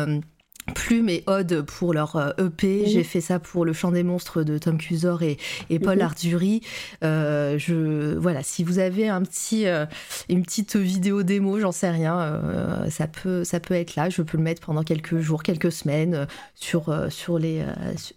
[0.76, 2.82] Plume et Odd pour leur euh, EP.
[2.82, 2.88] Mhm.
[2.88, 5.38] J'ai fait ça pour Le Chant des Monstres de Tom Cusor et,
[5.70, 6.02] et Paul Mhm.
[6.02, 6.62] Ardury.
[7.04, 9.86] Euh, je, voilà, si vous avez un petit, euh,
[10.30, 14.10] une petite vidéo démo, j'en sais rien, euh, ça, peut, ça peut être là.
[14.10, 17.64] Je peux le mettre pendant quelques jours, quelques semaines, sur, sur les,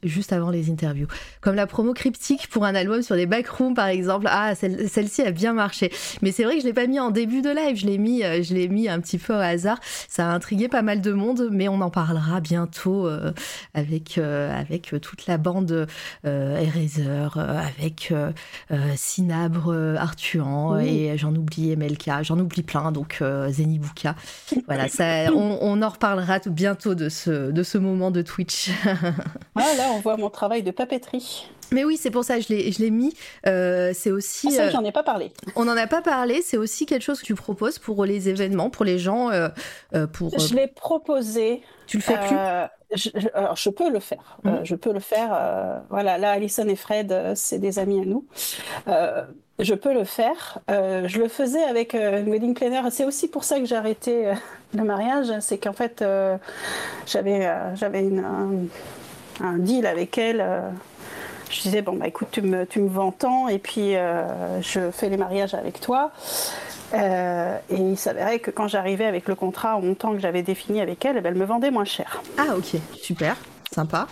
[0.02, 1.06] juste avant les interviews.
[1.40, 4.27] Comme la promo cryptique pour un album sur les backrooms, par exemple.
[4.29, 5.93] Ah, celle- celle-ci a bien marché.
[6.22, 7.77] Mais c'est vrai que je l'ai pas mis en début de live.
[7.77, 9.79] Je l'ai mis, je l'ai mis un petit peu au hasard.
[10.09, 13.32] Ça a intrigué pas mal de monde, mais on en parlera bientôt euh,
[13.74, 15.86] avec euh, avec toute la bande
[16.27, 18.32] euh, Eraser, euh, avec euh,
[18.72, 20.88] euh, Cinabre, euh, Artuan Oui.
[20.88, 22.90] et j'en oublie MLK, j'en oublie plein.
[22.93, 24.14] Donc euh, Zenibuka.
[24.66, 28.70] Voilà, ça, on, on en reparlera tout- bientôt de ce de ce moment de Twitch.
[29.56, 31.46] Ah, là, on voit mon travail de papeterie.
[31.73, 32.49] Mais oui, c'est pour ça que je
[32.81, 33.15] l'ai, mis.
[33.47, 34.49] Euh, c'est aussi.
[34.51, 35.32] Ah, ça, euh, j'en ai pas parlé.
[35.57, 36.43] on n'en a pas parlé.
[36.43, 39.31] C'est aussi quelque chose que tu proposes pour les événements, pour les gens.
[39.31, 39.49] euh,
[40.13, 40.37] pour.
[40.39, 41.63] Je l'ai proposé.
[41.87, 42.37] tu le fais plus?
[42.97, 44.39] je, je- alors, je peux le faire.
[44.47, 44.65] Euh, Mhm.
[44.65, 45.31] je peux le faire.
[45.32, 48.24] euh, voilà, là, Alison et Fred, euh, c'est des amis à nous.
[49.59, 50.59] Je peux le faire.
[50.69, 52.81] Je le faisais avec une wedding planner.
[52.90, 54.32] C'est aussi pour ça que j'ai arrêté
[54.74, 55.27] le mariage.
[55.40, 56.03] C'est qu'en fait,
[57.07, 58.09] j'avais j'avais
[59.43, 60.45] un deal avec elle.
[61.51, 63.93] Euh, je disais, bon, bah écoute, tu me, tu me vends tant et puis
[64.61, 66.11] je fais les mariages avec toi.
[66.95, 71.04] et il s'avérait que quand j'arrivais avec le contrat au montant que j'avais défini avec
[71.04, 72.22] elle, eh ben, elle me vendait moins cher.
[72.38, 73.37] Ah ok, super,
[73.72, 74.06] sympa.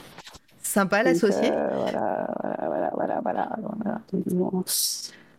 [0.63, 1.51] Sympa l'associé.
[1.51, 2.29] voilà,
[2.61, 4.01] voilà, voilà, voilà, voilà.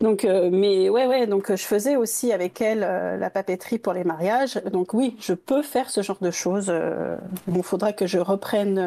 [0.00, 3.92] Donc, euh, mais ouais, ouais, donc je faisais aussi avec elle euh, la papeterie pour
[3.92, 4.54] les mariages.
[4.72, 6.68] Donc oui, je peux faire ce genre de choses.
[6.70, 8.78] Euh, bon, faudra que je reprenne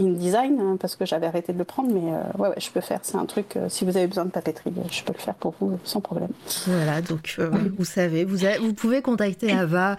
[0.00, 3.00] InDesign hein, parce que j'avais arrêté de le prendre, mais ouais, ouais, je peux faire.
[3.02, 3.58] C'est un truc.
[3.68, 6.30] si vous avez besoin de papeterie, je peux le faire pour vous sans problème.
[6.66, 7.38] Voilà, donc
[7.78, 9.96] vous savez, vous, vous pouvez contacter Ava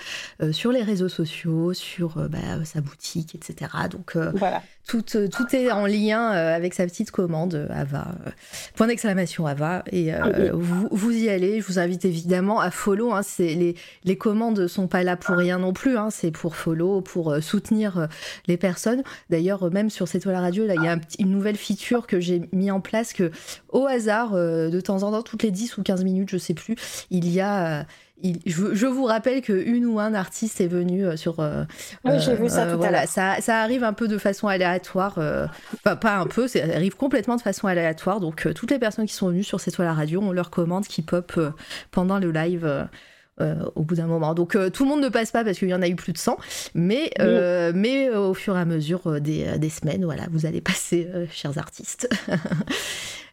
[0.51, 3.71] sur les réseaux sociaux, sur bah, sa boutique, etc.
[3.89, 4.61] Donc voilà.
[4.87, 8.15] Tout, euh, tout, est en lien euh, avec sa petite commande euh, Ava.
[8.75, 9.83] Point d'exclamation Ava.
[9.91, 11.61] Et ah vous, vous, y allez.
[11.61, 13.13] Je vous invite évidemment à follow.
[13.13, 15.97] Hein, les, les commandes sont pas là pour rien non plus.
[15.97, 18.07] Hein, c'est pour follow, pour soutenir
[18.47, 19.03] les personnes.
[19.29, 22.41] D'ailleurs, même sur cette la radio, là, il y a une nouvelle feature que j'ai
[22.51, 23.31] mis en place que,
[23.69, 26.75] au hasard, de temps en temps, toutes les 10 ou 15 minutes, je sais plus,
[27.09, 27.85] il y a
[28.45, 31.39] je, vous rappelle que une ou un artiste est venu euh, sur.
[31.39, 31.63] Euh,
[32.05, 33.09] oui, j'ai vu ça euh, tout voilà, à l'heure.
[33.09, 35.17] Ça, ça, arrive un peu de façon aléatoire,
[35.73, 38.19] enfin pas un peu, ça arrive complètement de façon aléatoire.
[38.19, 40.85] Donc toutes les personnes qui sont venues sur cette toile à radio, on leur commande
[40.85, 41.39] qui pop
[41.91, 42.87] pendant le live.
[43.39, 44.33] Au bout d'un moment.
[44.35, 46.17] Donc tout le monde ne passe pas parce qu'il y en a eu plus de
[46.17, 46.37] 100,
[46.75, 47.11] mais,
[47.73, 52.07] mais au fur et à mesure des, des semaines, voilà, vous allez passer, chers artistes.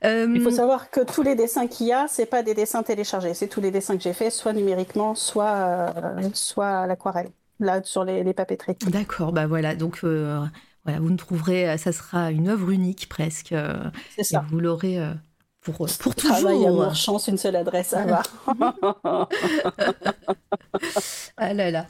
[0.04, 2.82] Il faut euh, savoir que tous les dessins qu'il y a, c'est pas des dessins
[2.82, 7.30] téléchargés, c'est tous les dessins que j'ai faits, soit numériquement, soit, euh, soit à l'aquarelle,
[7.58, 8.76] là sur les, les papeteries.
[8.86, 10.40] D'accord, bah voilà, donc euh,
[10.84, 13.54] voilà, vous ne trouverez, ça sera une œuvre unique presque.
[14.14, 14.44] c'est ça.
[14.50, 15.00] vous l'aurez
[15.72, 16.36] pour, pour toujours.
[16.36, 18.22] Travail, amour, chance, une seule adresse, à va.
[21.36, 21.86] ah là là.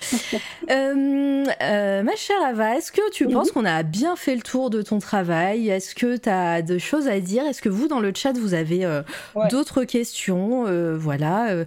[0.70, 4.70] Euh, euh, ma chère Ava, est-ce que tu penses qu'on a bien fait le tour
[4.70, 5.68] de ton travail?
[5.68, 7.44] Est-ce que tu as de choses à dire?
[7.44, 9.02] Est-ce que vous, dans le chat, vous avez euh,
[9.50, 10.66] d'autres questions?
[10.96, 11.64] Voilà.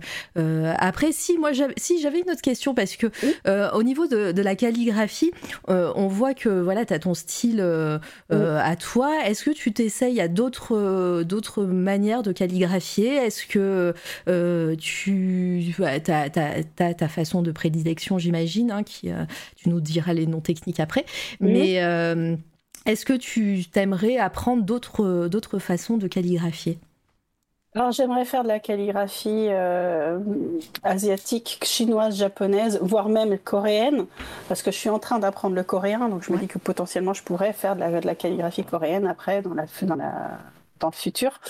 [0.78, 3.08] après, si moi, j'avais, si j'avais une autre question, parce que
[3.76, 5.32] au niveau de, la calligraphie,
[5.68, 7.62] on voit que voilà, tu as ton style
[8.32, 9.12] à toi.
[9.26, 13.16] Est-ce que tu t'essayes à d'autres, d'autres manières de calligraphier?
[13.16, 13.94] Est-ce que
[14.26, 20.42] tu as, ta façon de prédilection j'imagine, hein, qui, euh, tu nous diras les noms
[20.42, 21.06] techniques après.
[21.40, 22.36] Mais euh,
[22.86, 26.80] est-ce que tu t'aimerais apprendre d'autres, d'autres façons de calligraphier?
[27.76, 30.20] Alors j'aimerais faire de la calligraphie euh,
[30.84, 34.06] asiatique, chinoise, japonaise, voire même coréenne,
[34.48, 37.16] parce que je suis en train d'apprendre le coréen, donc je me dis que potentiellement
[37.16, 40.38] je pourrais faire de la, de la calligraphie coréenne après dans, la, dans, la,
[40.80, 41.42] dans le futur.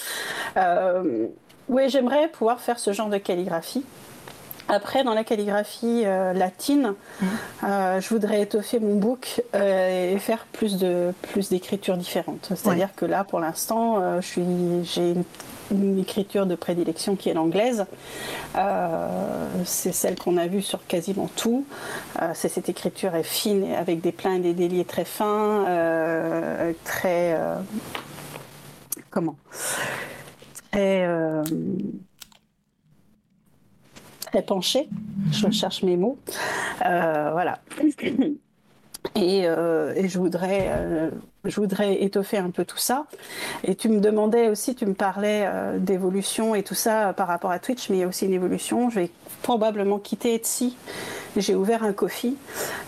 [1.68, 3.84] oui, j'aimerais pouvoir faire ce genre de calligraphie.
[4.70, 7.26] Après, dans la calligraphie euh, latine, mmh.
[7.64, 12.52] euh, je voudrais étoffer mon book euh, et faire plus de plus d'écritures différentes.
[12.56, 15.24] C'est-à-dire que là, pour l'instant, j'ai une,
[16.00, 17.86] écriture de prédilection qui est l'anglaise.
[19.66, 21.66] c'est celle qu'on a vue sur quasiment tout.
[22.34, 25.66] c'est cette écriture est fine avec des pleins et des déliés très fins,
[26.84, 27.38] très
[29.10, 29.36] comment?
[34.34, 34.90] Très penché.
[35.32, 36.18] Je cherche mes mots.
[36.86, 37.60] Euh, voilà.
[39.16, 41.12] Et, euh, et, je voudrais euh,
[41.46, 43.06] je voudrais étoffer un peu tout ça.
[43.64, 47.52] Et tu me demandais aussi, tu me parlais euh, d'évolution et tout ça par rapport
[47.52, 48.90] à Twitch, mais il y a aussi une évolution.
[48.90, 50.78] Je vais probablement quitter Etsy.
[51.36, 52.38] J'ai ouvert un Kofi.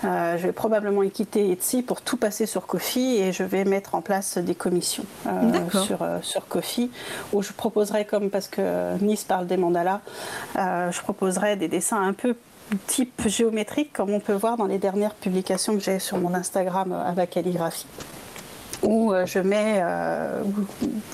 [0.06, 3.96] Euh, je vais probablement quitter Etsy pour tout passer sur Kofi et je vais mettre
[3.96, 6.92] en place des commissions euh, sur, sur Kofi
[7.34, 10.02] où je proposerai, comme parce que Nice parle des mandalas,
[10.56, 12.36] je proposerai des dessins un peu
[12.88, 16.94] type géométrique comme on peut voir dans les dernières publications que j'ai sur mon Instagram
[16.94, 17.88] à la calligraphie
[18.84, 20.42] où euh, je mets, euh,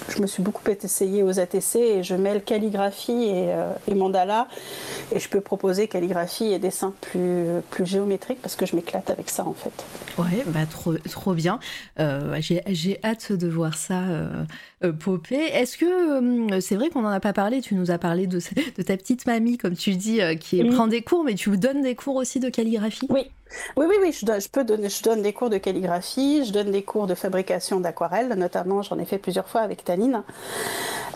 [0.10, 3.96] je me suis beaucoup essayée aux ATC et je mets le calligraphie et, euh, et,
[3.96, 4.48] mandala
[5.14, 9.30] et je peux proposer calligraphie et dessin plus, plus géométrique parce que je m'éclate avec
[9.30, 9.72] ça en fait.
[10.18, 11.60] Ouais, bah trop, trop bien.
[11.98, 14.02] J'ai hâte de voir ça
[15.00, 15.44] popper.
[15.54, 18.40] Est-ce que c'est vrai qu'on n'en a pas parlé Tu nous as parlé de,
[18.78, 21.96] de, ta petite mamie, comme tu dis, qui prend des cours, mais tu donnes des
[21.96, 23.08] cours aussi de calligraphie?
[23.10, 23.32] Oui,
[23.76, 26.84] oui, oui, oui, je, peux donner, je donne des cours de calligraphie, je donne des
[26.84, 30.24] cours de fabrication d'aquarelle, notamment j'en ai fait plusieurs fois avec Taline.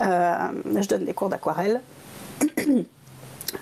[0.02, 0.48] Euh,
[0.80, 1.80] je donne des cours d'aquarelle.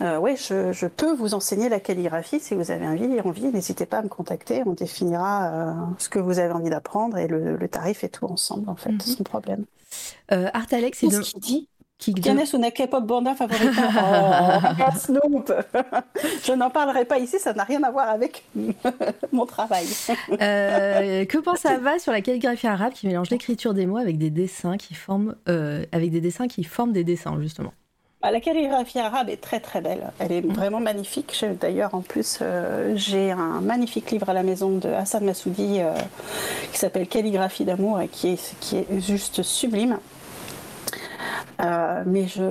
[0.00, 3.20] Euh, oui, je, peux vous enseigner la calligraphie si vous avez envie.
[3.20, 4.62] envie N'hésitez pas à me contacter.
[4.66, 8.68] On définira euh, ce que vous avez envie d'apprendre et le, tarif et tout ensemble,
[8.68, 9.16] en fait, mm -hmm.
[9.16, 9.64] sans problème.
[10.30, 11.68] Art Alex, c'est ce qu'il dit?
[11.98, 13.82] Quelle est K-pop banda favorita
[14.78, 15.52] Oh, Snoop
[16.44, 18.44] Je n'en parlerai pas ici, ça n'a rien à voir avec
[19.32, 19.86] mon travail.
[20.32, 24.30] Euh, que pense Ava sur la calligraphie arabe qui mélange l'écriture des mots avec des
[24.30, 27.72] dessins qui forment, euh, avec des dessins qui forment des dessins justement?
[28.30, 30.12] La calligraphie arabe est très très belle.
[30.18, 31.44] Elle est vraiment magnifique.
[31.60, 35.80] D'ailleurs, en plus, euh, j'ai un magnifique livre à la maison de Hassan Massoudi
[36.72, 39.98] qui s'appelle Calligraphie d'amour et qui est, qui est juste sublime.
[41.60, 42.42] Euh, mais je,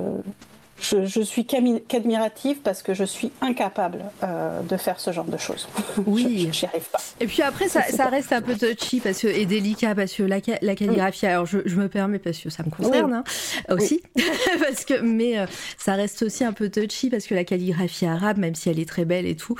[0.80, 5.68] je, suis qu'admirative parce que je suis incapable euh, de faire ce genre de choses.
[6.06, 6.48] Oui.
[6.52, 6.98] J'y arrive pas.
[7.20, 10.22] Et puis après, ça, ça reste un peu touchy parce que, et délicat parce que
[10.22, 13.24] la, la calligraphie, alors je, je, me permets parce que ça me concerne hein,
[13.70, 14.02] aussi,
[14.60, 15.46] parce que, mais euh,
[15.78, 18.88] ça reste aussi un peu touchy parce que la calligraphie arabe, même si elle est
[18.88, 19.56] très belle et tout,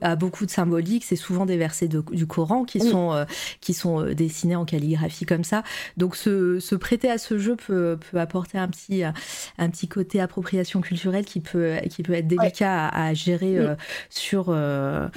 [0.00, 1.04] a beaucoup de symbolique.
[1.04, 3.24] C'est souvent des versets du Coran qui sont, euh,
[3.60, 5.62] qui sont dessinés en calligraphie comme ça.
[5.96, 10.20] Donc se, se prêter à ce jeu peut, peut apporter un petit, un petit côté
[10.62, 13.74] culturelle qui peut, qui peut être délicat à, gérer euh,
[14.10, 15.08] sur, euh,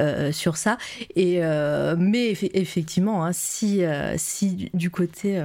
[0.00, 0.78] euh, sur ça.
[1.16, 1.40] Et,
[1.98, 3.82] mais effectivement, hein, si,
[4.16, 5.42] si du côté...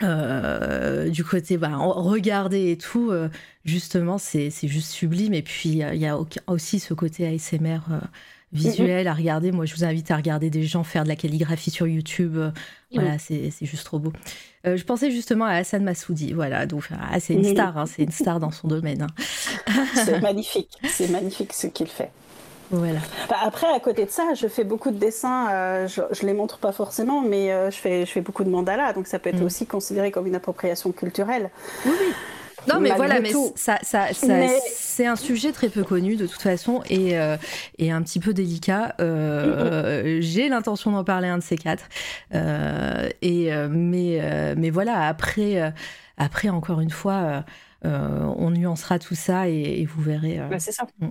[0.00, 3.12] du côté bah, regarder et tout,
[3.64, 5.34] justement, c'est juste sublime.
[5.34, 7.80] Et puis, il y a aussi ce côté ASMR
[8.52, 9.52] visuel à regarder.
[9.52, 12.38] Moi, je vous invite à regarder des gens faire de la calligraphie sur YouTube.
[12.92, 14.12] Voilà, c'est juste trop beau.
[14.66, 18.02] Euh, je pensais justement à Hassan Massoudi, voilà, donc ah, c'est une star, hein, c'est
[18.02, 19.02] une star dans son domaine.
[19.02, 19.74] Hein.
[19.94, 22.10] c'est magnifique, c'est magnifique ce qu'il fait.
[22.70, 22.98] Voilà.
[23.30, 25.48] Bah, après, à côté de ça, je fais beaucoup de dessins.
[25.50, 28.50] Euh, je, je les montre pas forcément, mais euh, je fais, je fais beaucoup de
[28.50, 29.46] mandalas, donc ça peut être mm.
[29.46, 31.50] aussi considéré comme une appropriation culturelle.
[31.86, 32.12] Oui, oui.
[32.66, 36.82] Non, mais voilà, mais ça, ça, c'est un sujet très peu connu de toute façon
[36.90, 37.14] et,
[37.78, 38.94] et un petit peu délicat.
[39.00, 41.88] Euh, J'ai l'intention d'en parler un de ces quatre.
[42.34, 45.72] Euh, et, mais, mais voilà, après,
[46.16, 47.44] après, encore une fois,
[47.84, 50.40] on nuancera tout ça et, vous verrez.
[50.50, 50.86] Bah, c'est ça.
[50.98, 51.08] Mm.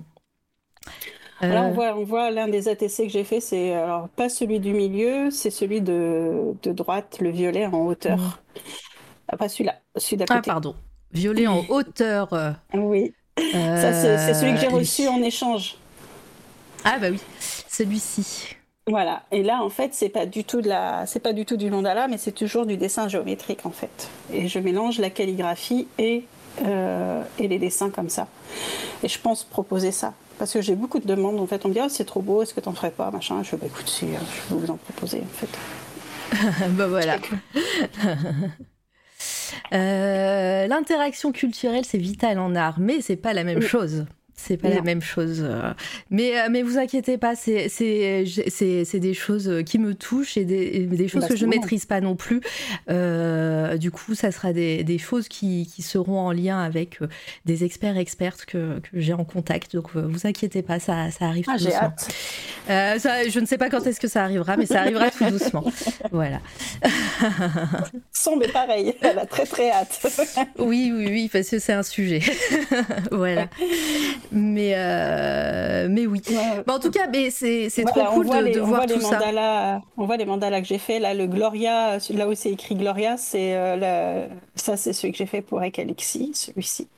[1.40, 4.58] Alors on voit, on voit l'un des ATC que j'ai fait, c'est alors pas celui
[4.58, 8.18] du milieu, c'est celui de, de, droite, le violet en hauteur.
[8.18, 8.32] Mm.
[9.28, 10.50] Ah, pas celui-là, celui d'à ah, côté.
[10.50, 10.74] Ah pardon.
[11.12, 12.32] Violet en hauteur.
[12.32, 13.12] Euh, oui.
[13.52, 15.76] Ça, c'est celui que j'ai euh, reçu en échange.
[16.84, 17.20] Ah bah oui,
[17.68, 18.56] celui-ci.
[18.88, 19.22] Voilà.
[19.30, 21.70] Et là, en fait, c'est pas du tout de la, c'est pas du tout du
[21.70, 24.08] mandala, mais c'est toujours du dessin géométrique en fait.
[24.32, 26.24] Et je mélange la calligraphie et
[26.62, 28.26] euh, et les dessins comme ça.
[29.02, 30.14] Et je pense proposer ça.
[30.38, 31.64] Parce que j'ai beaucoup de demandes, en fait.
[31.64, 33.42] On me dit, oh, c'est trop beau, est-ce que t'en ferais pas Machin.
[33.42, 36.68] Je fais, bah, écoute, si, je vais vous en proposer, en fait.
[36.70, 37.16] bah voilà.
[39.72, 44.06] Euh, l'interaction culturelle, c'est vital en art, mais c'est pas la même chose.
[44.40, 45.42] C'est pas la même chose.
[45.44, 45.74] Euh.
[46.10, 51.08] Mais, euh, mais vous inquiétez pas, c'est des choses qui me touchent et des, des
[51.08, 52.40] choses bah, que je ne maîtrise pas non plus.
[52.88, 57.00] du coup, ça sera des, des choses qui, qui, seront en lien avec
[57.46, 59.74] des experts expertes que, que j'ai en contact.
[59.74, 61.92] Donc, vous inquiétez pas, ça, ça arrive ah, tout doucement.
[62.66, 65.64] Ça, je ne sais pas quand est-ce que ça arrivera, mais ça arrivera tout doucement.
[66.10, 66.40] Voilà.
[68.12, 70.00] Sombre mais pareil, elle a très très hâte.
[70.58, 72.20] oui, oui, oui, parce que c'est un sujet.
[73.10, 73.48] voilà.
[74.30, 76.22] Mais, euh, mais oui.
[76.68, 79.80] en tout cas, mais c'est, trop cool de, voir tout ça.
[79.96, 80.98] On voit les mandalas que j'ai fait.
[80.98, 85.26] Là, le Gloria, là où c'est écrit Gloria, c'est euh, ça, c'est celui que j'ai
[85.26, 86.88] fait pour Ekalixi, celui-ci.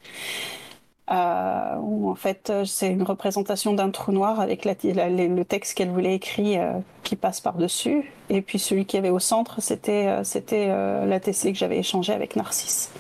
[1.12, 6.15] Euh, où en fait c'est une représentation d'un trou noir avec le texte qu'elle voulait
[6.15, 8.12] écrire qui passe par-dessus.
[8.28, 12.91] Et puis celui qui avait au centre, c'était c'était l'ATC que j'avais échangé avec Narcisse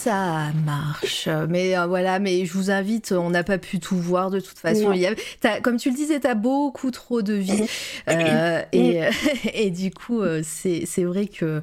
[0.00, 1.28] ça marche.
[1.48, 4.58] Mais euh, voilà, mais je vous invite, on n'a pas pu tout voir de toute
[4.58, 4.92] façon.
[4.92, 7.64] Il y comme tu le disais, tu as beaucoup trop de vie.
[8.08, 9.02] Euh, et,
[9.54, 11.60] et, du coup, euh, c'est vrai que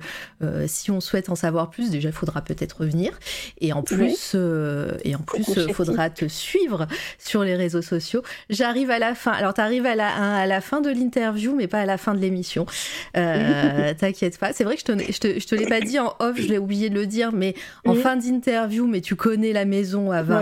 [0.68, 3.18] si on souhaite en savoir plus, déjà, il faudra peut-être revenir.
[3.60, 8.22] Et en plus, et en plus, il faudra te suivre sur les réseaux sociaux.
[8.52, 9.32] J'arrive à la fin.
[9.32, 10.10] Alors, tu arrives à la,
[10.40, 12.68] à la fin de l'interview, mais pas à la fin de l'émission.
[13.14, 14.54] T'inquiète pas.
[14.54, 16.48] C'est vrai que je te, je te, je te l'ai pas dit en off, je
[16.48, 20.12] l'ai oublié de le dire, mais en fin de interview, mais tu connais la maison,
[20.12, 20.42] Ava.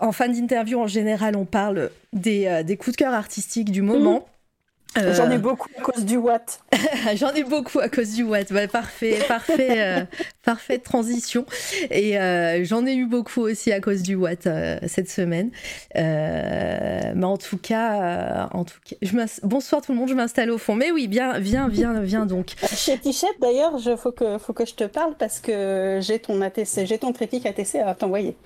[0.00, 3.82] En fin d'interview, en général, on parle des, euh, des, coups de cœur artistiques du
[3.82, 4.26] moment.
[4.96, 6.60] Euh, J'en ai beaucoup à cause du Watt.
[7.16, 8.52] J'en ai beaucoup à cause du Watt.
[8.52, 10.04] Bah, parfait, parfait, euh,
[10.44, 11.46] parfaite transition.
[11.90, 14.48] Et euh, j'en ai eu beaucoup aussi à cause du Watt
[14.86, 15.50] cette semaine.
[15.94, 20.08] mais en tout cas, en tout cas, je bonsoir tout le monde.
[20.08, 20.74] Je m'installe au fond.
[20.74, 22.54] Mais oui, bien, viens, viens, viens donc.
[22.74, 26.40] Chez Tichette, d'ailleurs, il faut que, faut que je te parle parce que j'ai ton
[26.40, 28.36] ATC, j'ai ton triptyque ATC à t'envoyer.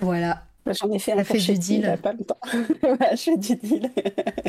[0.00, 0.45] Voilà.
[0.72, 1.98] J'en ai fait un fait du deal.
[2.02, 2.38] Pas longtemps.
[2.52, 3.90] je fais du deal.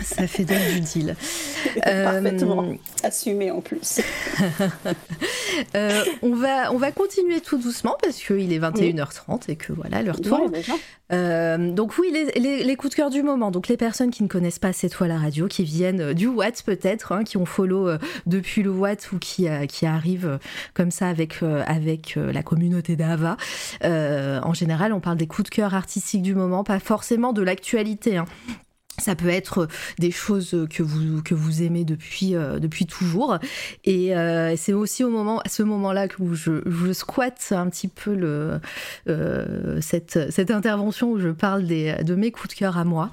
[0.02, 1.16] Ça fait donc du deal.
[1.84, 4.02] Parfaitement euh, assumé en plus.
[5.76, 10.02] euh, on, va, on va continuer tout doucement parce qu'il est 21h30 et que voilà,
[10.02, 10.52] l'heure tourne.
[11.14, 13.52] Euh, donc oui, les, les, coups de cœur du moment.
[13.52, 16.64] Donc les personnes qui ne connaissent pas C'est toi la radio, qui viennent du Watt
[16.64, 20.40] peut-être, hein, qui ont follow euh, depuis le Watt ou qui, qui arrivent
[20.74, 23.38] comme ça avec, avec la communauté d'Ava.
[23.84, 28.18] en général, on parle des coups de cœur artistiques du moment, pas forcément de l'actualité.
[28.18, 28.26] Hein.
[29.00, 29.68] Ça peut être
[30.00, 33.38] des choses que vous, que vous aimez depuis, euh, depuis toujours.
[33.86, 37.90] Et euh, c'est aussi au moment, à ce moment-là que je, je squatte un petit
[37.90, 38.60] peu le,
[39.08, 43.12] euh, cette, cette intervention où je parle des, de mes coups de cœur à moi.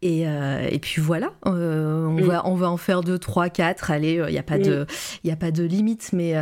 [0.00, 3.90] Et, et puis voilà, on, va, on va en faire deux, trois, quatre.
[3.90, 4.86] Allez, il n'y a, pas de,
[5.24, 6.34] y a pas de limite, mais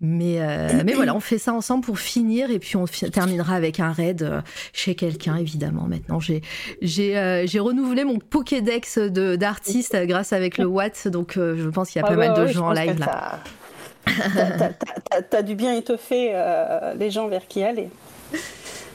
[0.00, 3.80] mais, euh, mais voilà, on fait ça ensemble pour finir et puis on terminera avec
[3.80, 4.40] un raid euh,
[4.74, 5.86] chez quelqu'un, évidemment.
[5.88, 6.42] Maintenant, j'ai
[7.16, 12.06] euh, renouvelé mon Pokédex d'artistes grâce avec le Watt, donc je pense qu'il y a
[12.06, 13.40] ah pas mal de gens en live là.
[15.30, 16.32] T'as dû bien étoffer
[16.98, 17.88] les gens vers qui aller.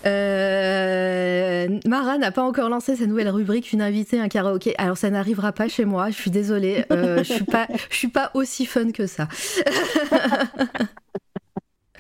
[0.05, 4.73] Euh, Mara n'a pas encore lancé sa nouvelle rubrique une invitée un karaoké.
[4.77, 6.09] Alors ça n'arrivera pas chez moi.
[6.09, 6.85] Je suis désolée.
[6.91, 9.27] Euh, je suis pas, je suis pas aussi fun que ça.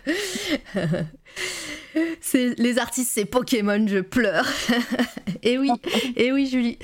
[2.21, 4.45] c'est les artistes, c'est Pokémon, je pleure.
[5.43, 5.71] et oui,
[6.15, 6.77] et oui, Julie.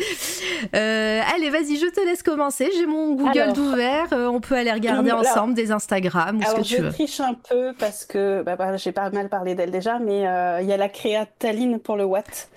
[0.76, 2.70] Euh, allez, vas-y, je te laisse commencer.
[2.76, 4.08] J'ai mon Google ouvert.
[4.12, 6.90] Euh, on peut aller regarder ensemble des Instagram ou ce que tu veux.
[6.90, 10.28] Je triche un peu parce que bah, bah, j'ai pas mal parlé d'elle déjà, mais
[10.28, 12.50] euh, il y a la créa Taline pour le Watt.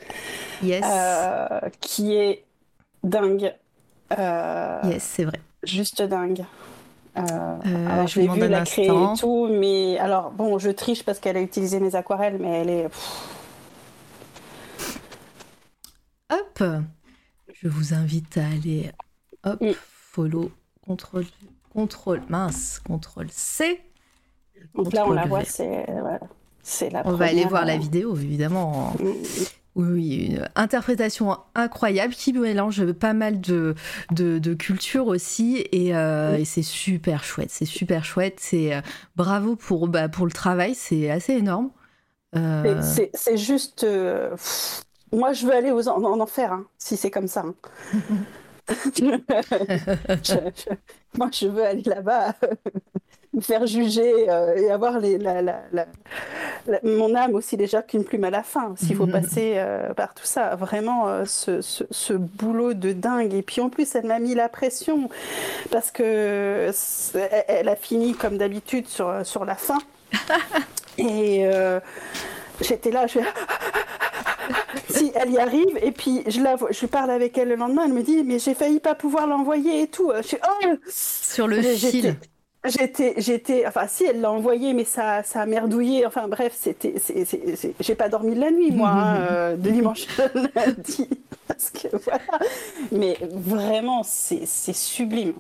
[0.62, 0.84] Yes.
[1.80, 2.44] qui est
[3.02, 3.54] dingue.
[4.10, 5.40] yes, c'est vrai.
[5.62, 6.44] Juste dingue.
[7.16, 7.22] Euh,
[7.66, 11.18] euh, alors, je l'ai vu la créer et tout, mais alors bon, je triche parce
[11.18, 12.88] qu'elle a utilisé mes aquarelles, mais elle est.
[16.30, 16.62] Hop,
[17.52, 18.90] je vous invite à aller.
[19.44, 19.72] Hop, mm.
[19.80, 20.50] follow,
[20.86, 21.24] contrôle,
[21.72, 23.80] contrôle, mince, contrôle C.
[24.74, 26.20] Donc là, on la voit, c'est voilà.
[26.92, 27.06] la.
[27.06, 28.92] On va aller voir la euh, vidéo, évidemment.
[29.00, 29.12] Mm,
[29.76, 33.76] Oui, une interprétation incroyable qui mélange pas mal de,
[34.10, 38.80] de, cultures aussi euh, et, c'est super chouette, c'est super chouette, c'est euh,
[39.14, 41.70] bravo pour, bah, pour le travail, c'est assez énorme.
[42.34, 43.86] Euh, c'est juste,
[45.12, 47.44] moi je veux aller aux, en, enfer hein, si c'est comme ça.
[47.46, 47.54] Hein.
[51.16, 52.34] moi je veux aller là-bas
[53.32, 55.86] me faire juger euh, et avoir les, la, la,
[56.82, 58.74] mon âme aussi déjà qu'une plume à la fin.
[58.76, 59.12] S'il faut mhm.
[59.12, 63.32] passer euh, par tout ça, vraiment euh, ce, ce, boulot de dingue.
[63.34, 65.08] Et puis en plus, elle m'a mis la pression
[65.70, 66.70] parce que
[67.48, 69.78] elle a fini comme d'habitude sur, sur la fin.
[70.98, 71.48] et
[72.60, 73.20] j'étais là, je
[74.88, 77.92] si elle y arrive, et puis je, la, je parle avec elle le lendemain, elle
[77.92, 80.10] me dit, mais j'ai failli pas pouvoir l'envoyer et tout.
[80.16, 82.16] Je suis, oh Sur le fil.
[82.66, 86.04] J'étais, j'étais, enfin si, elle l'a envoyé, mais ça, ça a merdouillé.
[86.04, 86.94] Enfin bref, c'était,
[87.80, 90.28] j'ai pas dormi de la nuit moi, hein, euh, de dimanche à
[90.66, 91.08] lundi,
[91.48, 92.20] parce que voilà.
[92.92, 95.34] Mais vraiment, c'est sublime.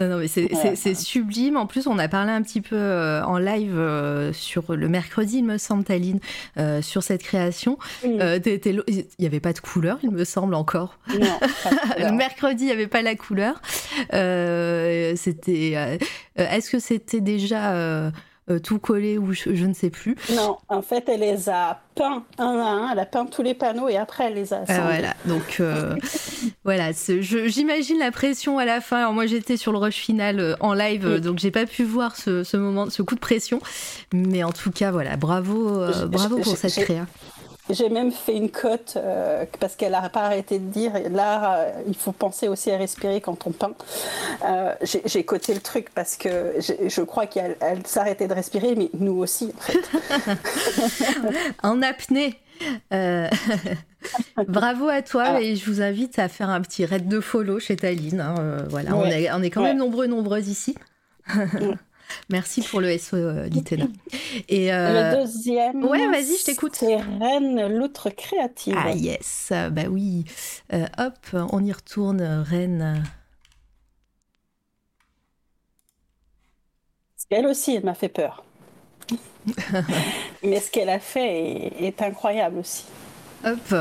[0.00, 1.56] Non, non, mais c'est sublime.
[1.56, 5.38] En plus, on a parlé un petit peu euh, en live euh, sur le mercredi,
[5.38, 6.20] il me semble, Taline,
[6.58, 7.78] euh, sur cette création.
[8.02, 8.18] il
[9.18, 10.98] n'y avait pas de couleur, il me semble encore.
[11.08, 11.38] Non,
[11.98, 13.60] le mercredi, il n'y avait pas la couleur.
[14.10, 15.98] C'était.
[16.36, 18.10] Est-ce que c'était déjà
[18.58, 20.16] tout collé ou je, ne sais plus.
[20.34, 23.54] Non, en fait, elle les a peints un à un, elle a peint tous les
[23.54, 25.96] panneaux et après elle les a ah, voilà, donc euh,
[26.64, 28.98] voilà, j'imagine la pression à la fin.
[28.98, 31.84] Alors moi j'étais sur le rush final euh, en live, donc donc j'ai pas pu
[31.84, 33.60] voir ce, moment, ce coup de pression,
[34.12, 37.06] mais en tout cas voilà, bravo, bravo pour cette créa.
[37.70, 41.82] J'ai même fait une cote euh, parce qu'elle n'a pas arrêté de dire là, euh,
[41.86, 43.74] il faut penser aussi à respirer quand on peint.
[44.44, 44.74] Euh,
[45.04, 49.52] j'ai coté le truc parce que je crois qu'elle s'arrêtait de respirer, mais nous aussi
[49.56, 49.78] en fait.
[51.62, 52.38] en apnée.
[54.48, 57.76] Bravo à toi et je vous invite à faire un petit raid de follow chez
[57.76, 58.20] Taline.
[58.20, 60.74] Hein, voilà, on, est, on, est, quand même nombreux nombreuses ici.
[62.28, 63.86] Merci pour le SO, euh, Litena.
[64.48, 65.84] Et euh, Le deuxième.
[65.84, 66.72] Ouais, vas-y, je t'écoute.
[66.74, 68.76] C'est Rennes, l'outre créative.
[68.76, 69.52] Ah, yes.
[69.70, 70.24] Bah oui.
[70.72, 72.22] Euh, hop, on y retourne.
[72.22, 73.02] Rennes.
[77.30, 78.44] Elle aussi, elle m'a fait peur.
[80.42, 82.84] Mais ce qu'elle a fait est, est incroyable aussi.
[83.44, 83.74] Hop.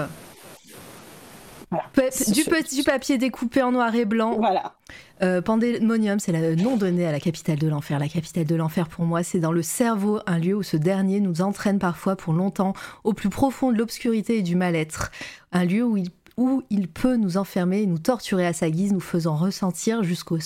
[2.71, 4.35] du papier découpé en noir et blanc.
[4.37, 4.75] Voilà.
[5.21, 7.99] Euh, Pandémonium, c'est le nom donné à la capitale de l'enfer.
[7.99, 11.19] La capitale de l'enfer, pour moi, c'est dans le cerveau, un lieu où ce dernier
[11.19, 12.73] nous entraîne parfois pour longtemps
[13.03, 15.11] au plus profond de l'obscurité et du mal-être.
[15.51, 18.93] Un lieu où il, où il peut nous enfermer et nous torturer à sa guise,
[18.93, 20.37] nous faisant ressentir jusqu'au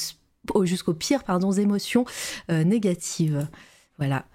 [0.64, 2.06] jusqu'aux pires pardon, émotions
[2.52, 3.48] euh, négatives.
[3.98, 4.26] Voilà.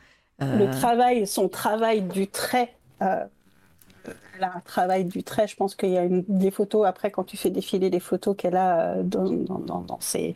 [0.40, 3.24] Le travail, son travail du trait euh,
[4.44, 5.46] a un travail du trait.
[5.46, 8.34] Je pense qu'il y a une, des photos après quand tu fais défiler les photos
[8.36, 10.34] qu'elle a euh, dans, dans, ses...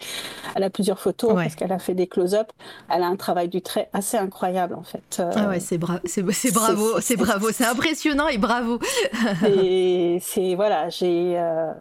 [0.55, 2.53] Elle a plusieurs photos parce qu'elle a fait des close-up.
[2.89, 5.19] Elle a un travail du trait assez incroyable en fait.
[5.21, 5.31] Euh.
[5.35, 6.23] ah ouais, c'est bra c'est
[6.53, 8.79] bravo, c'est bravo, c'est impressionnant et bravo.
[9.47, 11.39] et c'est voilà, j'ai.
[11.39, 11.73] Euh,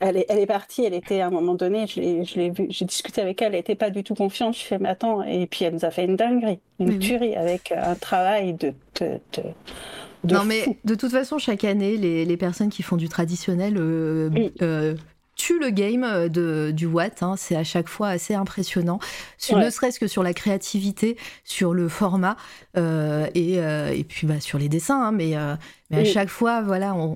[0.00, 2.86] elle est, elle est, partie, elle était à un moment donné, je l'ai vu, j'ai
[2.86, 4.56] discuté avec elle, elle n'était pas du tout confiante.
[4.56, 7.70] Je fais, mais attends, et puis elle nous a fait une dinguerie, une tuerie avec
[7.70, 9.42] un travail de, de, de
[10.24, 14.30] non, mais de toute façon, chaque année, les, les personnes qui font du traditionnel euh,
[14.62, 14.94] euh,
[15.34, 17.22] tuent le game euh, de, du Watt.
[17.22, 17.34] Hein.
[17.36, 18.98] c'est à chaque fois assez impressionnant,
[19.52, 22.36] ne serait-ce que sur la créativité, sur le format
[22.76, 25.02] et, et, puis bah, sur les dessins.
[25.02, 25.12] Hein.
[25.12, 25.34] mais
[25.90, 27.14] mais à chaque fois, voilà, on,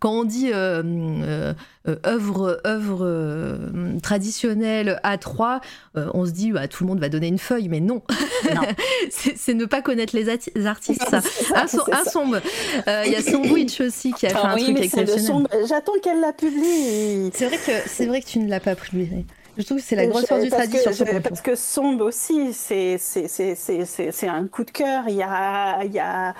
[0.00, 1.54] quand on dit euh, euh,
[1.88, 5.60] euh, œuvre, œuvre traditionnelle A3,
[5.94, 8.02] on se dit bah, tout le monde va donner une feuille, mais non,
[9.10, 11.08] c'est ne pas connaître les, artistes.
[11.08, 11.20] Ça.
[11.54, 11.66] un,
[12.04, 12.40] sombre.
[12.86, 15.46] Il y a Sandwich aussi qui a fait un truc exceptionnel.
[15.68, 17.30] J'attends qu'elle la publie.
[17.32, 19.24] C'est vrai que c'est vrai que tu ne l'as pas publié.
[19.60, 21.04] Je trouve que c'est la grosse force du tradition.
[21.22, 22.98] Parce que Sombre aussi, c'est
[24.28, 25.04] un coup de cœur.
[25.08, 26.34] Il y a, il y a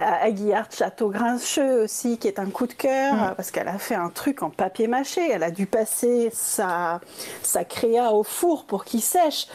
[0.00, 3.34] Aguillard Château Grincheux aussi, qui est un coup de cœur, mm.
[3.36, 5.20] parce qu'elle a fait un truc en papier mâché.
[5.30, 7.00] Elle a dû passer sa,
[7.42, 9.46] sa créa au four pour qu'il sèche.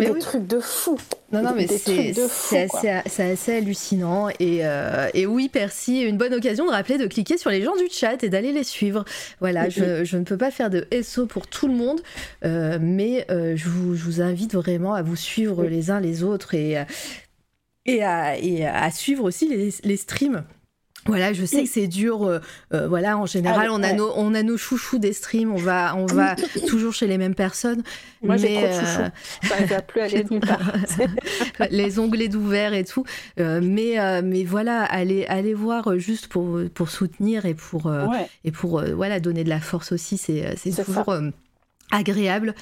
[0.00, 0.98] Mais des trucs de fou.
[1.32, 2.14] Non, non, mais c'est
[2.56, 4.28] assez, assez, hallucinant.
[4.40, 7.76] Et, euh, et, oui, Percy, une bonne occasion de rappeler de cliquer sur les gens
[7.76, 9.04] du chat et d'aller les suivre.
[9.40, 12.00] Voilà, je, je, ne peux pas faire de SO pour tout le monde,
[12.44, 16.24] euh, mais euh, je, vous, je, vous, invite vraiment à vous suivre les uns les
[16.24, 16.76] autres et,
[17.86, 20.44] et, à, et à suivre aussi les, les streams.
[21.06, 22.24] Voilà, je sais que c'est dur.
[22.24, 22.40] Euh,
[22.74, 25.52] euh, voilà, en général, on a nos on a nos chouchous des streams.
[25.52, 26.36] On va on va
[26.68, 27.82] toujours chez les mêmes personnes.
[28.22, 29.62] Moi, j'ai trop de chouchous.
[29.62, 29.66] Euh...
[29.66, 30.72] va plus aller nulle part.
[31.70, 33.04] les onglets d'ouvert et tout.
[33.38, 37.92] Euh, mais mais voilà, allez allez voir juste pour pour soutenir et pour
[38.44, 40.18] et pour voilà donner de la force aussi.
[40.18, 41.14] C'est c'est toujours
[41.90, 42.54] agréable.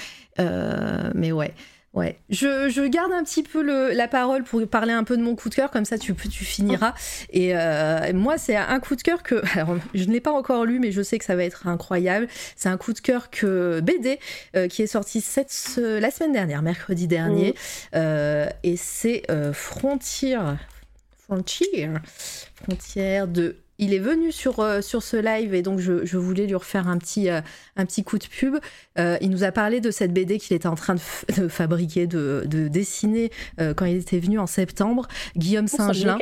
[1.15, 1.55] mais ouais.
[1.99, 3.61] Ouais, je, garde un petit peu
[3.93, 6.45] la parole pour parler un peu de mon coup de cœur, comme ça tu, tu
[6.45, 6.95] finiras.
[7.31, 9.43] Et euh, moi, c'est un coup de cœur que
[9.95, 12.29] je n'ai pas encore lu, mais je sais que ça va être incroyable.
[12.55, 14.21] C'est un coup de cœur que BD
[14.55, 17.55] euh, qui est sorti cette, la semaine dernière, mercredi dernier, mmh.
[17.97, 20.39] euh, et c'est Frontier,
[21.27, 21.91] Frontier,
[22.63, 26.55] Frontière de il est venu sur, euh, sur ce live et donc je, voulais lui
[26.55, 27.41] refaire un petit, euh,
[27.77, 28.57] un petit coup de pub.
[28.99, 30.97] Euh, il nous a parlé de cette BD qu'il était en train
[31.37, 33.31] de, fabriquer, de, dessiner
[33.77, 35.07] quand il était venu en septembre.
[35.37, 36.19] Guillaume Saint-Gelin.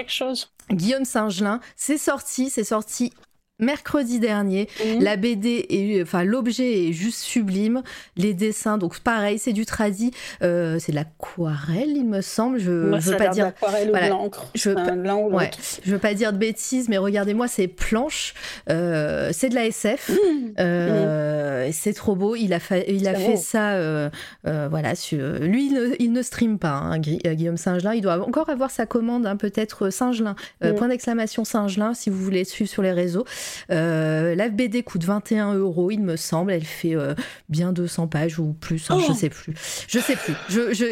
[0.70, 3.12] Guillaume Saint-Gelin, c'est sorti, c'est sorti
[3.58, 4.68] mercredi dernier.
[4.84, 5.02] Mhm.
[5.02, 7.82] La BD est, enfin l'objet est juste sublime.
[8.16, 10.10] Les dessins, donc pareil, c'est du tradi,
[10.42, 12.58] euh, c'est de l'aquarelle, il me semble.
[12.58, 14.10] Je, ne veux pas dire voilà,
[14.54, 15.50] Je veux pas,
[15.84, 18.34] je veux pas dire de bêtises, mais regardez-moi ces planches.
[18.70, 20.10] Euh, c'est de la SF.
[20.10, 20.54] Mhm.
[20.58, 22.36] Euh, c'est trop beau.
[22.36, 23.78] Il a, fait, il a fait ça.
[24.44, 24.92] voilà,
[25.40, 26.76] lui, il ne, il ne stream pas.
[26.76, 30.36] Hein, Guillaume Singelin, il doit encore avoir sa commande, hein, peut-être Singelin.
[30.62, 30.74] Mhm.
[30.74, 33.24] Point d'exclamation Singelin, si vous voulez suivre sur les réseaux.
[33.70, 36.52] Euh, la BD coûte 21 euros, il me semble.
[36.52, 37.14] Elle fait euh,
[37.48, 39.54] bien 200 pages ou plus, hein, je oh sais plus.
[39.88, 40.34] Je sais plus.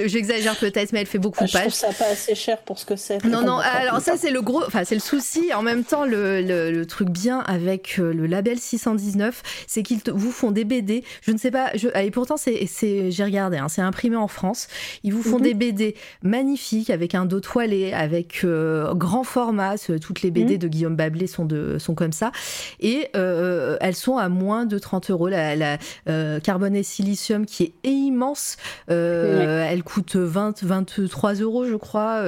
[0.07, 1.65] J'exagère peut-être, mais elle fait beaucoup de pages.
[1.65, 3.25] Je trouve ça pas assez cher pour ce que c'est.
[3.25, 3.59] Non, non.
[3.59, 5.53] Alors ça, c'est le gros, enfin c'est le souci.
[5.55, 10.31] En même temps, le, le, truc bien avec euh, le label 619, c'est qu'ils vous
[10.31, 11.03] font des BD.
[11.23, 11.71] Je ne sais pas.
[11.75, 13.57] Je, et pourtant, j'ai regardé.
[13.57, 14.69] Hein, c'est imprimé en France.
[15.03, 15.45] Ils vous font mhm.
[15.45, 19.77] des BD magnifiques avec un dos toilé, avec grand format.
[19.79, 20.59] Toutes les BD mhm.
[20.59, 22.33] de Guillaume Bablé sont de sont comme ça
[22.81, 25.29] et euh, elles sont à moins de 30 euros.
[25.29, 28.57] La, la euh, carbone et silicium qui est immense,
[28.91, 32.25] euh, elle coûte 20, 23 euros, je crois.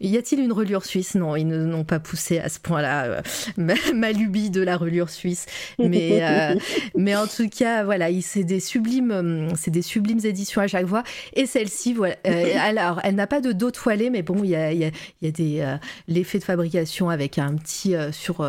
[0.00, 1.14] y a-t-il une reliure suisse?
[1.14, 3.22] Non, ils n'ont pas poussé à ce point-là
[3.56, 5.46] ma, lubie de la reliure suisse.
[5.78, 6.56] Mais,
[6.96, 11.02] mais en tout cas, voilà, c'est des sublimes, c'est des sublimes éditions à chaque fois.
[11.34, 12.16] Et celle-ci, voilà.
[12.60, 14.90] alors, elle n'a pas de dos toilé, mais bon, il y a, y a,
[15.22, 18.42] y a des l'effet de fabrication avec un petit sur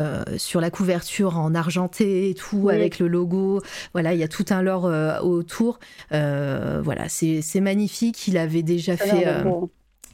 [0.00, 3.62] euh, sur la couverture en argenté et tout, avec le logo.
[3.92, 5.78] Voilà, il y a tout un lore euh, autour.
[6.12, 8.28] Euh, voilà, c'est magnifique.
[8.28, 9.26] Il avait déjà fait.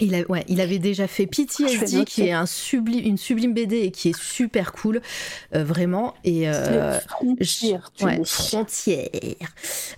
[0.00, 3.80] Il, a, ouais, il avait déjà fait PTSD, qui est un sublime, une sublime BD
[3.80, 5.00] et qui est super cool,
[5.54, 6.14] euh, vraiment.
[6.24, 8.20] Et euh, frontières, ouais.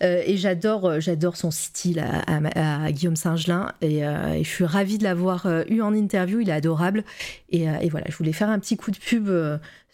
[0.03, 5.05] Euh, et j'adore, j'adore son style à, Guillaume Singelin et, et, je suis ravie de
[5.05, 6.41] l'avoir eu en interview.
[6.41, 7.05] Il est adorable.
[7.51, 9.31] Et, et, voilà, je voulais faire un petit coup de pub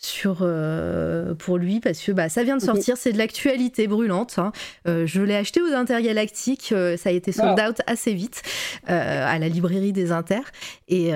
[0.01, 4.39] sur euh, pour lui parce que bah, ça vient de sortir, c'est de l'actualité brûlante.
[4.39, 4.51] Hein.
[4.89, 8.43] Euh, je l'ai acheté aux Intergalactiques, euh, ça a été sold out assez vite
[8.87, 10.41] à la librairie des Inter.
[10.89, 11.11] Et,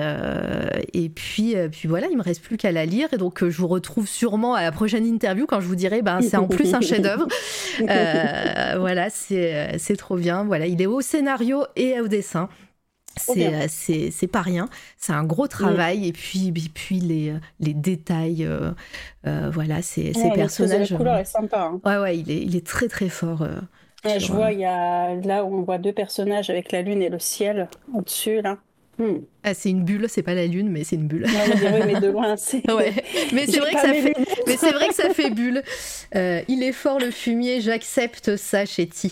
[0.93, 3.67] et puis, puis voilà, il me reste plus qu'à la lire et donc je vous
[3.67, 6.81] retrouve sûrement à la prochaine interview quand je vous dirai ben c'est en plus un
[6.81, 7.27] chef-d'œuvre.
[8.79, 10.43] voilà, c'est trop bien.
[10.43, 12.49] Voilà, il est au scénario et au dessin.
[13.29, 14.67] Euh, c'est c'est pas rien.
[14.97, 16.07] C'est un gros travail.
[16.07, 18.71] Et puis puis les les détails euh,
[19.27, 21.81] euh, voilà ces, ces personnages la couleur est sympa hein.
[21.85, 23.47] ouais ouais il est il est très très fort
[24.03, 27.09] je vois il y a là où on voit deux personnages avec la lune et
[27.09, 28.57] le ciel au dessus là
[28.97, 29.17] Hmm.
[29.43, 31.27] Ah, c'est une bulle, c'est pas la lune, mais c'est une bulle.
[31.85, 32.63] mais de loin, c'est.
[33.33, 34.13] Mais c'est vrai que ça fait.
[34.47, 35.63] Mais c'est vrai que ça fait bulle.
[36.15, 39.11] Euh, il est fort le fumier, j'accepte ça, Chetty.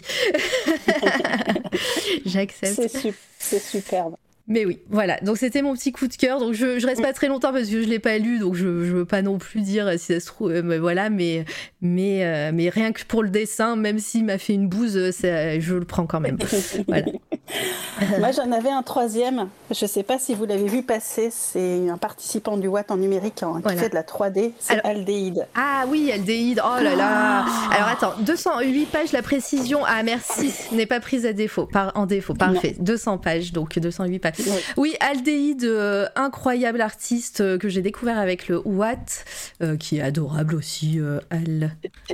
[2.26, 3.14] j'accepte.
[3.40, 4.16] C'est superbe.
[4.48, 5.20] Mais oui, voilà.
[5.22, 6.40] Donc c'était mon petit coup de cœur.
[6.40, 8.84] Donc je, je reste pas très longtemps parce que je l'ai pas lu, donc je,
[8.84, 10.52] je veux pas non plus dire si ça se trouve.
[10.52, 11.46] Euh, mais voilà, mais
[11.82, 15.74] mais euh, mais rien que pour le dessin, même s'il m'a fait une bouse, je
[15.74, 16.38] le prends quand même.
[16.88, 17.06] voilà.
[18.20, 19.50] Moi j'en avais un troisième.
[19.70, 21.30] Je sais pas si vous l'avez vu passer.
[21.32, 24.52] C'est un participant du Watt en numérique hein, qui fait de la 3D.
[24.60, 25.48] C'est Aldéide.
[25.56, 26.62] Ah oui, Aldéide.
[26.64, 27.46] Oh là là.
[27.46, 27.70] Ah.
[27.72, 29.12] Alors attends, 208 pages.
[29.12, 29.82] La précision.
[29.86, 31.66] Ah merci, n'est pas prise à défaut.
[31.66, 32.34] Par en défaut.
[32.34, 32.76] Parfait.
[32.80, 33.52] 200 pages.
[33.52, 34.34] Donc 208 pages.
[34.78, 39.26] Oui, Aldéide, euh, incroyable artiste euh, que j'ai découvert avec le Watt,
[39.62, 41.00] euh, qui est adorable aussi.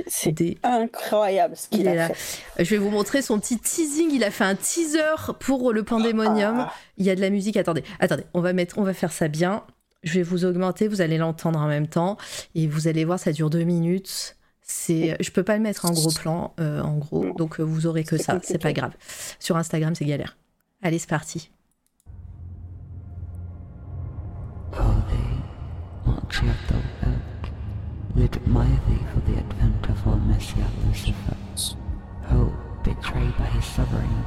[0.06, 2.64] C'est incroyable ce qu'il a fait.
[2.64, 4.10] Je vais vous montrer son petit teasing.
[4.12, 6.66] Il a fait un teaser pour le Pandémonium.
[6.68, 6.72] Ah.
[6.96, 7.56] Il y a de la musique.
[7.56, 9.64] Attendez, attendez, on va mettre, on va faire ça bien.
[10.02, 12.16] Je vais vous augmenter, vous allez l'entendre en même temps
[12.54, 14.36] et vous allez voir, ça dure deux minutes.
[14.62, 18.16] C'est, je peux pas le mettre en gros plan, en gros, donc vous aurez que
[18.16, 18.92] ça, c'est pas grave.
[19.40, 20.38] Sur Instagram, c'est galère.
[20.80, 21.50] Allez, c'est parti.
[24.72, 24.86] Holy,
[26.06, 27.50] march yet thou out,
[28.14, 31.36] lead my thee for the advent of our Messiah Lucifer.
[32.30, 32.52] Who,
[32.84, 34.24] betrayed by his sovereign,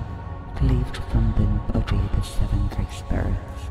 [0.56, 3.62] cleaved from the body the seven great spirits,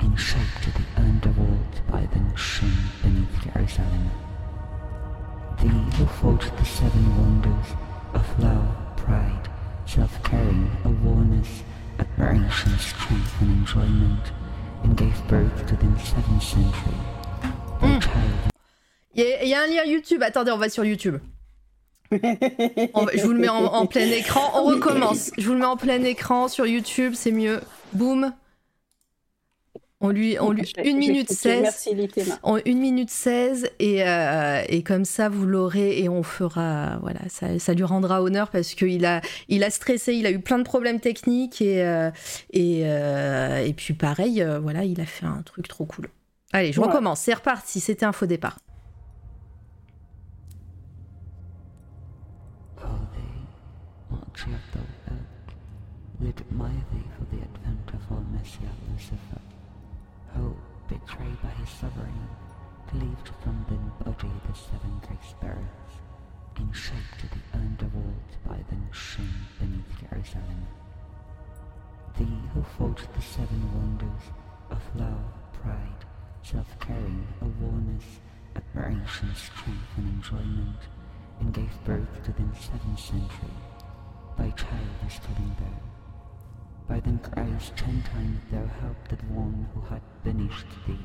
[0.00, 4.10] and shape to the underworld by the shin beneath Jerusalem.
[5.60, 7.74] Thee who fought the seven wonders
[8.14, 9.48] of love, pride,
[9.86, 11.62] self-caring, awareness,
[11.98, 14.32] admiration, strength and enjoyment,
[14.84, 16.98] and gave birth to the 7th century.
[17.80, 18.00] Mm.
[19.14, 20.22] Il y, a un lien YouTube.
[20.22, 21.18] Attendez, on va sur YouTube.
[22.12, 24.52] Je vous le mets en, plein écran.
[24.54, 25.30] On recommence.
[25.36, 27.60] Je vous le mets en plein écran sur YouTube, c'est mieux.
[27.92, 28.32] Boum.
[30.00, 31.62] On lui, on lui, 1 minute 16.
[31.62, 31.90] Merci,
[32.44, 37.18] en 1 minute 16 et, euh, et comme ça vous l'aurez et on fera, voilà,
[37.28, 40.58] ça, ça lui rendra honneur parce qu'il a, il a stressé, il a eu plein
[40.58, 42.12] de problèmes techniques et, euh,
[42.52, 46.08] et, euh, et puis pareil, voilà, il a fait un truc trop cool.
[46.52, 48.58] Allez, je recommence, c'est reparti, c'était un faux départ.
[54.44, 59.40] Who, admired thee for the advent of our messiah Lucifer,
[60.34, 60.54] who
[60.88, 62.28] betrayed by his sovereign,
[62.86, 65.92] cleaved from the body the seven great spirits,
[66.56, 70.66] and shaped to the underworld by the shin beneath Jerusalem.
[72.16, 74.22] Thee who fought the seven wonders
[74.70, 76.04] of love, pride,
[76.42, 78.04] self-caring, awareness,
[78.54, 80.78] admiration, strength and enjoyment,
[81.40, 83.67] and gave birth to the seventh century
[84.38, 85.88] by childish killing there
[86.88, 90.98] by then Christ ten times thou helped one who had banished thee.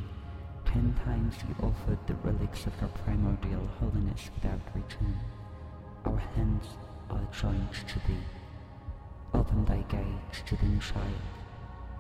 [0.64, 5.20] Ten times he offered the relics of your primordial holiness without return.
[6.06, 6.68] Our hands
[7.10, 8.24] are joined to thee.
[9.34, 11.28] Open thy gate to the child.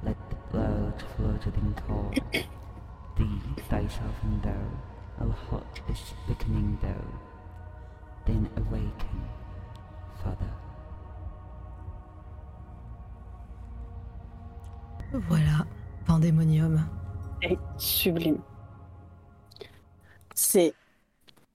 [0.02, 2.14] Let the blood flow to the core.
[3.18, 4.64] thee, thyself and thou,
[5.20, 7.04] O heart is thickening thou.
[8.26, 9.28] Then awaken,
[10.24, 10.63] Father.
[15.14, 15.68] Voilà,
[16.08, 16.84] Pandémonium.
[17.42, 18.40] C'est sublime.
[20.34, 20.74] C'est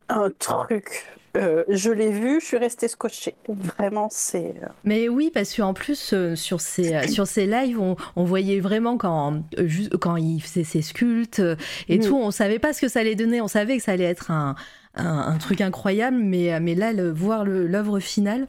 [0.08, 1.04] un truc.
[1.36, 3.34] Euh, je l'ai vu, je suis restée scotchée.
[3.48, 4.54] Vraiment, c'est.
[4.62, 8.96] Euh, Mais oui, parce qu'en plus, euh, sur, ces, sur ces lives, on, voyait vraiment
[8.96, 9.42] quand,
[10.00, 11.42] quand il faisait ses sculptes
[11.88, 12.02] et mm.
[12.02, 13.40] tout, on savait pas ce que ça allait donner.
[13.40, 14.54] On savait que ça allait être un,
[14.94, 18.46] un, truc incroyable, mais, mais là, le, voir l'œuvre finale,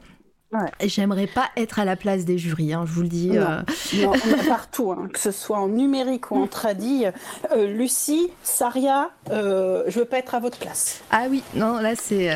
[0.84, 3.28] J'aimerais pas être à la place des jurys, hein, je vous le dis.
[3.28, 4.06] Non, euh.
[4.06, 7.04] on est partout, hein, que ce soit en numérique ou en tradi.
[7.52, 11.02] Euh, Lucie, Saria, euh, je veux pas être à votre place.
[11.10, 12.30] Ah oui, non, là c'est.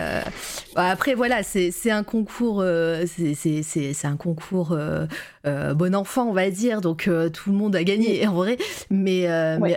[0.76, 2.65] Après voilà, c'est un concours,
[3.17, 4.76] c'est un concours
[5.44, 6.81] bon enfant, on va dire.
[6.81, 8.56] Donc tout le monde a gagné en vrai,
[8.90, 9.28] mais,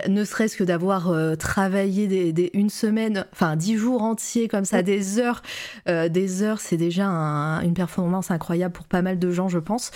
[0.08, 5.18] ne serait-ce que d'avoir travaillé des, une semaine, enfin dix jours entiers comme ça, des
[5.18, 5.42] heures,
[5.86, 9.90] des heures, c'est déjà une performance incroyable pour pas mal de gens, je pense.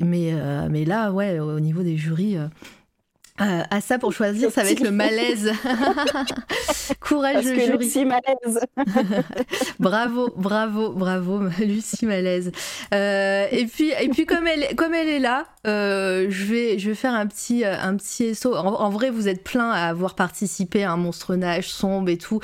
[0.00, 2.36] Mais, euh, mais là, ouais, au niveau des jurys,
[3.40, 5.52] euh, euh, à ça pour choisir, ça va être le malaise.
[7.00, 8.60] Courage Parce que Lucie malaise.
[9.78, 12.50] bravo, bravo, bravo, Lucie malaise.
[12.94, 16.90] Euh, et puis, et puis comme elle, comme elle est là, euh, je vais, je
[16.90, 18.54] vais faire un petit, un petit SO.
[18.54, 22.40] En, vrai, vous êtes plein à avoir participé à un monstre nage sombre et tout.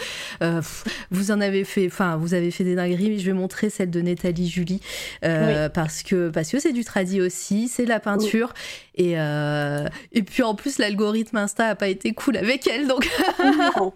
[1.10, 3.10] vous en avez fait, enfin, vous avez fait des dingueries.
[3.10, 4.80] Mais je vais montrer celle de Nathalie Julie
[5.20, 8.52] parce que, parce que c'est du tradi aussi, c'est la peinture.
[8.94, 13.08] Et, et puis en plus l'algorithme Insta a pas été cool avec elle, donc.
[13.38, 13.94] donc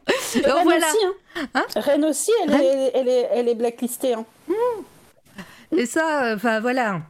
[0.63, 0.87] voilà.
[0.87, 1.51] Aussi, hein.
[1.55, 4.15] Hein Rennes aussi, elle, Est, elle, est, elle est blacklistée.
[4.15, 4.25] Hein.
[5.77, 7.03] Et ça, enfin voilà,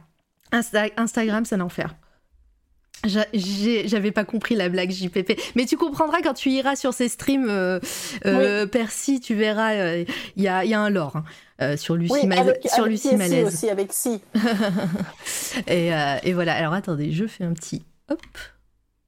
[0.51, 1.95] Instagram, c'est un enfer.
[3.05, 5.39] J'avais pas compris la blague JPP.
[5.55, 7.79] Mais tu comprendras quand tu iras sur ces streams euh,
[8.25, 10.03] euh Percy, tu verras, il euh,
[10.35, 11.23] y, a, y, a, un lore hein,
[11.61, 13.47] euh, sur Lucie, oui, avec, sur Lucie Malaise.
[13.47, 14.21] aussi, avec Si.
[15.67, 15.91] et,
[16.23, 17.83] et, voilà, alors attendez, je fais un petit...
[18.09, 18.21] Hop,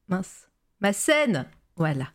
[0.07, 0.49] mince
[0.81, 1.45] ma scène.
[1.75, 2.05] Voilà.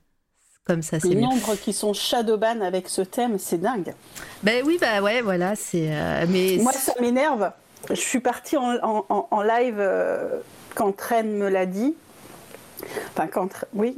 [0.66, 3.94] Comme ça, c'est Les nombres qui sont shadowban avec ce thème, c'est dingue.
[4.42, 5.88] Ben oui, bah ouais, voilà, c'est.
[5.90, 7.50] Euh, mais moi, ça m'énerve.
[7.90, 10.40] Je suis partie en, live euh,
[10.74, 11.94] quand Ren me l'a dit.
[13.12, 13.96] Enfin, quand, oui,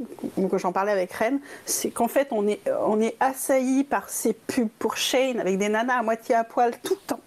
[0.49, 4.33] quand j'en parlais avec Ren, c'est qu'en fait, on est, on est assailli par ces
[4.33, 7.19] pubs pour Shane avec des nanas à moitié à poil tout le temps.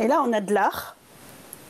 [0.00, 0.96] Et là, on a de l'art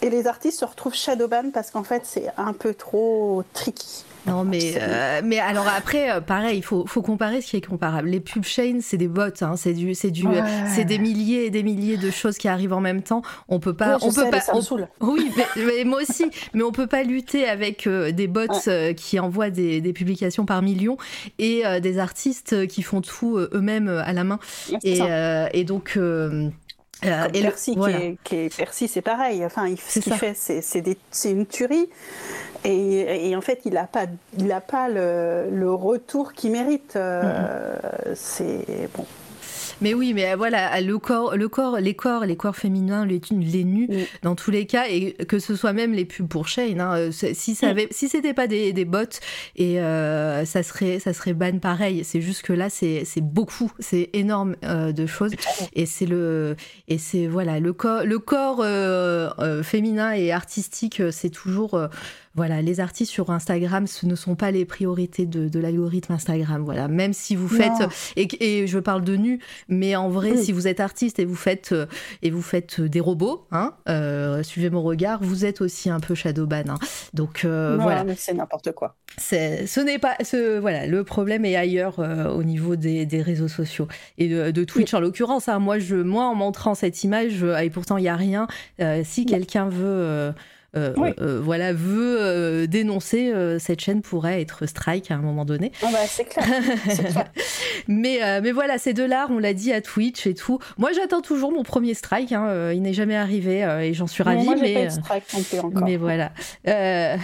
[0.03, 4.06] et les artistes se retrouvent shadowban parce qu'en fait, c'est un peu trop tricky.
[4.27, 7.67] Non, mais, euh, mais alors après, euh, pareil, il faut, faut comparer ce qui est
[7.67, 8.09] comparable.
[8.09, 10.27] Les pubs chain, c'est des bots, hein, c'est du, c'est du,
[10.75, 13.23] c'est des milliers et des milliers de choses qui arrivent en même temps.
[13.49, 14.41] On peut pas, on peut pas.
[15.01, 18.47] oui, mais, moi aussi, mais on peut pas lutter avec euh, des bots
[18.97, 20.97] qui envoient des, des, publications par millions
[21.39, 24.39] et des artistes qui font tout eux-mêmes à la main.
[24.83, 25.01] Et,
[25.53, 25.99] et, donc.
[27.05, 27.77] Euh, et Percy,
[28.25, 29.45] qui, est, Percy, c'est pareil.
[29.45, 31.89] Enfin, il, ce qu'il fait, c'est une tuerie.
[32.67, 34.07] Et, et, en fait, il n'a pas,
[34.39, 36.95] il a pas le, le retour qu'il mérite.
[36.97, 37.77] Euh,
[38.15, 39.07] c'est bon.
[39.81, 43.21] Mais oui, mais euh, voilà, le corps, le corps, les corps, les corps féminins, les,
[43.31, 43.89] les nus,
[44.23, 46.81] dans tous les cas, et que ce soit même les pubs pour Shane.
[46.81, 49.21] Hein, euh, si ça avait, si c'était pas des, des bots,
[49.57, 52.05] et euh, ça serait, ça serait ban pareil.
[52.05, 55.33] C'est juste que là, c'est, c'est beaucoup, c'est énorme de choses,
[55.75, 56.57] et c'est le,
[56.89, 58.65] et c'est voilà, le corps, le corps
[59.63, 61.79] féminin et artistique, c'est toujours
[62.37, 66.63] voilà, les artistes sur Instagram, ce ne sont pas les priorités de, l'algorithme Instagram.
[66.63, 67.73] Voilà, même si vous faites
[68.17, 71.73] et, je parle de nu, mais en vrai, si vous êtes artiste et vous faites
[71.73, 71.87] euh,
[72.23, 75.99] et vous faites euh, des robots, hein, euh, suivez mon regard, vous êtes aussi un
[75.99, 76.65] peu shadowban.
[76.69, 76.79] Hein.
[77.15, 78.97] Donc voilà, mais c'est n'importe quoi.
[79.17, 83.89] C'est, ce n'est pas, ce, voilà, le problème est ailleurs au niveau des, réseaux sociaux
[84.19, 85.49] et de, Twitch en l'occurrence.
[85.49, 85.59] Hein.
[85.59, 88.47] moi, je, moi, en montrant cette image, et pourtant il y a rien.
[89.05, 90.35] si quelqu'un veut
[90.77, 95.73] euh, euh, voilà, veut euh, dénoncer cette chaîne pourrait être strike à un moment donné.
[95.83, 96.47] Ah bah, c'est clair.
[97.89, 100.59] mais, mais voilà, c'est de l'art, on l'a dit à Twitch et tout.
[100.79, 102.33] Moi, j'attends toujours mon premier strike.
[102.33, 104.45] Hein, il n'est jamais arrivé et j'en suis ravie.
[104.45, 105.85] Moi, mais, pas strike encore.
[105.85, 106.33] mais voilà.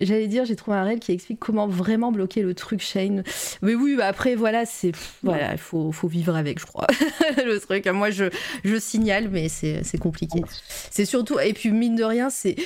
[0.00, 3.22] J'allais dire, j'ai trouvé un réel qui explique comment vraiment bloquer le truc Shane.
[3.62, 4.92] Mais oui, bah, après, voilà, c'est
[5.22, 6.86] voilà, il faut, faut vivre avec, je crois.
[7.36, 7.86] le truc.
[7.86, 8.24] Moi, je,
[8.64, 10.42] je signale, mais c'est compliqué.
[10.90, 12.56] C'est surtout, et puis mine de rien, c'est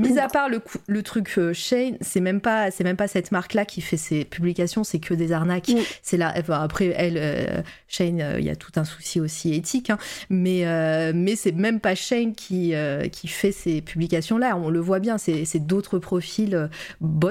[0.00, 3.32] Mis à part le, le truc euh, Shane, c'est même pas c'est même pas cette
[3.32, 5.70] marque là qui fait ses publications, c'est que des arnaques.
[6.02, 9.90] C'est là après elle euh, Shane, euh, il y a tout un souci aussi éthique,
[9.90, 9.98] hein.
[10.30, 10.64] mais
[11.12, 12.74] mais c'est même pas Shane qui
[13.12, 14.56] qui fait ces publications là.
[14.56, 16.68] On le voit bien, c'est d'autres profils
[17.00, 17.30] bots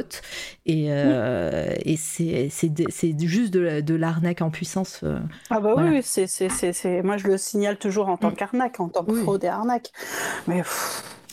[0.66, 5.04] et et c'est c'est juste de, l'arnaque en puissance.
[5.50, 8.36] ah bah oui, c'est c'est moi je le signale toujours en tant mm.
[8.36, 9.92] qu'arnaque, en tant que fraude et arnaque,
[10.48, 10.64] mais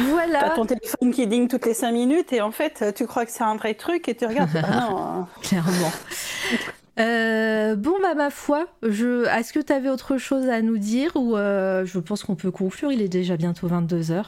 [0.00, 0.40] Voilà.
[0.40, 3.30] T'as ton téléphone qui ding toutes les 5 minutes et en fait, tu crois que
[3.30, 4.50] c'est un vrai truc et tu regardes.
[4.56, 4.98] ah non.
[4.98, 5.28] Hein.
[5.42, 5.92] Clairement.
[7.00, 9.26] Euh, bon, bah, ma foi, je...
[9.26, 12.50] est-ce que tu avais autre chose à nous dire ou euh, je pense qu'on peut
[12.50, 14.24] conclure Il est déjà bientôt 22h.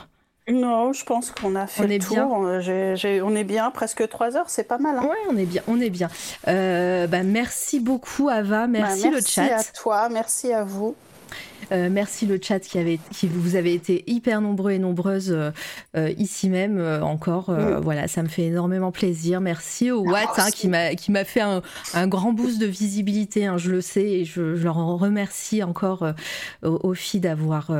[0.48, 2.14] Non, je pense qu'on a fait on le est tour.
[2.14, 2.28] Bien.
[3.24, 4.98] on est bien, presque 3 heures, c'est pas mal.
[4.98, 5.08] Hein.
[5.08, 6.08] Oui, on est bien, on est bien.
[6.46, 8.68] Euh, bah, merci beaucoup, Ava.
[8.68, 9.50] Merci, bah, merci le chat.
[9.50, 10.94] Merci à toi, merci à vous.
[11.72, 15.50] Euh, merci le chat qui, avait, qui vous avez été hyper nombreux et nombreuses euh,
[15.96, 17.54] euh, ici même encore.
[17.82, 19.40] Voilà, ça me fait énormément plaisir.
[19.40, 21.62] Merci au Watt hein, qui m'a qui m'a fait un,
[21.94, 23.46] un, grand boost de visibilité.
[23.46, 26.06] Hein, je le sais et je, je leur en remercie encore
[26.62, 27.70] aux, aux filles d'avoir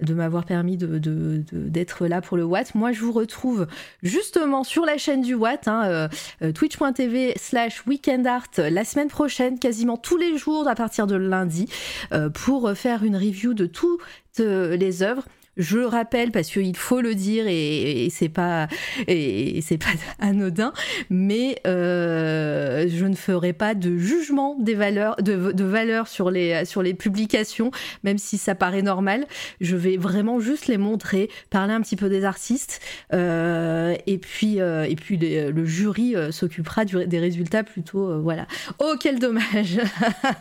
[0.00, 2.74] de m'avoir permis d'être de, de, là pour le Watt.
[2.74, 3.66] Moi, je vous retrouve
[4.02, 6.08] justement sur la chaîne du Watt, hein,
[6.42, 11.68] euh, twitch.tv slash weekendart, la semaine prochaine, quasiment tous les jours à partir de lundi,
[12.12, 14.00] euh, pour faire une review de toutes
[14.38, 15.24] les œuvres.
[15.56, 18.66] Je le rappelle parce qu'il faut le dire et, c'est pas
[19.06, 20.72] et, c'est pas anodin,
[21.10, 26.64] mais euh, je ne ferai pas de jugement des valeurs de, de valeurs sur les
[26.64, 27.70] sur les publications,
[28.02, 29.26] même si ça paraît normal.
[29.60, 32.80] Je vais vraiment juste les montrer, parler un petit peu des artistes
[33.12, 38.46] euh, et puis euh, et puis le jury s'occupera des résultats plutôt voilà.
[38.80, 39.78] Oh quel dommage.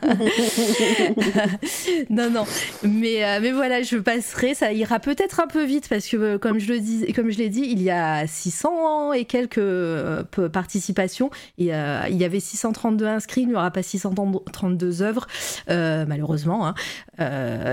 [2.09, 2.45] non non,
[2.83, 6.57] mais mais voilà, je passerai, ça ira peut-être un peu vite parce que, euh, comme
[6.59, 11.29] je le dis, comme je l'ai dit, il y a 600 et quelques euh, participations.
[11.59, 15.27] Et, il y avait 632 inscrits, il n'y aura pas 632 œuvres,
[15.69, 16.67] euh, malheureusement.
[16.67, 16.73] Hein.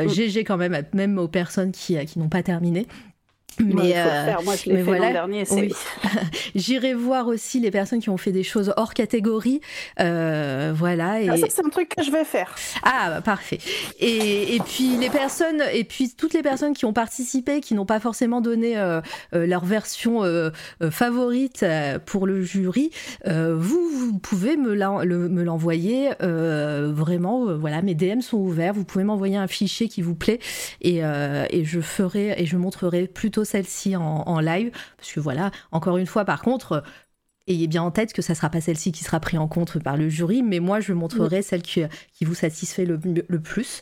[0.07, 2.87] GG quand même, même aux personnes qui, qui n'ont pas terminé.
[3.65, 5.27] Mais, euh, Moi, je l'ai fait voilà.
[6.55, 9.61] J'irai voir aussi les personnes qui ont fait des choses hors catégorie.
[10.01, 11.19] Euh, voilà.
[11.29, 11.45] Ah, et...
[11.49, 12.55] c'est un truc que je vais faire.
[12.83, 13.59] Ah, bah, parfait.
[13.99, 17.87] Et, et, puis les personnes, et puis toutes les personnes qui ont participé, qui n'ont
[17.87, 19.01] pas forcément donné euh,
[19.35, 20.23] euh leur version
[20.91, 21.65] favorite
[22.07, 22.91] pour le jury,
[23.27, 24.75] vous, vous pouvez me
[25.43, 26.11] l'envoyer.
[26.21, 28.75] vraiment, voilà, mes DM sont ouverts.
[28.75, 30.39] Vous pouvez m'envoyer un fichier qui vous plaît
[30.83, 35.97] et, et je ferai et je montrerai plutôt celle-ci en, live, parce que voilà, encore
[35.97, 36.83] une fois, par contre,
[37.47, 39.97] ayez bien en tête que ça sera pas celle-ci qui sera prise en compte par
[39.97, 41.85] le jury, mais moi je montrerai celle qui,
[42.23, 42.99] vous satisfait le,
[43.41, 43.81] plus.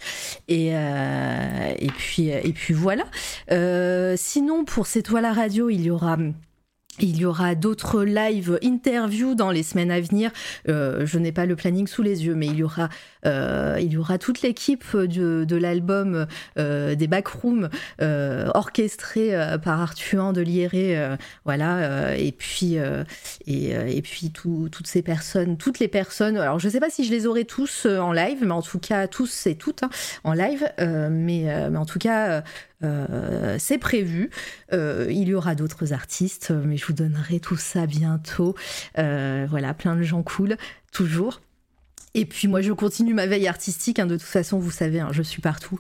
[0.49, 3.05] Et, euh, et, puis, voilà.
[3.51, 6.17] Euh, sinon, pour C'est toi la radio, il y aura
[7.01, 10.31] il y aura d'autres live interviews dans les semaines à venir.
[10.69, 12.89] Euh, je n'ai pas le planning sous les yeux, mais il y aura,
[13.27, 16.27] euh, il y aura toute l'équipe de, l'album
[16.59, 17.69] euh, des Backrooms
[18.01, 20.97] euh, orchestré euh, par Arthur de Lieré,
[21.45, 22.17] voilà.
[22.17, 22.77] et puis,
[23.47, 26.37] et, puis tout, toutes ces personnes, toutes les personnes.
[26.37, 28.79] Alors je ne sais pas si je les aurai tous en live, mais en tout
[28.79, 29.91] cas tous et toutes hein,
[30.25, 30.69] en live.
[30.79, 32.43] mais en tout cas,
[32.85, 34.31] euh, c'est prévu.
[34.73, 38.55] Euh, il y aura d'autres artistes, mais je vous donnerai tout ça bientôt.
[38.99, 40.57] Euh, voilà, plein de gens cool,
[40.93, 41.41] toujours.
[42.15, 43.99] Et puis moi, je continue ma veille artistique.
[43.99, 45.79] Hein, de toute façon, vous savez, hein, je suis partout.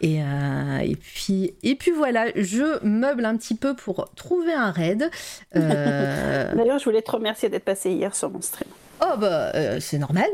[0.00, 0.22] Et,
[1.00, 5.10] puis, et puis voilà, je meuble un petit peu pour trouver un raid.
[5.54, 8.68] D'ailleurs, je voulais te remercier d'être passé hier sur mon stream.
[9.02, 10.28] Oh bah euh, c'est normal,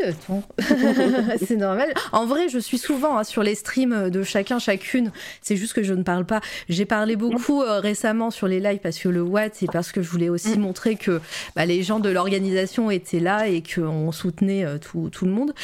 [1.47, 1.93] c'est normal.
[2.13, 5.13] En vrai, je suis souvent hein, sur les streams de chacun, chacune.
[5.41, 6.41] C'est juste que je ne parle pas.
[6.69, 10.03] J'ai parlé beaucoup euh, récemment sur les lives parce que le Watt et parce que
[10.03, 10.61] je voulais aussi mm.
[10.61, 11.21] montrer que
[11.55, 15.55] bah, les gens de l'organisation étaient là et qu'on soutenait euh, tout, tout, le monde.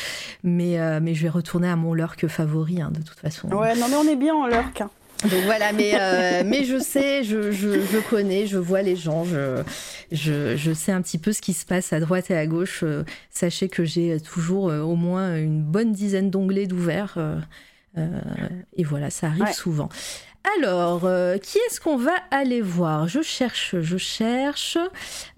[0.44, 3.48] Mais, mais je vais retourner à mon lurk favori hein, de toute façon.
[3.48, 4.80] Ouais, non mais on est bien en lurk.
[4.80, 4.90] Hein.
[5.22, 9.24] Donc voilà, mais, euh, mais je sais, je, je, je, connais, je vois les gens,
[9.24, 9.62] je,
[10.10, 12.80] je, je, sais un petit peu ce qui se passe à droite et à gauche.
[12.82, 17.18] Euh, sachez que j'ai toujours euh, au moins une bonne dizaine d'onglets d'ouverts.
[17.96, 19.88] et voilà, ça arrive souvent.
[20.58, 21.00] Alors,
[21.40, 23.08] qui est-ce qu'on va aller voir?
[23.08, 24.76] Je cherche, je cherche.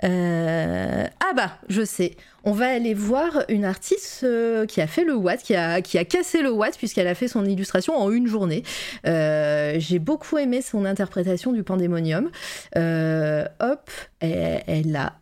[0.02, 5.15] ah bah, je sais on va aller voir une artiste euh, qui a fait le
[5.15, 8.26] Watt, qui a, qui a cassé le Watt puisqu'elle a fait son illustration en une
[8.26, 8.62] journée.
[9.07, 12.31] Euh, j'ai beaucoup aimé son interprétation du Pandémonium.
[12.76, 15.15] Euh, hop, elle, a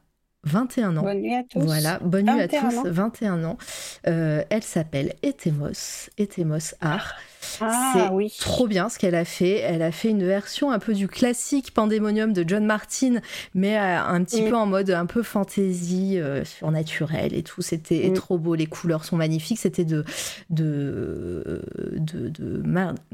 [0.44, 1.02] 21 ans.
[1.02, 1.60] Bonne nuit à tous.
[1.60, 3.58] Voilà, bonne nuit à tous, 21 ans.
[4.04, 7.14] elle s'appelle Etemos, Etemos Art.
[7.60, 8.32] Ah, c'est oui.
[8.40, 9.58] trop bien ce qu'elle a fait.
[9.58, 13.20] Elle a fait une version un peu du classique Pandemonium de John Martin,
[13.54, 14.48] mais euh, un petit mm.
[14.48, 17.62] peu en mode un peu fantasy, euh, surnaturel et tout.
[17.62, 18.14] C'était mm.
[18.14, 18.54] trop beau.
[18.54, 19.58] Les couleurs sont magnifiques.
[19.58, 20.04] C'était de,
[20.50, 21.62] de,
[21.96, 22.32] de,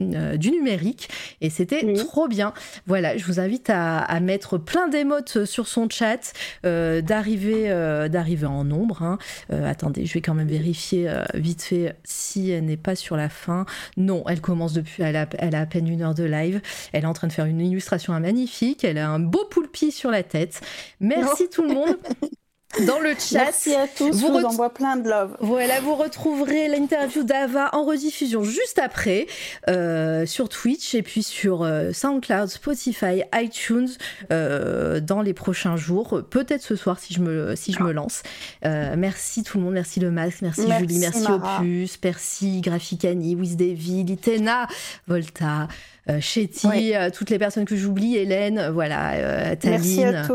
[0.01, 1.09] euh, du numérique
[1.41, 1.95] et c'était mm.
[1.95, 2.53] trop bien.
[2.87, 6.33] Voilà, je vous invite à, mettre plein d'émotes sur son chat,
[6.65, 7.69] d'arriver
[8.11, 9.03] d'arriver en nombre.
[9.03, 9.19] Hein.
[9.51, 13.65] attendez, je vais quand même vérifier vite fait si elle n'est pas sur la fin.
[13.97, 16.61] Non, elle commence depuis, elle a, elle a à peine une heure de live.
[16.93, 18.85] Elle est en train de faire une illustration magnifique.
[18.85, 20.61] Elle a un beau poulpi sur la tête.
[21.01, 21.97] Merci tout le monde.
[22.87, 23.39] dans le chat.
[23.45, 25.37] Merci à tous, vous vous envoie plein de love.
[25.41, 29.27] Voilà, vous retrouverez l'interview d'Ava en rediffusion juste après
[29.69, 33.89] euh, sur Twitch et puis sur euh, SoundCloud, Spotify, iTunes
[34.31, 38.23] euh, dans les prochains jours, peut-être ce soir si je me, si je me lance.
[38.63, 44.69] merci tout le monde, merci le masque, merci, Julie, merci Opus, merci Graphicani, Wisdevy, Litena,
[45.07, 45.69] Volta.
[46.11, 50.27] Euh, Chetty, euh, toutes les personnes que j'oublie, Hélène, euh, voilà, Taline,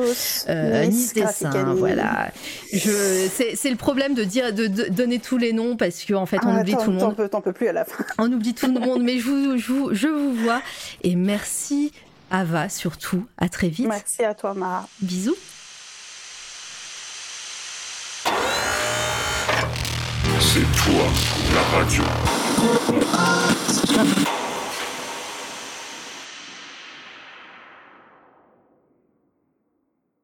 [0.48, 2.32] Nice Dessin, voilà.
[2.72, 6.38] Je, c'est, le problème de dire, de, donner tous les noms parce qu'en en fait,
[6.44, 7.30] on ah, oublie tout le monde.
[7.30, 8.04] T'en peux, plus à la fin.
[8.20, 10.62] On oublie tout le monde, mais je vous, je, je vous vois
[11.02, 11.92] et merci
[12.30, 13.26] Ava surtout.
[13.38, 13.88] À très vite.
[13.88, 14.88] Merci à toi, Mara.
[15.02, 15.36] Bisous.
[20.40, 21.06] C'est toi,
[21.56, 22.04] la radio.